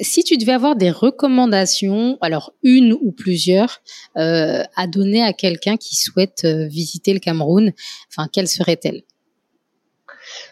si 0.02 0.22
tu 0.24 0.36
devais 0.36 0.52
avoir 0.52 0.76
des 0.76 0.90
recommandations, 0.90 2.18
alors 2.20 2.52
une 2.62 2.92
ou 2.92 3.12
plusieurs, 3.12 3.80
euh, 4.16 4.62
à 4.76 4.86
donner 4.86 5.22
à 5.22 5.32
quelqu'un 5.32 5.76
qui 5.76 5.96
souhaite 5.96 6.42
euh, 6.44 6.66
visiter 6.66 7.12
le 7.14 7.20
Cameroun, 7.20 7.72
enfin, 8.10 8.28
quelles 8.30 8.48
seraient-elles? 8.48 9.02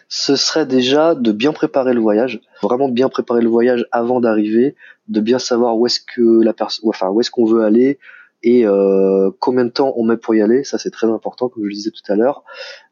Ce 0.07 0.35
serait 0.35 0.65
déjà 0.65 1.15
de 1.15 1.31
bien 1.31 1.51
préparer 1.51 1.93
le 1.93 1.99
voyage, 1.99 2.39
vraiment 2.61 2.89
bien 2.89 3.09
préparer 3.09 3.41
le 3.41 3.49
voyage 3.49 3.85
avant 3.91 4.21
d'arriver, 4.21 4.75
de 5.09 5.19
bien 5.19 5.39
savoir 5.39 5.77
où 5.77 5.85
est-ce 5.85 5.99
que 5.99 6.43
la 6.43 6.53
personne, 6.53 6.87
enfin 6.89 7.09
où 7.09 7.19
est-ce 7.19 7.31
qu'on 7.31 7.45
veut 7.45 7.63
aller 7.63 7.99
et 8.43 8.65
euh, 8.65 9.31
combien 9.39 9.65
de 9.65 9.71
temps 9.71 9.93
on 9.97 10.05
met 10.05 10.17
pour 10.17 10.35
y 10.35 10.41
aller. 10.41 10.63
Ça 10.63 10.77
c'est 10.77 10.91
très 10.91 11.07
important, 11.07 11.49
comme 11.49 11.63
je 11.63 11.67
le 11.67 11.73
disais 11.73 11.91
tout 11.91 12.11
à 12.11 12.15
l'heure, 12.15 12.43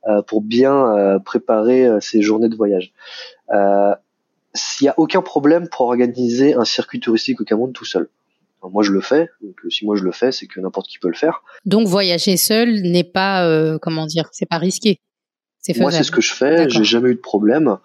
euh, 0.07 0.21
pour 0.23 0.41
bien 0.41 0.97
euh, 0.97 1.19
préparer 1.19 1.87
ces 2.01 2.21
journées 2.21 2.49
de 2.49 2.55
voyage 2.55 2.93
s'il 4.53 4.85
y 4.85 4.87
a 4.87 4.93
aucun 4.97 5.21
problème 5.21 5.67
pour 5.67 5.87
organiser 5.87 6.53
un 6.53 6.65
circuit 6.65 6.99
touristique 6.99 7.41
au 7.41 7.43
Cameroun 7.43 7.73
tout 7.73 7.85
seul. 7.85 8.09
moi 8.61 8.83
je 8.83 8.91
le 8.91 9.01
fais, 9.01 9.29
donc 9.41 9.55
euh, 9.65 9.69
si 9.69 9.85
moi 9.85 9.95
je 9.95 10.03
le 10.03 10.11
fais, 10.11 10.31
c'est 10.31 10.47
que 10.47 10.59
n'importe 10.59 10.87
qui 10.87 10.99
peut 10.99 11.09
le 11.09 11.15
faire. 11.15 11.43
Donc 11.65 11.87
voyager 11.87 12.37
seul 12.37 12.81
n'est 12.81 13.03
pas, 13.03 13.47
euh, 13.47 13.77
comment 13.81 14.05
dire, 14.05 14.29
c'est 14.31 14.45
pas 14.47 14.57
risqué. 14.57 14.99
C'est 15.59 15.77
moi 15.79 15.91
c'est 15.91 16.03
ce 16.03 16.11
que 16.11 16.21
je 16.21 16.33
fais, 16.33 16.69
j'ai 16.69 16.83
jamais 16.83 17.09
eu 17.09 17.15
de 17.15 17.19
problème. 17.19 17.77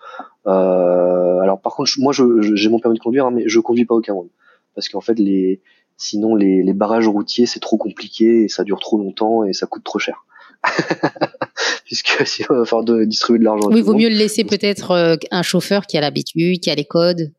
Euh, 0.46 1.40
alors 1.40 1.60
par 1.60 1.74
contre, 1.74 1.92
moi 1.98 2.12
j'ai 2.12 2.68
mon 2.68 2.80
permis 2.80 2.98
de 2.98 3.02
conduire, 3.02 3.26
hein, 3.26 3.30
mais 3.32 3.44
je 3.46 3.60
conduis 3.60 3.84
pas 3.84 3.94
au 3.94 4.00
Cameroun 4.00 4.28
parce 4.74 4.88
qu'en 4.88 5.00
fait 5.00 5.18
les, 5.18 5.60
sinon 5.96 6.34
les, 6.34 6.62
les 6.62 6.72
barrages 6.72 7.08
routiers 7.08 7.46
c'est 7.46 7.60
trop 7.60 7.76
compliqué 7.76 8.44
et 8.44 8.48
ça 8.48 8.62
dure 8.64 8.78
trop 8.78 8.98
longtemps 8.98 9.44
et 9.44 9.52
ça 9.52 9.66
coûte 9.66 9.84
trop 9.84 9.98
cher. 9.98 10.24
puisque 11.84 12.26
sinon 12.26 12.48
il 12.50 12.58
va 12.58 12.64
falloir 12.64 12.84
de 12.84 13.04
distribuer 13.04 13.40
de 13.40 13.44
l'argent. 13.44 13.68
Oui, 13.68 13.78
il 13.78 13.84
vaut 13.84 13.94
mieux 13.94 14.08
le 14.08 14.16
laisser 14.16 14.44
peut-être 14.44 14.90
euh, 14.92 15.16
un 15.30 15.42
chauffeur 15.42 15.86
qui 15.86 15.96
a 15.96 16.00
l'habitude, 16.00 16.60
qui 16.60 16.70
a 16.70 16.74
les 16.74 16.84
codes. 16.84 17.32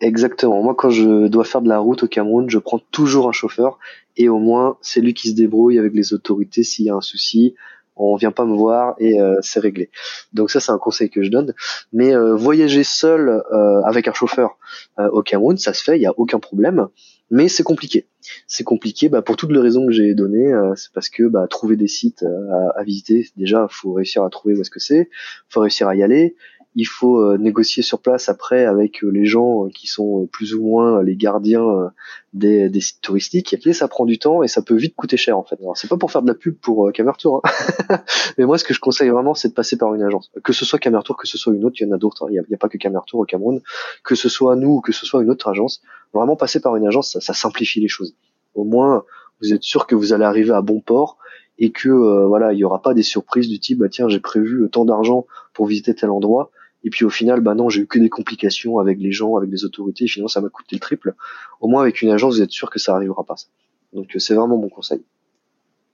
Exactement. 0.00 0.62
Moi, 0.62 0.74
quand 0.74 0.90
je 0.90 1.28
dois 1.28 1.44
faire 1.44 1.60
de 1.60 1.68
la 1.68 1.78
route 1.78 2.02
au 2.02 2.08
Cameroun, 2.08 2.48
je 2.48 2.58
prends 2.58 2.80
toujours 2.90 3.28
un 3.28 3.32
chauffeur 3.32 3.78
et 4.16 4.28
au 4.28 4.38
moins 4.38 4.78
c'est 4.80 5.00
lui 5.00 5.14
qui 5.14 5.30
se 5.30 5.34
débrouille 5.34 5.78
avec 5.78 5.92
les 5.94 6.14
autorités 6.14 6.62
s'il 6.62 6.86
y 6.86 6.90
a 6.90 6.94
un 6.94 7.00
souci. 7.00 7.54
On 7.96 8.16
vient 8.16 8.32
pas 8.32 8.46
me 8.46 8.54
voir 8.54 8.94
et 8.98 9.20
euh, 9.20 9.36
c'est 9.42 9.60
réglé. 9.60 9.90
Donc 10.32 10.50
ça, 10.50 10.58
c'est 10.58 10.72
un 10.72 10.78
conseil 10.78 11.10
que 11.10 11.22
je 11.22 11.30
donne. 11.30 11.54
Mais 11.92 12.14
euh, 12.14 12.34
voyager 12.34 12.82
seul 12.82 13.42
avec 13.84 14.08
un 14.08 14.14
chauffeur 14.14 14.56
au 14.98 15.22
Cameroun, 15.22 15.58
ça 15.58 15.74
se 15.74 15.82
fait, 15.82 15.96
il 15.96 16.02
y 16.02 16.06
a 16.06 16.14
aucun 16.16 16.38
problème 16.38 16.88
mais 17.30 17.48
c'est 17.48 17.62
compliqué. 17.62 18.08
C'est 18.46 18.64
compliqué 18.64 19.08
bah, 19.08 19.22
pour 19.22 19.36
toutes 19.36 19.52
les 19.52 19.60
raisons 19.60 19.86
que 19.86 19.92
j'ai 19.92 20.14
données. 20.14 20.52
Euh, 20.52 20.74
c'est 20.74 20.92
parce 20.92 21.08
que 21.08 21.24
bah, 21.24 21.46
trouver 21.48 21.76
des 21.76 21.88
sites 21.88 22.22
euh, 22.22 22.50
à, 22.74 22.80
à, 22.80 22.84
visiter, 22.84 23.28
déjà, 23.36 23.66
faut 23.70 23.92
réussir 23.92 24.24
à 24.24 24.30
trouver 24.30 24.56
où 24.56 24.60
est-ce 24.60 24.70
que 24.70 24.80
c'est, 24.80 25.08
faut 25.48 25.60
réussir 25.60 25.88
à 25.88 25.94
y 25.94 26.02
aller. 26.02 26.36
Il 26.76 26.86
faut 26.86 27.18
euh, 27.18 27.36
négocier 27.36 27.82
sur 27.82 28.00
place 28.00 28.28
après 28.28 28.64
avec 28.64 29.02
les 29.02 29.26
gens 29.26 29.68
qui 29.68 29.86
sont 29.86 30.28
plus 30.32 30.54
ou 30.54 30.62
moins 30.62 31.02
les 31.02 31.16
gardiens 31.16 31.90
des, 32.32 32.68
des 32.68 32.80
sites 32.80 33.00
touristiques. 33.00 33.54
Et 33.54 33.72
ça 33.72 33.88
prend 33.88 34.04
du 34.04 34.18
temps 34.18 34.42
et 34.42 34.48
ça 34.48 34.62
peut 34.62 34.76
vite 34.76 34.94
coûter 34.94 35.16
cher 35.16 35.36
en 35.36 35.42
fait. 35.42 35.56
Alors 35.60 35.76
c'est 35.76 35.88
pas 35.88 35.96
pour 35.96 36.10
faire 36.10 36.22
de 36.22 36.28
la 36.28 36.34
pub 36.34 36.56
pour 36.56 36.92
Camertour, 36.92 37.42
hein. 37.44 38.00
mais 38.38 38.44
moi 38.44 38.58
ce 38.58 38.64
que 38.64 38.74
je 38.74 38.80
conseille 38.80 39.08
vraiment 39.08 39.34
c'est 39.34 39.48
de 39.48 39.54
passer 39.54 39.76
par 39.76 39.94
une 39.94 40.02
agence. 40.02 40.30
Que 40.44 40.52
ce 40.52 40.64
soit 40.64 40.78
Camertour, 40.78 41.16
que 41.16 41.26
ce 41.26 41.38
soit 41.38 41.52
une 41.52 41.64
autre, 41.64 41.76
il 41.80 41.86
y 41.86 41.90
en 41.90 41.94
a 41.94 41.98
d'autres. 41.98 42.28
Il 42.30 42.42
n'y 42.48 42.54
a, 42.54 42.58
pas 42.58 42.68
que 42.68 42.78
Camertour 42.78 43.20
au 43.20 43.24
Cameroun. 43.24 43.60
Que 44.04 44.14
ce 44.14 44.28
soit 44.28 44.56
nous 44.56 44.76
ou 44.76 44.80
que 44.80 44.92
ce 44.92 45.06
soit 45.06 45.22
une 45.22 45.30
autre 45.30 45.48
agence, 45.48 45.82
vraiment 46.12 46.36
passer 46.36 46.60
par 46.60 46.76
une 46.76 46.86
agence, 46.86 47.12
ça, 47.12 47.20
ça 47.20 47.34
simplifie 47.34 47.80
les 47.80 47.88
choses. 47.88 48.14
Au 48.54 48.64
moins 48.64 49.04
vous 49.40 49.52
êtes 49.52 49.62
sûr 49.62 49.86
que 49.86 49.94
vous 49.94 50.12
allez 50.12 50.24
arriver 50.24 50.52
à 50.52 50.60
bon 50.60 50.80
port 50.80 51.18
et 51.58 51.70
que 51.70 51.88
euh, 51.88 52.26
voilà, 52.26 52.52
il 52.52 52.58
y 52.58 52.64
aura 52.64 52.82
pas 52.82 52.94
des 52.94 53.02
surprises 53.02 53.48
du 53.48 53.58
type 53.58 53.78
bah 53.78 53.88
tiens, 53.88 54.08
j'ai 54.08 54.20
prévu 54.20 54.68
tant 54.70 54.84
d'argent 54.84 55.26
pour 55.52 55.66
visiter 55.66 55.94
tel 55.94 56.10
endroit 56.10 56.50
et 56.84 56.90
puis 56.90 57.04
au 57.04 57.10
final 57.10 57.40
bah 57.40 57.54
non, 57.54 57.68
j'ai 57.68 57.82
eu 57.82 57.86
que 57.86 57.98
des 57.98 58.08
complications 58.08 58.78
avec 58.78 58.98
les 58.98 59.12
gens, 59.12 59.36
avec 59.36 59.50
les 59.50 59.64
autorités 59.64 60.04
et 60.04 60.08
finalement 60.08 60.28
ça 60.28 60.40
m'a 60.40 60.48
coûté 60.48 60.76
le 60.76 60.80
triple. 60.80 61.14
Au 61.60 61.68
moins 61.68 61.82
avec 61.82 62.02
une 62.02 62.10
agence, 62.10 62.36
vous 62.36 62.42
êtes 62.42 62.50
sûr 62.50 62.70
que 62.70 62.78
ça 62.78 62.94
arrivera 62.94 63.24
pas. 63.24 63.36
Donc 63.92 64.14
euh, 64.14 64.18
c'est 64.18 64.34
vraiment 64.34 64.56
mon 64.56 64.68
conseil. 64.68 65.00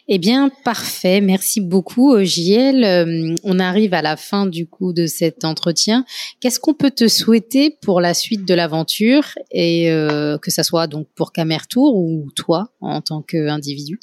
Eh 0.08 0.18
bien, 0.18 0.50
parfait. 0.64 1.20
Merci 1.20 1.60
beaucoup, 1.60 2.14
euh, 2.14 2.22
JL. 2.22 2.84
Euh, 2.84 3.34
on 3.42 3.58
arrive 3.58 3.92
à 3.92 4.02
la 4.02 4.16
fin 4.16 4.46
du 4.46 4.68
coup 4.68 4.92
de 4.92 5.06
cet 5.06 5.44
entretien. 5.44 6.04
Qu'est-ce 6.38 6.60
qu'on 6.60 6.74
peut 6.74 6.92
te 6.92 7.08
souhaiter 7.08 7.76
pour 7.82 8.00
la 8.00 8.14
suite 8.14 8.46
de 8.46 8.54
l'aventure 8.54 9.24
et 9.50 9.86
que 9.86 10.50
ça 10.50 10.62
soit 10.62 10.86
donc 10.86 11.08
pour 11.16 11.32
Camertour 11.32 11.96
ou 11.96 12.28
toi 12.36 12.70
en 12.80 13.00
tant 13.00 13.22
qu'individu? 13.22 13.98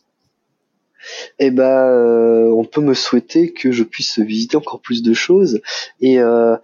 Eh 1.39 1.51
ben, 1.51 1.64
euh, 1.64 2.49
on 2.51 2.66
peut 2.66 2.82
me 2.82 2.93
souhaiter 2.93 3.51
que 3.51 3.72
je 3.72 3.84
puisse 3.84 4.20
visiter 4.20 4.58
encore 4.58 4.80
plus 4.80 5.01
de 5.04 5.14
choses. 5.14 5.62
Et 5.99 6.20
euh, 6.20 6.56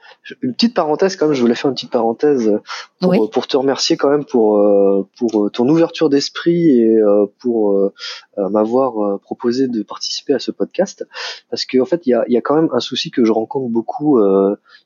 une 0.41 0.53
petite 0.53 0.73
parenthèse, 0.73 1.15
quand 1.15 1.27
même, 1.27 1.35
je 1.35 1.41
voulais 1.41 1.55
faire 1.55 1.69
une 1.69 1.75
petite 1.75 1.91
parenthèse 1.91 2.59
pour, 2.99 3.29
pour 3.29 3.47
te 3.47 3.57
remercier 3.57 3.97
quand 3.97 4.09
même 4.09 4.25
pour 4.25 4.57
euh, 4.57 5.07
pour 5.17 5.49
ton 5.51 5.67
ouverture 5.67 6.09
d'esprit 6.09 6.79
et 6.79 6.97
pour 7.39 7.91
m'avoir 8.37 9.19
proposé 9.19 9.67
de 9.67 9.83
participer 9.83 10.33
à 10.33 10.39
ce 10.39 10.51
podcast. 10.51 11.05
Parce 11.49 11.65
qu'en 11.65 11.81
en 11.81 11.85
fait, 11.85 12.05
il 12.05 12.11
y 12.11 12.13
a, 12.13 12.23
y 12.27 12.37
a 12.37 12.41
quand 12.41 12.55
même 12.55 12.69
un 12.73 12.79
souci 12.79 13.11
que 13.11 13.25
je 13.25 13.31
rencontre 13.31 13.69
beaucoup 13.69 14.19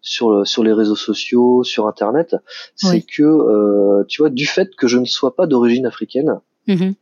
sur 0.01 0.47
sur 0.47 0.63
les 0.63 0.73
réseaux 0.73 0.95
sociaux, 0.95 1.63
sur 1.63 1.87
Internet, 1.87 2.35
c'est 2.75 3.01
que 3.01 4.03
tu 4.07 4.21
vois, 4.21 4.29
du 4.29 4.45
fait 4.45 4.75
que 4.75 4.87
je 4.87 4.97
ne 4.97 5.05
sois 5.05 5.35
pas 5.35 5.47
d'origine 5.47 5.85
africaine. 5.85 6.39
Mm-hmm 6.67 6.93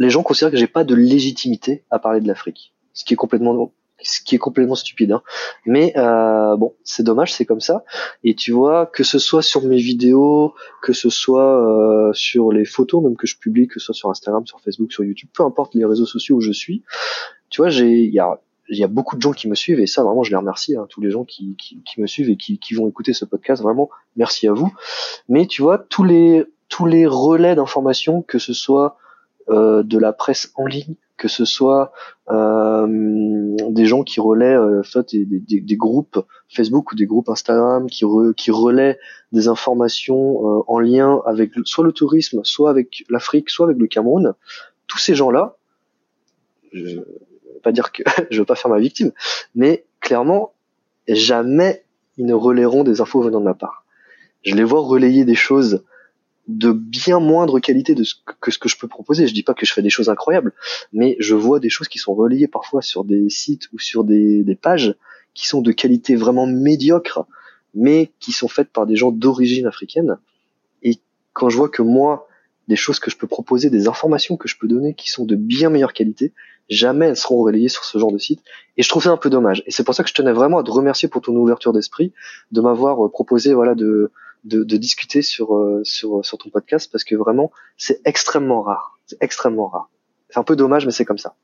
les 0.00 0.10
gens 0.10 0.24
considèrent 0.24 0.50
que 0.50 0.56
j'ai 0.56 0.66
pas 0.66 0.82
de 0.82 0.94
légitimité 0.94 1.84
à 1.90 1.98
parler 1.98 2.20
de 2.20 2.26
l'Afrique, 2.26 2.74
ce 2.94 3.04
qui 3.04 3.14
est 3.14 3.16
complètement 3.16 3.72
ce 4.02 4.22
qui 4.22 4.34
est 4.34 4.38
complètement 4.38 4.74
stupide. 4.74 5.12
Hein. 5.12 5.22
Mais 5.66 5.92
euh, 5.98 6.56
bon, 6.56 6.74
c'est 6.84 7.02
dommage, 7.02 7.34
c'est 7.34 7.44
comme 7.44 7.60
ça. 7.60 7.84
Et 8.24 8.34
tu 8.34 8.50
vois, 8.50 8.86
que 8.86 9.04
ce 9.04 9.18
soit 9.18 9.42
sur 9.42 9.62
mes 9.66 9.76
vidéos, 9.76 10.54
que 10.82 10.94
ce 10.94 11.10
soit 11.10 12.08
euh, 12.08 12.10
sur 12.14 12.50
les 12.50 12.64
photos 12.64 13.02
même 13.02 13.14
que 13.14 13.26
je 13.26 13.36
publie, 13.38 13.68
que 13.68 13.78
ce 13.78 13.86
soit 13.86 13.94
sur 13.94 14.08
Instagram, 14.08 14.46
sur 14.46 14.58
Facebook, 14.62 14.90
sur 14.90 15.04
YouTube, 15.04 15.28
peu 15.34 15.42
importe 15.42 15.74
les 15.74 15.84
réseaux 15.84 16.06
sociaux 16.06 16.36
où 16.36 16.40
je 16.40 16.50
suis, 16.52 16.82
tu 17.50 17.60
vois, 17.60 17.68
j'ai 17.68 17.90
il 17.90 18.14
y 18.14 18.20
a 18.20 18.40
il 18.70 18.78
y 18.78 18.84
a 18.84 18.88
beaucoup 18.88 19.16
de 19.16 19.20
gens 19.20 19.32
qui 19.32 19.48
me 19.48 19.54
suivent 19.54 19.80
et 19.80 19.86
ça 19.86 20.02
vraiment 20.02 20.22
je 20.22 20.30
les 20.30 20.36
remercie 20.36 20.76
hein, 20.76 20.86
tous 20.88 21.00
les 21.00 21.10
gens 21.10 21.24
qui, 21.24 21.56
qui, 21.56 21.82
qui, 21.82 22.00
me 22.00 22.06
suivent 22.06 22.30
et 22.30 22.36
qui, 22.36 22.58
qui 22.58 22.74
vont 22.74 22.88
écouter 22.88 23.12
ce 23.12 23.24
podcast 23.24 23.60
vraiment 23.62 23.90
merci 24.14 24.46
à 24.46 24.52
vous 24.52 24.72
mais 25.28 25.46
tu 25.46 25.60
vois 25.60 25.76
tous 25.76 26.04
les 26.04 26.44
tous 26.68 26.86
les 26.86 27.04
relais 27.04 27.56
d'information 27.56 28.22
que 28.22 28.38
ce 28.38 28.52
soit 28.52 28.96
de 29.50 29.98
la 29.98 30.12
presse 30.12 30.52
en 30.54 30.66
ligne, 30.66 30.94
que 31.20 31.28
ce 31.28 31.44
soit 31.44 31.92
euh, 32.30 32.86
des 33.68 33.84
gens 33.84 34.02
qui 34.04 34.20
relaient 34.20 34.56
euh, 34.56 34.82
des, 35.12 35.26
des, 35.26 35.60
des, 35.60 35.76
groupes 35.76 36.18
Facebook 36.48 36.92
ou 36.92 36.94
des 36.96 37.04
groupes 37.04 37.28
Instagram 37.28 37.88
qui, 37.88 38.04
qui 38.36 38.50
relaient 38.50 38.98
des 39.32 39.46
informations 39.46 40.64
en 40.66 40.78
lien 40.80 41.20
avec 41.26 41.52
soit 41.64 41.84
le 41.84 41.92
tourisme, 41.92 42.40
soit 42.42 42.70
avec 42.70 43.04
l'Afrique, 43.10 43.50
soit 43.50 43.66
avec 43.66 43.78
le 43.78 43.86
Cameroun. 43.86 44.32
Tous 44.86 44.98
ces 44.98 45.14
gens-là, 45.14 45.56
je 46.72 46.96
ne 46.96 47.04
pas 47.62 47.72
dire 47.72 47.92
que 47.92 48.02
je 48.30 48.38
veux 48.38 48.46
pas 48.46 48.54
faire 48.54 48.70
ma 48.70 48.78
victime, 48.78 49.12
mais 49.54 49.84
clairement, 50.00 50.54
jamais 51.06 51.84
ils 52.16 52.26
ne 52.26 52.34
relaieront 52.34 52.82
des 52.82 53.00
infos 53.02 53.20
venant 53.20 53.40
de 53.40 53.44
ma 53.44 53.54
part. 53.54 53.84
Je 54.42 54.54
les 54.54 54.64
vois 54.64 54.80
relayer 54.80 55.24
des 55.26 55.34
choses 55.34 55.84
de 56.50 56.72
bien 56.72 57.20
moindre 57.20 57.60
qualité 57.60 57.94
de 57.94 58.04
ce 58.04 58.14
que, 58.40 58.50
ce 58.50 58.58
que 58.58 58.68
je 58.68 58.76
peux 58.76 58.88
proposer. 58.88 59.26
Je 59.26 59.34
dis 59.34 59.42
pas 59.42 59.54
que 59.54 59.64
je 59.64 59.72
fais 59.72 59.82
des 59.82 59.90
choses 59.90 60.08
incroyables, 60.08 60.52
mais 60.92 61.16
je 61.20 61.34
vois 61.34 61.60
des 61.60 61.70
choses 61.70 61.88
qui 61.88 61.98
sont 61.98 62.14
relayées 62.14 62.48
parfois 62.48 62.82
sur 62.82 63.04
des 63.04 63.30
sites 63.30 63.68
ou 63.72 63.78
sur 63.78 64.04
des, 64.04 64.42
des 64.42 64.56
pages 64.56 64.94
qui 65.34 65.46
sont 65.46 65.62
de 65.62 65.72
qualité 65.72 66.16
vraiment 66.16 66.46
médiocre, 66.46 67.26
mais 67.74 68.10
qui 68.18 68.32
sont 68.32 68.48
faites 68.48 68.70
par 68.70 68.86
des 68.86 68.96
gens 68.96 69.12
d'origine 69.12 69.66
africaine. 69.66 70.18
Et 70.82 70.98
quand 71.32 71.48
je 71.48 71.56
vois 71.56 71.68
que 71.68 71.82
moi, 71.82 72.26
des 72.68 72.76
choses 72.76 72.98
que 72.98 73.10
je 73.10 73.16
peux 73.16 73.28
proposer, 73.28 73.70
des 73.70 73.88
informations 73.88 74.36
que 74.36 74.48
je 74.48 74.58
peux 74.58 74.68
donner 74.68 74.94
qui 74.94 75.10
sont 75.10 75.24
de 75.24 75.36
bien 75.36 75.70
meilleure 75.70 75.92
qualité, 75.92 76.32
jamais 76.68 77.06
elles 77.06 77.16
seront 77.16 77.42
relayées 77.42 77.68
sur 77.68 77.84
ce 77.84 77.98
genre 77.98 78.12
de 78.12 78.18
site. 78.18 78.40
Et 78.76 78.82
je 78.82 78.88
trouve 78.88 79.02
ça 79.02 79.10
un 79.10 79.16
peu 79.16 79.30
dommage. 79.30 79.62
Et 79.66 79.70
c'est 79.70 79.84
pour 79.84 79.94
ça 79.94 80.02
que 80.02 80.08
je 80.08 80.14
tenais 80.14 80.32
vraiment 80.32 80.58
à 80.58 80.62
te 80.62 80.70
remercier 80.70 81.08
pour 81.08 81.22
ton 81.22 81.34
ouverture 81.36 81.72
d'esprit, 81.72 82.12
de 82.52 82.60
m'avoir 82.60 83.10
proposé, 83.10 83.54
voilà, 83.54 83.74
de, 83.74 84.10
de, 84.44 84.64
de 84.64 84.76
discuter 84.76 85.22
sur, 85.22 85.54
euh, 85.56 85.82
sur, 85.84 86.24
sur 86.24 86.38
ton 86.38 86.50
podcast 86.50 86.90
parce 86.90 87.04
que 87.04 87.14
vraiment, 87.14 87.50
c'est 87.76 88.00
extrêmement 88.04 88.62
rare. 88.62 88.98
C'est 89.06 89.18
extrêmement 89.22 89.68
rare. 89.68 89.90
C'est 90.28 90.38
un 90.38 90.44
peu 90.44 90.56
dommage, 90.56 90.86
mais 90.86 90.92
c'est 90.92 91.04
comme 91.04 91.18
ça. 91.18 91.34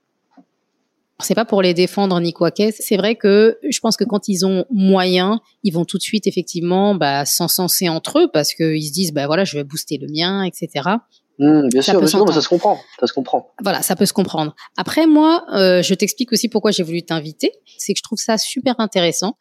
C'est 1.21 1.35
pas 1.35 1.47
pour 1.47 1.63
les 1.63 1.73
défendre 1.73 2.21
ni 2.21 2.35
quoi 2.35 2.51
qu'est. 2.51 2.73
C'est 2.79 2.97
vrai 2.97 3.17
que 3.17 3.59
je 3.69 3.81
pense 3.81 3.97
que 3.97 4.05
quand 4.05 4.29
ils 4.29 4.45
ont 4.45 4.67
moyen, 4.71 5.41
ils 5.63 5.73
vont 5.73 5.87
tout 5.87 5.97
de 5.97 6.03
suite 6.03 6.27
effectivement 6.27 6.95
bah, 6.95 7.25
s'encenser 7.25 7.89
entre 7.89 8.21
eux 8.21 8.31
parce 8.31 8.53
qu'ils 8.53 8.87
se 8.87 8.93
disent 8.93 9.13
bah 9.13 9.27
voilà 9.27 9.45
je 9.45 9.57
vais 9.57 9.65
booster 9.65 9.97
le 9.97 10.09
mien, 10.09 10.43
etc. 10.43 10.97
Mmh, 11.39 11.69
bien 11.69 11.83
sûr, 11.83 11.99
bien 11.99 12.07
sûr, 12.07 12.33
ça 12.33 12.41
se 12.41 12.49
comprend, 12.49 12.79
ça 12.99 13.07
se 13.07 13.13
comprend. 13.13 13.53
Voilà, 13.63 13.83
ça 13.83 13.95
peut 13.95 14.07
se 14.07 14.15
comprendre. 14.15 14.55
Après, 14.77 15.07
moi, 15.07 15.45
euh, 15.55 15.83
je 15.83 15.93
t'explique 15.95 16.33
aussi 16.33 16.49
pourquoi 16.49 16.71
j'ai 16.71 16.83
voulu 16.83 17.03
t'inviter. 17.03 17.53
C'est 17.79 17.93
que 17.93 17.99
je 17.99 18.03
trouve 18.03 18.19
ça 18.19 18.39
super 18.39 18.75
intéressant 18.79 19.37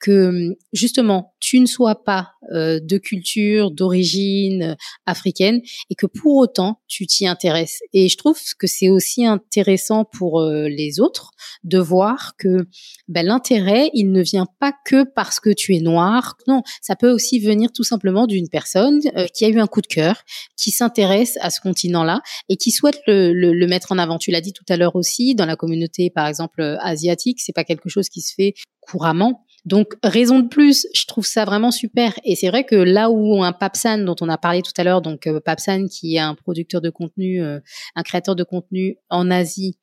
que 0.00 0.56
justement 0.72 1.34
tu 1.40 1.60
ne 1.60 1.66
sois 1.66 2.04
pas 2.04 2.32
euh, 2.52 2.80
de 2.80 2.98
culture 2.98 3.70
d'origine 3.70 4.62
euh, 4.62 4.74
africaine 5.06 5.60
et 5.90 5.94
que 5.94 6.06
pour 6.06 6.36
autant 6.36 6.80
tu 6.88 7.06
t'y 7.06 7.26
intéresses. 7.26 7.80
Et 7.92 8.08
je 8.08 8.16
trouve 8.16 8.38
que 8.58 8.66
c'est 8.66 8.88
aussi 8.88 9.26
intéressant 9.26 10.04
pour 10.04 10.40
euh, 10.40 10.68
les 10.68 11.00
autres 11.00 11.30
de 11.64 11.78
voir 11.78 12.34
que 12.38 12.66
ben, 13.08 13.26
l'intérêt 13.26 13.90
il 13.92 14.12
ne 14.12 14.22
vient 14.22 14.46
pas 14.60 14.72
que 14.84 15.04
parce 15.04 15.40
que 15.40 15.50
tu 15.50 15.74
es 15.74 15.80
noir. 15.80 16.36
Non 16.46 16.62
ça 16.80 16.96
peut 16.96 17.10
aussi 17.10 17.40
venir 17.40 17.72
tout 17.72 17.84
simplement 17.84 18.26
d'une 18.26 18.48
personne 18.48 19.00
qui 19.34 19.44
a 19.44 19.48
eu 19.48 19.58
un 19.58 19.66
coup 19.66 19.80
de 19.80 19.86
cœur 19.86 20.22
qui 20.56 20.70
s'intéresse 20.70 21.38
à 21.40 21.50
ce 21.50 21.60
continent 21.60 22.04
là 22.04 22.20
et 22.48 22.56
qui 22.56 22.70
souhaite 22.70 23.00
le, 23.06 23.32
le, 23.32 23.52
le 23.52 23.66
mettre 23.66 23.92
en 23.92 23.98
avant. 23.98 24.18
Tu 24.18 24.30
l'as 24.30 24.40
dit 24.40 24.52
tout 24.52 24.64
à 24.68 24.76
l'heure 24.76 24.96
aussi 24.96 25.34
dans 25.34 25.46
la 25.46 25.56
communauté 25.56 26.10
par 26.10 26.26
exemple 26.26 26.76
asiatique 26.80 27.40
c'est 27.40 27.52
pas 27.52 27.64
quelque 27.64 27.88
chose 27.88 28.08
qui 28.08 28.20
se 28.20 28.34
fait 28.34 28.54
couramment 28.80 29.44
donc, 29.64 29.94
raison 30.02 30.40
de 30.40 30.48
plus, 30.48 30.86
je 30.94 31.04
trouve 31.06 31.26
ça 31.26 31.44
vraiment 31.44 31.70
super. 31.70 32.14
Et 32.24 32.36
c'est 32.36 32.48
vrai 32.48 32.64
que 32.64 32.76
là 32.76 33.10
où 33.10 33.42
un 33.42 33.52
Papsan, 33.52 34.04
dont 34.04 34.16
on 34.20 34.28
a 34.28 34.38
parlé 34.38 34.62
tout 34.62 34.72
à 34.76 34.84
l'heure, 34.84 35.02
donc 35.02 35.26
euh, 35.26 35.40
Papsan 35.40 35.88
qui 35.88 36.16
est 36.16 36.20
un 36.20 36.34
producteur 36.34 36.80
de 36.80 36.90
contenu, 36.90 37.42
euh, 37.42 37.60
un 37.94 38.02
créateur 38.02 38.36
de 38.36 38.44
contenu 38.44 38.98
en 39.10 39.30
Asie, 39.30 39.78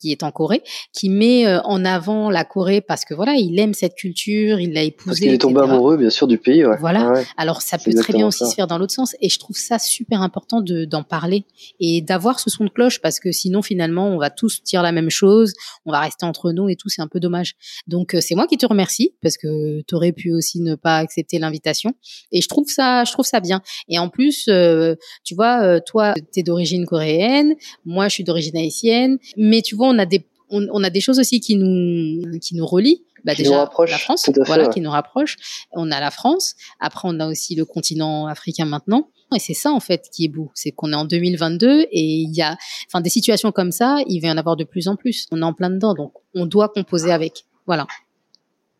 qui 0.00 0.12
est 0.12 0.22
en 0.22 0.30
Corée, 0.30 0.62
qui 0.92 1.08
met 1.08 1.46
euh, 1.46 1.60
en 1.62 1.84
avant 1.84 2.30
la 2.30 2.44
Corée 2.44 2.80
parce 2.80 3.04
que 3.04 3.14
voilà, 3.14 3.34
il 3.34 3.58
aime 3.58 3.74
cette 3.74 3.94
culture, 3.94 4.60
il 4.60 4.72
l'a 4.72 4.82
épousée. 4.82 5.06
Parce 5.06 5.20
qu'il 5.20 5.32
est 5.32 5.38
tombé 5.38 5.60
amoureux, 5.60 5.96
bien 5.96 6.10
sûr, 6.10 6.26
du 6.26 6.38
pays. 6.38 6.64
Ouais. 6.64 6.76
Voilà. 6.78 7.14
Alors 7.36 7.62
ça 7.62 7.78
peut 7.78 7.92
très 7.94 8.12
bien 8.12 8.26
aussi 8.26 8.46
se 8.46 8.54
faire 8.54 8.66
dans 8.66 8.78
l'autre 8.78 8.92
sens, 8.92 9.16
et 9.20 9.28
je 9.28 9.38
trouve 9.38 9.56
ça 9.56 9.78
super 9.78 10.22
important 10.22 10.60
de 10.60 10.84
d'en 10.84 11.02
parler 11.02 11.44
et 11.80 12.00
d'avoir 12.00 12.40
ce 12.40 12.50
son 12.50 12.64
de 12.64 12.70
cloche 12.70 13.00
parce 13.00 13.20
que 13.20 13.32
sinon 13.32 13.62
finalement 13.62 14.08
on 14.08 14.18
va 14.18 14.30
tous 14.30 14.62
dire 14.62 14.82
la 14.82 14.92
même 14.92 15.10
chose, 15.10 15.54
on 15.84 15.92
va 15.92 16.00
rester 16.00 16.26
entre 16.26 16.52
nous 16.52 16.68
et 16.68 16.76
tout, 16.76 16.88
c'est 16.88 17.02
un 17.02 17.08
peu 17.08 17.20
dommage. 17.20 17.54
Donc 17.86 18.14
euh, 18.14 18.20
c'est 18.20 18.34
moi 18.34 18.46
qui 18.46 18.58
te 18.58 18.66
remercie 18.66 19.14
parce 19.22 19.36
que 19.36 19.82
tu 19.82 19.94
aurais 19.94 20.12
pu 20.12 20.32
aussi 20.32 20.60
ne 20.60 20.74
pas 20.74 20.98
accepter 20.98 21.38
l'invitation 21.38 21.94
et 22.32 22.40
je 22.40 22.48
trouve 22.48 22.68
ça, 22.68 23.04
je 23.04 23.12
trouve 23.12 23.26
ça 23.26 23.40
bien. 23.40 23.62
Et 23.88 23.98
en 23.98 24.08
plus, 24.08 24.46
euh, 24.48 24.94
tu 25.24 25.34
vois, 25.34 25.80
toi, 25.80 26.14
tu 26.14 26.40
es 26.40 26.42
d'origine 26.42 26.86
coréenne, 26.86 27.54
moi 27.84 28.08
je 28.08 28.14
suis 28.14 28.24
d'origine 28.24 28.56
haïtienne, 28.56 29.18
mais 29.36 29.62
tu 29.62 29.74
vois 29.74 29.85
on 29.86 29.98
a 29.98 30.06
des 30.06 30.26
on, 30.48 30.84
a 30.84 30.90
des 30.90 31.00
choses 31.00 31.18
aussi 31.18 31.40
qui 31.40 31.56
nous 31.56 32.38
qui 32.38 32.54
nous 32.54 32.66
relient. 32.66 33.02
Bah 33.24 33.34
qui 33.34 33.42
déjà 33.42 33.54
nous 33.54 33.58
rapproche, 33.58 33.90
la 33.90 33.98
France, 33.98 34.30
voilà, 34.46 34.68
qui 34.68 34.80
nous 34.80 34.90
rapproche. 34.90 35.36
On 35.72 35.90
a 35.90 35.98
la 35.98 36.12
France. 36.12 36.54
Après, 36.78 37.08
on 37.10 37.18
a 37.18 37.26
aussi 37.26 37.56
le 37.56 37.64
continent 37.64 38.28
africain 38.28 38.64
maintenant. 38.64 39.08
Et 39.34 39.40
c'est 39.40 39.54
ça 39.54 39.72
en 39.72 39.80
fait 39.80 40.08
qui 40.12 40.26
est 40.26 40.28
beau, 40.28 40.52
c'est 40.54 40.70
qu'on 40.70 40.92
est 40.92 40.96
en 40.96 41.04
2022 41.04 41.88
et 41.90 42.00
il 42.00 42.32
y 42.32 42.42
a, 42.42 42.56
enfin, 42.86 43.00
des 43.00 43.10
situations 43.10 43.50
comme 43.50 43.72
ça, 43.72 43.98
il 44.06 44.20
va 44.20 44.28
y 44.28 44.30
en 44.30 44.36
avoir 44.36 44.54
de 44.54 44.62
plus 44.62 44.86
en 44.86 44.94
plus. 44.94 45.26
On 45.32 45.42
est 45.42 45.44
en 45.44 45.52
plein 45.52 45.70
dedans, 45.70 45.94
donc 45.94 46.12
on 46.34 46.46
doit 46.46 46.68
composer 46.68 47.10
avec. 47.10 47.44
Voilà. 47.66 47.88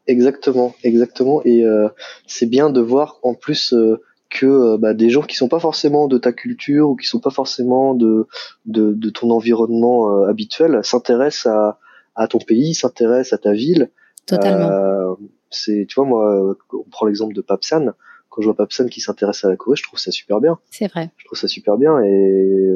Exactement, 0.07 0.77
exactement. 0.85 1.43
Et 1.45 1.65
euh, 1.65 1.89
c'est 2.29 2.47
bien 2.47 2.71
de 2.71 2.81
voir 2.81 3.19
en 3.25 3.35
plus 3.35 3.73
euh, 3.73 4.01
que 4.39 4.47
euh, 4.47 4.77
bah, 4.79 4.93
des 4.95 5.09
gens 5.09 5.23
qui 5.23 5.37
sont 5.37 5.49
pas 5.49 5.59
forcément 5.61 6.09
de 6.09 6.19
ta 6.19 6.33
culture 6.33 6.91
ou 6.91 6.97
qui 6.97 7.07
sont 7.07 7.21
pas 7.21 7.31
forcément 7.31 7.95
de 7.95 8.27
de, 8.67 8.93
de 8.93 9.11
ton 9.11 9.31
environnement 9.31 10.11
euh, 10.11 10.29
habituel 10.29 10.81
s'intéressent 10.83 11.47
à, 11.47 11.79
à 12.15 12.29
ton 12.29 12.39
pays, 12.39 12.75
s'intéressent 12.75 13.33
à 13.33 13.39
ta 13.39 13.53
ville. 13.53 13.91
Totalement. 14.27 14.71
Euh, 14.71 15.15
c'est, 15.51 15.87
tu 15.89 15.95
vois, 15.95 16.05
moi, 16.05 16.57
on 16.73 16.91
prend 16.91 17.07
l'exemple 17.07 17.35
de 17.35 17.41
Papsan. 17.41 17.95
Quand 18.29 18.43
je 18.43 18.47
vois 18.47 18.57
Papsan 18.57 18.89
qui 18.89 19.01
s'intéresse 19.01 19.45
à 19.45 19.49
la 19.49 19.57
Corée, 19.57 19.77
je 19.77 19.85
trouve 19.85 19.99
ça 19.99 20.11
super 20.11 20.41
bien. 20.41 20.59
C'est 20.71 20.89
vrai. 20.89 21.11
Je 21.17 21.25
trouve 21.25 21.39
ça 21.39 21.49
super 21.49 21.79
bien 21.79 21.99
et 22.01 22.69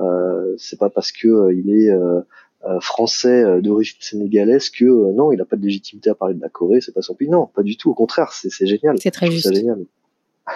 euh, 0.00 0.54
c'est 0.56 0.78
pas 0.78 0.88
parce 0.88 1.12
que 1.12 1.52
il 1.52 1.70
est 1.70 1.90
français 2.80 3.60
d'origine 3.60 3.98
sénégalaise 4.00 4.70
que 4.70 4.84
non, 5.12 5.32
il 5.32 5.38
n'a 5.38 5.44
pas 5.44 5.56
de 5.56 5.62
légitimité 5.62 6.10
à 6.10 6.14
parler 6.14 6.34
de 6.34 6.40
la 6.40 6.48
Corée, 6.48 6.80
c'est 6.80 6.94
pas 6.94 7.02
son 7.02 7.14
pays. 7.14 7.28
Non, 7.28 7.46
pas 7.46 7.62
du 7.62 7.76
tout. 7.76 7.90
Au 7.90 7.94
contraire, 7.94 8.32
c'est 8.32 8.66
génial. 8.66 8.96
C'est 8.98 9.10
très 9.10 9.30
juste. 9.30 9.48
C'est 9.48 9.54
génial. 9.54 9.84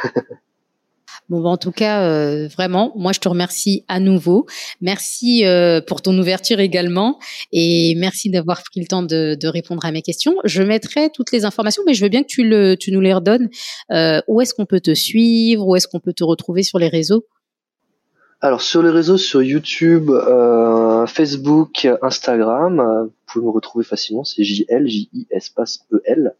Bon, 1.31 1.41
bah, 1.41 1.49
en 1.49 1.57
tout 1.57 1.73
cas, 1.73 2.03
euh, 2.03 2.49
vraiment, 2.49 2.93
moi, 2.97 3.13
je 3.13 3.21
te 3.21 3.29
remercie 3.29 3.85
à 3.89 3.99
nouveau. 3.99 4.47
Merci 4.83 5.47
euh, 5.47 5.81
pour 5.81 6.03
ton 6.03 6.17
ouverture 6.19 6.61
également 6.61 7.19
et 7.51 7.95
merci 7.97 8.31
d'avoir 8.31 8.63
pris 8.63 8.81
le 8.81 8.87
temps 8.87 9.03
de, 9.03 9.47
répondre 9.47 9.85
à 9.87 9.93
mes 9.93 10.03
questions. 10.03 10.35
Je 10.45 10.63
mettrai 10.63 11.11
toutes 11.11 11.33
les 11.33 11.45
informations, 11.45 11.83
mais 11.87 11.95
je 11.95 12.03
veux 12.03 12.11
bien 12.11 12.23
que 12.23 12.75
tu, 12.75 12.93
nous 12.93 13.01
les 13.01 13.15
redonnes. 13.15 13.49
Euh, 13.91 14.21
où 14.29 14.41
est-ce 14.41 14.53
qu'on 14.53 14.67
peut 14.67 14.81
te 14.81 14.95
suivre? 14.95 15.67
Où 15.67 15.77
est-ce 15.77 15.89
qu'on 15.89 16.01
peut 16.01 16.13
te 16.13 16.25
retrouver 16.25 16.63
sur 16.63 16.79
les 16.79 16.89
réseaux? 16.89 17.25
Alors 18.41 18.61
sur 18.61 18.83
les 18.83 18.91
réseaux, 18.91 19.17
sur 19.17 19.43
YouTube, 19.43 20.11
Facebook, 21.07 21.89
Instagram, 22.03 23.09
me 23.43 23.51
retrouver 23.51 23.85
facilement, 23.85 24.25
c'est 24.25 24.45
JL, 24.45 24.87
J-I 24.87 25.27
espace 25.31 25.87
E-L. 25.93 26.35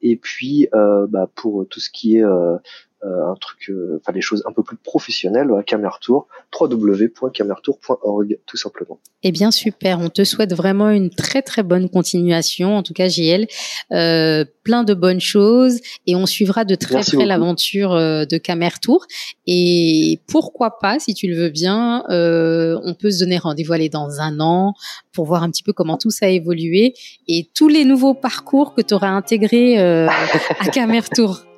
et 0.00 0.16
puis 0.16 0.68
bah, 0.72 1.28
pour 1.34 1.66
tout 1.68 1.80
ce 1.80 1.90
qui 1.90 2.16
est 2.16 2.24
euh, 2.24 2.56
un 3.02 3.34
truc, 3.40 3.70
euh, 3.70 3.98
enfin 4.00 4.12
des 4.12 4.20
choses 4.20 4.42
un 4.46 4.52
peu 4.52 4.62
plus 4.62 4.76
professionnelles, 4.76 5.48
Camertour, 5.66 6.28
www.camertour.org 6.58 8.38
tout 8.46 8.56
simplement. 8.56 8.98
Eh 9.22 9.32
bien 9.32 9.50
super, 9.50 10.00
on 10.00 10.08
te 10.08 10.24
souhaite 10.24 10.54
vraiment 10.54 10.90
une 10.90 11.10
très 11.10 11.42
très 11.42 11.62
bonne 11.62 11.88
continuation, 11.88 12.76
en 12.76 12.82
tout 12.82 12.94
cas 12.94 13.08
JL, 13.08 13.46
euh, 13.92 14.44
plein 14.64 14.84
de 14.84 14.94
bonnes 14.94 15.20
choses 15.20 15.80
et 16.06 16.16
on 16.16 16.26
suivra 16.26 16.64
de 16.64 16.74
très 16.74 17.00
près 17.00 17.26
l'aventure 17.26 17.92
euh, 17.92 18.24
de 18.24 18.38
Camertour 18.38 19.06
et 19.46 20.20
pourquoi 20.26 20.78
pas, 20.78 20.98
si 20.98 21.14
tu 21.14 21.26
le 21.28 21.36
veux 21.36 21.50
bien, 21.50 22.04
euh, 22.10 22.78
on 22.84 22.94
peut 22.94 23.10
se 23.10 23.20
donner 23.20 23.38
rendez-vous 23.38 23.72
aller 23.72 23.88
dans 23.88 24.20
un 24.20 24.40
an 24.40 24.74
pour 25.12 25.26
voir 25.26 25.42
un 25.42 25.50
petit 25.50 25.62
peu 25.62 25.72
comment 25.72 25.98
tout 25.98 26.10
ça 26.10 26.26
a 26.26 26.30
évolué 26.30 26.94
et 27.28 27.48
tous 27.54 27.68
les 27.68 27.84
nouveaux 27.84 28.14
parcours 28.14 28.74
que 28.74 28.82
tu 28.82 28.94
auras 28.94 29.08
intégrés 29.08 29.78
à 29.78 30.10
Camertour. 30.72 31.49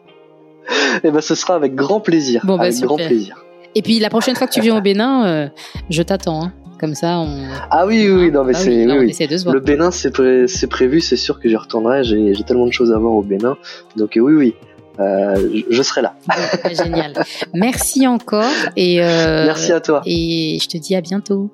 Eh 1.04 1.10
ben, 1.10 1.20
ce 1.20 1.34
sera 1.34 1.54
avec 1.54 1.74
grand 1.74 2.00
plaisir. 2.00 2.42
Bon, 2.44 2.56
bah, 2.56 2.64
avec 2.64 2.78
grand 2.80 2.96
plaisir. 2.96 3.44
Et 3.74 3.82
puis 3.82 3.98
la 3.98 4.10
prochaine 4.10 4.36
fois 4.36 4.46
que 4.46 4.52
tu 4.52 4.60
viens 4.60 4.76
au 4.76 4.80
Bénin, 4.80 5.26
euh, 5.26 5.48
je 5.90 6.02
t'attends. 6.02 6.44
Hein. 6.44 6.52
Comme 6.78 6.94
ça, 6.94 7.18
on. 7.18 7.46
Ah 7.70 7.86
oui, 7.86 8.10
oui, 8.10 8.32
non, 8.32 8.42
mais 8.42 8.54
ah 8.56 8.58
c'est. 8.58 8.86
Oui, 8.86 9.14
Le 9.52 9.60
Bénin, 9.60 9.90
c'est 9.92 10.66
prévu, 10.66 11.00
c'est 11.00 11.16
sûr 11.16 11.38
que 11.38 11.48
j'y 11.48 11.56
retournerai. 11.56 12.02
J'ai 12.02 12.34
tellement 12.44 12.66
de 12.66 12.72
choses 12.72 12.92
à 12.92 12.98
voir 12.98 13.12
au 13.12 13.22
Bénin. 13.22 13.56
Donc, 13.96 14.12
oui, 14.16 14.34
oui. 14.34 14.54
Euh, 15.00 15.62
je 15.70 15.82
serai 15.82 16.02
là. 16.02 16.14
Bah, 16.26 16.34
génial. 16.84 17.14
Merci 17.54 18.06
encore. 18.06 18.50
Et, 18.76 19.02
euh, 19.02 19.46
merci 19.46 19.72
à 19.72 19.80
toi. 19.80 20.02
Et 20.06 20.58
je 20.60 20.68
te 20.68 20.76
dis 20.76 20.94
à 20.94 21.00
bientôt. 21.00 21.50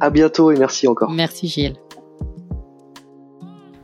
À 0.00 0.10
bientôt 0.10 0.50
et 0.50 0.56
merci 0.56 0.86
encore. 0.86 1.10
Merci 1.10 1.48
Gilles. 1.48 1.76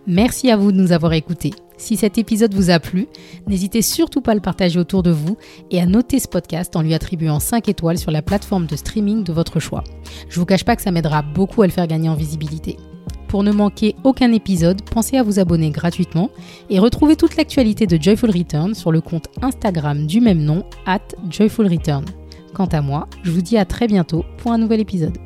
Merci 0.07 0.51
à 0.51 0.57
vous 0.57 0.70
de 0.70 0.76
nous 0.76 0.93
avoir 0.93 1.12
écoutés. 1.12 1.53
Si 1.76 1.96
cet 1.96 2.18
épisode 2.18 2.54
vous 2.54 2.70
a 2.70 2.78
plu, 2.78 3.08
n'hésitez 3.46 3.82
surtout 3.82 4.20
pas 4.20 4.32
à 4.32 4.34
le 4.34 4.40
partager 4.40 4.78
autour 4.78 5.02
de 5.02 5.10
vous 5.10 5.36
et 5.70 5.80
à 5.80 5.86
noter 5.86 6.18
ce 6.18 6.28
podcast 6.28 6.76
en 6.76 6.82
lui 6.82 6.94
attribuant 6.94 7.40
5 7.40 7.68
étoiles 7.68 7.98
sur 7.98 8.10
la 8.10 8.22
plateforme 8.22 8.66
de 8.66 8.76
streaming 8.76 9.24
de 9.24 9.32
votre 9.32 9.60
choix. 9.60 9.84
Je 10.28 10.38
vous 10.38 10.46
cache 10.46 10.64
pas 10.64 10.76
que 10.76 10.82
ça 10.82 10.90
m'aidera 10.90 11.22
beaucoup 11.22 11.62
à 11.62 11.66
le 11.66 11.72
faire 11.72 11.86
gagner 11.86 12.08
en 12.08 12.14
visibilité. 12.14 12.76
Pour 13.28 13.42
ne 13.42 13.50
manquer 13.50 13.96
aucun 14.04 14.30
épisode, 14.32 14.82
pensez 14.82 15.16
à 15.16 15.24
vous 15.24 15.40
abonner 15.40 15.70
gratuitement 15.70 16.30
et 16.70 16.78
retrouvez 16.78 17.16
toute 17.16 17.36
l'actualité 17.36 17.86
de 17.86 18.00
Joyful 18.00 18.30
Return 18.30 18.74
sur 18.74 18.92
le 18.92 19.00
compte 19.00 19.26
Instagram 19.42 20.06
du 20.06 20.20
même 20.20 20.44
nom, 20.44 20.64
at 20.86 21.02
Joyful 21.28 21.66
Return. 21.66 22.04
Quant 22.54 22.66
à 22.66 22.80
moi, 22.80 23.08
je 23.24 23.32
vous 23.32 23.42
dis 23.42 23.58
à 23.58 23.64
très 23.64 23.88
bientôt 23.88 24.24
pour 24.38 24.52
un 24.52 24.58
nouvel 24.58 24.78
épisode. 24.78 25.18